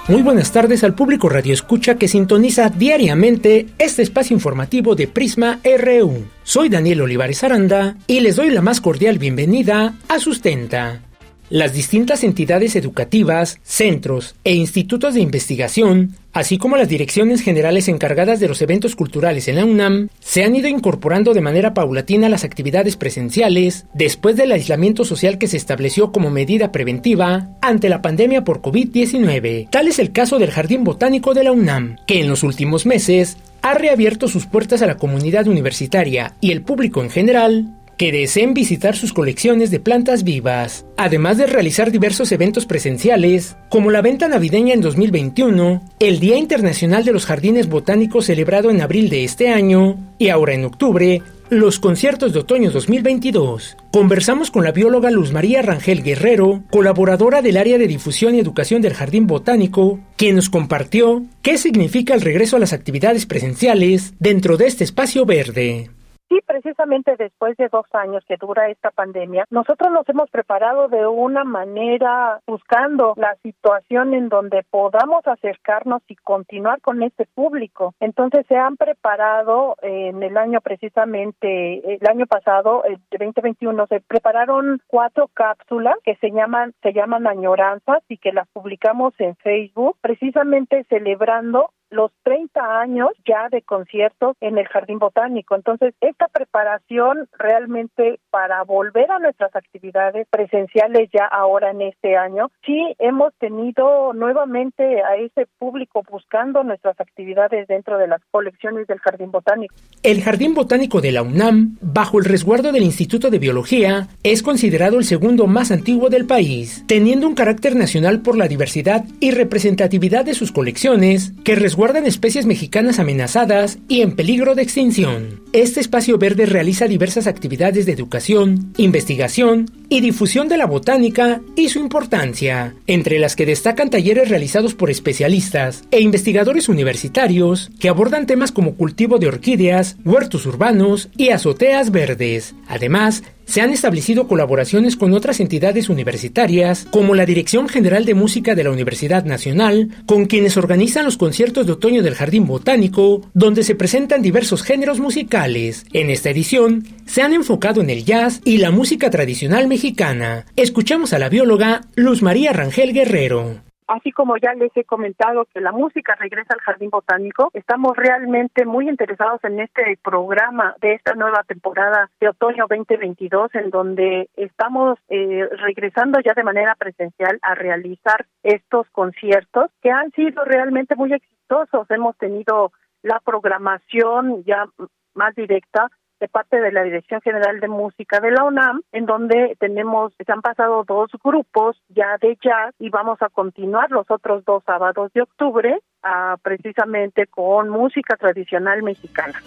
Muy 0.08 0.22
buenas 0.22 0.52
tardes 0.52 0.84
al 0.84 0.94
público 0.94 1.28
Radio 1.28 1.52
Escucha 1.52 1.96
que 1.96 2.08
sintoniza 2.08 2.70
diariamente 2.70 3.66
este 3.76 4.00
espacio 4.00 4.34
informativo 4.34 4.94
de 4.94 5.06
Prisma 5.06 5.60
RU. 5.62 6.24
Soy 6.44 6.70
Daniel 6.70 7.02
Olivares 7.02 7.44
Aranda 7.44 7.94
y 8.06 8.20
les 8.20 8.36
doy 8.36 8.48
la 8.48 8.62
más 8.62 8.80
cordial 8.80 9.18
bienvenida 9.18 9.92
a 10.08 10.18
Sustenta. 10.18 11.07
Las 11.50 11.72
distintas 11.72 12.24
entidades 12.24 12.76
educativas, 12.76 13.58
centros 13.62 14.34
e 14.44 14.54
institutos 14.54 15.14
de 15.14 15.20
investigación, 15.20 16.14
así 16.34 16.58
como 16.58 16.76
las 16.76 16.90
direcciones 16.90 17.40
generales 17.40 17.88
encargadas 17.88 18.38
de 18.38 18.48
los 18.48 18.60
eventos 18.60 18.94
culturales 18.94 19.48
en 19.48 19.56
la 19.56 19.64
UNAM, 19.64 20.10
se 20.20 20.44
han 20.44 20.54
ido 20.54 20.68
incorporando 20.68 21.32
de 21.32 21.40
manera 21.40 21.72
paulatina 21.72 22.28
las 22.28 22.44
actividades 22.44 22.96
presenciales 22.96 23.86
después 23.94 24.36
del 24.36 24.52
aislamiento 24.52 25.06
social 25.06 25.38
que 25.38 25.48
se 25.48 25.56
estableció 25.56 26.12
como 26.12 26.28
medida 26.28 26.70
preventiva 26.70 27.48
ante 27.62 27.88
la 27.88 28.02
pandemia 28.02 28.44
por 28.44 28.60
COVID-19. 28.60 29.70
Tal 29.70 29.88
es 29.88 29.98
el 29.98 30.12
caso 30.12 30.38
del 30.38 30.50
Jardín 30.50 30.84
Botánico 30.84 31.32
de 31.32 31.44
la 31.44 31.52
UNAM, 31.52 31.96
que 32.06 32.20
en 32.20 32.28
los 32.28 32.42
últimos 32.42 32.84
meses 32.84 33.38
ha 33.62 33.74
reabierto 33.74 34.28
sus 34.28 34.46
puertas 34.46 34.82
a 34.82 34.86
la 34.86 34.98
comunidad 34.98 35.48
universitaria 35.48 36.34
y 36.40 36.52
el 36.52 36.62
público 36.62 37.02
en 37.02 37.10
general 37.10 37.77
que 37.98 38.12
deseen 38.12 38.54
visitar 38.54 38.96
sus 38.96 39.12
colecciones 39.12 39.70
de 39.72 39.80
plantas 39.80 40.22
vivas, 40.22 40.86
además 40.96 41.36
de 41.36 41.46
realizar 41.46 41.90
diversos 41.90 42.30
eventos 42.30 42.64
presenciales, 42.64 43.56
como 43.68 43.90
la 43.90 44.00
venta 44.00 44.28
navideña 44.28 44.72
en 44.72 44.80
2021, 44.80 45.82
el 45.98 46.20
Día 46.20 46.38
Internacional 46.38 47.04
de 47.04 47.12
los 47.12 47.26
Jardines 47.26 47.68
Botánicos 47.68 48.26
celebrado 48.26 48.70
en 48.70 48.80
abril 48.80 49.10
de 49.10 49.24
este 49.24 49.48
año, 49.50 49.98
y 50.16 50.28
ahora 50.28 50.54
en 50.54 50.64
octubre, 50.64 51.22
los 51.50 51.80
conciertos 51.80 52.32
de 52.32 52.40
otoño 52.40 52.70
2022. 52.70 53.76
Conversamos 53.90 54.52
con 54.52 54.64
la 54.64 54.72
bióloga 54.72 55.10
Luz 55.10 55.32
María 55.32 55.62
Rangel 55.62 56.04
Guerrero, 56.04 56.62
colaboradora 56.70 57.42
del 57.42 57.56
área 57.56 57.78
de 57.78 57.88
difusión 57.88 58.34
y 58.34 58.38
educación 58.38 58.80
del 58.80 58.94
Jardín 58.94 59.26
Botánico, 59.26 59.98
quien 60.16 60.36
nos 60.36 60.50
compartió 60.50 61.24
qué 61.42 61.58
significa 61.58 62.14
el 62.14 62.20
regreso 62.20 62.56
a 62.56 62.60
las 62.60 62.72
actividades 62.72 63.26
presenciales 63.26 64.14
dentro 64.20 64.56
de 64.56 64.66
este 64.66 64.84
espacio 64.84 65.26
verde. 65.26 65.90
Sí, 66.28 66.40
precisamente 66.46 67.16
después 67.16 67.56
de 67.56 67.68
dos 67.68 67.86
años 67.94 68.22
que 68.26 68.36
dura 68.36 68.68
esta 68.68 68.90
pandemia, 68.90 69.46
nosotros 69.50 69.90
nos 69.90 70.06
hemos 70.08 70.28
preparado 70.30 70.88
de 70.88 71.06
una 71.06 71.44
manera 71.44 72.40
buscando 72.46 73.14
la 73.16 73.34
situación 73.36 74.12
en 74.12 74.28
donde 74.28 74.62
podamos 74.70 75.26
acercarnos 75.26 76.02
y 76.06 76.16
continuar 76.16 76.82
con 76.82 77.02
este 77.02 77.26
público. 77.34 77.94
Entonces 78.00 78.44
se 78.46 78.56
han 78.56 78.76
preparado 78.76 79.76
en 79.80 80.22
el 80.22 80.36
año 80.36 80.60
precisamente, 80.60 81.94
el 81.94 82.06
año 82.06 82.26
pasado, 82.26 82.84
el 82.84 82.98
2021, 83.10 83.86
se 83.86 84.00
prepararon 84.00 84.82
cuatro 84.86 85.28
cápsulas 85.32 85.96
que 86.04 86.16
se 86.16 86.30
llaman, 86.30 86.74
se 86.82 86.92
llaman 86.92 87.26
añoranzas 87.26 88.02
y 88.08 88.18
que 88.18 88.32
las 88.32 88.48
publicamos 88.48 89.14
en 89.18 89.34
Facebook, 89.36 89.96
precisamente 90.02 90.84
celebrando 90.90 91.70
los 91.90 92.10
30 92.24 92.80
años 92.80 93.08
ya 93.26 93.48
de 93.50 93.62
conciertos 93.62 94.36
en 94.40 94.58
el 94.58 94.66
Jardín 94.68 94.98
Botánico. 94.98 95.54
Entonces, 95.54 95.94
esta 96.00 96.28
preparación 96.28 97.28
realmente 97.38 98.20
para 98.30 98.62
volver 98.64 99.10
a 99.10 99.18
nuestras 99.18 99.54
actividades 99.56 100.26
presenciales 100.30 101.08
ya 101.12 101.24
ahora 101.24 101.70
en 101.70 101.82
este 101.82 102.16
año, 102.16 102.50
sí 102.64 102.94
hemos 102.98 103.32
tenido 103.38 104.12
nuevamente 104.12 105.02
a 105.02 105.16
ese 105.16 105.46
público 105.58 106.02
buscando 106.10 106.62
nuestras 106.62 106.98
actividades 107.00 107.66
dentro 107.68 107.98
de 107.98 108.08
las 108.08 108.20
colecciones 108.30 108.86
del 108.86 108.98
Jardín 108.98 109.30
Botánico. 109.30 109.74
El 110.02 110.22
Jardín 110.22 110.54
Botánico 110.54 111.00
de 111.00 111.12
la 111.12 111.22
UNAM, 111.22 111.76
bajo 111.80 112.18
el 112.18 112.24
resguardo 112.24 112.72
del 112.72 112.82
Instituto 112.82 113.30
de 113.30 113.38
Biología, 113.38 114.08
es 114.22 114.42
considerado 114.42 114.98
el 114.98 115.04
segundo 115.04 115.46
más 115.46 115.70
antiguo 115.70 116.08
del 116.08 116.26
país, 116.26 116.84
teniendo 116.86 117.26
un 117.26 117.34
carácter 117.34 117.76
nacional 117.76 118.20
por 118.20 118.36
la 118.36 118.48
diversidad 118.48 119.04
y 119.20 119.30
representatividad 119.30 120.24
de 120.24 120.34
sus 120.34 120.52
colecciones, 120.52 121.32
que 121.44 121.54
resguardan 121.54 121.77
especies 122.06 122.44
mexicanas 122.44 122.98
amenazadas 122.98 123.78
y 123.86 124.00
en 124.00 124.16
peligro 124.16 124.56
de 124.56 124.62
extinción. 124.62 125.42
Este 125.52 125.78
espacio 125.78 126.18
verde 126.18 126.44
realiza 126.44 126.88
diversas 126.88 127.28
actividades 127.28 127.86
de 127.86 127.92
educación, 127.92 128.72
investigación 128.78 129.70
y 129.88 130.00
difusión 130.00 130.48
de 130.48 130.56
la 130.56 130.66
botánica 130.66 131.40
y 131.54 131.68
su 131.68 131.78
importancia, 131.78 132.74
entre 132.88 133.20
las 133.20 133.36
que 133.36 133.46
destacan 133.46 133.90
talleres 133.90 134.28
realizados 134.28 134.74
por 134.74 134.90
especialistas 134.90 135.84
e 135.92 136.00
investigadores 136.00 136.68
universitarios 136.68 137.70
que 137.78 137.88
abordan 137.88 138.26
temas 138.26 138.50
como 138.50 138.74
cultivo 138.74 139.18
de 139.18 139.28
orquídeas, 139.28 139.96
huertos 140.04 140.46
urbanos 140.46 141.10
y 141.16 141.28
azoteas 141.28 141.92
verdes. 141.92 142.56
Además, 142.66 143.22
se 143.48 143.62
han 143.62 143.72
establecido 143.72 144.28
colaboraciones 144.28 144.94
con 144.94 145.14
otras 145.14 145.40
entidades 145.40 145.88
universitarias, 145.88 146.86
como 146.90 147.14
la 147.14 147.26
Dirección 147.26 147.68
General 147.68 148.04
de 148.04 148.14
Música 148.14 148.54
de 148.54 148.64
la 148.64 148.70
Universidad 148.70 149.24
Nacional, 149.24 149.88
con 150.06 150.26
quienes 150.26 150.56
organizan 150.56 151.04
los 151.04 151.16
conciertos 151.16 151.66
de 151.66 151.72
otoño 151.72 152.02
del 152.02 152.14
Jardín 152.14 152.46
Botánico, 152.46 153.22
donde 153.34 153.64
se 153.64 153.74
presentan 153.74 154.22
diversos 154.22 154.62
géneros 154.62 155.00
musicales. 155.00 155.86
En 155.92 156.10
esta 156.10 156.30
edición, 156.30 156.86
se 157.06 157.22
han 157.22 157.32
enfocado 157.32 157.80
en 157.80 157.90
el 157.90 158.04
jazz 158.04 158.40
y 158.44 158.58
la 158.58 158.70
música 158.70 159.10
tradicional 159.10 159.66
mexicana. 159.66 160.44
Escuchamos 160.54 161.12
a 161.14 161.18
la 161.18 161.30
bióloga 161.30 161.82
Luz 161.96 162.22
María 162.22 162.52
Rangel 162.52 162.92
Guerrero. 162.92 163.67
Así 163.88 164.12
como 164.12 164.36
ya 164.36 164.52
les 164.52 164.70
he 164.76 164.84
comentado 164.84 165.46
que 165.46 165.62
la 165.62 165.72
música 165.72 166.14
regresa 166.14 166.52
al 166.52 166.60
Jardín 166.60 166.90
Botánico, 166.90 167.48
estamos 167.54 167.96
realmente 167.96 168.66
muy 168.66 168.86
interesados 168.86 169.42
en 169.44 169.60
este 169.60 169.98
programa 170.04 170.76
de 170.82 170.92
esta 170.92 171.14
nueva 171.14 171.42
temporada 171.44 172.10
de 172.20 172.28
otoño 172.28 172.66
2022, 172.68 173.54
en 173.54 173.70
donde 173.70 174.28
estamos 174.36 174.98
eh, 175.08 175.48
regresando 175.52 176.20
ya 176.20 176.34
de 176.34 176.44
manera 176.44 176.74
presencial 176.74 177.38
a 177.40 177.54
realizar 177.54 178.26
estos 178.42 178.86
conciertos 178.90 179.70
que 179.80 179.90
han 179.90 180.10
sido 180.12 180.44
realmente 180.44 180.94
muy 180.94 181.14
exitosos. 181.14 181.90
Hemos 181.90 182.14
tenido 182.18 182.72
la 183.02 183.20
programación 183.20 184.44
ya 184.44 184.66
más 185.14 185.34
directa 185.34 185.88
de 186.20 186.28
parte 186.28 186.60
de 186.60 186.72
la 186.72 186.82
Dirección 186.82 187.20
General 187.20 187.60
de 187.60 187.68
Música 187.68 188.20
de 188.20 188.30
la 188.30 188.44
UNAM, 188.44 188.82
en 188.92 189.06
donde 189.06 189.56
tenemos, 189.58 190.12
se 190.24 190.32
han 190.32 190.42
pasado 190.42 190.84
dos 190.86 191.10
grupos 191.22 191.80
ya 191.88 192.16
de 192.20 192.36
jazz 192.42 192.74
y 192.78 192.90
vamos 192.90 193.20
a 193.22 193.28
continuar 193.28 193.90
los 193.90 194.10
otros 194.10 194.44
dos 194.44 194.62
sábados 194.64 195.12
de 195.12 195.22
octubre, 195.22 195.80
ah, 196.02 196.36
precisamente 196.42 197.26
con 197.26 197.68
música 197.68 198.16
tradicional 198.16 198.82
mexicana. 198.82 199.40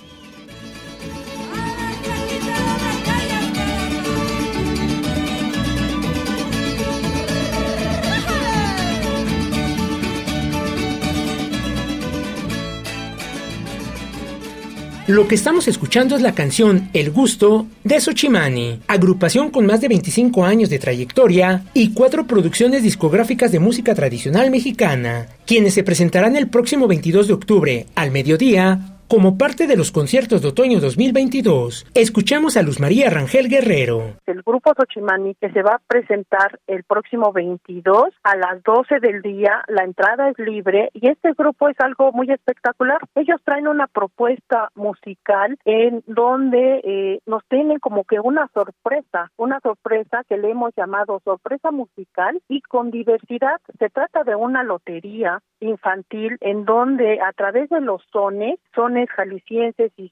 Lo 15.08 15.28
que 15.28 15.34
estamos 15.34 15.68
escuchando 15.68 16.16
es 16.16 16.22
la 16.22 16.36
canción 16.36 16.90
El 16.94 17.10
Gusto 17.10 17.66
de 17.84 18.00
Xochimani, 18.00 18.82
agrupación 18.88 19.50
con 19.50 19.66
más 19.66 19.82
de 19.82 19.88
25 19.88 20.46
años 20.46 20.70
de 20.70 20.78
trayectoria 20.78 21.66
y 21.74 21.94
cuatro 21.94 22.28
producciones 22.28 22.84
discográficas 22.84 23.52
de 23.52 23.60
música 23.60 23.96
tradicional 23.96 24.52
mexicana, 24.52 25.26
quienes 25.48 25.74
se 25.74 25.84
presentarán 25.84 26.36
el 26.36 26.50
próximo 26.50 26.88
22 26.88 27.28
de 27.28 27.34
octubre 27.34 27.86
al 27.96 28.12
mediodía 28.12 29.00
como 29.12 29.38
parte 29.38 29.68
de 29.68 29.76
los 29.76 29.92
conciertos 29.92 30.42
de 30.42 30.48
otoño 30.48 30.80
2022, 30.80 31.86
escuchamos 31.96 32.56
a 32.56 32.62
Luz 32.62 32.80
María 32.80 33.10
Rangel 33.10 33.50
Guerrero. 33.50 34.14
El 34.26 34.42
grupo 34.42 34.72
Xochimani 34.74 35.36
que 35.36 35.52
se 35.52 35.62
va 35.62 35.72
a 35.72 35.82
presentar 35.86 36.58
el 36.66 36.86
próximo 36.86 37.34
22 37.34 38.06
a 38.24 38.38
las 38.38 38.64
12 38.64 39.02
del 39.02 39.22
día, 39.22 39.66
la 39.68 39.84
entrada 39.84 40.30
es 40.30 40.40
libre 40.40 40.92
y 40.94 41.10
este 41.10 41.34
grupo 41.34 41.68
es 41.68 41.78
algo 41.82 42.14
muy 42.14 42.32
espectacular. 42.32 43.00
Ellos 43.16 43.42
traen 43.44 43.68
una 43.68 43.88
propuesta 43.88 44.70
musical 44.76 45.60
en 45.66 46.06
donde 46.08 46.80
eh, 46.82 47.20
nos 47.26 47.44
tienen 47.50 47.80
como 47.80 48.06
que 48.06 48.22
una 48.22 48.48
sorpresa, 48.54 49.30
una 49.36 49.60
sorpresa 49.60 50.24
que 50.30 50.38
le 50.38 50.52
hemos 50.52 50.74
llamado 50.78 51.20
sorpresa 51.26 51.72
musical 51.72 52.42
y 52.48 52.62
con 52.62 52.92
diversidad. 52.92 53.60
Se 53.78 53.90
trata 53.90 54.24
de 54.24 54.36
una 54.36 54.64
lotería 54.64 55.42
infantil 55.60 56.38
en 56.42 56.66
donde 56.66 57.20
a 57.22 57.34
través 57.34 57.70
de 57.70 57.82
los 57.82 58.02
sones, 58.12 58.60
sones 58.74 59.01
jaliscienses 59.10 59.92
y 59.98 60.12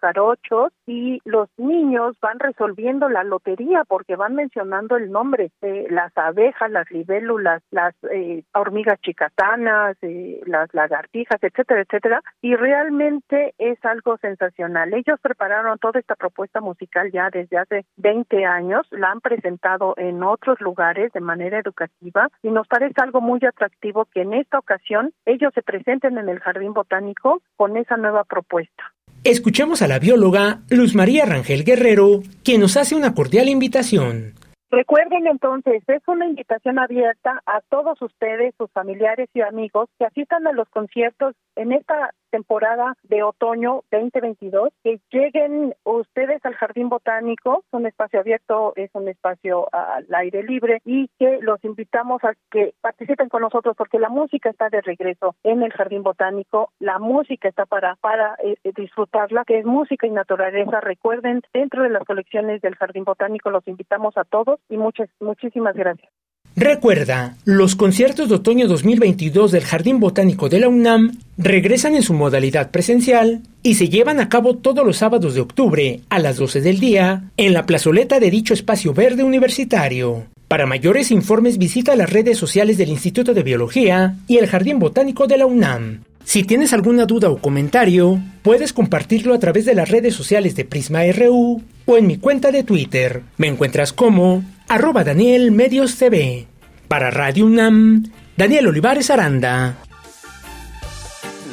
jarochos 0.00 0.72
y 0.86 1.20
los 1.24 1.48
niños 1.56 2.16
van 2.20 2.38
resolviendo 2.38 3.08
la 3.08 3.24
lotería 3.24 3.84
porque 3.84 4.16
van 4.16 4.34
mencionando 4.34 4.96
el 4.96 5.10
nombre 5.10 5.50
de 5.60 5.86
las 5.90 6.16
abejas, 6.16 6.70
las 6.70 6.90
libélulas, 6.90 7.62
las 7.70 7.94
eh, 8.10 8.44
hormigas 8.54 9.00
chicatanas, 9.00 9.96
eh, 10.02 10.40
las 10.46 10.72
lagartijas, 10.74 11.42
etcétera, 11.42 11.82
etcétera, 11.82 12.22
y 12.40 12.54
realmente 12.56 13.54
es 13.58 13.82
algo 13.84 14.16
sensacional. 14.18 14.92
Ellos 14.94 15.18
prepararon 15.20 15.78
toda 15.78 16.00
esta 16.00 16.14
propuesta 16.14 16.60
musical 16.60 17.10
ya 17.12 17.30
desde 17.30 17.58
hace 17.58 17.84
20 17.96 18.44
años, 18.44 18.86
la 18.90 19.10
han 19.10 19.20
presentado 19.20 19.94
en 19.96 20.22
otros 20.22 20.60
lugares 20.60 21.12
de 21.12 21.20
manera 21.20 21.58
educativa 21.58 22.28
y 22.42 22.50
nos 22.50 22.66
parece 22.66 23.00
algo 23.02 23.20
muy 23.20 23.40
atractivo 23.46 24.06
que 24.06 24.22
en 24.22 24.34
esta 24.34 24.58
ocasión 24.58 25.12
ellos 25.26 25.52
se 25.54 25.62
presenten 25.62 26.18
en 26.18 26.28
el 26.28 26.40
Jardín 26.40 26.72
Botánico 26.72 27.42
con 27.56 27.76
esa 27.76 27.96
nueva 27.96 28.21
propuesta. 28.24 28.92
Escuchemos 29.24 29.82
a 29.82 29.88
la 29.88 29.98
bióloga 29.98 30.60
Luz 30.68 30.94
María 30.94 31.24
Rangel 31.24 31.64
Guerrero, 31.64 32.22
quien 32.44 32.60
nos 32.60 32.76
hace 32.76 32.96
una 32.96 33.14
cordial 33.14 33.48
invitación. 33.48 34.34
Recuerden 34.72 35.26
entonces, 35.26 35.82
es 35.86 36.02
una 36.08 36.26
invitación 36.26 36.78
abierta 36.78 37.42
a 37.44 37.60
todos 37.68 38.00
ustedes, 38.00 38.54
sus 38.56 38.70
familiares 38.72 39.28
y 39.34 39.42
amigos 39.42 39.90
que 39.98 40.06
asistan 40.06 40.46
a 40.46 40.52
los 40.52 40.66
conciertos 40.70 41.34
en 41.56 41.72
esta 41.72 42.14
temporada 42.30 42.96
de 43.02 43.22
otoño 43.22 43.82
2022, 43.92 44.70
que 44.82 45.00
lleguen 45.10 45.74
ustedes 45.84 46.44
al 46.44 46.54
Jardín 46.54 46.88
Botánico, 46.88 47.62
es 47.66 47.74
un 47.74 47.86
espacio 47.86 48.20
abierto, 48.20 48.72
es 48.74 48.90
un 48.94 49.06
espacio 49.08 49.68
al 49.72 50.06
aire 50.14 50.42
libre 50.42 50.80
y 50.84 51.08
que 51.18 51.38
los 51.42 51.62
invitamos 51.62 52.24
a 52.24 52.32
que 52.50 52.74
participen 52.80 53.28
con 53.28 53.42
nosotros 53.42 53.76
porque 53.76 53.98
la 53.98 54.08
música 54.08 54.48
está 54.48 54.70
de 54.70 54.80
regreso 54.80 55.36
en 55.44 55.62
el 55.62 55.72
Jardín 55.72 56.02
Botánico, 56.02 56.72
la 56.78 56.98
música 56.98 57.48
está 57.48 57.66
para 57.66 57.96
para 57.96 58.36
eh, 58.42 58.56
disfrutarla, 58.74 59.44
que 59.44 59.58
es 59.58 59.66
música 59.66 60.06
y 60.06 60.10
naturaleza. 60.10 60.80
Recuerden, 60.80 61.42
dentro 61.52 61.82
de 61.82 61.90
las 61.90 62.04
colecciones 62.04 62.62
del 62.62 62.76
Jardín 62.76 63.04
Botánico 63.04 63.50
los 63.50 63.66
invitamos 63.68 64.16
a 64.16 64.24
todos 64.24 64.58
y 64.70 64.78
muchas 64.78 65.10
muchísimas 65.20 65.76
gracias. 65.76 66.10
Recuerda, 66.54 67.36
los 67.46 67.76
conciertos 67.76 68.28
de 68.28 68.34
otoño 68.34 68.68
2022 68.68 69.52
del 69.52 69.64
Jardín 69.64 70.00
Botánico 70.00 70.50
de 70.50 70.60
la 70.60 70.68
UNAM 70.68 71.16
regresan 71.38 71.94
en 71.94 72.02
su 72.02 72.12
modalidad 72.12 72.70
presencial 72.70 73.40
y 73.62 73.74
se 73.76 73.88
llevan 73.88 74.20
a 74.20 74.28
cabo 74.28 74.56
todos 74.56 74.84
los 74.84 74.98
sábados 74.98 75.34
de 75.34 75.40
octubre 75.40 76.00
a 76.10 76.18
las 76.18 76.36
12 76.36 76.60
del 76.60 76.78
día 76.78 77.30
en 77.38 77.54
la 77.54 77.64
plazoleta 77.64 78.20
de 78.20 78.30
dicho 78.30 78.52
espacio 78.52 78.92
verde 78.92 79.24
universitario. 79.24 80.26
Para 80.46 80.66
mayores 80.66 81.10
informes 81.10 81.56
visita 81.56 81.96
las 81.96 82.10
redes 82.10 82.36
sociales 82.36 82.76
del 82.76 82.90
Instituto 82.90 83.32
de 83.32 83.42
Biología 83.42 84.16
y 84.28 84.36
el 84.36 84.46
Jardín 84.46 84.78
Botánico 84.78 85.26
de 85.26 85.38
la 85.38 85.46
UNAM. 85.46 86.02
Si 86.24 86.44
tienes 86.44 86.74
alguna 86.74 87.06
duda 87.06 87.30
o 87.30 87.38
comentario, 87.38 88.20
puedes 88.42 88.74
compartirlo 88.74 89.32
a 89.34 89.38
través 89.38 89.64
de 89.64 89.74
las 89.74 89.88
redes 89.88 90.14
sociales 90.14 90.54
de 90.54 90.66
Prisma 90.66 91.00
RU 91.12 91.62
o 91.86 91.96
en 91.96 92.06
mi 92.06 92.18
cuenta 92.18 92.52
de 92.52 92.62
Twitter. 92.62 93.22
Me 93.38 93.48
encuentras 93.48 93.92
como 93.92 94.44
arroba 94.72 95.04
Daniel 95.04 95.52
Medios 95.52 95.98
TV. 95.98 96.46
Para 96.88 97.10
Radio 97.10 97.44
UNAM, 97.44 98.04
Daniel 98.38 98.68
Olivares 98.68 99.10
Aranda. 99.10 99.76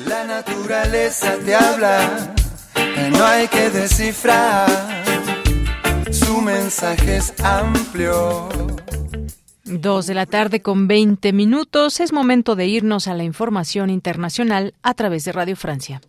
La 0.08 0.24
naturaleza 0.24 1.36
te 1.46 1.54
habla, 1.54 2.34
no 3.12 3.26
hay 3.26 3.50
que 3.50 3.70
descifrar. 3.72 4.70
Su 6.10 6.40
mensaje 6.42 7.18
es 7.18 7.34
amplio. 7.44 8.48
Dos 9.66 10.08
de 10.08 10.14
la 10.14 10.26
tarde 10.26 10.62
con 10.62 10.88
20 10.88 11.34
minutos. 11.34 12.00
Es 12.00 12.14
momento 12.14 12.56
de 12.56 12.68
irnos 12.68 13.10
a 13.10 13.16
la 13.16 13.26
información 13.26 13.90
internacional 13.90 14.76
a 14.82 14.94
través 14.94 15.26
de 15.26 15.34
Radio 15.34 15.58
Francia. 15.58 16.00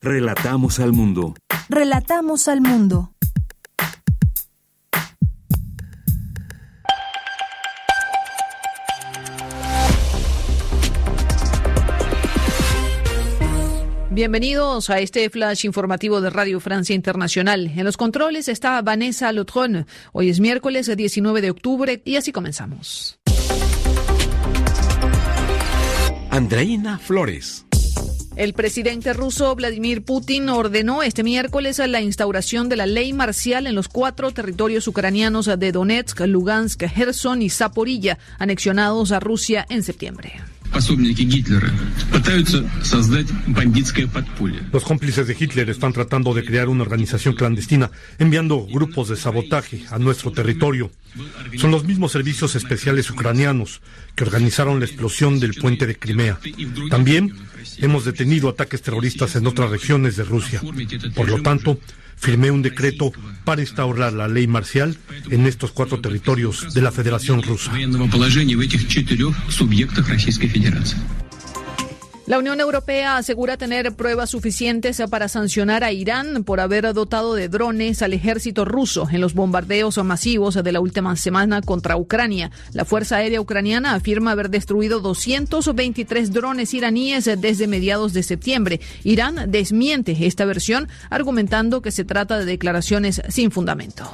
Relatamos 0.00 0.80
al 0.80 0.94
mundo. 0.94 1.34
Relatamos 1.68 2.48
al 2.48 2.62
mundo. 2.62 3.12
Bienvenidos 14.18 14.90
a 14.90 14.98
este 14.98 15.30
flash 15.30 15.64
informativo 15.64 16.20
de 16.20 16.28
Radio 16.28 16.58
Francia 16.58 16.92
Internacional. 16.92 17.70
En 17.76 17.84
los 17.84 17.96
controles 17.96 18.48
está 18.48 18.82
Vanessa 18.82 19.30
Lotron. 19.30 19.86
Hoy 20.10 20.28
es 20.28 20.40
miércoles 20.40 20.90
19 20.96 21.40
de 21.40 21.50
octubre 21.52 22.02
y 22.04 22.16
así 22.16 22.32
comenzamos. 22.32 23.20
Andreina 26.32 26.98
Flores. 26.98 27.64
El 28.34 28.54
presidente 28.54 29.12
ruso 29.12 29.54
Vladimir 29.54 30.02
Putin 30.04 30.48
ordenó 30.48 31.04
este 31.04 31.22
miércoles 31.22 31.78
la 31.78 32.00
instauración 32.00 32.68
de 32.68 32.74
la 32.74 32.86
ley 32.86 33.12
marcial 33.12 33.68
en 33.68 33.76
los 33.76 33.86
cuatro 33.86 34.32
territorios 34.32 34.88
ucranianos 34.88 35.46
de 35.46 35.70
Donetsk, 35.70 36.22
Lugansk, 36.22 36.82
Gerson 36.88 37.40
y 37.40 37.50
Zaporilla, 37.50 38.18
anexionados 38.40 39.12
a 39.12 39.20
Rusia 39.20 39.64
en 39.70 39.84
septiembre. 39.84 40.32
Los 44.72 44.84
cómplices 44.84 45.26
de 45.26 45.36
Hitler 45.38 45.70
están 45.70 45.92
tratando 45.92 46.34
de 46.34 46.44
crear 46.44 46.68
una 46.68 46.82
organización 46.82 47.34
clandestina, 47.34 47.90
enviando 48.18 48.66
grupos 48.66 49.08
de 49.08 49.16
sabotaje 49.16 49.84
a 49.90 49.98
nuestro 49.98 50.32
territorio. 50.32 50.90
Son 51.56 51.70
los 51.70 51.84
mismos 51.84 52.12
servicios 52.12 52.54
especiales 52.54 53.10
ucranianos 53.10 53.80
que 54.14 54.24
organizaron 54.24 54.78
la 54.78 54.86
explosión 54.86 55.40
del 55.40 55.54
puente 55.54 55.86
de 55.86 55.96
Crimea. 55.96 56.38
También 56.90 57.34
hemos 57.78 58.04
detenido 58.04 58.48
ataques 58.48 58.82
terroristas 58.82 59.36
en 59.36 59.46
otras 59.46 59.70
regiones 59.70 60.16
de 60.16 60.24
Rusia. 60.24 60.60
Por 61.14 61.28
lo 61.28 61.42
tanto, 61.42 61.78
firmé 62.18 62.50
un 62.50 62.62
decreto 62.62 63.12
para 63.44 63.60
instaurar 63.62 64.12
la 64.12 64.28
ley 64.28 64.46
marcial 64.46 64.96
en 65.30 65.46
estos 65.46 65.72
cuatro 65.72 66.00
territorios 66.00 66.74
de 66.74 66.82
la 66.82 66.92
Federación 66.92 67.42
Rusa. 67.42 67.72
La 72.28 72.38
Unión 72.38 72.60
Europea 72.60 73.16
asegura 73.16 73.56
tener 73.56 73.96
pruebas 73.96 74.28
suficientes 74.28 75.02
para 75.10 75.28
sancionar 75.28 75.82
a 75.82 75.92
Irán 75.92 76.44
por 76.44 76.60
haber 76.60 76.92
dotado 76.92 77.34
de 77.34 77.48
drones 77.48 78.02
al 78.02 78.12
ejército 78.12 78.66
ruso 78.66 79.08
en 79.10 79.22
los 79.22 79.32
bombardeos 79.32 79.96
masivos 80.04 80.62
de 80.62 80.70
la 80.70 80.80
última 80.80 81.16
semana 81.16 81.62
contra 81.62 81.96
Ucrania. 81.96 82.50
La 82.74 82.84
Fuerza 82.84 83.16
Aérea 83.16 83.40
Ucraniana 83.40 83.94
afirma 83.94 84.32
haber 84.32 84.50
destruido 84.50 85.00
223 85.00 86.30
drones 86.30 86.74
iraníes 86.74 87.24
desde 87.40 87.66
mediados 87.66 88.12
de 88.12 88.22
septiembre. 88.22 88.82
Irán 89.04 89.50
desmiente 89.50 90.14
esta 90.20 90.44
versión 90.44 90.86
argumentando 91.08 91.80
que 91.80 91.92
se 91.92 92.04
trata 92.04 92.38
de 92.38 92.44
declaraciones 92.44 93.22
sin 93.30 93.50
fundamento. 93.50 94.04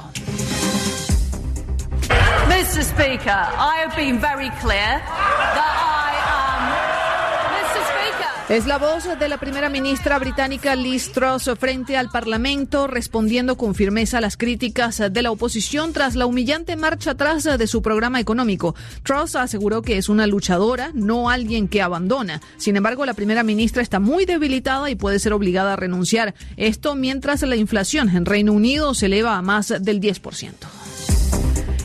Es 8.47 8.67
la 8.67 8.77
voz 8.77 9.07
de 9.19 9.27
la 9.27 9.39
primera 9.39 9.69
ministra 9.69 10.19
británica 10.19 10.75
Liz 10.75 11.11
Truss 11.11 11.49
frente 11.59 11.97
al 11.97 12.09
Parlamento, 12.09 12.85
respondiendo 12.85 13.57
con 13.57 13.73
firmeza 13.73 14.19
a 14.19 14.21
las 14.21 14.37
críticas 14.37 15.01
de 15.11 15.21
la 15.23 15.31
oposición 15.31 15.93
tras 15.93 16.15
la 16.15 16.27
humillante 16.27 16.75
marcha 16.75 17.11
atrás 17.11 17.43
de 17.43 17.67
su 17.67 17.81
programa 17.81 18.19
económico. 18.19 18.75
Truss 19.03 19.35
aseguró 19.35 19.81
que 19.81 19.97
es 19.97 20.09
una 20.09 20.27
luchadora, 20.27 20.91
no 20.93 21.29
alguien 21.29 21.67
que 21.67 21.81
abandona. 21.81 22.41
Sin 22.57 22.75
embargo, 22.75 23.05
la 23.05 23.15
primera 23.15 23.43
ministra 23.43 23.81
está 23.81 23.99
muy 23.99 24.25
debilitada 24.25 24.89
y 24.91 24.95
puede 24.95 25.19
ser 25.19 25.33
obligada 25.33 25.73
a 25.73 25.77
renunciar. 25.77 26.35
Esto 26.55 26.95
mientras 26.95 27.41
la 27.41 27.55
inflación 27.55 28.09
en 28.09 28.25
Reino 28.25 28.53
Unido 28.53 28.93
se 28.93 29.07
eleva 29.07 29.37
a 29.37 29.41
más 29.41 29.73
del 29.79 29.99
10%. 29.99 30.84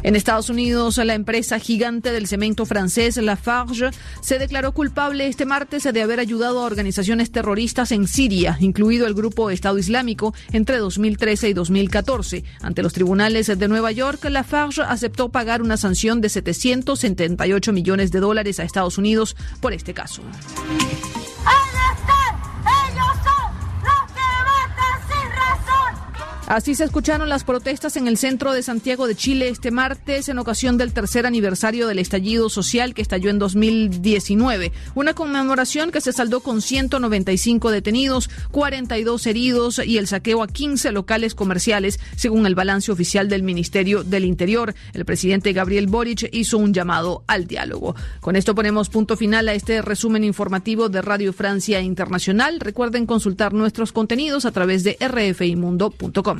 En 0.03 0.17
Estados 0.17 0.49
Unidos, 0.49 0.97
la 0.97 1.15
empresa 1.15 1.59
gigante 1.59 2.11
del 2.11 2.27
cemento 2.27 2.65
francés 2.65 3.19
Lafarge 3.19 3.91
se 4.23 4.39
declaró 4.39 4.73
culpable 4.73 5.27
este 5.27 5.45
martes 5.45 5.85
de 5.85 6.03
haber 6.03 6.21
ayudado 6.21 6.61
a 6.61 6.65
organizaciones 6.65 7.31
terroristas 7.31 7.93
en 7.93 8.09
Siria, 8.09 8.57
incluido 8.61 9.07
el 9.07 9.15
grupo 9.15 9.51
Estado 9.51 9.79
Islámico, 9.79 10.35
entre 10.53 10.79
2013 10.79 11.51
y 11.51 11.53
2014. 11.53 12.45
Ante 12.63 12.83
los 12.83 12.95
tribunales 12.95 13.47
de 13.47 13.69
Nueva 13.69 13.93
York, 13.93 14.25
Lafarge 14.25 14.83
aceptó 14.83 15.29
pagar 15.29 15.61
una 15.61 15.77
sanción 15.77 16.21
de 16.23 16.31
778 16.31 17.73
millones 17.73 18.11
de 18.11 18.21
dólares 18.21 18.59
a 18.59 18.65
Estados 18.65 18.97
Unidos 18.97 19.37
por 19.61 19.75
este 19.75 19.93
caso. 19.93 20.23
Así 26.51 26.75
se 26.75 26.83
escucharon 26.83 27.29
las 27.29 27.45
protestas 27.45 27.97
en 27.97 28.09
el 28.09 28.17
centro 28.17 28.53
de 28.53 28.65
Santiago 28.65 29.07
de 29.07 29.15
Chile 29.15 29.49
este 29.49 29.71
martes 29.71 30.29
en 30.29 30.37
ocasión 30.37 30.79
del 30.79 30.93
tercer 30.93 31.25
aniversario 31.25 31.87
del 31.87 32.01
estallido 32.01 32.49
social 32.49 32.93
que 32.93 33.03
estalló 33.03 33.31
en 33.31 33.39
2019. 33.39 34.73
Una 34.97 35.15
conmemoración 35.15 35.93
que 35.93 36.01
se 36.01 36.13
saldó 36.13 36.41
con 36.41 36.61
195 36.61 37.71
detenidos, 37.71 38.31
42 38.51 39.29
heridos 39.29 39.81
y 39.87 39.97
el 39.99 40.09
saqueo 40.09 40.43
a 40.43 40.49
15 40.49 40.91
locales 40.91 41.37
comerciales, 41.37 42.01
según 42.17 42.45
el 42.47 42.57
balance 42.57 42.91
oficial 42.91 43.29
del 43.29 43.45
Ministerio 43.45 44.03
del 44.03 44.25
Interior. 44.25 44.75
El 44.93 45.05
presidente 45.05 45.53
Gabriel 45.53 45.87
Boric 45.87 46.31
hizo 46.33 46.59
un 46.59 46.75
llamado 46.75 47.23
al 47.29 47.47
diálogo. 47.47 47.95
Con 48.21 48.35
esto 48.35 48.57
ponemos 48.57 48.89
punto 48.89 49.17
final 49.17 49.49
a 49.49 49.55
este 49.55 49.83
resumen 49.83 50.25
informativo 50.25 50.89
de 50.89 51.01
Radio 51.01 51.33
Francia 51.33 51.81
Internacional. 51.81 52.59
Recuerden 52.59 53.07
consultar 53.07 53.53
nuestros 53.53 53.93
contenidos 53.93 54.47
a 54.47 54.51
través 54.51 54.83
de 54.83 54.97
rfimundo.com. 55.01 56.40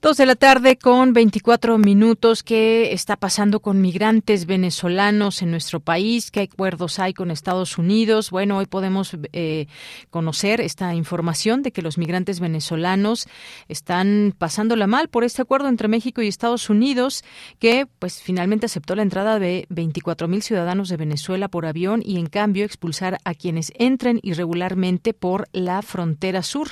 Dos 0.00 0.16
de 0.16 0.26
la 0.26 0.36
tarde 0.36 0.76
con 0.76 1.12
24 1.12 1.76
minutos. 1.76 2.44
¿Qué 2.44 2.92
está 2.92 3.16
pasando 3.16 3.58
con 3.58 3.80
migrantes 3.80 4.46
venezolanos 4.46 5.42
en 5.42 5.50
nuestro 5.50 5.80
país? 5.80 6.30
¿Qué 6.30 6.42
acuerdos 6.42 7.00
hay 7.00 7.12
con 7.12 7.32
Estados 7.32 7.78
Unidos? 7.78 8.30
Bueno, 8.30 8.58
hoy 8.58 8.66
podemos 8.66 9.16
eh, 9.32 9.66
conocer 10.10 10.60
esta 10.60 10.94
información 10.94 11.64
de 11.64 11.72
que 11.72 11.82
los 11.82 11.98
migrantes 11.98 12.38
venezolanos 12.38 13.26
están 13.66 14.36
pasándola 14.38 14.86
mal 14.86 15.08
por 15.08 15.24
este 15.24 15.42
acuerdo 15.42 15.68
entre 15.68 15.88
México 15.88 16.22
y 16.22 16.28
Estados 16.28 16.70
Unidos, 16.70 17.24
que 17.58 17.88
pues 17.98 18.22
finalmente 18.22 18.66
aceptó 18.66 18.94
la 18.94 19.02
entrada 19.02 19.40
de 19.40 19.66
24 19.68 20.28
mil 20.28 20.42
ciudadanos 20.42 20.90
de 20.90 20.96
Venezuela 20.96 21.48
por 21.48 21.66
avión 21.66 22.02
y 22.04 22.20
en 22.20 22.26
cambio 22.26 22.64
expulsar 22.64 23.18
a 23.24 23.34
quienes 23.34 23.72
entren 23.74 24.20
irregularmente 24.22 25.12
por 25.12 25.48
la 25.50 25.82
frontera 25.82 26.44
sur. 26.44 26.68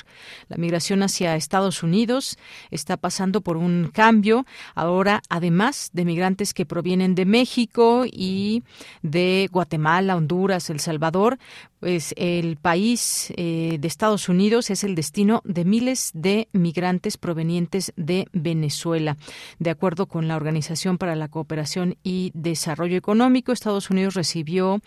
La 0.47 0.55
migración 0.55 1.03
hacia 1.03 1.35
Estados 1.35 1.83
Unidos 1.83 2.37
está 2.71 2.95
pasando 2.95 3.17
por 3.41 3.57
un 3.57 3.89
cambio. 3.93 4.45
Ahora, 4.75 5.21
además 5.29 5.89
de 5.93 6.05
migrantes 6.05 6.53
que 6.53 6.65
provienen 6.65 7.15
de 7.15 7.25
México 7.25 8.05
y 8.05 8.63
de 9.01 9.49
Guatemala, 9.51 10.15
Honduras, 10.15 10.69
El 10.69 10.79
Salvador, 10.79 11.37
pues 11.79 12.13
el 12.17 12.57
país 12.57 13.31
eh, 13.37 13.77
de 13.79 13.87
Estados 13.87 14.29
Unidos 14.29 14.71
es 14.71 14.83
el 14.83 14.95
destino 14.95 15.41
de 15.45 15.63
miles 15.63 16.11
de 16.13 16.47
migrantes 16.51 17.17
provenientes 17.17 17.93
de 17.95 18.27
Venezuela. 18.33 19.17
De 19.59 19.69
acuerdo 19.69 20.07
con 20.07 20.27
la 20.27 20.35
Organización 20.35 20.97
para 20.97 21.15
la 21.15 21.27
Cooperación 21.27 21.95
y 22.03 22.31
Desarrollo 22.33 22.97
Económico, 22.97 23.51
Estados 23.51 23.91
Unidos 23.91 24.15
recibió 24.15 24.81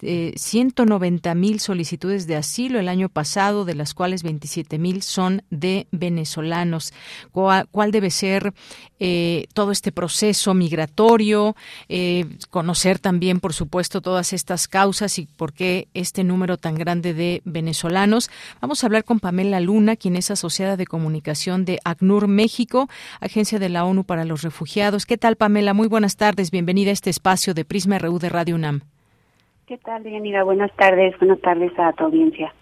190 0.00 1.30
eh, 1.30 1.34
mil 1.34 1.58
solicitudes 1.58 2.26
de 2.26 2.36
asilo 2.36 2.78
el 2.78 2.88
año 2.88 3.08
pasado, 3.08 3.64
de 3.64 3.74
las 3.74 3.94
cuales 3.94 4.22
27 4.22 4.78
mil 4.78 5.02
son 5.02 5.42
de 5.50 5.88
venezolanos. 5.90 6.92
¿Cuál, 7.76 7.92
debe 7.92 8.08
ser 8.08 8.54
eh, 8.98 9.48
todo 9.52 9.70
este 9.70 9.92
proceso 9.92 10.54
migratorio? 10.54 11.54
conocer 12.48 12.98
también, 12.98 13.38
por 13.38 13.52
supuesto, 13.52 14.00
todas 14.00 14.32
estas 14.32 14.66
causas 14.66 15.18
y 15.18 15.26
por 15.26 15.52
qué 15.52 15.88
este 15.92 16.24
número 16.24 16.56
tan 16.56 16.74
grande 16.74 17.12
de 17.12 17.42
venezolanos. 17.44 18.30
Vamos 18.62 18.82
a 18.82 18.86
hablar 18.86 19.04
con 19.04 19.20
Pamela 19.20 19.60
Luna, 19.60 19.96
quien 19.96 20.16
es 20.16 20.30
asociada 20.30 20.78
de 20.78 20.86
comunicación 20.86 21.66
de 21.66 21.78
ACNUR 21.84 22.28
México, 22.28 22.88
Agencia 23.20 23.58
de 23.58 23.68
la 23.68 23.84
ONU 23.84 24.04
para 24.04 24.24
los 24.24 24.40
Refugiados. 24.40 25.04
¿Qué 25.04 25.18
tal, 25.18 25.36
Pamela? 25.36 25.74
Muy 25.74 25.88
buenas 25.88 26.16
tardes. 26.16 26.50
Bienvenida 26.50 26.88
a 26.88 26.94
este 26.94 27.10
espacio 27.10 27.52
de 27.52 27.66
Prisma 27.66 27.98
RU 27.98 28.18
de 28.18 28.30
Radio 28.30 28.54
UNAM. 28.54 28.80
¿Qué 29.66 29.76
tal, 29.76 30.02
Bienvenida. 30.02 30.44
Buenas 30.44 30.74
tardes. 30.76 31.14
Buenas 31.18 31.40
tardes 31.42 31.78
a 31.78 31.92
tu 31.92 32.04
audiencia. 32.04 32.54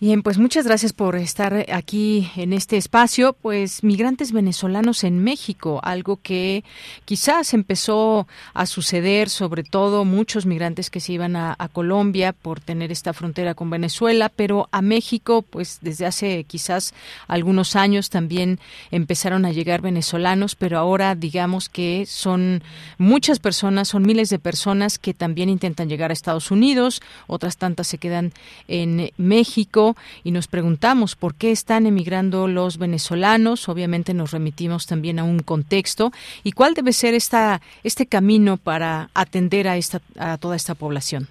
Bien, 0.00 0.22
pues 0.22 0.38
muchas 0.38 0.64
gracias 0.64 0.92
por 0.92 1.16
estar 1.16 1.66
aquí 1.72 2.30
en 2.36 2.52
este 2.52 2.76
espacio. 2.76 3.32
Pues 3.32 3.82
migrantes 3.82 4.30
venezolanos 4.30 5.02
en 5.02 5.24
México, 5.24 5.80
algo 5.82 6.20
que 6.22 6.62
quizás 7.04 7.52
empezó 7.52 8.28
a 8.54 8.66
suceder, 8.66 9.28
sobre 9.28 9.64
todo 9.64 10.04
muchos 10.04 10.46
migrantes 10.46 10.88
que 10.88 11.00
se 11.00 11.14
iban 11.14 11.34
a, 11.34 11.56
Colombia 11.72 12.32
por 12.32 12.60
tener 12.60 12.92
esta 12.92 13.12
frontera 13.12 13.54
con 13.54 13.70
Venezuela, 13.70 14.28
pero 14.28 14.68
a 14.70 14.82
México, 14.82 15.42
pues 15.42 15.78
desde 15.82 16.06
hace 16.06 16.44
quizás 16.44 16.94
algunos 17.26 17.74
años 17.76 18.08
también 18.08 18.58
empezaron 18.90 19.44
a 19.44 19.52
llegar 19.52 19.82
venezolanos, 19.82 20.54
pero 20.54 20.78
ahora 20.78 21.14
digamos 21.16 21.68
que 21.68 22.06
son 22.06 22.62
muchas 22.96 23.38
personas, 23.40 23.88
son 23.88 24.04
miles 24.04 24.30
de 24.30 24.38
personas 24.38 24.98
que 24.98 25.12
también 25.12 25.48
intentan 25.48 25.88
llegar 25.88 26.10
a 26.10 26.14
Estados 26.14 26.50
Unidos, 26.50 27.02
otras 27.26 27.56
tantas 27.58 27.88
se 27.88 27.98
quedan 27.98 28.32
en 28.68 29.10
México 29.18 29.87
y 30.24 30.30
nos 30.30 30.48
preguntamos 30.48 31.16
por 31.16 31.34
qué 31.34 31.50
están 31.50 31.86
emigrando 31.86 32.48
los 32.48 32.78
venezolanos. 32.78 33.68
Obviamente 33.68 34.14
nos 34.14 34.32
remitimos 34.32 34.86
también 34.86 35.18
a 35.18 35.24
un 35.24 35.40
contexto 35.40 36.10
y 36.44 36.52
cuál 36.52 36.74
debe 36.74 36.92
ser 36.92 37.14
esta, 37.14 37.60
este 37.84 38.06
camino 38.06 38.56
para 38.56 39.10
atender 39.14 39.68
a, 39.68 39.76
esta, 39.76 40.00
a 40.18 40.38
toda 40.38 40.56
esta 40.56 40.74
población. 40.74 41.28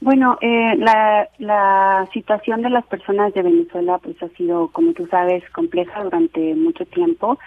Bueno, 0.00 0.38
eh, 0.40 0.76
la, 0.78 1.28
la 1.38 2.08
situación 2.12 2.62
de 2.62 2.70
las 2.70 2.86
personas 2.86 3.34
de 3.34 3.42
Venezuela 3.42 3.98
pues 3.98 4.22
ha 4.22 4.28
sido, 4.30 4.68
como 4.68 4.94
tú 4.94 5.06
sabes, 5.08 5.42
compleja 5.50 6.02
durante 6.02 6.54
mucho 6.54 6.86
tiempo. 6.86 7.38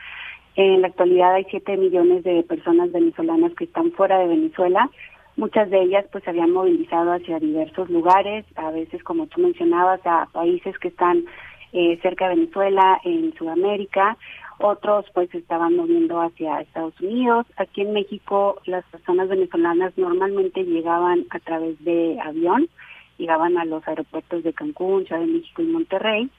En 0.55 0.81
la 0.81 0.89
actualidad 0.89 1.33
hay 1.33 1.45
7 1.49 1.77
millones 1.77 2.23
de 2.23 2.43
personas 2.43 2.91
venezolanas 2.91 3.53
que 3.55 3.63
están 3.63 3.91
fuera 3.93 4.19
de 4.19 4.27
Venezuela. 4.27 4.87
Muchas 5.35 5.69
de 5.69 5.81
ellas 5.81 6.05
pues 6.11 6.23
se 6.23 6.29
habían 6.29 6.51
movilizado 6.51 7.11
hacia 7.11 7.39
diversos 7.39 7.89
lugares, 7.89 8.45
a 8.55 8.69
veces 8.71 9.03
como 9.03 9.27
tú 9.27 9.41
mencionabas, 9.41 9.99
a 10.05 10.27
países 10.31 10.77
que 10.77 10.89
están 10.89 11.25
eh, 11.71 11.99
cerca 12.01 12.29
de 12.29 12.35
Venezuela, 12.35 13.01
en 13.03 13.33
Sudamérica, 13.35 14.15
otros 14.59 15.05
pues 15.13 15.29
se 15.31 15.39
estaban 15.39 15.75
moviendo 15.75 16.21
hacia 16.21 16.61
Estados 16.61 16.99
Unidos. 17.01 17.47
Aquí 17.57 17.81
en 17.81 17.93
México 17.93 18.61
las 18.65 18.85
personas 18.85 19.27
venezolanas 19.27 19.97
normalmente 19.97 20.63
llegaban 20.63 21.25
a 21.31 21.39
través 21.39 21.83
de 21.83 22.19
avión, 22.23 22.69
llegaban 23.17 23.57
a 23.57 23.65
los 23.65 23.87
aeropuertos 23.87 24.43
de 24.43 24.53
Cancún, 24.53 25.05
Ciudad 25.05 25.21
de 25.21 25.27
México 25.27 25.63
y 25.63 25.65
Monterrey 25.65 26.29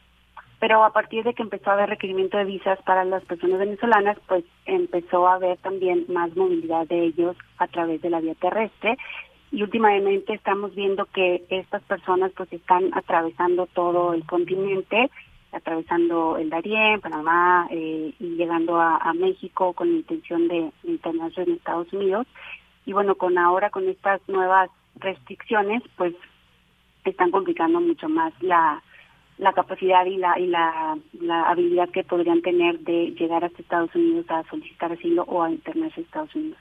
pero 0.60 0.84
a 0.84 0.92
partir 0.92 1.24
de 1.24 1.34
que 1.34 1.42
empezó 1.42 1.70
a 1.70 1.74
haber 1.74 1.90
requerimiento 1.90 2.38
de 2.38 2.44
visas 2.44 2.80
para 2.82 3.04
las 3.04 3.24
personas 3.24 3.58
venezolanas, 3.58 4.18
pues 4.26 4.44
empezó 4.66 5.26
a 5.28 5.34
haber 5.34 5.58
también 5.58 6.06
más 6.08 6.34
movilidad 6.36 6.86
de 6.86 7.04
ellos 7.04 7.36
a 7.58 7.66
través 7.66 8.00
de 8.02 8.10
la 8.10 8.20
vía 8.20 8.34
terrestre 8.34 8.96
y 9.54 9.62
últimamente 9.62 10.34
estamos 10.34 10.74
viendo 10.74 11.06
que 11.06 11.44
estas 11.48 11.80
personas 11.84 12.32
pues 12.36 12.52
están 12.52 12.90
atravesando 12.92 13.66
todo 13.66 14.12
el 14.12 14.26
continente, 14.26 15.10
atravesando 15.52 16.36
el 16.38 16.50
Darién, 16.50 17.00
Panamá 17.00 17.68
eh, 17.70 18.12
y 18.18 18.34
llegando 18.34 18.80
a, 18.80 19.12
México 19.14 19.72
con 19.72 19.92
la 19.92 19.98
intención 19.98 20.48
de 20.48 20.72
internarse 20.82 21.42
en 21.42 21.52
Estados 21.52 21.92
Unidos. 21.92 22.26
Y 22.84 22.92
bueno, 22.92 23.14
con 23.14 23.38
ahora 23.38 23.70
con 23.70 23.88
estas 23.88 24.20
nuevas 24.28 24.70
restricciones, 24.96 25.84
pues 25.96 26.14
están 27.04 27.30
complicando 27.30 27.80
mucho 27.80 28.08
más 28.08 28.32
la 28.42 28.82
la 29.38 29.52
capacidad 29.52 30.04
y 30.06 30.16
la 30.16 30.38
y 30.38 30.46
la, 30.46 30.96
la, 31.20 31.50
habilidad 31.50 31.88
que 31.90 32.04
podrían 32.04 32.42
tener 32.42 32.78
de 32.80 33.14
llegar 33.18 33.44
hasta 33.44 33.62
Estados 33.62 33.94
Unidos 33.94 34.26
a 34.28 34.44
solicitar 34.48 34.92
asilo 34.92 35.24
o 35.24 35.42
a 35.42 35.50
internarse 35.50 36.00
a 36.00 36.04
Estados 36.04 36.34
Unidos. 36.34 36.58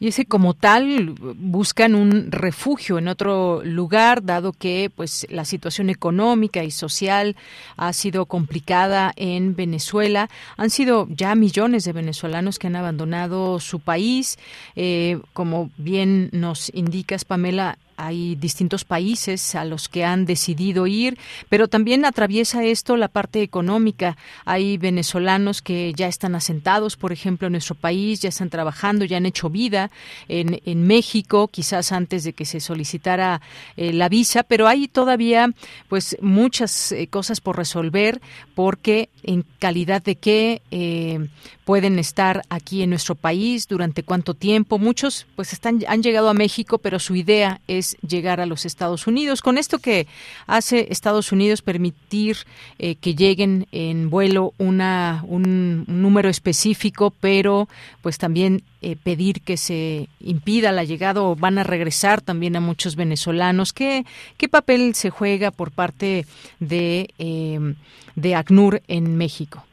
Y 0.00 0.08
ese 0.08 0.26
como 0.26 0.54
tal 0.54 1.14
buscan 1.18 1.94
un 1.94 2.30
refugio 2.30 2.98
en 2.98 3.08
otro 3.08 3.62
lugar, 3.64 4.24
dado 4.24 4.52
que 4.52 4.90
pues 4.94 5.26
la 5.30 5.44
situación 5.44 5.88
económica 5.88 6.64
y 6.64 6.70
social 6.70 7.36
ha 7.76 7.92
sido 7.92 8.26
complicada 8.26 9.12
en 9.16 9.54
Venezuela. 9.54 10.28
Han 10.56 10.70
sido 10.70 11.06
ya 11.10 11.34
millones 11.34 11.84
de 11.84 11.92
venezolanos 11.92 12.58
que 12.58 12.66
han 12.66 12.76
abandonado 12.76 13.60
su 13.60 13.80
país. 13.80 14.38
Eh, 14.74 15.20
como 15.32 15.70
bien 15.78 16.28
nos 16.32 16.74
indicas, 16.74 17.24
Pamela, 17.24 17.78
hay 17.96 18.34
distintos 18.36 18.84
países 18.84 19.54
a 19.54 19.64
los 19.64 19.88
que 19.88 20.04
han 20.04 20.26
decidido 20.26 20.86
ir, 20.86 21.18
pero 21.48 21.68
también 21.68 22.04
atraviesa 22.04 22.64
esto 22.64 22.96
la 22.96 23.08
parte 23.08 23.42
económica. 23.42 24.16
Hay 24.44 24.78
venezolanos 24.78 25.62
que 25.62 25.92
ya 25.94 26.08
están 26.08 26.34
asentados, 26.34 26.96
por 26.96 27.12
ejemplo, 27.12 27.46
en 27.46 27.52
nuestro 27.52 27.74
país, 27.74 28.20
ya 28.20 28.28
están 28.28 28.50
trabajando, 28.50 29.04
ya 29.04 29.16
han 29.16 29.26
hecho 29.26 29.50
vida 29.50 29.90
en, 30.28 30.60
en 30.64 30.86
México, 30.86 31.48
quizás 31.48 31.92
antes 31.92 32.24
de 32.24 32.32
que 32.32 32.44
se 32.44 32.60
solicitara 32.60 33.40
eh, 33.76 33.92
la 33.92 34.08
visa, 34.08 34.42
pero 34.42 34.66
hay 34.68 34.88
todavía 34.88 35.50
pues 35.88 36.16
muchas 36.20 36.92
eh, 36.92 37.06
cosas 37.08 37.40
por 37.40 37.56
resolver 37.56 38.20
porque 38.54 39.08
en 39.22 39.44
calidad 39.58 40.02
de 40.02 40.16
qué 40.16 40.62
eh, 40.70 41.28
pueden 41.64 41.98
estar 41.98 42.42
aquí 42.50 42.82
en 42.82 42.90
nuestro 42.90 43.14
país, 43.14 43.66
durante 43.68 44.02
cuánto 44.02 44.34
tiempo. 44.34 44.78
Muchos 44.78 45.26
pues 45.36 45.52
están 45.52 45.80
han 45.88 46.02
llegado 46.02 46.28
a 46.28 46.34
México, 46.34 46.78
pero 46.78 46.98
su 46.98 47.14
idea 47.14 47.60
es 47.66 47.83
llegar 48.06 48.40
a 48.40 48.46
los 48.46 48.64
Estados 48.64 49.06
Unidos. 49.06 49.42
Con 49.42 49.58
esto 49.58 49.78
que 49.78 50.06
hace 50.46 50.88
Estados 50.90 51.32
Unidos 51.32 51.62
permitir 51.62 52.36
eh, 52.78 52.96
que 52.96 53.14
lleguen 53.14 53.66
en 53.72 54.10
vuelo 54.10 54.52
una 54.58 55.24
un, 55.26 55.84
número 55.86 56.28
específico, 56.28 57.12
pero 57.20 57.68
pues 58.02 58.18
también 58.18 58.62
eh, 58.82 58.96
pedir 58.96 59.42
que 59.42 59.56
se 59.56 60.08
impida 60.20 60.72
la 60.72 60.84
llegada 60.84 61.22
o 61.22 61.36
van 61.36 61.58
a 61.58 61.64
regresar 61.64 62.20
también 62.20 62.56
a 62.56 62.60
muchos 62.60 62.96
venezolanos. 62.96 63.72
¿Qué, 63.72 64.04
qué 64.36 64.48
papel 64.48 64.94
se 64.94 65.10
juega 65.10 65.50
por 65.50 65.70
parte 65.70 66.26
de, 66.60 67.10
eh, 67.18 67.74
de 68.16 68.34
ACNUR 68.34 68.82
en 68.88 69.16
México? 69.16 69.64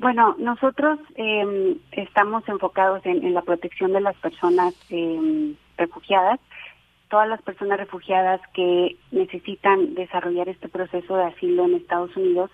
Bueno, 0.00 0.36
nosotros 0.38 1.00
eh, 1.16 1.76
estamos 1.92 2.48
enfocados 2.48 3.04
en, 3.04 3.34
la 3.34 3.42
protección 3.42 3.92
de 3.92 4.00
las 4.00 4.14
personas 4.16 4.74
eh, 4.90 5.54
refugiadas, 5.76 6.38
todas 7.08 7.28
las 7.28 7.40
personas 7.42 7.78
refugiadas 7.78 8.40
que 8.54 8.96
necesitan 9.10 9.94
desarrollar 9.94 10.48
este 10.48 10.68
proceso 10.68 11.16
de 11.16 11.24
asilo 11.24 11.64
en 11.64 11.74
Estados 11.74 12.16
Unidos, 12.16 12.50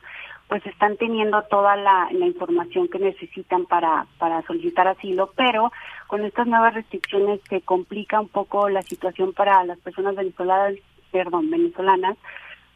pues 0.48 0.64
están 0.66 0.96
teniendo 0.96 1.42
toda 1.42 1.74
la, 1.76 2.08
información 2.12 2.88
que 2.88 2.98
necesitan 2.98 3.66
para, 3.66 4.06
para 4.18 4.42
solicitar 4.42 4.86
asilo, 4.86 5.30
pero 5.36 5.72
con 6.06 6.24
estas 6.24 6.46
nuevas 6.46 6.74
restricciones 6.74 7.40
se 7.48 7.62
complica 7.62 8.20
un 8.20 8.28
poco 8.28 8.68
la 8.68 8.82
situación 8.82 9.32
para 9.32 9.64
las 9.64 9.78
personas 9.78 10.14
venezolanas, 10.14 10.74
perdón, 11.10 11.50
venezolanas, 11.50 12.16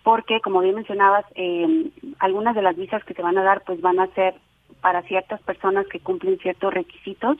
porque 0.03 0.41
como 0.41 0.61
bien 0.61 0.77
mencionabas, 0.77 1.27
eh, 1.35 1.91
algunas 2.19 2.55
de 2.55 2.63
las 2.63 2.77
visas 2.77 3.05
que 3.05 3.15
se 3.15 3.23
van 3.23 3.37
a 3.37 3.43
dar 3.43 3.63
pues 3.65 3.81
van 3.81 4.01
a 4.01 4.07
ser 4.09 4.35
para 4.81 5.03
ciertas 5.03 5.41
personas 5.43 5.87
que 5.89 6.01
cumplen 6.01 6.39
ciertos 6.39 6.73
requisitos, 6.73 7.37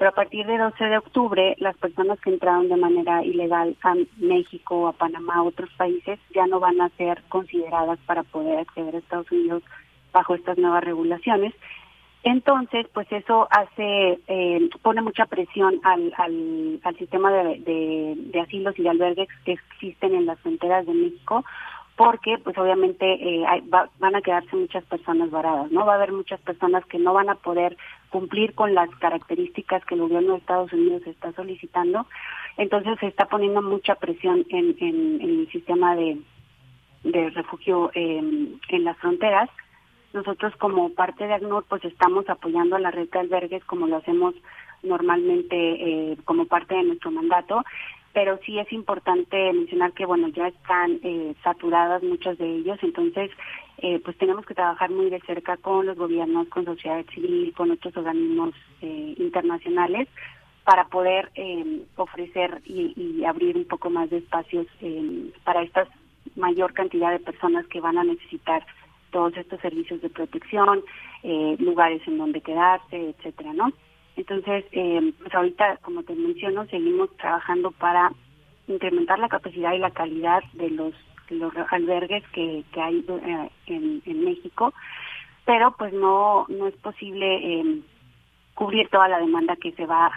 pero 0.00 0.12
a 0.12 0.14
partir 0.14 0.46
de 0.46 0.56
12 0.56 0.82
de 0.82 0.96
octubre 0.96 1.54
las 1.58 1.76
personas 1.76 2.18
que 2.20 2.30
entraron 2.30 2.70
de 2.70 2.76
manera 2.76 3.22
ilegal 3.22 3.76
a 3.82 3.94
México, 4.16 4.88
a 4.88 4.94
Panamá, 4.94 5.34
a 5.34 5.42
otros 5.42 5.68
países 5.76 6.18
ya 6.34 6.46
no 6.46 6.58
van 6.58 6.80
a 6.80 6.88
ser 6.96 7.22
consideradas 7.28 7.98
para 8.06 8.22
poder 8.22 8.60
acceder 8.60 8.94
a 8.94 8.98
Estados 8.98 9.30
Unidos 9.30 9.62
bajo 10.10 10.34
estas 10.34 10.56
nuevas 10.56 10.82
regulaciones. 10.84 11.52
Entonces, 12.22 12.86
pues 12.94 13.12
eso 13.12 13.46
hace, 13.50 14.18
eh, 14.26 14.70
pone 14.80 15.02
mucha 15.02 15.26
presión 15.26 15.78
al, 15.82 16.14
al, 16.16 16.80
al 16.82 16.96
sistema 16.96 17.30
de, 17.30 17.58
de, 17.58 18.14
de 18.16 18.40
asilos 18.40 18.78
y 18.78 18.84
de 18.84 18.88
albergues 18.88 19.28
que 19.44 19.52
existen 19.52 20.14
en 20.14 20.24
las 20.24 20.40
fronteras 20.40 20.86
de 20.86 20.94
México, 20.94 21.44
porque 22.00 22.38
pues 22.42 22.56
obviamente 22.56 23.04
eh, 23.04 23.44
van 23.98 24.16
a 24.16 24.22
quedarse 24.22 24.56
muchas 24.56 24.82
personas 24.84 25.30
varadas, 25.30 25.70
¿no? 25.70 25.84
Va 25.84 25.92
a 25.92 25.96
haber 25.96 26.12
muchas 26.12 26.40
personas 26.40 26.82
que 26.86 26.98
no 26.98 27.12
van 27.12 27.28
a 27.28 27.34
poder 27.34 27.76
cumplir 28.08 28.54
con 28.54 28.74
las 28.74 28.88
características 29.00 29.84
que 29.84 29.96
el 29.96 30.00
gobierno 30.00 30.32
de 30.32 30.38
Estados 30.38 30.72
Unidos 30.72 31.02
está 31.04 31.30
solicitando, 31.32 32.06
entonces 32.56 32.98
se 33.00 33.06
está 33.06 33.26
poniendo 33.26 33.60
mucha 33.60 33.96
presión 33.96 34.46
en, 34.48 34.74
el 35.20 35.46
sistema 35.52 35.94
de, 35.94 36.16
de 37.04 37.28
refugio 37.28 37.90
em, 37.92 38.58
en 38.70 38.84
las 38.84 38.96
fronteras. 38.96 39.50
Nosotros 40.14 40.56
como 40.56 40.94
parte 40.94 41.26
de 41.26 41.34
ACNUR 41.34 41.66
pues 41.68 41.84
estamos 41.84 42.26
apoyando 42.30 42.76
a 42.76 42.80
la 42.80 42.92
red 42.92 43.10
de 43.10 43.18
albergues 43.18 43.62
como 43.66 43.86
lo 43.86 43.96
hacemos 43.96 44.34
normalmente 44.82 45.54
eh, 45.54 46.16
como 46.24 46.46
parte 46.46 46.76
de 46.76 46.84
nuestro 46.84 47.10
mandato 47.10 47.62
pero 48.12 48.38
sí 48.44 48.58
es 48.58 48.72
importante 48.72 49.52
mencionar 49.52 49.92
que 49.92 50.06
bueno 50.06 50.28
ya 50.28 50.48
están 50.48 50.98
eh, 51.02 51.34
saturadas 51.44 52.02
muchas 52.02 52.38
de 52.38 52.56
ellos. 52.56 52.78
Entonces 52.82 53.30
eh, 53.78 54.00
pues 54.04 54.16
tenemos 54.18 54.44
que 54.46 54.54
trabajar 54.54 54.90
muy 54.90 55.10
de 55.10 55.20
cerca 55.20 55.56
con 55.56 55.86
los 55.86 55.96
gobiernos 55.96 56.48
con 56.48 56.64
sociedad 56.64 57.04
civil 57.14 57.52
con 57.56 57.70
otros 57.70 57.96
organismos 57.96 58.54
eh, 58.82 59.14
internacionales 59.18 60.08
para 60.64 60.84
poder 60.84 61.30
eh, 61.34 61.82
ofrecer 61.96 62.60
y, 62.64 62.92
y, 62.96 63.24
abrir 63.24 63.56
un 63.56 63.64
poco 63.64 63.90
más 63.90 64.10
de 64.10 64.18
espacios 64.18 64.66
eh, 64.80 65.32
para 65.42 65.62
esta 65.62 65.88
mayor 66.36 66.74
cantidad 66.74 67.10
de 67.10 67.18
personas 67.18 67.66
que 67.66 67.80
van 67.80 67.98
a 67.98 68.04
necesitar 68.04 68.64
todos 69.10 69.36
estos 69.36 69.60
servicios 69.60 70.00
de 70.00 70.10
protección 70.10 70.84
eh, 71.22 71.56
lugares 71.58 72.02
en 72.06 72.18
donde 72.18 72.40
quedarse 72.40 73.10
etcétera 73.10 73.52
no 73.52 73.72
entonces, 74.16 74.64
eh, 74.72 75.12
pues 75.18 75.34
ahorita, 75.34 75.78
como 75.78 76.02
te 76.02 76.14
menciono, 76.14 76.66
seguimos 76.66 77.14
trabajando 77.16 77.70
para 77.70 78.10
incrementar 78.68 79.18
la 79.18 79.28
capacidad 79.28 79.72
y 79.72 79.78
la 79.78 79.90
calidad 79.90 80.42
de 80.54 80.70
los, 80.70 80.94
albergues 81.70 82.24
que, 82.32 82.64
hay 82.74 83.04
eh, 83.08 83.50
en, 83.66 84.24
México, 84.24 84.74
pero 85.44 85.74
pues 85.78 85.92
no, 85.92 86.46
no 86.48 86.66
es 86.66 86.74
posible 86.76 87.60
eh, 87.60 87.80
cubrir 88.54 88.88
toda 88.88 89.08
la 89.08 89.20
demanda 89.20 89.54
que 89.56 89.72
se 89.72 89.86
va 89.86 90.10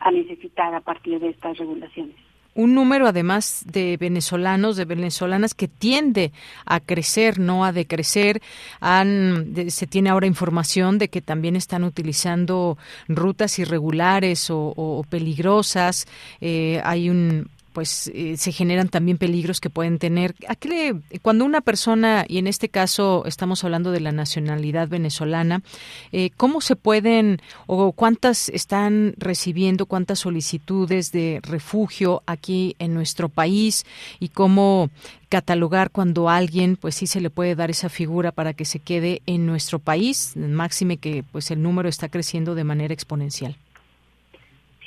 a 0.00 0.10
necesitar 0.10 0.74
a 0.74 0.80
partir 0.80 1.20
de 1.20 1.28
estas 1.28 1.56
regulaciones 1.58 2.27
un 2.54 2.74
número 2.74 3.06
además 3.06 3.62
de 3.66 3.96
venezolanos, 3.96 4.76
de 4.76 4.84
venezolanas 4.84 5.54
que 5.54 5.68
tiende 5.68 6.32
a 6.66 6.80
crecer, 6.80 7.38
no 7.38 7.64
a 7.64 7.72
decrecer. 7.72 8.42
Han, 8.80 9.54
se 9.68 9.86
tiene 9.86 10.10
ahora 10.10 10.26
información 10.26 10.98
de 10.98 11.08
que 11.08 11.22
también 11.22 11.56
están 11.56 11.84
utilizando 11.84 12.76
rutas 13.06 13.58
irregulares 13.58 14.48
o, 14.50 15.04
peligrosas. 15.08 16.06
Eh, 16.40 16.80
hay 16.84 17.10
un 17.10 17.48
pues 17.72 18.10
eh, 18.14 18.36
se 18.36 18.52
generan 18.52 18.88
también 18.88 19.18
peligros 19.18 19.60
que 19.60 19.70
pueden 19.70 19.98
tener. 19.98 20.34
¿A 20.48 20.56
cuando 21.22 21.44
una 21.44 21.60
persona, 21.60 22.24
y 22.28 22.38
en 22.38 22.46
este 22.46 22.68
caso 22.68 23.24
estamos 23.26 23.64
hablando 23.64 23.90
de 23.90 24.00
la 24.00 24.12
nacionalidad 24.12 24.88
venezolana, 24.88 25.62
eh, 26.12 26.30
¿cómo 26.36 26.60
se 26.60 26.76
pueden 26.76 27.40
o 27.66 27.92
cuántas 27.92 28.48
están 28.48 29.14
recibiendo, 29.16 29.86
cuántas 29.86 30.20
solicitudes 30.20 31.12
de 31.12 31.40
refugio 31.42 32.22
aquí 32.26 32.76
en 32.78 32.94
nuestro 32.94 33.28
país 33.28 33.84
y 34.20 34.28
cómo 34.28 34.90
catalogar 35.28 35.90
cuando 35.90 36.28
alguien 36.28 36.76
pues 36.76 36.94
sí 36.94 37.06
se 37.06 37.20
le 37.20 37.30
puede 37.30 37.54
dar 37.54 37.70
esa 37.70 37.88
figura 37.88 38.32
para 38.32 38.54
que 38.54 38.64
se 38.64 38.78
quede 38.78 39.22
en 39.26 39.46
nuestro 39.46 39.78
país, 39.78 40.32
máxime 40.36 40.96
que 40.96 41.24
pues 41.30 41.50
el 41.50 41.62
número 41.62 41.88
está 41.88 42.08
creciendo 42.08 42.54
de 42.54 42.64
manera 42.64 42.94
exponencial? 42.94 43.56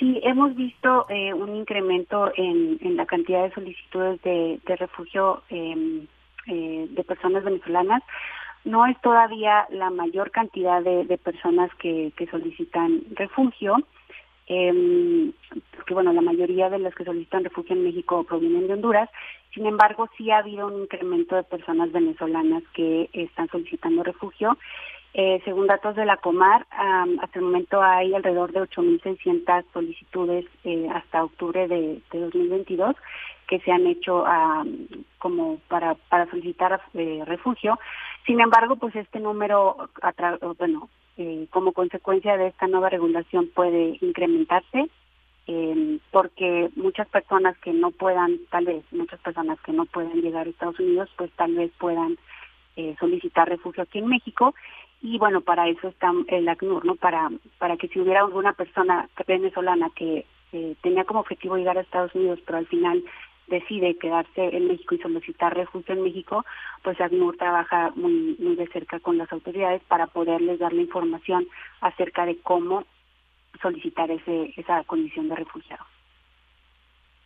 Sí, 0.01 0.19
hemos 0.23 0.55
visto 0.55 1.05
eh, 1.09 1.31
un 1.31 1.55
incremento 1.55 2.31
en, 2.35 2.79
la 2.97 3.05
cantidad 3.05 3.43
de 3.43 3.53
solicitudes 3.53 4.19
de, 4.23 4.59
refugio 4.77 5.43
em, 5.49 6.07
eh, 6.47 6.87
de 6.89 7.03
personas 7.03 7.43
venezolanas. 7.43 8.01
No 8.65 8.87
es 8.87 8.99
todavía 9.01 9.67
la 9.69 9.91
mayor 9.91 10.31
cantidad 10.31 10.81
de, 10.81 11.19
personas 11.19 11.69
que, 11.75 12.11
solicitan 12.31 13.03
refugio, 13.11 13.75
eh, 14.47 15.31
porque 15.75 15.93
bueno, 15.93 16.13
la 16.13 16.21
mayoría 16.21 16.71
de 16.71 16.79
las 16.79 16.95
que 16.95 17.05
solicitan 17.05 17.43
refugio 17.43 17.75
en 17.75 17.83
México 17.83 18.23
provienen 18.23 18.65
de 18.65 18.73
Honduras. 18.73 19.09
Sin 19.53 19.67
embargo, 19.67 20.09
sí 20.17 20.31
ha 20.31 20.39
habido 20.39 20.65
un 20.65 20.81
incremento 20.81 21.35
de 21.35 21.43
personas 21.43 21.91
venezolanas 21.91 22.63
que 22.73 23.07
están 23.13 23.49
solicitando 23.49 24.01
refugio 24.01 24.57
eh, 25.13 25.41
según 25.43 25.67
datos 25.67 25.95
de 25.97 26.05
la 26.05 26.17
Comar, 26.17 26.65
hasta 26.71 27.39
el 27.39 27.45
momento 27.45 27.83
hay 27.83 28.13
alrededor 28.13 28.53
de 28.53 28.61
8.600 28.61 29.65
solicitudes 29.73 30.45
eh, 30.63 30.87
hasta 30.93 31.25
octubre 31.25 31.67
de, 31.67 32.01
2022 32.11 32.95
que 33.47 33.59
se 33.59 33.71
han 33.73 33.85
hecho 33.85 34.23
como 35.17 35.57
para, 35.67 35.97
solicitar 36.29 36.79
eh, 36.93 37.21
refugio. 37.25 37.77
Sin 38.25 38.39
embargo, 38.39 38.77
pues 38.77 38.95
este 38.95 39.19
número, 39.19 39.89
bueno, 40.57 40.87
como 41.49 41.73
consecuencia 41.73 42.37
de 42.37 42.47
esta 42.47 42.67
nueva 42.67 42.87
regulación 42.87 43.49
puede 43.53 43.97
incrementarse 43.99 44.89
porque 46.11 46.69
muchas 46.77 47.09
personas 47.09 47.57
que 47.57 47.73
no 47.73 47.91
puedan, 47.91 48.39
tal 48.51 48.63
vez 48.63 48.85
muchas 48.93 49.19
personas 49.19 49.59
que 49.65 49.73
no 49.73 49.83
puedan 49.83 50.21
llegar 50.21 50.47
a 50.47 50.49
Estados 50.49 50.79
Unidos, 50.79 51.09
pues 51.17 51.29
tal 51.33 51.53
vez 51.53 51.71
puedan 51.77 52.17
solicitar 53.01 53.49
refugio 53.49 53.83
aquí 53.83 53.99
en 53.99 54.07
México 54.07 54.55
y 55.01 55.17
bueno, 55.17 55.41
para 55.41 55.67
eso 55.67 55.87
está 55.87 56.11
el 56.27 56.47
ACNUR, 56.47 56.85
¿no? 56.85 56.95
Para, 56.95 57.29
para 57.57 57.77
que 57.77 57.87
si 57.87 57.99
hubiera 57.99 58.21
alguna 58.21 58.53
persona 58.53 59.09
venezolana 59.27 59.89
que 59.95 60.25
tenía 60.81 61.05
como 61.05 61.21
objetivo 61.21 61.57
llegar 61.57 61.77
a 61.77 61.81
Estados 61.81 62.13
Unidos, 62.13 62.39
pero 62.45 62.57
al 62.57 62.67
final 62.67 63.03
decide 63.47 63.97
quedarse 63.97 64.55
en 64.55 64.67
México 64.67 64.95
y 64.95 64.99
solicitar 64.99 65.55
refugio 65.55 65.95
en 65.95 66.03
México, 66.03 66.45
pues 66.83 66.99
ACNUR 67.01 67.37
trabaja 67.37 67.91
muy, 67.95 68.35
muy 68.39 68.55
de 68.55 68.67
cerca 68.67 68.99
con 68.99 69.17
las 69.17 69.31
autoridades 69.31 69.81
para 69.87 70.07
poderles 70.07 70.59
dar 70.59 70.73
la 70.73 70.81
información 70.81 71.47
acerca 71.81 72.25
de 72.25 72.37
cómo 72.39 72.85
solicitar 73.61 74.09
ese, 74.11 74.53
esa 74.55 74.83
condición 74.85 75.27
de 75.29 75.35
refugiado. 75.35 75.83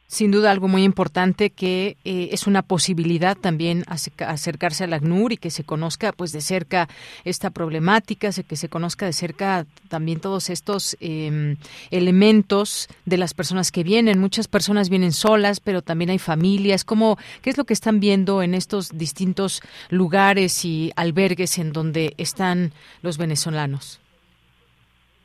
Sin 0.08 0.30
duda 0.30 0.52
algo 0.52 0.68
muy 0.68 0.84
importante 0.84 1.50
que 1.50 1.98
eh, 2.06 2.30
es 2.32 2.46
una 2.46 2.62
posibilidad 2.62 3.36
también 3.36 3.84
acercarse 3.88 4.84
al 4.84 4.94
ACNUR 4.94 5.34
y 5.34 5.38
que 5.38 5.50
se 5.50 5.64
conozca 5.64 6.12
pues 6.12 6.32
de 6.32 6.42
cerca 6.42 6.88
esta 7.24 7.50
problemática, 7.50 8.30
que 8.48 8.56
se 8.56 8.70
conozca 8.70 9.08
de 9.08 9.14
cerca 9.14 9.66
también 9.90 10.20
todos 10.20 10.52
estos 10.52 10.96
em, 11.00 11.58
elementos 11.90 12.88
de 13.06 13.18
las 13.18 13.34
personas 13.34 13.72
que 13.72 13.84
vienen. 13.84 14.20
Muchas 14.20 14.48
personas 14.48 14.90
vienen 14.90 15.12
solas, 15.12 15.60
pero 15.60 15.82
también 15.82 16.12
hay 16.12 16.20
familias. 16.20 16.86
¿Cómo, 16.86 17.18
¿Qué 17.42 17.50
es 17.50 17.58
lo 17.58 17.66
que 17.66 17.74
están 17.74 18.00
viendo 18.00 18.44
en 18.44 18.54
estos 18.54 18.96
distintos 18.96 19.64
lugares 19.90 20.66
y 20.66 20.92
albergues 20.96 21.58
en 21.58 21.74
donde 21.74 22.14
están 22.18 22.74
los 23.02 23.18
venezolanos? 23.18 24.00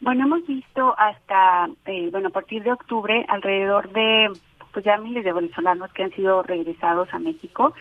Bueno, 0.01 0.25
hemos 0.25 0.47
visto 0.47 0.95
hasta, 0.99 1.69
eh, 1.85 2.09
bueno, 2.11 2.29
a 2.29 2.33
partir 2.33 2.63
de 2.63 2.73
octubre 2.73 3.27
alrededor 3.29 3.93
de 3.93 4.31
pues 4.73 4.85
ya 4.85 4.97
miles 4.99 5.25
de 5.25 5.33
venezolanos 5.33 5.93
que 5.93 6.05
han 6.05 6.13
sido 6.13 6.43
regresados 6.43 7.13
a 7.13 7.19
México. 7.19 7.75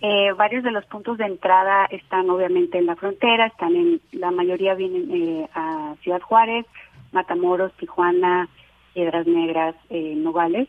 eh, 0.00 0.32
varios 0.32 0.64
de 0.64 0.70
los 0.70 0.84
puntos 0.86 1.18
de 1.18 1.26
entrada 1.26 1.86
están 1.90 2.30
obviamente 2.30 2.78
en 2.78 2.86
la 2.86 2.96
frontera, 2.96 3.46
están 3.46 3.74
en, 3.76 4.00
la 4.12 4.30
mayoría 4.30 4.74
vienen 4.74 5.10
eh, 5.10 5.48
a 5.54 5.94
Ciudad 6.02 6.20
Juárez, 6.20 6.66
Matamoros, 7.12 7.72
Tijuana, 7.74 8.48
Piedras 8.94 9.26
Negras, 9.26 9.74
eh, 9.90 10.14
Nogales. 10.16 10.68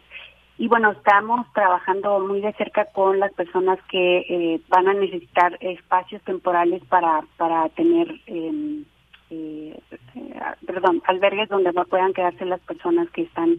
Y 0.59 0.67
bueno, 0.67 0.91
estamos 0.91 1.47
trabajando 1.53 2.19
muy 2.19 2.41
de 2.41 2.51
cerca 2.53 2.85
con 2.85 3.17
las 3.17 3.31
personas 3.33 3.79
que 3.89 4.17
eh, 4.29 4.61
van 4.67 4.89
a 4.89 4.93
necesitar 4.93 5.57
espacios 5.61 6.21
temporales 6.23 6.83
para, 6.89 7.21
para 7.37 7.69
tener, 7.69 8.09
em, 8.27 8.83
eh, 9.29 9.79
perdón, 10.65 11.01
albergues 11.05 11.49
donde 11.49 11.71
puedan 11.73 12.13
quedarse 12.13 12.45
las 12.45 12.59
personas 12.61 13.09
que 13.11 13.23
están 13.23 13.57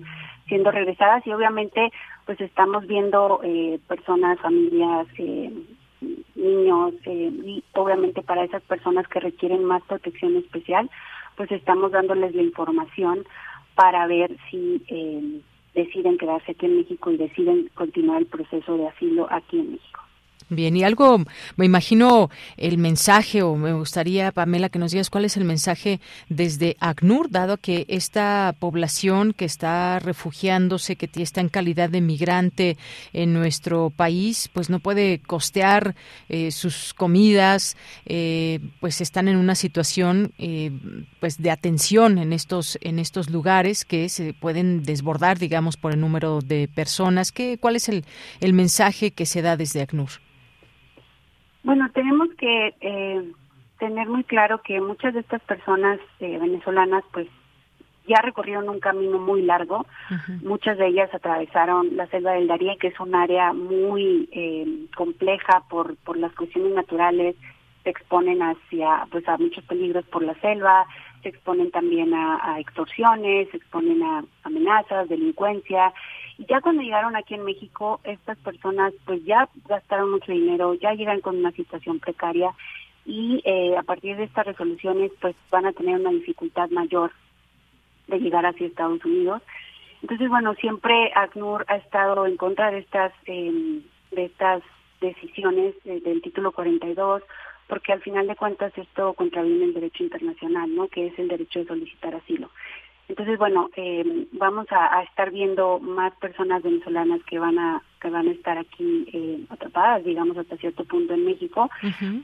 siendo 0.48 0.70
regresadas 0.70 1.26
y 1.26 1.32
obviamente 1.32 1.92
pues 2.26 2.40
estamos 2.40 2.86
viendo 2.86 3.40
eh, 3.44 3.78
personas, 3.86 4.38
familias, 4.40 5.06
eh, 5.18 5.50
niños 6.34 6.94
y 7.06 7.62
obviamente 7.74 8.22
para 8.22 8.44
esas 8.44 8.62
personas 8.62 9.06
que 9.08 9.20
requieren 9.20 9.64
más 9.64 9.82
protección 9.82 10.36
especial 10.36 10.90
pues 11.36 11.50
estamos 11.52 11.92
dándoles 11.92 12.34
la 12.34 12.42
información 12.42 13.24
para 13.74 14.06
ver 14.06 14.36
si 14.50 14.82
deciden 15.74 16.18
quedarse 16.18 16.52
aquí 16.52 16.66
en 16.66 16.78
México 16.78 17.10
y 17.10 17.16
deciden 17.16 17.70
continuar 17.74 18.22
el 18.22 18.26
proceso 18.26 18.76
de 18.76 18.88
asilo 18.88 19.26
aquí 19.30 19.58
en 19.58 19.72
México. 19.72 20.00
Bien, 20.52 20.76
y 20.76 20.82
algo, 20.82 21.24
me 21.54 21.64
imagino 21.64 22.28
el 22.56 22.76
mensaje, 22.76 23.40
o 23.42 23.54
me 23.54 23.72
gustaría, 23.72 24.32
Pamela, 24.32 24.68
que 24.68 24.80
nos 24.80 24.90
digas 24.90 25.08
cuál 25.08 25.24
es 25.24 25.36
el 25.36 25.44
mensaje 25.44 26.00
desde 26.28 26.76
ACNUR, 26.80 27.30
dado 27.30 27.56
que 27.56 27.84
esta 27.86 28.52
población 28.58 29.32
que 29.32 29.44
está 29.44 30.00
refugiándose, 30.00 30.96
que 30.96 31.08
está 31.22 31.40
en 31.40 31.50
calidad 31.50 31.88
de 31.88 32.00
migrante 32.00 32.76
en 33.12 33.32
nuestro 33.32 33.90
país, 33.90 34.50
pues 34.52 34.70
no 34.70 34.80
puede 34.80 35.20
costear 35.20 35.94
eh, 36.28 36.50
sus 36.50 36.94
comidas, 36.94 37.76
eh, 38.04 38.58
pues 38.80 39.00
están 39.00 39.28
en 39.28 39.36
una 39.36 39.54
situación 39.54 40.32
eh, 40.38 40.72
pues 41.20 41.40
de 41.40 41.52
atención 41.52 42.18
en 42.18 42.32
estos, 42.32 42.76
en 42.80 42.98
estos 42.98 43.30
lugares 43.30 43.84
que 43.84 44.08
se 44.08 44.34
pueden 44.34 44.82
desbordar, 44.82 45.38
digamos, 45.38 45.76
por 45.76 45.92
el 45.92 46.00
número 46.00 46.40
de 46.40 46.66
personas. 46.66 47.30
¿Qué, 47.30 47.56
¿Cuál 47.56 47.76
es 47.76 47.88
el, 47.88 48.04
el 48.40 48.52
mensaje 48.52 49.12
que 49.12 49.26
se 49.26 49.42
da 49.42 49.56
desde 49.56 49.82
ACNUR? 49.82 50.10
Bueno, 51.62 51.90
tenemos 51.92 52.28
que 52.38 52.74
eh, 52.80 53.32
tener 53.78 54.08
muy 54.08 54.24
claro 54.24 54.62
que 54.62 54.80
muchas 54.80 55.14
de 55.14 55.20
estas 55.20 55.42
personas 55.42 55.98
eh, 56.20 56.38
venezolanas, 56.38 57.04
pues 57.12 57.28
ya 58.06 58.20
recorrieron 58.22 58.68
un 58.68 58.80
camino 58.80 59.18
muy 59.18 59.42
largo. 59.42 59.86
Muchas 60.42 60.78
de 60.78 60.88
ellas 60.88 61.12
atravesaron 61.14 61.96
la 61.96 62.06
selva 62.08 62.32
del 62.32 62.48
Darién, 62.48 62.78
que 62.78 62.88
es 62.88 62.98
un 62.98 63.14
área 63.14 63.52
muy 63.52 64.28
eh, 64.32 64.86
compleja 64.96 65.62
por, 65.68 65.96
por 65.98 66.16
las 66.16 66.32
cuestiones 66.34 66.74
naturales. 66.74 67.36
Se 67.84 67.90
exponen 67.90 68.42
hacia, 68.42 69.06
pues, 69.10 69.28
a 69.28 69.38
muchos 69.38 69.64
peligros 69.64 70.04
por 70.06 70.22
la 70.22 70.34
selva. 70.40 70.86
Se 71.22 71.28
exponen 71.28 71.70
también 71.70 72.14
a, 72.14 72.58
extorsiones, 72.58 73.48
se 73.50 73.56
exponen 73.58 74.02
a 74.02 74.24
amenazas, 74.44 75.08
delincuencia 75.08 75.92
ya 76.48 76.60
cuando 76.60 76.82
llegaron 76.82 77.16
aquí 77.16 77.34
en 77.34 77.44
México, 77.44 78.00
estas 78.04 78.38
personas 78.38 78.94
pues 79.04 79.22
ya 79.24 79.48
gastaron 79.68 80.10
mucho 80.10 80.32
dinero, 80.32 80.74
ya 80.74 80.94
llegan 80.94 81.20
con 81.20 81.36
una 81.36 81.50
situación 81.52 81.98
precaria 81.98 82.50
y 83.04 83.42
eh, 83.44 83.76
a 83.76 83.82
partir 83.82 84.16
de 84.16 84.24
estas 84.24 84.46
resoluciones 84.46 85.12
pues 85.20 85.34
van 85.50 85.66
a 85.66 85.72
tener 85.72 85.96
una 85.96 86.10
dificultad 86.10 86.70
mayor 86.70 87.12
de 88.06 88.18
llegar 88.18 88.46
hacia 88.46 88.66
Estados 88.66 89.04
Unidos. 89.04 89.42
Entonces, 90.02 90.28
bueno, 90.30 90.54
siempre 90.54 91.12
ACNUR 91.14 91.66
ha 91.68 91.76
estado 91.76 92.26
en 92.26 92.36
contra 92.38 92.70
de 92.70 92.78
estas, 92.78 93.12
eh, 93.26 93.82
de 94.12 94.24
estas 94.24 94.62
decisiones 95.00 95.74
eh, 95.84 96.00
del 96.00 96.22
título 96.22 96.52
42, 96.52 97.22
porque 97.70 97.92
al 97.92 98.02
final 98.02 98.26
de 98.26 98.34
cuentas 98.34 98.76
esto 98.76 99.14
contraviene 99.14 99.66
el 99.66 99.74
derecho 99.74 100.02
internacional, 100.02 100.74
¿no? 100.74 100.88
Que 100.88 101.06
es 101.06 101.18
el 101.18 101.28
derecho 101.28 101.60
de 101.60 101.66
solicitar 101.66 102.14
asilo. 102.16 102.50
Entonces, 103.08 103.38
bueno, 103.38 103.70
eh, 103.76 104.26
vamos 104.32 104.66
a, 104.70 105.02
estar 105.02 105.30
viendo 105.30 105.78
más 105.78 106.12
personas 106.16 106.62
venezolanas 106.62 107.20
que 107.24 107.38
van 107.38 107.58
a 107.58 107.82
que 108.00 108.08
van 108.08 108.28
a 108.28 108.32
estar 108.32 108.56
aquí 108.56 109.06
eh, 109.12 109.44
atrapadas, 109.50 110.04
digamos, 110.04 110.36
hasta 110.36 110.56
cierto 110.56 110.84
punto 110.84 111.14
en 111.14 111.24
México. 111.24 111.70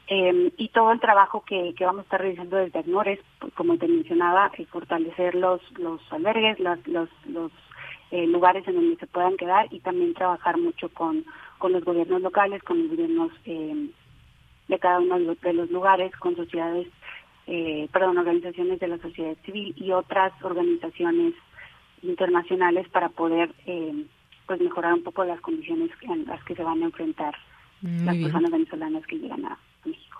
eh, 0.09 0.53
y 0.57 0.69
todo 0.69 0.91
el 0.93 1.01
trabajo 1.01 1.45
que, 1.45 1.75
que 1.77 1.85
vamos 1.85 2.01
a 2.01 2.05
estar 2.05 2.21
realizando 2.21 2.57
desde 2.57 2.79
ACNOR 2.79 3.19
pues, 3.39 3.53
como 3.55 3.77
te 3.77 3.87
mencionaba, 3.87 4.51
eh, 4.59 4.65
fortalecer 4.67 5.35
los, 5.35 5.61
los 5.79 6.01
albergues, 6.13 6.59
los, 6.59 6.87
los, 6.89 7.09
los 7.29 7.53
lugares 8.13 8.67
en 8.69 8.77
donde 8.77 8.97
se 8.97 9.07
puedan 9.07 9.37
quedar 9.37 9.67
y 9.71 9.81
también 9.81 10.15
trabajar 10.15 10.57
mucho 10.57 10.89
con, 10.89 11.25
con 11.59 11.73
los 11.73 11.85
gobiernos 11.85 12.23
locales, 12.23 12.63
con 12.63 12.79
los 12.79 12.91
gobiernos 12.91 13.33
eh, 13.45 13.91
de 14.69 14.79
cada 14.79 15.01
uno 15.01 15.19
de 15.19 15.53
los 15.53 15.71
lugares, 15.71 16.15
con 16.17 16.37
sociedades 16.37 16.89
eh, 17.47 17.89
perdón, 17.93 18.19
organizaciones 18.19 18.81
de 18.81 18.89
la 18.89 18.99
sociedad 18.99 19.37
civil 19.45 19.73
y 19.77 19.93
otras 19.93 20.33
organizaciones 20.43 21.35
internacionales 22.03 22.89
para 22.89 23.09
poder 23.09 23.55
eh, 23.67 24.05
pues 24.47 24.61
mejorar 24.61 24.95
un 24.95 25.03
poco 25.03 25.25
las 25.25 25.41
condiciones 25.41 25.91
en 26.03 26.25
las 26.27 26.43
que 26.45 26.55
se 26.55 26.63
van 26.63 26.83
a 26.83 26.87
enfrentar 26.87 27.35
las 27.83 28.17
personas 28.17 28.51
venezolanas 28.51 29.07
que 29.07 29.19
llegan 29.19 29.45
a, 29.45 29.59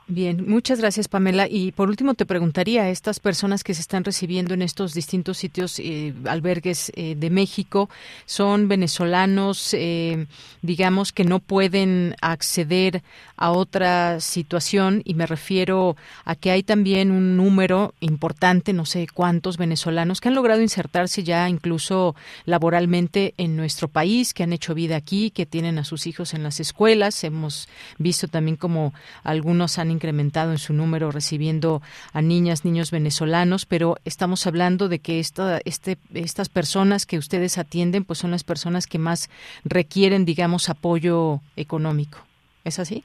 Bien, 0.09 0.49
muchas 0.49 0.79
gracias 0.79 1.09
Pamela. 1.09 1.49
Y 1.51 1.73
por 1.73 1.89
último 1.89 2.15
te 2.15 2.27
preguntaría, 2.27 2.89
estas 2.91 3.19
personas 3.19 3.65
que 3.65 3.75
se 3.75 3.81
están 3.81 4.05
recibiendo 4.05 4.55
en 4.55 4.63
estos 4.63 4.95
distintos 4.95 5.37
sitios, 5.37 5.81
eh, 5.81 6.15
albergues 6.27 6.93
eh, 6.95 7.17
de 7.17 7.29
México, 7.29 7.91
son 8.25 8.69
venezolanos, 8.69 9.75
eh, 9.75 10.27
digamos, 10.63 11.11
que 11.11 11.25
no 11.25 11.41
pueden 11.41 12.15
acceder 12.21 13.03
a 13.37 13.51
otra 13.51 14.21
situación 14.21 15.03
y 15.05 15.15
me 15.15 15.27
refiero 15.27 15.97
a 16.25 16.37
que 16.37 16.53
hay 16.53 16.63
también 16.63 17.11
un 17.11 17.37
número 17.37 17.93
importante, 17.99 18.73
no 18.73 18.87
sé 18.87 19.09
cuántos 19.13 19.57
venezolanos, 19.57 20.21
que 20.21 20.29
han 20.29 20.37
logrado 20.37 20.63
insertarse 20.63 21.25
ya 21.25 21.49
incluso 21.49 22.15
laboralmente 22.45 23.35
en 23.39 23.57
nuestro 23.57 23.89
país, 23.89 24.35
que 24.35 24.45
han 24.45 24.53
hecho 24.53 24.73
vida 24.73 24.95
aquí, 24.95 25.33
que 25.33 25.47
tienen 25.47 25.81
a 25.81 25.85
sus 25.85 26.07
hijos 26.07 26.33
en 26.33 26.45
las 26.45 26.61
escuelas. 26.61 27.25
Hemos 27.25 27.69
visto 27.99 28.29
también 28.29 28.57
como 28.57 28.95
algunos 29.25 29.79
han 29.79 29.96
incrementado 29.97 30.53
en 30.53 30.59
su 30.59 30.73
número 30.73 31.11
recibiendo 31.11 31.83
a 32.13 32.23
niñas, 32.23 32.65
niños 32.65 32.91
venezolanos, 32.91 33.67
pero 33.67 33.97
estamos 34.05 34.47
hablando 34.47 34.89
de 34.89 35.01
que 35.01 35.19
esta, 35.19 35.59
este, 35.65 35.99
estas 36.15 36.49
personas 36.49 37.07
que 37.07 37.19
ustedes 37.19 37.59
atienden, 37.59 38.05
pues 38.05 38.19
son 38.21 38.31
las 38.31 38.45
personas 38.45 38.87
que 38.87 38.99
más 38.99 39.29
requieren, 39.65 40.25
digamos, 40.25 40.69
apoyo 40.69 41.41
económico. 41.57 42.19
¿Es 42.65 42.79
así? 42.79 43.05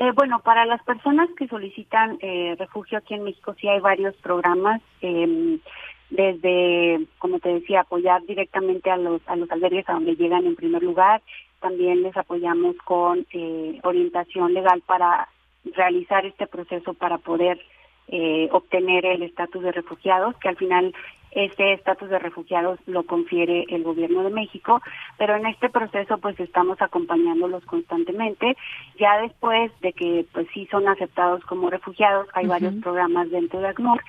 Eh, 0.00 0.12
bueno, 0.14 0.40
para 0.40 0.64
las 0.64 0.82
personas 0.82 1.28
que 1.36 1.46
solicitan 1.46 2.16
eh, 2.22 2.56
refugio 2.58 2.96
aquí 2.96 3.12
en 3.12 3.24
México 3.24 3.54
sí 3.60 3.68
hay 3.68 3.80
varios 3.80 4.16
programas, 4.16 4.80
em, 5.02 5.60
desde, 6.08 7.06
como 7.18 7.38
te 7.38 7.50
decía, 7.50 7.80
apoyar 7.80 8.22
directamente 8.22 8.90
a 8.90 8.96
los, 8.96 9.20
a 9.26 9.36
los 9.36 9.50
albergues 9.50 9.86
a 9.88 9.92
donde 9.92 10.16
llegan 10.16 10.46
en 10.46 10.56
primer 10.56 10.82
lugar, 10.82 11.20
también 11.60 12.02
les 12.02 12.16
apoyamos 12.16 12.76
con 12.84 13.26
eh, 13.32 13.78
orientación 13.82 14.54
legal 14.54 14.82
para 14.86 15.28
realizar 15.64 16.24
este 16.26 16.46
proceso 16.46 16.94
para 16.94 17.18
poder 17.18 17.60
eh, 18.08 18.48
obtener 18.50 19.06
el 19.06 19.22
estatus 19.22 19.62
de 19.62 19.72
refugiados, 19.72 20.36
que 20.38 20.48
al 20.48 20.56
final 20.56 20.94
este 21.30 21.74
estatus 21.74 22.08
de 22.10 22.18
refugiados 22.18 22.80
lo 22.86 23.04
confiere 23.04 23.64
el 23.68 23.84
gobierno 23.84 24.24
de 24.24 24.30
México, 24.30 24.82
pero 25.16 25.36
en 25.36 25.46
este 25.46 25.70
proceso 25.70 26.18
pues 26.18 26.38
estamos 26.40 26.82
acompañándolos 26.82 27.64
constantemente. 27.66 28.56
Ya 28.98 29.20
después 29.20 29.70
de 29.80 29.92
que 29.92 30.26
pues 30.32 30.48
sí 30.52 30.66
son 30.70 30.88
aceptados 30.88 31.44
como 31.44 31.70
refugiados, 31.70 32.26
hay 32.34 32.46
varios 32.46 32.74
programas 32.82 33.30
dentro 33.30 33.60
de 33.60 33.68
ACNUR 33.68 34.02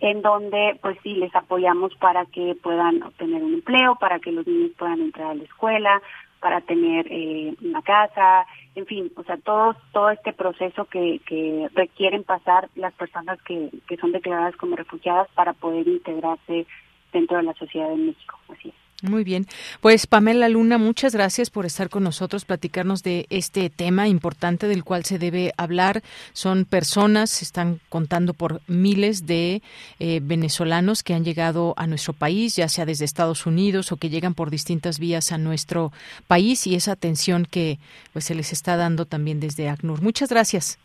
en 0.00 0.22
donde 0.22 0.78
pues 0.80 0.96
sí 1.02 1.14
les 1.14 1.34
apoyamos 1.34 1.94
para 1.96 2.24
que 2.26 2.54
puedan 2.62 3.02
obtener 3.02 3.42
un 3.42 3.54
empleo, 3.54 3.96
para 3.96 4.20
que 4.20 4.30
los 4.30 4.46
niños 4.46 4.70
puedan 4.78 5.00
entrar 5.00 5.32
a 5.32 5.34
la 5.34 5.42
escuela, 5.42 6.00
para 6.40 6.60
tener 6.60 7.06
eh, 7.10 7.54
una 7.62 7.82
casa, 7.82 8.46
en 8.74 8.86
fin, 8.86 9.12
o 9.16 9.22
sea, 9.24 9.36
todo, 9.38 9.76
todo 9.92 10.10
este 10.10 10.32
proceso 10.32 10.84
que, 10.86 11.20
que 11.26 11.68
requieren 11.74 12.24
pasar 12.24 12.68
las 12.74 12.94
personas 12.94 13.40
que, 13.42 13.70
que 13.86 13.96
son 13.96 14.12
declaradas 14.12 14.56
como 14.56 14.76
refugiadas 14.76 15.28
para 15.34 15.52
poder 15.52 15.86
integrarse 15.88 16.66
dentro 17.12 17.38
de 17.38 17.42
la 17.42 17.54
sociedad 17.54 17.88
de 17.88 17.96
México. 17.96 18.38
Así 18.48 18.68
es. 18.68 18.87
Muy 19.00 19.22
bien. 19.22 19.46
Pues 19.80 20.08
Pamela 20.08 20.48
Luna, 20.48 20.76
muchas 20.76 21.14
gracias 21.14 21.50
por 21.50 21.66
estar 21.66 21.88
con 21.88 22.02
nosotros, 22.02 22.44
platicarnos 22.44 23.04
de 23.04 23.26
este 23.30 23.70
tema 23.70 24.08
importante 24.08 24.66
del 24.66 24.82
cual 24.82 25.04
se 25.04 25.20
debe 25.20 25.52
hablar. 25.56 26.02
Son 26.32 26.64
personas, 26.64 27.30
se 27.30 27.44
están 27.44 27.78
contando 27.90 28.34
por 28.34 28.60
miles 28.66 29.24
de 29.24 29.62
eh, 30.00 30.18
venezolanos 30.20 31.04
que 31.04 31.14
han 31.14 31.24
llegado 31.24 31.74
a 31.76 31.86
nuestro 31.86 32.12
país, 32.12 32.56
ya 32.56 32.68
sea 32.68 32.86
desde 32.86 33.04
Estados 33.04 33.46
Unidos 33.46 33.92
o 33.92 33.98
que 33.98 34.10
llegan 34.10 34.34
por 34.34 34.50
distintas 34.50 34.98
vías 34.98 35.30
a 35.30 35.38
nuestro 35.38 35.92
país 36.26 36.66
y 36.66 36.74
esa 36.74 36.90
atención 36.90 37.46
que 37.48 37.78
pues 38.12 38.24
se 38.24 38.34
les 38.34 38.52
está 38.52 38.76
dando 38.76 39.06
también 39.06 39.38
desde 39.38 39.68
ACNUR. 39.68 40.02
Muchas 40.02 40.28
gracias. 40.28 40.76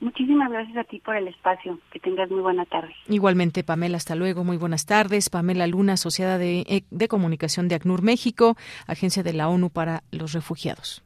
Muchísimas 0.00 0.50
gracias 0.50 0.76
a 0.76 0.84
ti 0.84 1.00
por 1.00 1.16
el 1.16 1.28
espacio. 1.28 1.78
Que 1.90 1.98
tengas 2.00 2.30
muy 2.30 2.40
buena 2.40 2.64
tarde. 2.66 2.94
Igualmente, 3.08 3.64
Pamela, 3.64 3.96
hasta 3.96 4.14
luego. 4.14 4.44
Muy 4.44 4.56
buenas 4.56 4.84
tardes. 4.84 5.30
Pamela 5.30 5.66
Luna, 5.66 5.94
asociada 5.94 6.38
de, 6.38 6.60
eh, 6.60 6.84
de 6.90 7.08
comunicación 7.08 7.68
de 7.68 7.76
ACNUR 7.76 8.02
México, 8.02 8.56
Agencia 8.86 9.22
de 9.22 9.32
la 9.32 9.48
ONU 9.48 9.70
para 9.70 10.02
los 10.10 10.32
Refugiados. 10.32 11.02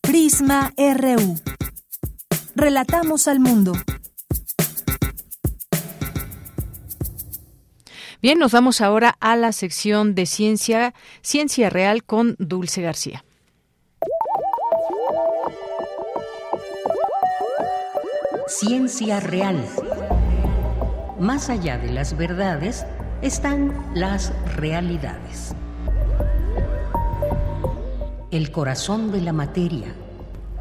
Prisma 0.00 0.72
RU. 0.76 1.36
Relatamos 2.56 3.28
al 3.28 3.40
mundo. 3.40 3.72
Bien, 8.20 8.38
nos 8.38 8.50
vamos 8.50 8.80
ahora 8.80 9.16
a 9.20 9.36
la 9.36 9.52
sección 9.52 10.14
de 10.14 10.26
ciencia, 10.26 10.92
ciencia 11.20 11.70
real 11.70 12.02
con 12.02 12.34
Dulce 12.38 12.82
García. 12.82 13.22
Ciencia 18.60 19.20
real. 19.20 19.64
Más 21.20 21.48
allá 21.48 21.78
de 21.78 21.92
las 21.92 22.16
verdades 22.16 22.84
están 23.22 23.72
las 23.94 24.32
realidades. 24.56 25.54
El 28.32 28.50
corazón 28.50 29.12
de 29.12 29.20
la 29.20 29.32
materia. 29.32 29.94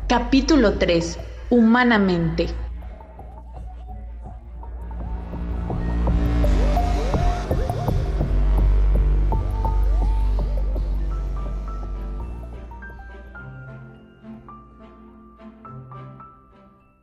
Capítulo 0.08 0.78
3. 0.78 1.18
Humanamente. 1.50 2.67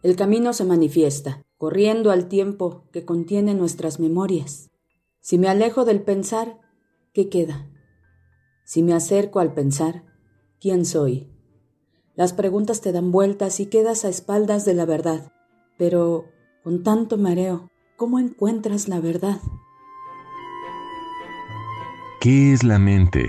El 0.05 0.17
camino 0.17 0.53
se 0.53 0.67
manifiesta, 0.67 1.47
corriendo 1.57 2.11
al 2.11 2.29
tiempo 2.29 2.85
que 2.93 3.07
contiene 3.07 3.55
nuestras 3.55 3.99
memorias. 3.99 4.71
Si 5.21 5.39
me 5.39 5.49
alejo 5.49 5.87
del 5.87 6.03
pensar, 6.03 6.61
¿qué 7.15 7.31
queda? 7.31 7.71
Si 8.67 8.83
me 8.83 8.93
acerco 8.93 9.41
al 9.41 9.55
pensar, 9.55 10.05
¿quién 10.61 10.85
soy? 10.85 11.33
Las 12.17 12.35
preguntas 12.35 12.83
te 12.83 12.93
dan 12.93 13.13
vueltas 13.13 13.61
y 13.61 13.67
quedas 13.71 14.05
a 14.05 14.11
espaldas 14.11 14.67
de 14.67 14.75
la 14.75 14.85
verdad. 14.85 15.33
Pero, 15.79 16.27
con 16.63 16.83
tanto 16.83 17.17
mareo, 17.17 17.71
¿cómo 17.97 18.19
encuentras 18.19 18.89
la 18.89 19.01
verdad? 19.01 19.41
¿Qué 22.21 22.53
es 22.53 22.63
la 22.63 22.79
mente? 22.79 23.25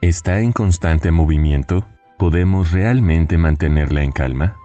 ¿Está 0.00 0.38
en 0.38 0.52
constante 0.52 1.10
movimiento? 1.10 1.84
¿Podemos 2.18 2.70
realmente 2.70 3.36
mantenerla 3.36 4.04
en 4.04 4.12
calma? 4.12 4.59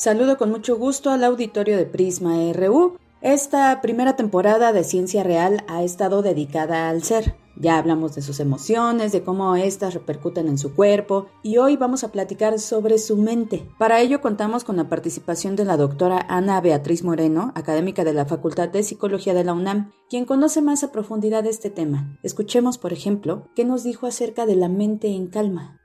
Saludo 0.00 0.38
con 0.38 0.50
mucho 0.50 0.78
gusto 0.78 1.10
al 1.10 1.22
auditorio 1.24 1.76
de 1.76 1.84
Prisma 1.84 2.34
RU. 2.54 2.96
Esta 3.20 3.82
primera 3.82 4.16
temporada 4.16 4.72
de 4.72 4.82
Ciencia 4.82 5.22
Real 5.22 5.62
ha 5.68 5.82
estado 5.82 6.22
dedicada 6.22 6.88
al 6.88 7.02
ser. 7.02 7.34
Ya 7.54 7.76
hablamos 7.76 8.14
de 8.14 8.22
sus 8.22 8.40
emociones, 8.40 9.12
de 9.12 9.22
cómo 9.22 9.54
éstas 9.56 9.92
repercuten 9.92 10.48
en 10.48 10.56
su 10.56 10.74
cuerpo 10.74 11.26
y 11.42 11.58
hoy 11.58 11.76
vamos 11.76 12.02
a 12.02 12.12
platicar 12.12 12.58
sobre 12.60 12.96
su 12.96 13.18
mente. 13.18 13.68
Para 13.78 14.00
ello 14.00 14.22
contamos 14.22 14.64
con 14.64 14.78
la 14.78 14.88
participación 14.88 15.54
de 15.54 15.66
la 15.66 15.76
doctora 15.76 16.24
Ana 16.30 16.62
Beatriz 16.62 17.04
Moreno, 17.04 17.52
académica 17.54 18.02
de 18.02 18.14
la 18.14 18.24
Facultad 18.24 18.70
de 18.70 18.82
Psicología 18.82 19.34
de 19.34 19.44
la 19.44 19.52
UNAM, 19.52 19.92
quien 20.08 20.24
conoce 20.24 20.62
más 20.62 20.82
a 20.82 20.92
profundidad 20.92 21.44
este 21.44 21.68
tema. 21.68 22.18
Escuchemos, 22.22 22.78
por 22.78 22.94
ejemplo, 22.94 23.50
qué 23.54 23.66
nos 23.66 23.84
dijo 23.84 24.06
acerca 24.06 24.46
de 24.46 24.56
la 24.56 24.70
mente 24.70 25.08
en 25.08 25.26
calma. 25.26 25.78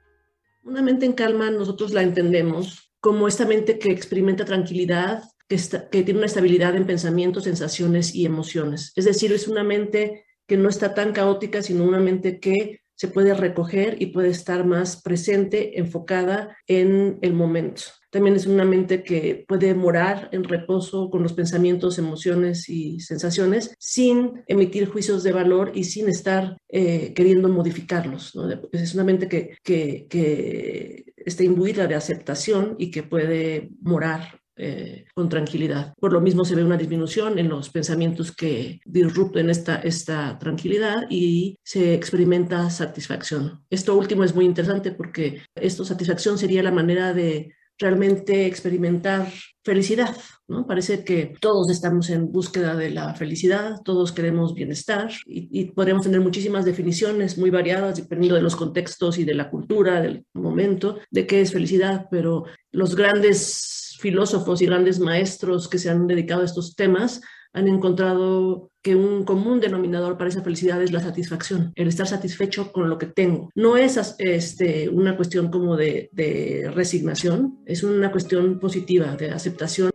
Una 0.63 0.81
mente 0.81 1.05
en 1.05 1.11
calma 1.11 1.51
nosotros 1.51 1.91
la 1.91 2.01
entendemos 2.01 2.85
como 3.06 3.27
esta 3.27 3.45
mente 3.45 3.77
que 3.77 3.91
experimenta 3.91 4.45
tranquilidad, 4.45 5.22
que, 5.48 5.57
que 5.91 6.02
tiene 6.02 6.18
una 6.18 6.26
estabilidad 6.26 6.76
en 6.76 6.88
pensamientos, 6.88 7.44
sensaciones 7.44 8.15
y 8.15 8.26
emociones. 8.26 8.94
Es 8.95 9.06
decir, 9.06 9.32
es 9.32 9.48
una 9.48 9.64
mente 9.64 10.26
que 10.48 10.57
no 10.57 10.69
está 10.69 10.95
tan 10.95 11.14
caótica, 11.14 11.61
sino 11.61 11.84
una 11.84 11.99
mente 11.99 12.40
que 12.40 12.80
se 12.95 13.07
puede 13.07 13.36
recoger 13.36 14.02
y 14.02 14.07
puede 14.07 14.30
estar 14.30 14.65
más 14.65 15.03
presente, 15.03 15.77
enfocada 15.77 16.57
en 16.65 17.19
el 17.22 17.34
momento. 17.34 17.84
También 18.10 18.36
es 18.36 18.48
una 18.48 18.65
mente 18.65 19.03
que 19.03 19.45
puede 19.48 19.76
morar 19.76 20.30
en 20.32 20.44
reposo 20.44 21.11
con 21.11 21.22
los 21.22 21.34
pensamientos, 21.34 21.99
emociones 21.99 22.68
y 22.69 23.02
sensaciones 23.02 23.76
sin 23.77 24.41
emitir 24.48 24.90
juicios 24.90 25.22
de 25.22 25.32
valor 25.32 25.73
y 25.76 25.84
sin 25.84 26.10
estar 26.10 26.57
eh, 26.69 27.14
queriendo 27.14 27.49
modificarlos. 27.49 28.34
Es 28.72 28.95
una 28.95 29.03
mente 29.03 29.27
que 29.27 31.05
está 31.26 31.43
imbuida 31.43 31.88
de 31.88 31.95
aceptación 31.95 32.76
y 32.77 32.91
que 32.91 33.03
puede 33.03 33.69
morar 33.81 34.39
eh, 34.57 35.03
con 35.14 35.27
tranquilidad. 35.27 35.93
Por 35.99 36.14
lo 36.14 36.22
mismo 36.22 36.45
se 36.45 36.56
ve 36.56 36.64
una 36.64 36.77
disminución 36.77 37.38
en 37.39 37.49
los 37.49 37.69
pensamientos 37.69 38.31
que 38.34 38.80
disrupten 38.85 39.49
esta, 39.49 39.76
esta 39.77 40.39
tranquilidad 40.39 41.07
y 41.10 41.57
se 41.61 41.93
experimenta 41.93 42.69
satisfacción. 42.69 43.65
Esto 43.69 43.97
último 43.97 44.23
es 44.23 44.34
muy 44.34 44.45
interesante 44.45 44.91
porque 44.91 45.41
esto 45.56 45.84
satisfacción 45.84 46.38
sería 46.38 46.64
la 46.64 46.72
manera 46.72 47.14
de 47.14 47.53
realmente 47.77 48.45
experimentar 48.45 49.31
felicidad, 49.64 50.15
¿no? 50.47 50.65
Parece 50.68 51.03
que 51.03 51.34
todos 51.41 51.69
estamos 51.72 52.10
en 52.10 52.31
búsqueda 52.31 52.76
de 52.76 52.91
la 52.91 53.15
felicidad, 53.15 53.81
todos 53.84 54.11
queremos 54.11 54.53
bienestar 54.53 55.11
y, 55.26 55.49
y, 55.52 55.72
podríamos 55.72 56.03
tener 56.03 56.22
muchísimas 56.22 56.65
definiciones 56.65 57.38
muy 57.38 57.49
variadas 57.49 57.97
dependiendo 57.97 58.35
de 58.35 58.43
los 58.43 58.56
contextos 58.56 59.18
y 59.18 59.26
de 59.26 59.34
la 59.34 59.49
cultura, 59.49 60.02
del 60.02 60.26
momento, 60.34 60.99
de 61.10 61.26
qué 61.26 61.41
es 61.41 61.52
felicidad, 61.52 62.07
pero 62.11 62.45
los 62.72 62.95
grandes 62.95 63.97
filósofos 63.99 64.61
y 64.61 64.68
grandes 64.68 64.99
maestros 64.99 65.68
que 65.68 65.80
se 65.80 65.89
han 65.89 66.06
dedicado 66.06 66.41
a 66.41 66.45
estos 66.45 66.76
temas 66.76 67.22
han 67.56 67.68
encontrado 67.69 68.69
que 68.84 68.95
un 68.95 69.23
común 69.23 69.60
denominador 69.61 70.18
para 70.18 70.30
esa 70.30 70.44
felicidad 70.44 70.82
es 70.84 70.91
la 70.91 70.99
satisfacción, 70.99 71.72
el 71.76 71.88
estar 71.88 72.06
satisfecho 72.06 72.72
con 72.72 72.90
lo 72.90 72.98
que 72.98 73.07
tengo. 73.07 73.49
No 73.56 73.77
es 73.77 74.15
este, 74.19 74.90
una 74.90 75.15
cuestión 75.15 75.49
como 75.49 75.77
de, 75.77 76.10
de 76.11 76.69
resignación, 76.73 77.60
es 77.65 77.82
una 77.82 78.11
cuestión 78.11 78.60
positiva, 78.60 79.15
de 79.15 79.32
aceptación. 79.32 79.90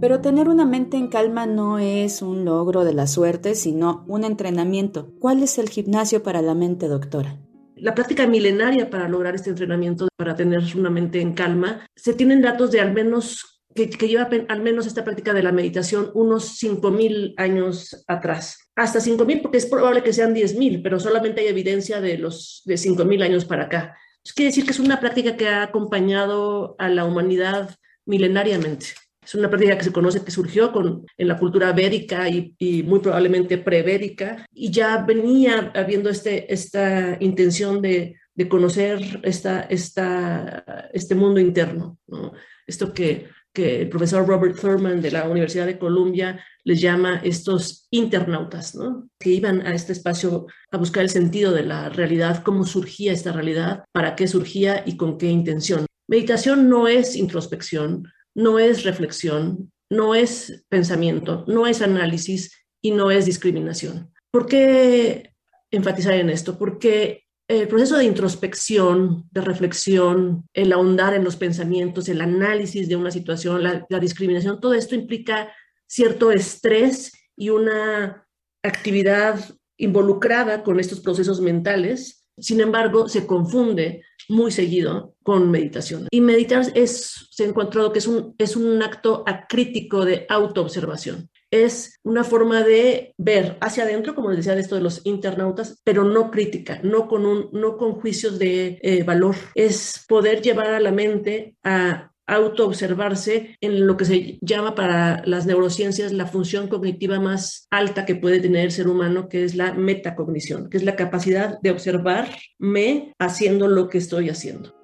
Pero 0.00 0.20
tener 0.20 0.48
una 0.48 0.66
mente 0.66 0.96
en 0.96 1.06
calma 1.06 1.46
no 1.46 1.78
es 1.78 2.20
un 2.20 2.44
logro 2.44 2.84
de 2.84 2.92
la 2.92 3.06
suerte, 3.06 3.54
sino 3.54 4.04
un 4.08 4.24
entrenamiento. 4.24 5.12
¿Cuál 5.20 5.42
es 5.44 5.58
el 5.58 5.68
gimnasio 5.68 6.24
para 6.24 6.42
la 6.42 6.56
mente, 6.56 6.88
doctora? 6.88 7.38
la 7.82 7.96
práctica 7.96 8.28
milenaria 8.28 8.88
para 8.88 9.08
lograr 9.08 9.34
este 9.34 9.50
entrenamiento, 9.50 10.06
para 10.16 10.36
tener 10.36 10.62
una 10.76 10.88
mente 10.88 11.20
en 11.20 11.32
calma, 11.34 11.84
se 11.96 12.14
tienen 12.14 12.40
datos 12.40 12.70
de 12.70 12.80
al 12.80 12.92
menos 12.92 13.51
que, 13.74 14.08
lleva 14.08 14.28
al 14.48 14.62
menos 14.62 14.86
esta 14.86 15.04
práctica 15.04 15.32
de 15.32 15.42
la 15.42 15.52
meditación 15.52 16.10
unos 16.14 16.62
5.000 16.62 17.34
años 17.36 18.04
atrás. 18.06 18.70
Hasta 18.76 19.00
5.000 19.00 19.42
porque 19.42 19.58
es 19.58 19.66
probable 19.66 20.02
que 20.02 20.12
sean 20.12 20.34
10.000, 20.34 20.82
pero 20.82 20.98
solamente 20.98 21.40
hay 21.40 21.48
evidencia 21.48 22.00
de 22.00 22.18
los 22.18 22.62
de 22.64 22.74
5.000 22.74 23.22
años 23.22 23.44
para 23.44 23.64
acá. 23.64 23.96
Es 24.24 24.32
quiere 24.32 24.50
decir 24.50 24.64
que 24.64 24.70
es 24.70 24.78
una 24.78 25.00
práctica 25.00 25.36
que 25.36 25.48
ha 25.48 25.62
acompañado 25.62 26.76
a 26.78 26.88
la 26.88 27.04
humanidad 27.04 27.76
milenariamente. 28.06 28.86
Es 29.24 29.34
una 29.34 29.48
práctica 29.48 29.78
que 29.78 29.84
se 29.84 29.92
conoce 29.92 30.24
que 30.24 30.30
surgió 30.32 30.72
con, 30.72 31.06
en 31.16 31.28
la 31.28 31.38
cultura 31.38 31.72
védica 31.72 32.28
y, 32.28 32.54
y 32.58 32.82
muy 32.82 33.00
probablemente 33.00 33.58
prevédica 33.58 34.46
y 34.52 34.70
ya 34.70 34.98
venía 34.98 35.70
habiendo 35.74 36.10
este, 36.10 36.52
esta 36.52 37.16
intención 37.20 37.80
de, 37.80 38.16
de 38.34 38.48
conocer 38.48 39.20
esta, 39.22 39.62
esta, 39.62 40.88
este 40.92 41.14
mundo 41.14 41.40
interno. 41.40 41.98
¿no? 42.06 42.32
Esto 42.66 42.92
que 42.92 43.28
que 43.52 43.82
el 43.82 43.88
profesor 43.88 44.26
Robert 44.26 44.58
Thurman 44.58 45.02
de 45.02 45.10
la 45.10 45.28
Universidad 45.28 45.66
de 45.66 45.78
Columbia 45.78 46.44
les 46.64 46.80
llama 46.80 47.20
estos 47.22 47.86
internautas, 47.90 48.74
¿no? 48.74 49.08
que 49.18 49.30
iban 49.30 49.66
a 49.66 49.74
este 49.74 49.92
espacio 49.92 50.46
a 50.70 50.76
buscar 50.76 51.02
el 51.02 51.10
sentido 51.10 51.52
de 51.52 51.64
la 51.64 51.88
realidad, 51.88 52.42
cómo 52.42 52.64
surgía 52.64 53.12
esta 53.12 53.32
realidad, 53.32 53.84
para 53.92 54.16
qué 54.16 54.26
surgía 54.26 54.82
y 54.86 54.96
con 54.96 55.18
qué 55.18 55.26
intención. 55.26 55.86
Meditación 56.08 56.68
no 56.68 56.88
es 56.88 57.16
introspección, 57.16 58.08
no 58.34 58.58
es 58.58 58.84
reflexión, 58.84 59.72
no 59.90 60.14
es 60.14 60.64
pensamiento, 60.68 61.44
no 61.46 61.66
es 61.66 61.82
análisis 61.82 62.64
y 62.80 62.92
no 62.92 63.10
es 63.10 63.26
discriminación. 63.26 64.12
¿Por 64.30 64.46
qué 64.46 65.34
enfatizar 65.70 66.14
en 66.14 66.30
esto? 66.30 66.58
Porque 66.58 67.21
el 67.48 67.68
proceso 67.68 67.96
de 67.96 68.04
introspección, 68.04 69.28
de 69.30 69.40
reflexión, 69.40 70.48
el 70.54 70.72
ahondar 70.72 71.14
en 71.14 71.24
los 71.24 71.36
pensamientos, 71.36 72.08
el 72.08 72.20
análisis 72.20 72.88
de 72.88 72.96
una 72.96 73.10
situación, 73.10 73.62
la, 73.62 74.00
discriminación, 74.00 74.60
todo 74.60 74.74
esto 74.74 74.94
implica 74.94 75.52
cierto 75.86 76.30
estrés 76.30 77.12
y 77.36 77.50
una 77.50 78.26
actividad 78.62 79.38
involucrada 79.76 80.62
con 80.62 80.80
estos 80.80 81.00
procesos 81.00 81.40
mentales. 81.40 82.26
Sin 82.38 82.60
embargo, 82.60 83.08
se 83.08 83.26
confunde 83.26 84.02
muy 84.28 84.50
seguido 84.50 85.14
con 85.22 85.50
meditación. 85.50 86.06
Y 86.10 86.20
meditar 86.20 86.64
es, 86.74 87.28
se 87.30 87.44
ha 87.44 87.48
encontrado 87.48 87.92
que 87.92 87.98
es 87.98 88.06
un, 88.06 88.34
es 88.38 88.56
un 88.56 88.82
acto 88.82 89.24
acrítico 89.26 90.04
de 90.04 90.24
autoobservación 90.28 91.28
es 91.52 92.00
una 92.02 92.24
forma 92.24 92.62
de 92.62 93.14
ver 93.18 93.58
hacia 93.60 93.84
adentro, 93.84 94.14
como 94.14 94.30
les 94.30 94.38
decía 94.38 94.54
de 94.54 94.62
esto 94.62 94.74
de 94.74 94.80
los 94.80 95.02
internautas, 95.04 95.80
pero 95.84 96.02
no 96.02 96.30
crítica, 96.30 96.80
no 96.82 97.06
con, 97.06 97.26
un, 97.26 97.50
no 97.52 97.76
con 97.76 97.92
juicios 97.92 98.38
de 98.38 98.80
eh, 98.82 99.04
valor. 99.04 99.36
Es 99.54 100.04
poder 100.08 100.40
llevar 100.40 100.68
a 100.68 100.80
la 100.80 100.90
mente 100.90 101.54
a 101.62 102.10
autoobservarse 102.26 103.58
en 103.60 103.86
lo 103.86 103.96
que 103.96 104.04
se 104.06 104.38
llama 104.40 104.74
para 104.74 105.22
las 105.26 105.44
neurociencias 105.44 106.12
la 106.12 106.26
función 106.26 106.68
cognitiva 106.68 107.20
más 107.20 107.66
alta 107.70 108.06
que 108.06 108.14
puede 108.14 108.40
tener 108.40 108.64
el 108.64 108.72
ser 108.72 108.88
humano, 108.88 109.28
que 109.28 109.44
es 109.44 109.54
la 109.54 109.74
metacognición, 109.74 110.70
que 110.70 110.78
es 110.78 110.84
la 110.84 110.96
capacidad 110.96 111.60
de 111.60 111.70
observarme 111.70 113.12
haciendo 113.18 113.68
lo 113.68 113.88
que 113.88 113.98
estoy 113.98 114.30
haciendo. 114.30 114.81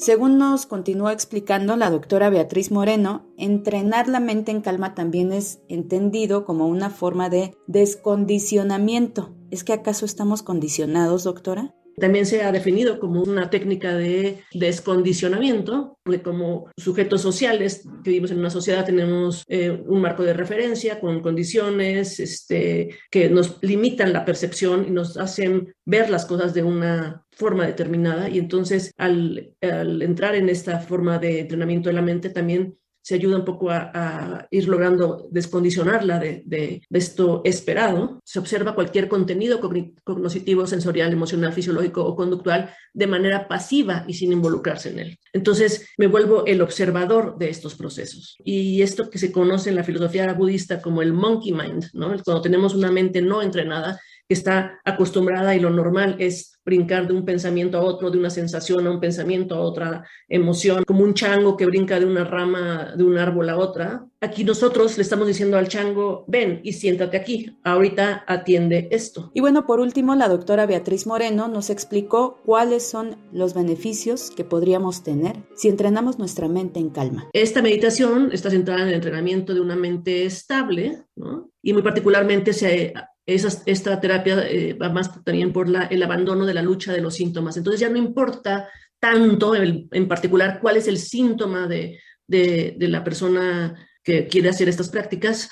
Según 0.00 0.38
nos 0.38 0.64
continúa 0.64 1.12
explicando 1.12 1.76
la 1.76 1.90
doctora 1.90 2.30
Beatriz 2.30 2.70
Moreno, 2.70 3.26
entrenar 3.36 4.08
la 4.08 4.18
mente 4.18 4.50
en 4.50 4.62
calma 4.62 4.94
también 4.94 5.30
es 5.30 5.60
entendido 5.68 6.46
como 6.46 6.68
una 6.68 6.88
forma 6.88 7.28
de 7.28 7.54
descondicionamiento. 7.66 9.36
¿Es 9.50 9.62
que 9.62 9.74
acaso 9.74 10.06
estamos 10.06 10.42
condicionados, 10.42 11.24
doctora? 11.24 11.74
También 12.00 12.26
se 12.26 12.42
ha 12.42 12.50
definido 12.50 12.98
como 12.98 13.22
una 13.22 13.50
técnica 13.50 13.94
de 13.94 14.42
descondicionamiento, 14.52 15.98
porque 16.02 16.22
como 16.22 16.70
sujetos 16.76 17.20
sociales 17.20 17.82
que 18.02 18.10
vivimos 18.10 18.30
en 18.30 18.38
una 18.38 18.50
sociedad 18.50 18.84
tenemos 18.84 19.44
eh, 19.48 19.70
un 19.70 20.00
marco 20.00 20.22
de 20.22 20.32
referencia 20.32 20.98
con 20.98 21.20
condiciones 21.20 22.18
este, 22.18 22.96
que 23.10 23.28
nos 23.28 23.58
limitan 23.62 24.12
la 24.12 24.24
percepción 24.24 24.86
y 24.88 24.90
nos 24.90 25.16
hacen 25.16 25.74
ver 25.84 26.10
las 26.10 26.24
cosas 26.24 26.54
de 26.54 26.62
una 26.62 27.24
forma 27.32 27.66
determinada. 27.66 28.28
Y 28.28 28.38
entonces 28.38 28.92
al, 28.96 29.54
al 29.60 30.02
entrar 30.02 30.34
en 30.34 30.48
esta 30.48 30.80
forma 30.80 31.18
de 31.18 31.40
entrenamiento 31.40 31.88
de 31.88 31.94
la 31.94 32.02
mente 32.02 32.30
también 32.30 32.76
se 33.10 33.16
ayuda 33.16 33.38
un 33.38 33.44
poco 33.44 33.70
a, 33.72 34.46
ir 34.52 34.68
logrando 34.68 35.26
descondicionarla 35.32 36.20
de, 36.20 36.80
esto 36.90 37.42
esperado. 37.44 38.20
Se 38.24 38.38
observa 38.38 38.76
cualquier 38.76 39.08
contenido 39.08 39.58
cognitivo, 39.58 40.64
sensorial, 40.64 41.12
emocional, 41.12 41.52
fisiológico 41.52 42.04
o 42.04 42.14
conductual 42.14 42.72
de 42.94 43.08
manera 43.08 43.48
pasiva 43.48 44.04
y 44.06 44.14
sin 44.14 44.32
involucrarse 44.32 44.90
en 44.90 44.98
él. 45.00 45.18
Entonces 45.32 45.88
me 45.98 46.06
vuelvo 46.06 46.46
el 46.46 46.62
observador 46.62 47.36
de 47.36 47.50
estos 47.50 47.74
procesos. 47.74 48.36
Y 48.44 48.80
esto 48.82 49.10
que 49.10 49.18
se 49.18 49.32
conoce 49.32 49.70
en 49.70 49.76
la 49.76 49.82
filosofía 49.82 50.32
budista 50.32 50.80
como 50.80 51.02
el 51.02 51.12
monkey 51.12 51.52
mind, 51.52 51.90
cuando 51.92 52.40
tenemos 52.40 52.76
una 52.76 52.92
mente 52.92 53.20
no 53.22 53.42
entrenada, 53.42 53.98
que 54.30 54.34
está 54.34 54.80
acostumbrada 54.84 55.56
y 55.56 55.58
lo 55.58 55.70
normal 55.70 56.14
es 56.20 56.60
brincar 56.64 57.08
de 57.08 57.14
un 57.14 57.24
pensamiento 57.24 57.78
a 57.78 57.80
otro, 57.80 58.12
de 58.12 58.18
una 58.18 58.30
sensación 58.30 58.86
a 58.86 58.90
un 58.92 59.00
pensamiento 59.00 59.56
a 59.56 59.60
otra 59.60 60.06
emoción, 60.28 60.84
como 60.84 61.02
un 61.02 61.14
chango 61.14 61.56
que 61.56 61.66
brinca 61.66 61.98
de 61.98 62.06
una 62.06 62.22
rama 62.22 62.94
de 62.96 63.02
un 63.02 63.18
árbol 63.18 63.48
a 63.48 63.56
otra. 63.56 64.06
Aquí 64.20 64.44
nosotros 64.44 64.96
le 64.96 65.02
estamos 65.02 65.26
diciendo 65.26 65.58
al 65.58 65.66
chango, 65.66 66.26
ven 66.28 66.60
y 66.62 66.74
siéntate 66.74 67.16
aquí, 67.16 67.58
ahorita 67.64 68.22
atiende 68.28 68.86
esto. 68.92 69.32
Y 69.34 69.40
bueno, 69.40 69.66
por 69.66 69.80
último, 69.80 70.14
la 70.14 70.28
doctora 70.28 70.64
Beatriz 70.64 71.08
Moreno 71.08 71.48
nos 71.48 71.68
explicó 71.68 72.38
cuáles 72.46 72.88
son 72.88 73.16
los 73.32 73.52
beneficios 73.52 74.30
que 74.30 74.44
podríamos 74.44 75.02
tener 75.02 75.38
si 75.56 75.66
entrenamos 75.66 76.20
nuestra 76.20 76.46
mente 76.46 76.78
en 76.78 76.90
calma. 76.90 77.28
Esta 77.32 77.62
meditación 77.62 78.30
está 78.30 78.48
centrada 78.48 78.82
en 78.82 78.88
el 78.90 78.94
entrenamiento 78.94 79.54
de 79.54 79.60
una 79.60 79.74
mente 79.74 80.24
estable, 80.24 81.02
¿no? 81.16 81.50
Y 81.62 81.72
muy 81.72 81.82
particularmente 81.82 82.52
se 82.52 82.94
esta 83.34 84.00
terapia 84.00 84.46
eh, 84.48 84.74
va 84.74 84.88
más 84.88 85.22
también 85.24 85.52
por 85.52 85.68
el 85.68 86.02
abandono 86.02 86.46
de 86.46 86.54
la 86.54 86.62
lucha 86.62 86.92
de 86.92 87.00
los 87.00 87.14
síntomas. 87.14 87.56
Entonces 87.56 87.80
ya 87.80 87.88
no 87.88 87.98
importa 87.98 88.68
tanto 88.98 89.54
en 89.56 90.08
particular 90.08 90.58
cuál 90.60 90.76
es 90.76 90.86
el 90.86 90.98
síntoma 90.98 91.66
de, 91.66 91.98
de, 92.30 92.88
la 92.88 93.02
persona 93.02 93.74
que 94.02 94.26
quiere 94.26 94.48
hacer 94.48 94.68
estas 94.68 94.88
prácticas, 94.88 95.50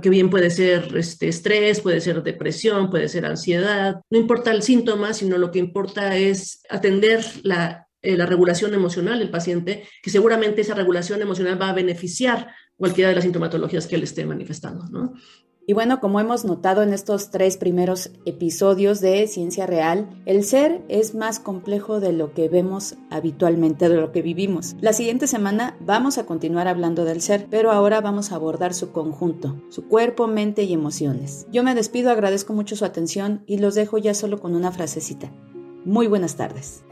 que 0.00 0.10
bien 0.10 0.30
puede 0.30 0.50
ser 0.50 0.96
este, 0.96 1.28
estrés, 1.28 1.80
puede 1.80 2.00
ser 2.00 2.22
depresión, 2.22 2.90
puede 2.90 3.08
ser 3.08 3.26
ansiedad. 3.26 4.00
No 4.10 4.18
importa 4.18 4.52
el 4.52 4.62
síntoma, 4.62 5.14
sino 5.14 5.38
lo 5.38 5.50
que 5.50 5.58
importa 5.58 6.16
es 6.16 6.62
atender 6.68 7.24
la, 7.42 7.88
eh, 8.02 8.16
la 8.16 8.26
regulación 8.26 8.74
emocional 8.74 9.18
del 9.18 9.30
paciente, 9.30 9.88
que 10.02 10.10
seguramente 10.10 10.60
esa 10.60 10.74
regulación 10.74 11.22
emocional 11.22 11.60
va 11.60 11.70
a 11.70 11.74
beneficiar 11.74 12.48
cualquiera 12.76 13.08
de 13.08 13.16
las 13.16 13.24
sintomatologías 13.24 13.86
que 13.86 13.96
él 13.96 14.02
esté 14.04 14.24
manifestando. 14.24 14.86
¿no? 14.88 15.14
Y 15.64 15.74
bueno, 15.74 16.00
como 16.00 16.18
hemos 16.18 16.44
notado 16.44 16.82
en 16.82 16.92
estos 16.92 17.30
tres 17.30 17.56
primeros 17.56 18.10
episodios 18.24 19.00
de 19.00 19.28
Ciencia 19.28 19.64
Real, 19.64 20.10
el 20.26 20.42
ser 20.42 20.82
es 20.88 21.14
más 21.14 21.38
complejo 21.38 22.00
de 22.00 22.12
lo 22.12 22.34
que 22.34 22.48
vemos 22.48 22.96
habitualmente, 23.10 23.88
de 23.88 23.94
lo 23.94 24.10
que 24.10 24.22
vivimos. 24.22 24.74
La 24.80 24.92
siguiente 24.92 25.28
semana 25.28 25.76
vamos 25.78 26.18
a 26.18 26.26
continuar 26.26 26.66
hablando 26.66 27.04
del 27.04 27.20
ser, 27.20 27.46
pero 27.48 27.70
ahora 27.70 28.00
vamos 28.00 28.32
a 28.32 28.34
abordar 28.34 28.74
su 28.74 28.90
conjunto, 28.90 29.62
su 29.68 29.86
cuerpo, 29.86 30.26
mente 30.26 30.64
y 30.64 30.72
emociones. 30.72 31.46
Yo 31.52 31.62
me 31.62 31.76
despido, 31.76 32.10
agradezco 32.10 32.52
mucho 32.54 32.74
su 32.74 32.84
atención 32.84 33.44
y 33.46 33.58
los 33.58 33.76
dejo 33.76 33.98
ya 33.98 34.14
solo 34.14 34.40
con 34.40 34.56
una 34.56 34.72
frasecita. 34.72 35.30
Muy 35.84 36.08
buenas 36.08 36.34
tardes. 36.34 36.82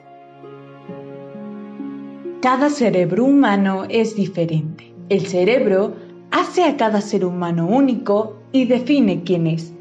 Cada 2.41 2.71
cerebro 2.71 3.25
humano 3.25 3.85
es 3.89 4.15
diferente. 4.15 4.95
El 5.09 5.27
cerebro 5.27 5.97
hace 6.31 6.65
a 6.65 6.77
cada 6.77 7.01
ser 7.01 7.25
humano 7.25 7.67
único 7.67 8.37
y 8.53 8.65
define 8.67 9.23
quién 9.23 9.47
es. 9.47 9.73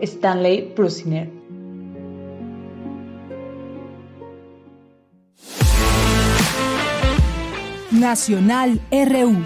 Stanley 0.00 0.72
Prusiner. 0.74 1.30
Nacional 7.90 8.80
RU. 8.90 9.36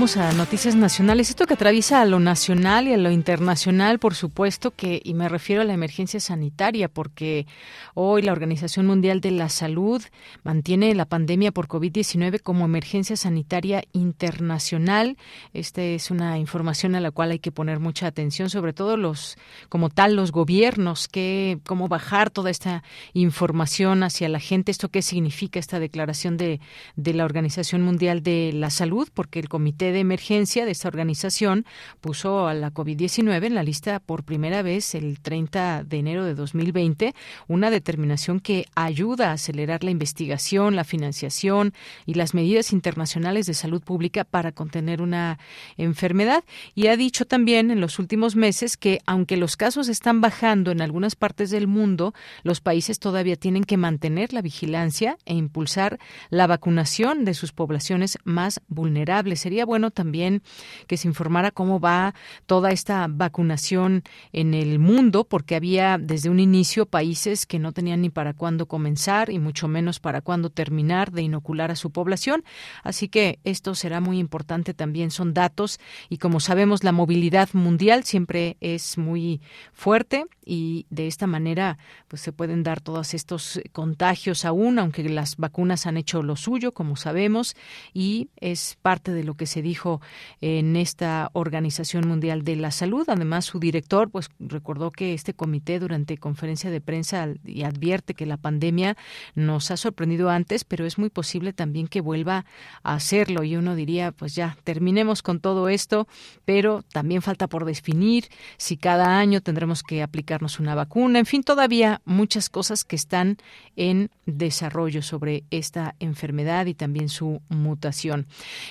Vamos 0.00 0.16
a 0.16 0.32
noticias 0.32 0.76
nacionales. 0.76 1.28
Esto 1.28 1.44
que 1.44 1.52
atraviesa 1.52 2.00
a 2.00 2.06
lo 2.06 2.20
nacional 2.20 2.88
y 2.88 2.94
a 2.94 2.96
lo 2.96 3.10
internacional, 3.10 3.98
por 3.98 4.14
supuesto 4.14 4.70
que, 4.70 5.02
y 5.04 5.12
me 5.12 5.28
refiero 5.28 5.60
a 5.60 5.66
la 5.66 5.74
emergencia 5.74 6.20
sanitaria, 6.20 6.88
porque 6.88 7.46
hoy 7.92 8.22
la 8.22 8.32
Organización 8.32 8.86
Mundial 8.86 9.20
de 9.20 9.30
la 9.30 9.50
Salud 9.50 10.02
mantiene 10.42 10.94
la 10.94 11.04
pandemia 11.04 11.52
por 11.52 11.68
COVID-19 11.68 12.40
como 12.40 12.64
emergencia 12.64 13.14
sanitaria 13.14 13.84
internacional. 13.92 15.18
Esta 15.52 15.82
es 15.82 16.10
una 16.10 16.38
información 16.38 16.94
a 16.94 17.00
la 17.00 17.10
cual 17.10 17.32
hay 17.32 17.38
que 17.38 17.52
poner 17.52 17.78
mucha 17.78 18.06
atención, 18.06 18.48
sobre 18.48 18.72
todo 18.72 18.96
los, 18.96 19.36
como 19.68 19.90
tal, 19.90 20.16
los 20.16 20.32
gobiernos, 20.32 21.08
que, 21.08 21.58
cómo 21.66 21.88
bajar 21.88 22.30
toda 22.30 22.48
esta 22.48 22.82
información 23.12 24.02
hacia 24.02 24.30
la 24.30 24.40
gente. 24.40 24.72
Esto 24.72 24.88
qué 24.88 25.02
significa 25.02 25.60
esta 25.60 25.78
declaración 25.78 26.38
de, 26.38 26.58
de 26.96 27.12
la 27.12 27.26
Organización 27.26 27.82
Mundial 27.82 28.22
de 28.22 28.52
la 28.54 28.70
Salud, 28.70 29.06
porque 29.12 29.40
el 29.40 29.50
comité 29.50 29.89
de 29.92 30.00
emergencia 30.00 30.64
de 30.64 30.70
esta 30.72 30.88
organización 30.88 31.64
puso 32.00 32.46
a 32.46 32.54
la 32.54 32.72
COVID-19 32.72 33.46
en 33.46 33.54
la 33.54 33.62
lista 33.62 34.00
por 34.00 34.24
primera 34.24 34.62
vez 34.62 34.94
el 34.94 35.20
30 35.20 35.84
de 35.84 35.98
enero 35.98 36.24
de 36.24 36.34
2020, 36.34 37.14
una 37.48 37.70
determinación 37.70 38.40
que 38.40 38.66
ayuda 38.74 39.30
a 39.30 39.32
acelerar 39.32 39.84
la 39.84 39.90
investigación, 39.90 40.76
la 40.76 40.84
financiación 40.84 41.72
y 42.06 42.14
las 42.14 42.34
medidas 42.34 42.72
internacionales 42.72 43.46
de 43.46 43.54
salud 43.54 43.82
pública 43.82 44.24
para 44.24 44.52
contener 44.52 45.02
una 45.02 45.38
enfermedad. 45.76 46.44
Y 46.74 46.88
ha 46.88 46.96
dicho 46.96 47.26
también 47.26 47.70
en 47.70 47.80
los 47.80 47.98
últimos 47.98 48.36
meses 48.36 48.76
que 48.76 49.00
aunque 49.06 49.36
los 49.36 49.56
casos 49.56 49.88
están 49.88 50.20
bajando 50.20 50.70
en 50.70 50.80
algunas 50.80 51.16
partes 51.16 51.50
del 51.50 51.66
mundo, 51.66 52.14
los 52.42 52.60
países 52.60 52.98
todavía 52.98 53.36
tienen 53.36 53.64
que 53.64 53.76
mantener 53.76 54.32
la 54.32 54.42
vigilancia 54.42 55.18
e 55.24 55.34
impulsar 55.34 55.98
la 56.28 56.46
vacunación 56.46 57.24
de 57.24 57.34
sus 57.34 57.52
poblaciones 57.52 58.18
más 58.24 58.60
vulnerables. 58.68 59.40
Sería 59.40 59.64
bueno 59.70 59.92
también 59.92 60.42
que 60.88 60.96
se 60.96 61.06
informara 61.06 61.52
cómo 61.52 61.78
va 61.78 62.12
toda 62.46 62.72
esta 62.72 63.06
vacunación 63.08 64.02
en 64.32 64.52
el 64.52 64.80
mundo, 64.80 65.22
porque 65.22 65.54
había 65.54 65.96
desde 65.96 66.28
un 66.28 66.40
inicio 66.40 66.86
países 66.86 67.46
que 67.46 67.60
no 67.60 67.70
tenían 67.70 68.02
ni 68.02 68.10
para 68.10 68.34
cuándo 68.34 68.66
comenzar 68.66 69.30
y 69.30 69.38
mucho 69.38 69.68
menos 69.68 70.00
para 70.00 70.22
cuándo 70.22 70.50
terminar 70.50 71.12
de 71.12 71.22
inocular 71.22 71.70
a 71.70 71.76
su 71.76 71.92
población. 71.92 72.42
Así 72.82 73.06
que 73.06 73.38
esto 73.44 73.76
será 73.76 74.00
muy 74.00 74.18
importante 74.18 74.74
también. 74.74 75.12
Son 75.12 75.34
datos 75.34 75.78
y 76.08 76.18
como 76.18 76.40
sabemos 76.40 76.82
la 76.82 76.90
movilidad 76.90 77.50
mundial 77.52 78.02
siempre 78.02 78.56
es 78.60 78.98
muy 78.98 79.40
fuerte 79.72 80.24
y 80.44 80.86
de 80.90 81.06
esta 81.06 81.28
manera 81.28 81.78
pues 82.08 82.22
se 82.22 82.32
pueden 82.32 82.64
dar 82.64 82.80
todos 82.80 83.14
estos 83.14 83.60
contagios 83.70 84.44
aún, 84.44 84.80
aunque 84.80 85.08
las 85.08 85.36
vacunas 85.36 85.86
han 85.86 85.96
hecho 85.96 86.24
lo 86.24 86.34
suyo, 86.34 86.72
como 86.72 86.96
sabemos, 86.96 87.54
y 87.94 88.30
es 88.36 88.76
parte 88.82 89.12
de 89.12 89.22
lo 89.22 89.34
que 89.34 89.46
se 89.46 89.59
dijo 89.62 90.00
en 90.40 90.76
esta 90.76 91.30
Organización 91.32 92.08
Mundial 92.08 92.42
de 92.42 92.56
la 92.56 92.70
Salud. 92.70 93.04
Además, 93.08 93.44
su 93.44 93.60
director 93.60 94.10
pues 94.10 94.28
recordó 94.38 94.90
que 94.90 95.14
este 95.14 95.34
comité 95.34 95.78
durante 95.78 96.18
conferencia 96.18 96.70
de 96.70 96.80
prensa 96.80 97.28
y 97.44 97.62
advierte 97.62 98.14
que 98.14 98.26
la 98.26 98.36
pandemia 98.36 98.96
nos 99.34 99.70
ha 99.70 99.76
sorprendido 99.76 100.30
antes, 100.30 100.64
pero 100.64 100.84
es 100.84 100.98
muy 100.98 101.10
posible 101.10 101.52
también 101.52 101.86
que 101.86 102.00
vuelva 102.00 102.44
a 102.82 102.94
hacerlo 102.94 103.44
y 103.44 103.56
uno 103.56 103.74
diría, 103.74 104.12
pues 104.12 104.34
ya 104.34 104.56
terminemos 104.64 105.22
con 105.22 105.40
todo 105.40 105.68
esto, 105.68 106.08
pero 106.44 106.82
también 106.92 107.22
falta 107.22 107.46
por 107.46 107.64
definir 107.64 108.28
si 108.56 108.76
cada 108.76 109.18
año 109.18 109.40
tendremos 109.40 109.82
que 109.82 110.02
aplicar 110.02 110.40
una 110.58 110.74
vacuna, 110.74 111.18
en 111.18 111.26
fin, 111.26 111.42
todavía 111.42 112.00
muchas 112.04 112.48
cosas 112.48 112.84
que 112.84 112.96
están 112.96 113.36
en 113.76 114.10
desarrollo 114.26 115.02
sobre 115.02 115.44
esta 115.50 115.94
enfermedad 116.00 116.66
y 116.66 116.74
también 116.74 117.08
su 117.08 117.42
mutación. 117.48 118.26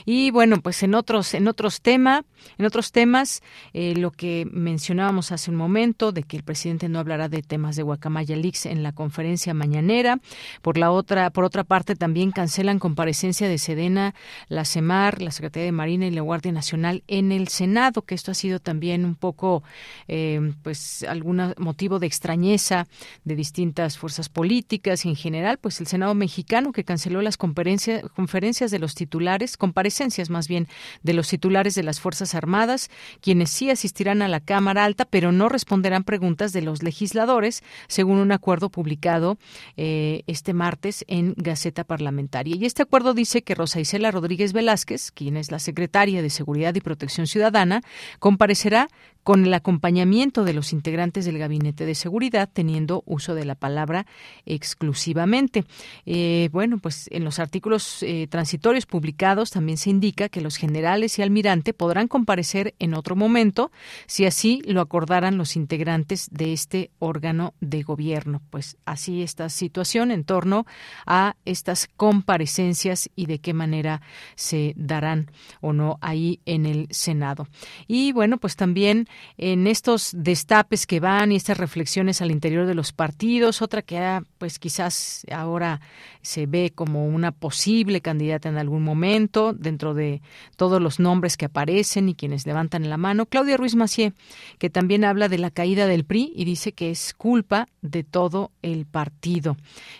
Y 0.05 0.31
bueno, 0.31 0.61
pues 0.61 0.78
en 0.83 0.95
otros 0.95 1.33
en 1.33 1.47
otros 1.47 1.81
temas, 1.81 2.23
en 2.57 2.65
otros 2.65 2.91
temas, 2.91 3.41
eh, 3.73 3.95
lo 3.95 4.11
que 4.11 4.47
mencionábamos 4.51 5.31
hace 5.31 5.51
un 5.51 5.57
momento 5.57 6.11
de 6.11 6.23
que 6.23 6.37
el 6.37 6.43
presidente 6.43 6.89
no 6.89 6.99
hablará 6.99 7.29
de 7.29 7.41
temas 7.41 7.75
de 7.75 7.83
Guacamaya 7.83 8.35
Leaks 8.35 8.65
en 8.65 8.83
la 8.83 8.91
conferencia 8.91 9.53
mañanera. 9.53 10.19
Por 10.61 10.77
la 10.77 10.91
otra, 10.91 11.29
por 11.29 11.43
otra 11.43 11.63
parte, 11.63 11.95
también 11.95 12.31
cancelan 12.31 12.79
comparecencia 12.79 13.47
de 13.47 13.57
Sedena, 13.57 14.15
la 14.47 14.65
CEMAR, 14.65 15.21
la 15.21 15.31
Secretaría 15.31 15.65
de 15.65 15.71
Marina 15.71 16.07
y 16.07 16.11
la 16.11 16.21
Guardia 16.21 16.51
Nacional 16.51 17.03
en 17.07 17.31
el 17.31 17.47
Senado, 17.47 18.03
que 18.03 18.15
esto 18.15 18.31
ha 18.31 18.35
sido 18.35 18.59
también 18.59 19.05
un 19.05 19.15
poco, 19.15 19.63
eh, 20.07 20.53
pues, 20.63 21.03
alguna 21.03 21.53
motivo 21.57 21.99
de 21.99 22.07
extrañeza 22.07 22.87
de 23.23 23.35
distintas 23.35 23.97
fuerzas 23.97 24.29
políticas 24.29 25.05
y 25.05 25.09
en 25.09 25.15
general, 25.15 25.57
pues 25.57 25.79
el 25.81 25.87
Senado 25.87 26.15
mexicano 26.15 26.71
que 26.71 26.83
canceló 26.83 27.21
las 27.21 27.37
conferencias, 27.37 28.03
conferencias 28.15 28.71
de 28.71 28.79
los 28.79 28.95
titulares, 28.95 29.57
comparecencias 29.57 30.29
más 30.29 30.47
bien 30.47 30.67
de 31.03 31.13
los 31.13 31.27
titulares 31.29 31.75
de 31.75 31.83
las 31.83 31.99
Fuerzas 31.99 32.35
Armadas, 32.35 32.89
quienes 33.21 33.49
sí 33.49 33.69
asistirán 33.69 34.21
a 34.21 34.27
la 34.27 34.39
Cámara 34.39 34.85
Alta, 34.85 35.05
pero 35.05 35.31
no 35.31 35.49
responderán 35.49 36.03
preguntas 36.03 36.53
de 36.53 36.61
los 36.61 36.83
legisladores, 36.83 37.63
según 37.87 38.17
un 38.17 38.31
acuerdo 38.31 38.69
publicado 38.69 39.37
eh, 39.77 40.23
este 40.27 40.53
martes 40.53 41.05
en 41.07 41.33
Gaceta 41.37 41.83
Parlamentaria. 41.83 42.55
Y 42.55 42.65
este 42.65 42.83
acuerdo 42.83 43.13
dice 43.13 43.41
que 43.41 43.55
Rosa 43.55 43.79
Isela 43.79 44.11
Rodríguez 44.11 44.53
Velázquez, 44.53 45.11
quien 45.11 45.37
es 45.37 45.51
la 45.51 45.59
secretaria 45.59 46.21
de 46.21 46.29
Seguridad 46.29 46.75
y 46.75 46.81
Protección 46.81 47.27
Ciudadana, 47.27 47.81
comparecerá 48.19 48.89
con 49.29 49.45
el 49.45 49.53
acompañamiento 49.53 50.43
de 50.43 50.53
los 50.53 50.73
integrantes 50.73 51.23
del 51.23 51.37
Gabinete 51.37 51.85
de 51.85 51.93
Seguridad, 51.93 52.49
teniendo 52.51 53.03
uso 53.05 53.35
de 53.35 53.45
la 53.45 53.53
palabra 53.53 54.07
exclusivamente. 54.47 55.65
Eh, 56.07 56.49
bueno, 56.51 56.79
pues 56.79 57.07
en 57.11 57.25
los 57.25 57.37
artículos 57.37 58.01
eh, 58.01 58.25
transitorios 58.27 58.87
publicados 58.87 59.51
también 59.51 59.77
se 59.77 59.91
indica 59.91 60.29
que 60.29 60.41
los 60.41 60.55
generales 60.55 61.19
y 61.19 61.21
almirante 61.21 61.75
podrán 61.75 62.07
comparecer 62.07 62.73
en 62.79 62.95
otro 62.95 63.15
momento, 63.15 63.71
si 64.07 64.25
así 64.25 64.63
lo 64.65 64.81
acordaran 64.81 65.37
los 65.37 65.55
integrantes 65.55 66.27
de 66.31 66.51
este 66.51 66.89
órgano 66.97 67.53
de 67.61 67.83
gobierno. 67.83 68.41
Pues 68.49 68.77
así 68.85 69.21
esta 69.21 69.49
situación 69.49 70.09
en 70.09 70.23
torno 70.23 70.65
a 71.05 71.35
estas 71.45 71.87
comparecencias 71.95 73.11
y 73.15 73.27
de 73.27 73.37
qué 73.37 73.53
manera 73.53 74.01
se 74.33 74.73
darán 74.75 75.29
o 75.61 75.71
no 75.71 75.99
ahí 76.01 76.39
en 76.47 76.65
el 76.65 76.87
Senado. 76.89 77.47
Y 77.87 78.11
bueno, 78.11 78.39
pues 78.39 78.55
también 78.55 79.07
en 79.37 79.67
estos 79.67 80.11
destapes 80.15 80.85
que 80.85 80.99
van 80.99 81.31
y 81.31 81.35
estas 81.35 81.57
reflexiones 81.57 82.21
al 82.21 82.31
interior 82.31 82.65
de 82.65 82.75
los 82.75 82.91
partidos, 82.91 83.61
otra 83.61 83.81
que 83.81 84.21
pues 84.37 84.59
quizás 84.59 85.25
ahora 85.31 85.81
se 86.21 86.45
ve 86.45 86.71
como 86.73 87.07
una 87.07 87.31
posible 87.31 88.01
candidata 88.01 88.49
en 88.49 88.57
algún 88.57 88.83
momento 88.83 89.53
dentro 89.53 89.93
de 89.93 90.21
todos 90.57 90.81
los 90.81 90.99
nombres 90.99 91.37
que 91.37 91.45
aparecen 91.45 92.09
y 92.09 92.15
quienes 92.15 92.45
levantan 92.45 92.89
la 92.89 92.97
mano, 92.97 93.25
Claudia 93.25 93.57
Ruiz 93.57 93.75
Macié, 93.75 94.13
que 94.57 94.69
también 94.69 95.05
habla 95.05 95.29
de 95.29 95.37
la 95.37 95.51
caída 95.51 95.87
del 95.87 96.05
PRI 96.05 96.33
y 96.35 96.45
dice 96.45 96.73
que 96.73 96.91
es 96.91 97.13
culpa 97.13 97.67
de 97.81 98.03
todo 98.03 98.51
el 98.61 98.85
partido. 98.85 99.55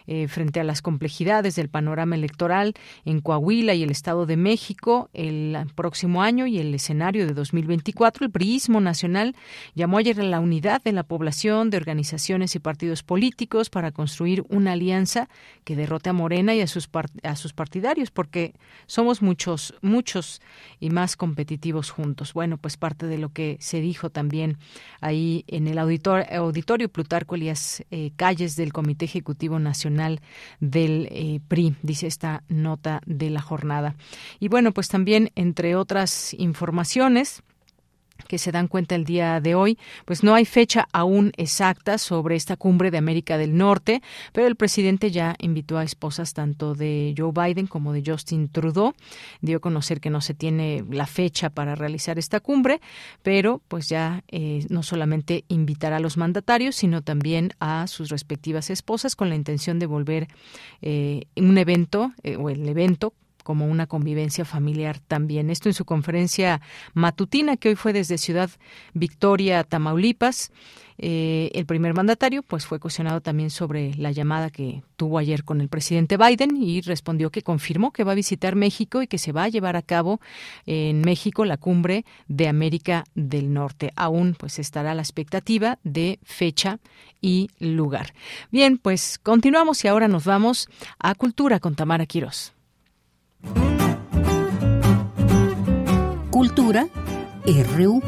Eh, 0.07 0.27
frente 0.27 0.59
a 0.59 0.63
las 0.63 0.81
complejidades 0.81 1.55
del 1.55 1.69
panorama 1.69 2.15
electoral 2.15 2.73
en 3.05 3.21
Coahuila 3.21 3.73
y 3.73 3.83
el 3.83 3.91
Estado 3.91 4.25
de 4.25 4.37
México 4.37 5.09
el 5.13 5.57
próximo 5.75 6.21
año 6.21 6.47
y 6.47 6.59
el 6.59 6.73
escenario 6.73 7.25
de 7.25 7.33
2024, 7.33 8.25
el 8.25 8.31
priismo 8.31 8.81
nacional 8.81 8.98
llamó 9.75 9.97
ayer 9.97 10.19
a 10.19 10.23
la 10.23 10.39
unidad 10.39 10.81
de 10.83 10.91
la 10.91 11.03
población, 11.03 11.69
de 11.69 11.77
organizaciones 11.77 12.55
y 12.55 12.59
partidos 12.59 13.03
políticos 13.03 13.69
para 13.69 13.91
construir 13.91 14.43
una 14.49 14.73
alianza 14.73 15.29
que 15.63 15.75
derrote 15.75 16.09
a 16.09 16.13
Morena 16.13 16.55
y 16.55 16.61
a 16.61 16.67
sus, 16.67 16.89
a 17.23 17.35
sus 17.35 17.53
partidarios, 17.53 18.11
porque 18.11 18.53
somos 18.85 19.21
muchos, 19.21 19.73
muchos 19.81 20.41
y 20.79 20.89
más 20.89 21.15
competitivos 21.15 21.89
juntos. 21.89 22.33
Bueno, 22.33 22.57
pues 22.57 22.77
parte 22.77 23.07
de 23.07 23.17
lo 23.17 23.29
que 23.29 23.57
se 23.59 23.81
dijo 23.81 24.09
también 24.09 24.57
ahí 25.01 25.43
en 25.47 25.67
el 25.67 25.77
auditorio 25.77 26.89
Plutarco 26.89 27.35
Elías 27.35 27.83
eh, 27.91 28.11
Calles 28.15 28.55
del 28.55 28.73
Comité 28.73 29.05
Ejecutivo 29.05 29.59
Nacional 29.59 30.21
del 30.59 31.07
eh, 31.11 31.39
PRI, 31.47 31.75
dice 31.81 32.07
esta 32.07 32.43
nota 32.49 33.01
de 33.05 33.29
la 33.29 33.41
jornada. 33.41 33.95
Y 34.39 34.47
bueno, 34.47 34.71
pues 34.71 34.87
también, 34.87 35.31
entre 35.35 35.75
otras 35.75 36.33
informaciones, 36.33 37.43
que 38.27 38.37
se 38.37 38.51
dan 38.51 38.67
cuenta 38.67 38.95
el 38.95 39.05
día 39.05 39.39
de 39.41 39.55
hoy, 39.55 39.77
pues 40.05 40.23
no 40.23 40.33
hay 40.35 40.45
fecha 40.45 40.87
aún 40.91 41.31
exacta 41.37 41.97
sobre 41.97 42.35
esta 42.35 42.57
cumbre 42.57 42.91
de 42.91 42.97
América 42.97 43.37
del 43.37 43.57
Norte, 43.57 44.01
pero 44.33 44.47
el 44.47 44.55
presidente 44.55 45.11
ya 45.11 45.35
invitó 45.39 45.77
a 45.77 45.83
esposas 45.83 46.33
tanto 46.33 46.75
de 46.75 47.13
Joe 47.17 47.31
Biden 47.31 47.67
como 47.67 47.93
de 47.93 48.03
Justin 48.05 48.49
Trudeau. 48.49 48.93
Dio 49.41 49.57
a 49.57 49.61
conocer 49.61 49.99
que 49.99 50.09
no 50.09 50.21
se 50.21 50.33
tiene 50.33 50.83
la 50.89 51.05
fecha 51.05 51.49
para 51.49 51.75
realizar 51.75 52.19
esta 52.19 52.39
cumbre, 52.39 52.81
pero 53.23 53.61
pues 53.67 53.89
ya 53.89 54.23
eh, 54.27 54.65
no 54.69 54.83
solamente 54.83 55.45
invitará 55.47 55.97
a 55.97 55.99
los 55.99 56.17
mandatarios, 56.17 56.75
sino 56.75 57.01
también 57.01 57.53
a 57.59 57.87
sus 57.87 58.09
respectivas 58.09 58.69
esposas 58.69 59.15
con 59.15 59.29
la 59.29 59.35
intención 59.35 59.79
de 59.79 59.85
volver 59.85 60.27
eh, 60.81 61.25
un 61.35 61.57
evento 61.57 62.13
eh, 62.23 62.35
o 62.35 62.49
el 62.49 62.67
evento 62.67 63.13
como 63.49 63.65
una 63.65 63.87
convivencia 63.87 64.45
familiar 64.45 64.99
también. 64.99 65.49
Esto 65.49 65.69
en 65.69 65.73
su 65.73 65.83
conferencia 65.83 66.61
matutina 66.93 67.57
que 67.57 67.69
hoy 67.69 67.75
fue 67.75 67.93
desde 67.93 68.19
Ciudad 68.19 68.51
Victoria, 68.93 69.63
Tamaulipas 69.63 70.51
Eh, 71.01 71.49
el 71.53 71.65
primer 71.65 71.93
mandatario 71.93 72.43
pues 72.43 72.65
fue 72.65 72.77
cuestionado 72.77 73.21
también 73.21 73.49
sobre 73.49 73.95
la 73.95 74.11
llamada 74.11 74.49
que 74.49 74.83
tuvo 74.97 75.17
ayer 75.17 75.45
con 75.45 75.61
el 75.61 75.69
presidente 75.69 76.17
Biden 76.17 76.61
y 76.61 76.81
respondió 76.81 77.29
que 77.29 77.41
confirmó 77.41 77.91
que 77.93 78.03
va 78.03 78.11
a 78.11 78.15
visitar 78.15 78.55
México 78.55 79.01
y 79.01 79.07
que 79.07 79.17
se 79.17 79.31
va 79.31 79.45
a 79.45 79.47
llevar 79.47 79.77
a 79.77 79.81
cabo 79.81 80.19
en 80.65 80.99
México 80.99 81.45
la 81.45 81.55
cumbre 81.55 82.03
de 82.27 82.49
América 82.49 83.05
del 83.15 83.53
Norte. 83.53 83.93
Aún 83.95 84.35
pues 84.37 84.59
estará 84.59 84.93
la 84.93 85.01
expectativa 85.01 85.79
de 85.85 86.19
fecha 86.23 86.79
y 87.21 87.49
lugar. 87.59 88.13
Bien, 88.51 88.77
pues 88.77 89.19
continuamos 89.23 89.85
y 89.85 89.87
ahora 89.87 90.09
nos 90.09 90.25
vamos 90.25 90.67
a 90.99 91.15
Cultura 91.15 91.61
con 91.61 91.75
Tamara 91.75 92.05
Quirós. 92.05 92.58
Cultura 96.31 96.87
RU. 97.45 98.01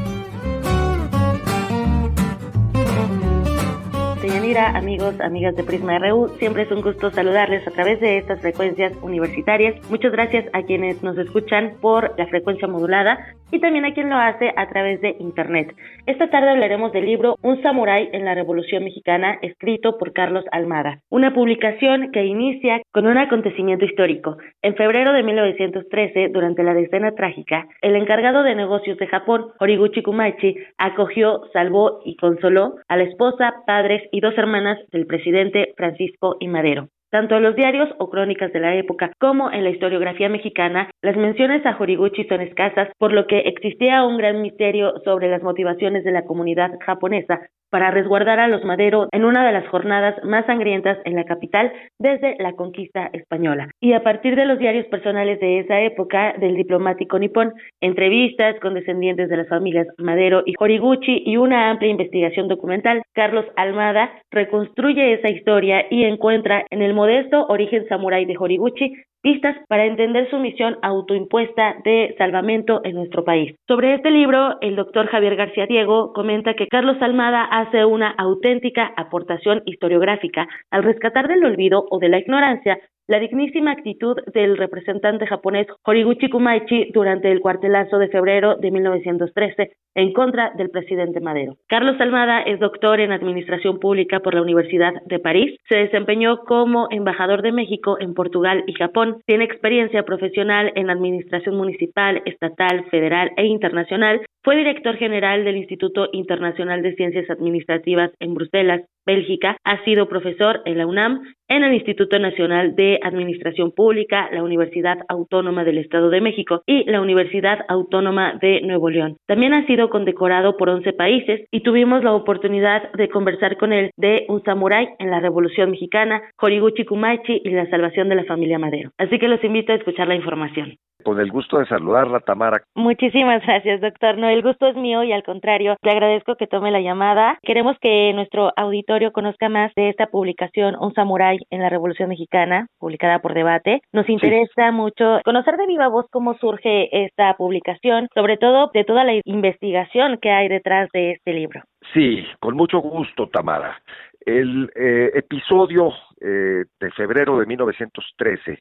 Amigos, 4.57 5.15
amigas 5.21 5.55
de 5.55 5.63
Prisma 5.63 5.97
RU, 5.97 6.27
siempre 6.37 6.63
es 6.63 6.71
un 6.71 6.81
gusto 6.81 7.09
saludarles 7.09 7.65
a 7.65 7.71
través 7.71 8.01
de 8.01 8.17
estas 8.17 8.41
frecuencias 8.41 8.91
universitarias. 9.01 9.75
Muchas 9.89 10.11
gracias 10.11 10.45
a 10.51 10.63
quienes 10.63 11.01
nos 11.01 11.17
escuchan 11.17 11.75
por 11.79 12.13
la 12.17 12.27
frecuencia 12.27 12.67
modulada 12.67 13.17
y 13.51 13.59
también 13.59 13.85
a 13.85 13.93
quien 13.93 14.09
lo 14.09 14.15
hace 14.17 14.51
a 14.55 14.67
través 14.67 14.99
de 15.01 15.15
Internet. 15.19 15.73
Esta 16.05 16.29
tarde 16.29 16.49
hablaremos 16.49 16.91
del 16.91 17.05
libro 17.05 17.35
Un 17.41 17.61
samurái 17.61 18.09
en 18.11 18.25
la 18.25 18.33
Revolución 18.33 18.83
Mexicana, 18.83 19.37
escrito 19.41 19.97
por 19.97 20.13
Carlos 20.13 20.45
Almada, 20.51 20.99
una 21.09 21.33
publicación 21.33 22.11
que 22.11 22.25
inicia 22.25 22.81
con 22.91 23.07
un 23.07 23.17
acontecimiento 23.17 23.85
histórico. 23.85 24.37
En 24.61 24.75
febrero 24.75 25.13
de 25.13 25.23
1913, 25.23 26.29
durante 26.29 26.63
la 26.63 26.73
decena 26.73 27.11
trágica, 27.11 27.67
el 27.81 27.95
encargado 27.95 28.43
de 28.43 28.55
negocios 28.55 28.97
de 28.97 29.07
Japón, 29.07 29.47
Horiguchi 29.59 30.01
Kumachi, 30.01 30.55
acogió, 30.77 31.41
salvó 31.53 32.01
y 32.05 32.15
consoló 32.15 32.75
a 32.87 32.97
la 32.97 33.03
esposa, 33.03 33.53
padres 33.65 34.01
y 34.11 34.21
dos 34.21 34.37
hermanas 34.41 34.77
del 34.91 35.07
presidente 35.07 35.73
Francisco 35.77 36.37
I. 36.39 36.47
Madero. 36.47 36.89
Tanto 37.09 37.35
en 37.35 37.43
los 37.43 37.55
diarios 37.55 37.89
o 37.99 38.09
crónicas 38.09 38.53
de 38.53 38.59
la 38.59 38.75
época 38.75 39.11
como 39.19 39.51
en 39.51 39.63
la 39.63 39.69
historiografía 39.69 40.29
mexicana, 40.29 40.89
las 41.01 41.17
menciones 41.17 41.65
a 41.65 41.75
Horiguchi 41.79 42.25
son 42.25 42.41
escasas, 42.41 42.89
por 42.99 43.11
lo 43.11 43.25
que 43.25 43.39
existía 43.39 44.03
un 44.03 44.17
gran 44.17 44.41
misterio 44.41 44.93
sobre 45.03 45.29
las 45.29 45.41
motivaciones 45.41 46.03
de 46.03 46.11
la 46.11 46.25
comunidad 46.25 46.71
japonesa 46.85 47.41
para 47.71 47.89
resguardar 47.89 48.39
a 48.39 48.47
los 48.47 48.63
Madero 48.65 49.07
en 49.11 49.25
una 49.25 49.45
de 49.45 49.53
las 49.53 49.67
jornadas 49.69 50.13
más 50.23 50.45
sangrientas 50.45 50.99
en 51.05 51.15
la 51.15 51.23
capital 51.23 51.71
desde 51.97 52.35
la 52.37 52.53
conquista 52.53 53.09
española. 53.13 53.71
Y 53.79 53.93
a 53.93 54.03
partir 54.03 54.35
de 54.35 54.45
los 54.45 54.59
diarios 54.59 54.85
personales 54.87 55.39
de 55.39 55.59
esa 55.59 55.81
época 55.81 56.33
del 56.37 56.55
diplomático 56.55 57.17
nipón, 57.17 57.53
entrevistas 57.79 58.59
con 58.59 58.73
descendientes 58.73 59.29
de 59.29 59.37
las 59.37 59.47
familias 59.47 59.87
Madero 59.97 60.43
y 60.45 60.53
Horiguchi 60.59 61.23
y 61.25 61.37
una 61.37 61.71
amplia 61.71 61.89
investigación 61.89 62.47
documental, 62.47 63.01
Carlos 63.13 63.45
Almada 63.55 64.11
reconstruye 64.29 65.13
esa 65.13 65.29
historia 65.29 65.85
y 65.89 66.03
encuentra 66.03 66.65
en 66.69 66.81
el 66.81 66.93
modesto 66.93 67.45
origen 67.47 67.87
samurái 67.87 68.25
de 68.25 68.35
Horiguchi 68.37 68.93
pistas 69.21 69.55
para 69.67 69.85
entender 69.85 70.29
su 70.29 70.37
misión 70.37 70.77
autoimpuesta 70.81 71.75
de 71.83 72.15
salvamento 72.17 72.81
en 72.83 72.95
nuestro 72.95 73.23
país. 73.23 73.55
Sobre 73.67 73.95
este 73.95 74.11
libro, 74.11 74.57
el 74.61 74.75
doctor 74.75 75.07
Javier 75.07 75.35
García 75.35 75.67
Diego 75.67 76.13
comenta 76.13 76.55
que 76.55 76.67
Carlos 76.67 76.97
Almada 77.01 77.43
hace 77.43 77.85
una 77.85 78.09
auténtica 78.09 78.91
aportación 78.97 79.61
historiográfica 79.65 80.47
al 80.71 80.83
rescatar 80.83 81.27
del 81.27 81.45
olvido 81.45 81.85
o 81.89 81.99
de 81.99 82.09
la 82.09 82.19
ignorancia 82.19 82.79
la 83.11 83.19
dignísima 83.19 83.73
actitud 83.73 84.15
del 84.33 84.55
representante 84.55 85.27
japonés 85.27 85.67
Horiguchi 85.83 86.29
Kumaichi 86.29 86.91
durante 86.93 87.29
el 87.29 87.41
cuartelazo 87.41 87.97
de 87.97 88.07
febrero 88.07 88.55
de 88.55 88.71
1913 88.71 89.73
en 89.95 90.13
contra 90.13 90.51
del 90.51 90.69
presidente 90.69 91.19
Madero. 91.19 91.57
Carlos 91.67 91.99
Almada 91.99 92.41
es 92.43 92.61
doctor 92.61 93.01
en 93.01 93.11
Administración 93.11 93.79
Pública 93.79 94.21
por 94.21 94.33
la 94.33 94.41
Universidad 94.41 94.93
de 95.07 95.19
París. 95.19 95.59
Se 95.67 95.75
desempeñó 95.75 96.45
como 96.45 96.87
embajador 96.89 97.41
de 97.41 97.51
México 97.51 97.97
en 97.99 98.13
Portugal 98.13 98.63
y 98.65 98.75
Japón. 98.75 99.17
Tiene 99.25 99.43
experiencia 99.43 100.03
profesional 100.03 100.71
en 100.75 100.89
Administración 100.89 101.57
Municipal, 101.57 102.21
Estatal, 102.23 102.85
Federal 102.91 103.31
e 103.35 103.45
Internacional. 103.45 104.21
Fue 104.41 104.55
director 104.55 104.95
general 104.95 105.43
del 105.43 105.57
Instituto 105.57 106.07
Internacional 106.13 106.81
de 106.81 106.95
Ciencias 106.95 107.29
Administrativas 107.29 108.11
en 108.19 108.33
Bruselas, 108.33 108.81
Bélgica. 109.05 109.57
Ha 109.63 109.83
sido 109.83 110.07
profesor 110.07 110.61
en 110.65 110.77
la 110.77 110.87
UNAM, 110.87 111.21
en 111.47 111.63
el 111.63 111.73
Instituto 111.73 112.17
Nacional 112.17 112.75
de 112.75 112.99
Administración 113.03 113.71
Pública, 113.71 114.29
la 114.31 114.43
Universidad 114.43 114.99
Autónoma 115.09 115.63
del 115.63 115.79
Estado 115.79 116.09
de 116.09 116.21
México 116.21 116.61
y 116.65 116.89
la 116.89 117.01
Universidad 117.01 117.65
Autónoma 117.67 118.37
de 118.41 118.61
Nuevo 118.61 118.89
León. 118.89 119.17
También 119.27 119.53
ha 119.53 119.65
sido 119.65 119.89
condecorado 119.89 120.55
por 120.55 120.69
11 120.69 120.93
países 120.93 121.45
y 121.51 121.61
tuvimos 121.61 122.03
la 122.03 122.13
oportunidad 122.13 122.91
de 122.93 123.09
conversar 123.09 123.57
con 123.57 123.73
él 123.73 123.91
de 123.97 124.25
un 124.29 124.41
samurái 124.43 124.89
en 124.99 125.11
la 125.11 125.19
Revolución 125.19 125.71
Mexicana, 125.71 126.21
Horiguchi 126.39 126.85
Kumachi 126.85 127.41
y 127.43 127.49
la 127.49 127.69
salvación 127.69 128.07
de 128.09 128.15
la 128.15 128.23
familia 128.23 128.59
Madero. 128.59 128.91
Así 128.97 129.19
que 129.19 129.27
los 129.27 129.43
invito 129.43 129.73
a 129.73 129.75
escuchar 129.75 130.07
la 130.07 130.15
información. 130.15 130.77
Con 131.03 131.19
el 131.19 131.31
gusto 131.31 131.57
de 131.57 131.65
saludarla, 131.65 132.19
Tamara. 132.19 132.61
Muchísimas 132.75 133.41
gracias, 133.45 133.81
doctor. 133.81 134.17
No, 134.17 134.29
el 134.29 134.41
gusto 134.41 134.67
es 134.67 134.75
mío 134.75 135.03
y 135.03 135.11
al 135.11 135.23
contrario, 135.23 135.75
le 135.81 135.91
agradezco 135.91 136.35
que 136.35 136.47
tome 136.47 136.71
la 136.71 136.79
llamada. 136.79 137.39
Queremos 137.41 137.77
que 137.79 138.13
nuestro 138.13 138.51
auditorio 138.91 139.13
conozca 139.13 139.47
más 139.47 139.73
de 139.75 139.89
esta 139.89 140.07
publicación, 140.07 140.75
Un 140.77 140.93
Samurái 140.93 141.37
en 141.49 141.61
la 141.61 141.69
Revolución 141.69 142.09
Mexicana, 142.09 142.67
publicada 142.77 143.19
por 143.19 143.33
Debate. 143.33 143.79
Nos 143.93 144.09
interesa 144.09 144.71
mucho 144.73 145.21
conocer 145.23 145.55
de 145.55 145.65
viva 145.65 145.87
voz 145.87 146.07
cómo 146.11 146.37
surge 146.39 147.05
esta 147.05 147.33
publicación, 147.35 148.09
sobre 148.13 148.35
todo 148.35 148.69
de 148.73 148.83
toda 148.83 149.05
la 149.05 149.13
investigación 149.23 150.17
que 150.21 150.29
hay 150.29 150.49
detrás 150.49 150.89
de 150.91 151.11
este 151.11 151.31
libro. 151.31 151.61
Sí, 151.93 152.25
con 152.41 152.57
mucho 152.57 152.79
gusto, 152.79 153.27
Tamara. 153.27 153.81
El 154.25 154.69
eh, 154.75 155.11
episodio 155.13 155.93
eh, 156.19 156.65
de 156.79 156.91
febrero 156.91 157.39
de 157.39 157.45
1913 157.45 158.59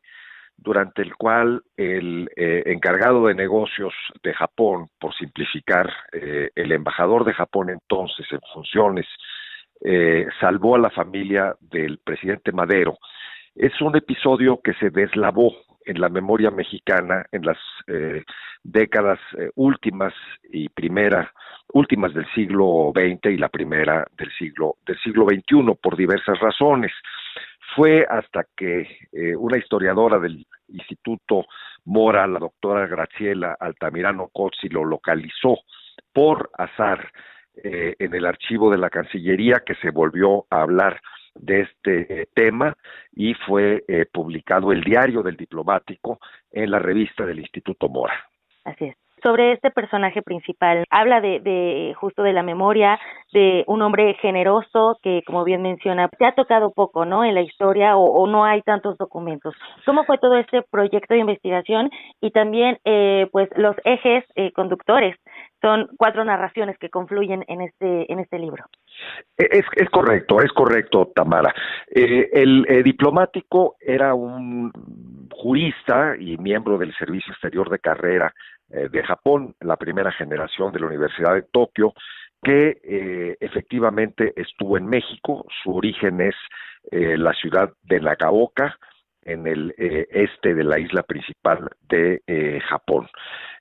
durante 0.62 1.02
el 1.02 1.14
cual 1.16 1.62
el 1.76 2.28
eh, 2.36 2.62
encargado 2.66 3.26
de 3.26 3.34
negocios 3.34 3.94
de 4.22 4.34
Japón, 4.34 4.86
por 4.98 5.14
simplificar, 5.14 5.90
eh, 6.12 6.50
el 6.54 6.72
embajador 6.72 7.24
de 7.24 7.32
Japón 7.32 7.70
entonces 7.70 8.26
en 8.30 8.40
funciones, 8.52 9.06
eh, 9.82 10.26
salvó 10.40 10.76
a 10.76 10.80
la 10.80 10.90
familia 10.90 11.54
del 11.60 11.98
presidente 11.98 12.52
Madero. 12.52 12.98
Es 13.54 13.80
un 13.80 13.96
episodio 13.96 14.60
que 14.62 14.74
se 14.74 14.90
deslavó 14.90 15.52
en 15.84 16.00
la 16.00 16.08
memoria 16.08 16.50
mexicana 16.50 17.26
en 17.32 17.44
las 17.44 17.58
décadas 18.62 19.18
últimas 19.56 20.12
y 20.52 20.68
primera 20.68 21.32
últimas 21.72 22.12
del 22.14 22.26
siglo 22.34 22.92
XX 22.94 23.32
y 23.32 23.36
la 23.36 23.48
primera 23.48 24.06
del 24.16 24.30
siglo 24.32 24.76
del 24.86 24.98
siglo 25.00 25.26
XXI 25.26 25.74
por 25.80 25.96
diversas 25.96 26.38
razones. 26.40 26.92
Fue 27.76 28.04
hasta 28.08 28.44
que 28.56 29.08
eh, 29.12 29.36
una 29.36 29.58
historiadora 29.58 30.18
del 30.18 30.44
Instituto 30.68 31.46
Mora, 31.84 32.26
la 32.26 32.38
doctora 32.38 32.86
Graciela 32.86 33.56
Altamirano 33.58 34.28
Cozzi, 34.28 34.68
lo 34.68 34.84
localizó 34.84 35.58
por 36.12 36.50
azar 36.58 37.12
eh, 37.56 37.94
en 37.98 38.14
el 38.14 38.26
archivo 38.26 38.70
de 38.70 38.78
la 38.78 38.90
Cancillería 38.90 39.62
que 39.64 39.74
se 39.76 39.90
volvió 39.90 40.46
a 40.50 40.62
hablar 40.62 41.00
de 41.34 41.60
este 41.62 42.28
tema 42.34 42.76
y 43.12 43.34
fue 43.34 43.84
eh, 43.86 44.06
publicado 44.12 44.72
el 44.72 44.82
diario 44.82 45.22
del 45.22 45.36
diplomático 45.36 46.18
en 46.50 46.70
la 46.70 46.78
revista 46.78 47.24
del 47.24 47.40
Instituto 47.40 47.88
Mora. 47.88 48.28
Así 48.64 48.86
es 48.86 48.96
sobre 49.22 49.52
este 49.52 49.70
personaje 49.70 50.22
principal. 50.22 50.84
Habla 50.90 51.20
de, 51.20 51.40
de, 51.40 51.94
justo 51.94 52.22
de 52.22 52.32
la 52.32 52.42
memoria 52.42 52.98
de 53.32 53.64
un 53.66 53.82
hombre 53.82 54.14
generoso 54.20 54.98
que, 55.02 55.22
como 55.26 55.44
bien 55.44 55.62
menciona, 55.62 56.08
se 56.18 56.24
ha 56.24 56.34
tocado 56.34 56.72
poco, 56.72 57.04
¿no? 57.04 57.24
En 57.24 57.34
la 57.34 57.42
historia 57.42 57.96
o, 57.96 58.26
no 58.26 58.44
hay 58.44 58.62
tantos 58.62 58.98
documentos. 58.98 59.54
¿Cómo 59.86 60.04
fue 60.04 60.18
todo 60.18 60.36
este 60.36 60.62
proyecto 60.70 61.14
de 61.14 61.20
investigación 61.20 61.90
y 62.20 62.30
también, 62.30 62.78
eh, 62.84 63.28
pues, 63.32 63.48
los 63.56 63.76
ejes 63.84 64.24
eh, 64.34 64.52
conductores? 64.52 65.16
Son 65.60 65.88
cuatro 65.98 66.24
narraciones 66.24 66.78
que 66.78 66.88
confluyen 66.88 67.44
en 67.46 67.60
este 67.60 68.10
en 68.10 68.18
este 68.18 68.38
libro. 68.38 68.64
E, 69.36 69.62
es, 69.76 69.90
correcto, 69.90 70.40
es 70.40 70.50
correcto, 70.52 71.12
Tamara. 71.14 71.54
Eh, 71.94 72.30
el 72.32 72.82
diplomático 72.82 73.76
era 73.78 74.14
un 74.14 74.72
jurista 75.30 76.14
y 76.18 76.36
miembro 76.38 76.78
del 76.78 76.94
Servicio 76.94 77.32
Exterior 77.32 77.68
de 77.70 77.78
Carrera 77.78 78.32
eh, 78.32 78.34
de 78.70 79.02
Japón, 79.02 79.54
la 79.60 79.76
primera 79.76 80.12
generación 80.12 80.72
de 80.72 80.80
la 80.80 80.86
Universidad 80.86 81.34
de 81.34 81.42
Tokio, 81.42 81.92
que 82.42 82.80
eh, 82.82 83.36
efectivamente 83.40 84.32
estuvo 84.36 84.78
en 84.78 84.86
México. 84.86 85.46
Su 85.62 85.76
origen 85.76 86.20
es 86.20 86.34
eh, 86.90 87.16
la 87.18 87.32
ciudad 87.34 87.72
de 87.82 88.00
Nagaoka, 88.00 88.78
en 89.22 89.46
el 89.46 89.74
este 89.76 90.54
de 90.54 90.64
la 90.64 90.78
isla 90.78 91.02
principal 91.02 91.68
de 91.90 92.22
Japón. 92.66 93.06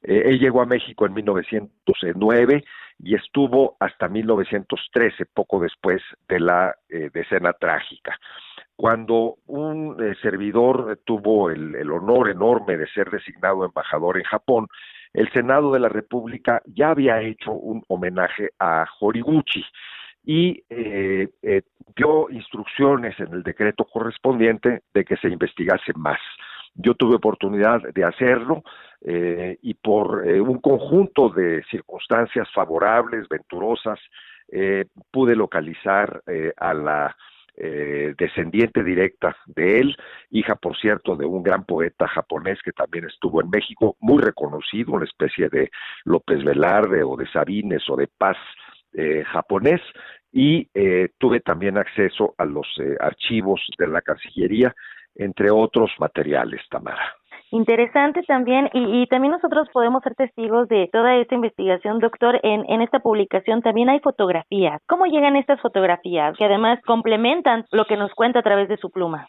él 0.02 0.40
llegó 0.40 0.61
a 0.61 0.65
México 0.65 1.06
en 1.06 1.14
1909 1.14 2.64
y 2.99 3.15
estuvo 3.15 3.76
hasta 3.81 4.07
1913, 4.07 5.26
poco 5.34 5.60
después 5.60 6.02
de 6.30 6.40
la 6.40 6.73
decena 7.11 7.52
trágica 7.52 8.18
cuando 8.80 9.39
un 9.47 9.97
servidor 10.22 11.01
tuvo 11.03 11.49
el, 11.49 11.91
honor 11.91 12.30
enorme 12.30 12.77
de 12.77 12.88
ser 12.88 13.11
designado 13.11 13.65
embajador 13.65 14.18
en 14.18 14.23
Japón, 14.23 14.68
el 15.11 15.30
Senado 15.34 15.73
de 15.73 15.81
la 15.81 15.89
República 15.89 16.61
ya 16.65 16.91
había 16.91 17.19
hecho 17.19 17.51
un 17.51 17.84
homenaje 17.89 18.51
a 18.57 18.85
Horiguchi 19.01 19.65
y 20.23 20.64
eh, 20.69 21.27
eh, 21.41 21.61
dio 21.93 22.30
instrucciones 22.30 23.19
en 23.19 23.34
el 23.34 23.43
decreto 23.43 23.84
correspondiente 23.84 24.84
de 24.93 25.03
que 25.03 25.18
se 25.18 25.27
investigase 25.27 25.91
más. 25.95 26.19
Yo 26.73 26.93
tuve 26.93 27.18
oportunidad 27.18 27.81
de 27.81 28.06
hacerlo 28.06 28.64
eh, 29.01 29.57
y 29.61 29.73
por 29.73 30.26
un 30.26 30.60
conjunto 30.61 31.27
de 31.27 31.65
circunstancias 31.69 32.47
favorables, 32.53 33.27
venturosas, 33.27 33.99
pude 35.11 35.35
localizar 35.35 36.23
a 36.57 36.73
la 36.73 37.15
descendiente 38.18 38.84
directa 38.84 39.36
de 39.45 39.81
él, 39.81 39.98
hija, 40.30 40.56
por 40.56 40.77
cierto, 40.77 41.18
de 41.18 41.26
un 41.26 41.44
gran 41.44 41.65
poeta 41.65 42.07
japonés 42.07 42.60
que 42.64 42.72
también 42.72 43.06
estuvo 43.06 43.41
en 43.41 43.49
México, 43.49 43.98
muy 43.99 44.22
reconocido, 44.22 44.94
una 44.94 45.06
especie 45.06 45.49
de 45.49 45.69
López 46.06 46.44
Velarde 46.44 47.03
o 47.03 47.18
de 47.18 47.27
Sabines 47.27 47.84
o 47.90 47.98
de 47.98 48.07
Paz 48.07 48.38
eh, 48.94 49.23
japonés 49.23 49.81
y 50.31 50.68
eh, 50.73 51.10
tuve 51.19 51.41
también 51.41 51.77
acceso 51.77 52.34
a 52.38 52.45
los 52.45 52.68
eh, 52.80 52.98
archivos 52.99 53.61
de 53.77 53.88
la 53.88 54.02
Cancillería, 54.02 54.73
entre 55.15 55.52
otros 55.52 55.91
materiales, 55.99 56.61
Tamara. 56.69 57.19
Interesante 57.51 58.21
también, 58.23 58.69
y, 58.73 59.07
también 59.07 59.31
nosotros 59.31 59.67
podemos 59.73 60.03
ser 60.03 60.13
testigos 60.13 60.67
de 60.67 60.88
toda 60.91 61.15
esta 61.15 61.34
investigación, 61.34 61.99
doctor. 61.99 62.39
En, 62.43 62.63
en 62.69 62.81
esta 62.81 62.99
publicación 62.99 63.61
también 63.61 63.89
hay 63.89 63.99
fotografías. 64.01 64.81
¿Cómo 64.88 65.05
llegan 65.05 65.35
estas 65.35 65.59
fotografías 65.59 66.38
que 66.38 66.45
además 66.45 66.80
complementan 66.85 67.65
lo 67.71 67.85
que 67.85 67.97
nos 67.97 68.13
cuenta 68.13 68.39
a 68.39 68.43
través 68.43 68.69
de 68.69 68.77
su 68.77 68.91
pluma? 68.91 69.27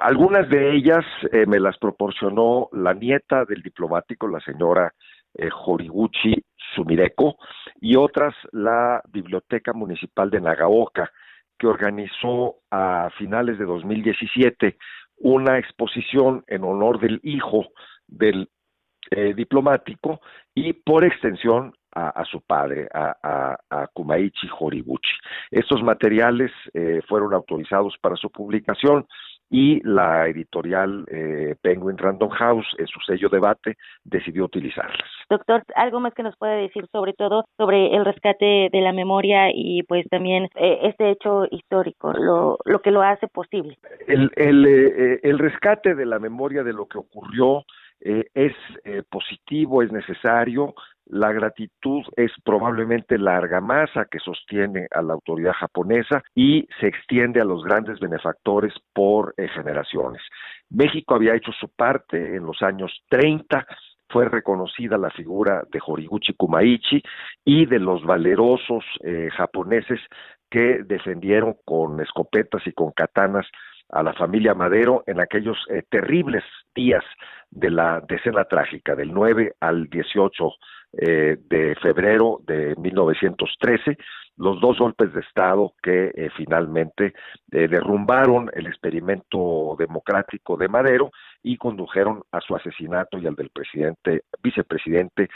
algunas 0.00 0.48
de 0.50 0.76
ellas 0.76 1.04
me 1.48 1.58
las 1.58 1.76
proporcionó 1.76 2.68
la 2.70 2.94
nieta 2.94 3.44
del 3.44 3.60
diplomático, 3.60 4.28
la 4.28 4.38
señora 4.38 4.92
Horiguchi 5.64 6.44
Sumireko, 6.76 7.34
y 7.80 7.96
otras 7.96 8.34
la 8.52 9.02
Biblioteca 9.08 9.72
Municipal 9.72 10.30
de 10.30 10.40
Nagaoka, 10.40 11.10
que 11.58 11.66
organizó 11.66 12.56
a 12.70 13.10
finales 13.18 13.58
de 13.58 13.64
2017 13.64 14.76
una 15.22 15.58
exposición 15.58 16.44
en 16.48 16.64
honor 16.64 17.00
del 17.00 17.20
hijo 17.22 17.68
del 18.06 18.48
eh, 19.10 19.34
diplomático 19.34 20.20
y 20.54 20.72
por 20.72 21.04
extensión 21.04 21.72
a, 21.94 22.24
su 22.24 22.40
padre, 22.40 22.88
a, 22.94 23.86
Kumaichi 23.92 24.48
Horiguchi. 24.58 25.12
Estos 25.50 25.82
materiales 25.82 26.50
eh, 26.72 27.02
fueron 27.06 27.34
autorizados 27.34 27.94
para 28.00 28.16
su 28.16 28.30
publicación 28.30 29.06
y 29.52 29.80
la 29.84 30.26
editorial 30.28 31.04
eh, 31.08 31.54
Penguin 31.60 31.98
Random 31.98 32.30
House, 32.30 32.66
en 32.78 32.86
su 32.86 32.98
sello 33.00 33.28
debate, 33.28 33.76
decidió 34.02 34.46
utilizarlas. 34.46 35.06
Doctor, 35.28 35.62
¿algo 35.76 36.00
más 36.00 36.14
que 36.14 36.22
nos 36.22 36.36
puede 36.38 36.62
decir 36.62 36.86
sobre 36.90 37.12
todo 37.12 37.44
sobre 37.58 37.94
el 37.94 38.06
rescate 38.06 38.70
de 38.72 38.80
la 38.80 38.92
memoria 38.92 39.50
y 39.54 39.82
pues 39.82 40.06
también 40.08 40.44
eh, 40.54 40.78
este 40.84 41.10
hecho 41.10 41.44
histórico, 41.50 42.14
lo, 42.14 42.56
lo 42.64 42.80
que 42.80 42.90
lo 42.90 43.02
hace 43.02 43.28
posible? 43.28 43.76
El, 44.08 44.32
el, 44.36 44.64
eh, 44.64 45.20
el 45.22 45.38
rescate 45.38 45.94
de 45.94 46.06
la 46.06 46.18
memoria 46.18 46.62
de 46.62 46.72
lo 46.72 46.86
que 46.86 46.98
ocurrió 46.98 47.64
es 48.04 48.52
positivo, 49.10 49.80
es 49.80 49.92
necesario, 49.92 50.74
la 51.06 51.32
gratitud 51.32 52.02
es 52.16 52.32
probablemente 52.44 53.18
la 53.18 53.36
argamasa 53.36 54.06
que 54.10 54.18
sostiene 54.18 54.86
a 54.92 55.02
la 55.02 55.14
autoridad 55.14 55.52
japonesa 55.52 56.22
y 56.34 56.66
se 56.80 56.86
extiende 56.86 57.40
a 57.40 57.44
los 57.44 57.64
grandes 57.64 58.00
benefactores 58.00 58.72
por 58.92 59.34
eh, 59.36 59.48
generaciones. 59.48 60.22
México 60.70 61.14
había 61.14 61.34
hecho 61.34 61.52
su 61.52 61.68
parte 61.68 62.36
en 62.36 62.46
los 62.46 62.62
años 62.62 62.92
30, 63.08 63.66
fue 64.08 64.28
reconocida 64.28 64.98
la 64.98 65.10
figura 65.10 65.64
de 65.70 65.80
Horiguchi 65.84 66.34
Kumaichi 66.34 67.02
y 67.44 67.66
de 67.66 67.78
los 67.78 68.04
valerosos 68.04 68.84
eh, 69.02 69.28
japoneses 69.36 70.00
que 70.50 70.82
defendieron 70.84 71.56
con 71.64 71.98
escopetas 72.00 72.66
y 72.66 72.72
con 72.72 72.92
katanas 72.92 73.46
a 73.92 74.02
la 74.02 74.12
familia 74.14 74.54
Madero 74.54 75.04
en 75.06 75.20
aquellos 75.20 75.58
eh, 75.70 75.82
terribles 75.88 76.42
días 76.74 77.04
de 77.50 77.70
la 77.70 78.00
decena 78.08 78.44
trágica, 78.44 78.96
del 78.96 79.12
9 79.12 79.54
al 79.60 79.88
18 79.88 80.52
eh, 80.94 81.38
de 81.48 81.74
febrero 81.76 82.40
de 82.46 82.74
1913, 82.76 83.96
los 84.36 84.60
dos 84.60 84.78
golpes 84.78 85.10
de 85.14 85.20
Estado 85.20 85.72
que 85.82 86.12
eh, 86.14 86.28
finalmente 86.36 87.14
eh, 87.50 87.66
derrumbaron 87.66 88.50
el 88.52 88.66
experimento 88.66 89.74
democrático 89.78 90.58
de 90.58 90.68
Madero 90.68 91.10
y 91.42 91.56
condujeron 91.56 92.22
a 92.30 92.42
su 92.42 92.54
asesinato 92.54 93.16
y 93.16 93.26
al 93.26 93.34
del 93.34 93.48
presidente, 93.48 94.24
vicepresidente 94.42 95.28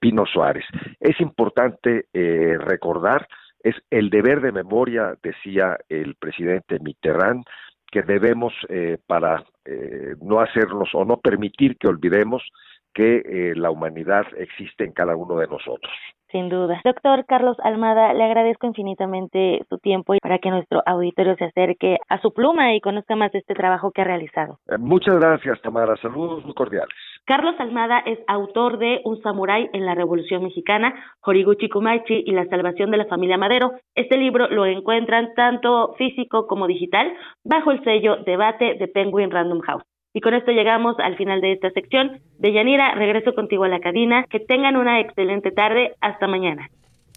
Pino 0.00 0.26
Suárez. 0.26 0.64
Es 0.98 1.20
importante 1.20 2.06
recordar, 2.12 3.28
es 3.62 3.76
el 3.88 4.10
deber 4.10 4.40
de 4.40 4.50
memoria, 4.50 5.14
decía 5.22 5.78
el 5.88 6.16
presidente 6.16 6.80
Mitterrand, 6.80 7.44
que 7.90 8.02
debemos 8.02 8.52
para 9.06 9.44
no 10.20 10.40
hacernos 10.40 10.88
o 10.94 11.04
no 11.04 11.18
permitir 11.18 11.76
que 11.76 11.88
olvidemos 11.88 12.42
que 12.94 13.18
eh, 13.18 13.54
la 13.56 13.70
humanidad 13.70 14.26
existe 14.36 14.84
en 14.84 14.92
cada 14.92 15.16
uno 15.16 15.36
de 15.36 15.46
nosotros. 15.46 15.92
Sin 16.30 16.48
duda. 16.48 16.80
Doctor 16.84 17.24
Carlos 17.26 17.56
Almada, 17.62 18.12
le 18.14 18.22
agradezco 18.22 18.66
infinitamente 18.66 19.64
su 19.68 19.78
tiempo 19.78 20.14
para 20.22 20.38
que 20.38 20.50
nuestro 20.50 20.80
auditorio 20.86 21.34
se 21.36 21.46
acerque 21.46 21.98
a 22.08 22.20
su 22.20 22.32
pluma 22.32 22.74
y 22.74 22.80
conozca 22.80 23.16
más 23.16 23.32
de 23.32 23.40
este 23.40 23.54
trabajo 23.54 23.90
que 23.90 24.02
ha 24.02 24.04
realizado. 24.04 24.58
Eh, 24.68 24.78
muchas 24.78 25.18
gracias, 25.18 25.60
Tamara. 25.60 25.96
Saludos 25.96 26.44
muy 26.44 26.54
cordiales. 26.54 26.94
Carlos 27.26 27.54
Almada 27.58 28.00
es 28.00 28.18
autor 28.26 28.78
de 28.78 29.00
Un 29.04 29.22
samurái 29.22 29.68
en 29.72 29.86
la 29.86 29.94
Revolución 29.94 30.42
Mexicana, 30.42 30.94
Horiguchi 31.22 31.68
Kumachi 31.68 32.24
y 32.26 32.32
la 32.32 32.46
salvación 32.46 32.90
de 32.90 32.96
la 32.96 33.06
familia 33.06 33.38
Madero. 33.38 33.72
Este 33.94 34.16
libro 34.16 34.48
lo 34.48 34.66
encuentran 34.66 35.34
tanto 35.34 35.94
físico 35.98 36.46
como 36.46 36.66
digital 36.66 37.12
bajo 37.44 37.70
el 37.70 37.84
sello 37.84 38.16
Debate 38.24 38.74
de 38.74 38.88
Penguin 38.88 39.30
Random 39.30 39.60
House. 39.60 39.84
Y 40.12 40.20
con 40.20 40.34
esto 40.34 40.50
llegamos 40.50 40.98
al 40.98 41.16
final 41.16 41.40
de 41.40 41.52
esta 41.52 41.70
sección. 41.70 42.20
De 42.38 42.52
Yanira, 42.52 42.94
regreso 42.94 43.32
contigo 43.34 43.64
a 43.64 43.68
la 43.68 43.80
cabina. 43.80 44.24
Que 44.28 44.40
tengan 44.40 44.76
una 44.76 45.00
excelente 45.00 45.52
tarde. 45.52 45.94
Hasta 46.00 46.26
mañana. 46.26 46.68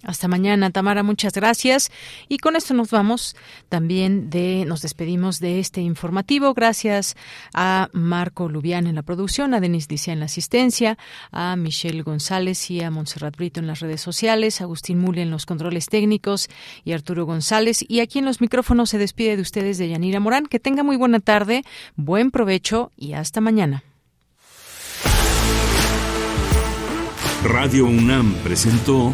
Hasta 0.03 0.27
mañana, 0.27 0.69
Tamara, 0.69 1.01
muchas 1.01 1.33
gracias. 1.33 1.91
Y 2.27 2.37
con 2.37 2.55
esto 2.55 2.73
nos 2.73 2.91
vamos 2.91 3.35
también 3.69 4.29
de, 4.29 4.65
nos 4.67 4.81
despedimos 4.81 5.39
de 5.39 5.59
este 5.59 5.81
informativo. 5.81 6.53
Gracias 6.53 7.15
a 7.53 7.89
Marco 7.93 8.49
Lubián 8.49 8.87
en 8.87 8.95
la 8.95 9.01
producción, 9.01 9.53
a 9.53 9.61
Denis 9.61 9.87
Dicia 9.87 10.11
en 10.11 10.19
la 10.19 10.25
asistencia, 10.25 10.97
a 11.31 11.55
Michelle 11.55 12.01
González 12.01 12.69
y 12.69 12.81
a 12.81 12.91
Montserrat 12.91 13.37
Brito 13.37 13.61
en 13.61 13.67
las 13.67 13.79
redes 13.79 14.01
sociales, 14.01 14.59
a 14.59 14.65
Agustín 14.65 14.99
Mule 14.99 15.21
en 15.21 15.31
los 15.31 15.45
controles 15.45 15.85
técnicos 15.87 16.49
y 16.83 16.91
Arturo 16.91 17.25
González. 17.25 17.85
Y 17.87 18.01
aquí 18.01 18.19
en 18.19 18.25
los 18.25 18.41
micrófonos 18.41 18.89
se 18.89 18.97
despide 18.97 19.37
de 19.37 19.41
ustedes 19.41 19.77
de 19.77 19.89
Yanira 19.89 20.19
Morán. 20.19 20.45
Que 20.45 20.59
tenga 20.59 20.83
muy 20.83 20.97
buena 20.97 21.21
tarde, 21.21 21.63
buen 21.95 22.29
provecho 22.29 22.91
y 22.97 23.13
hasta 23.13 23.39
mañana. 23.39 23.83
Radio 27.43 27.85
UNAM 27.85 28.35
presentó 28.43 29.13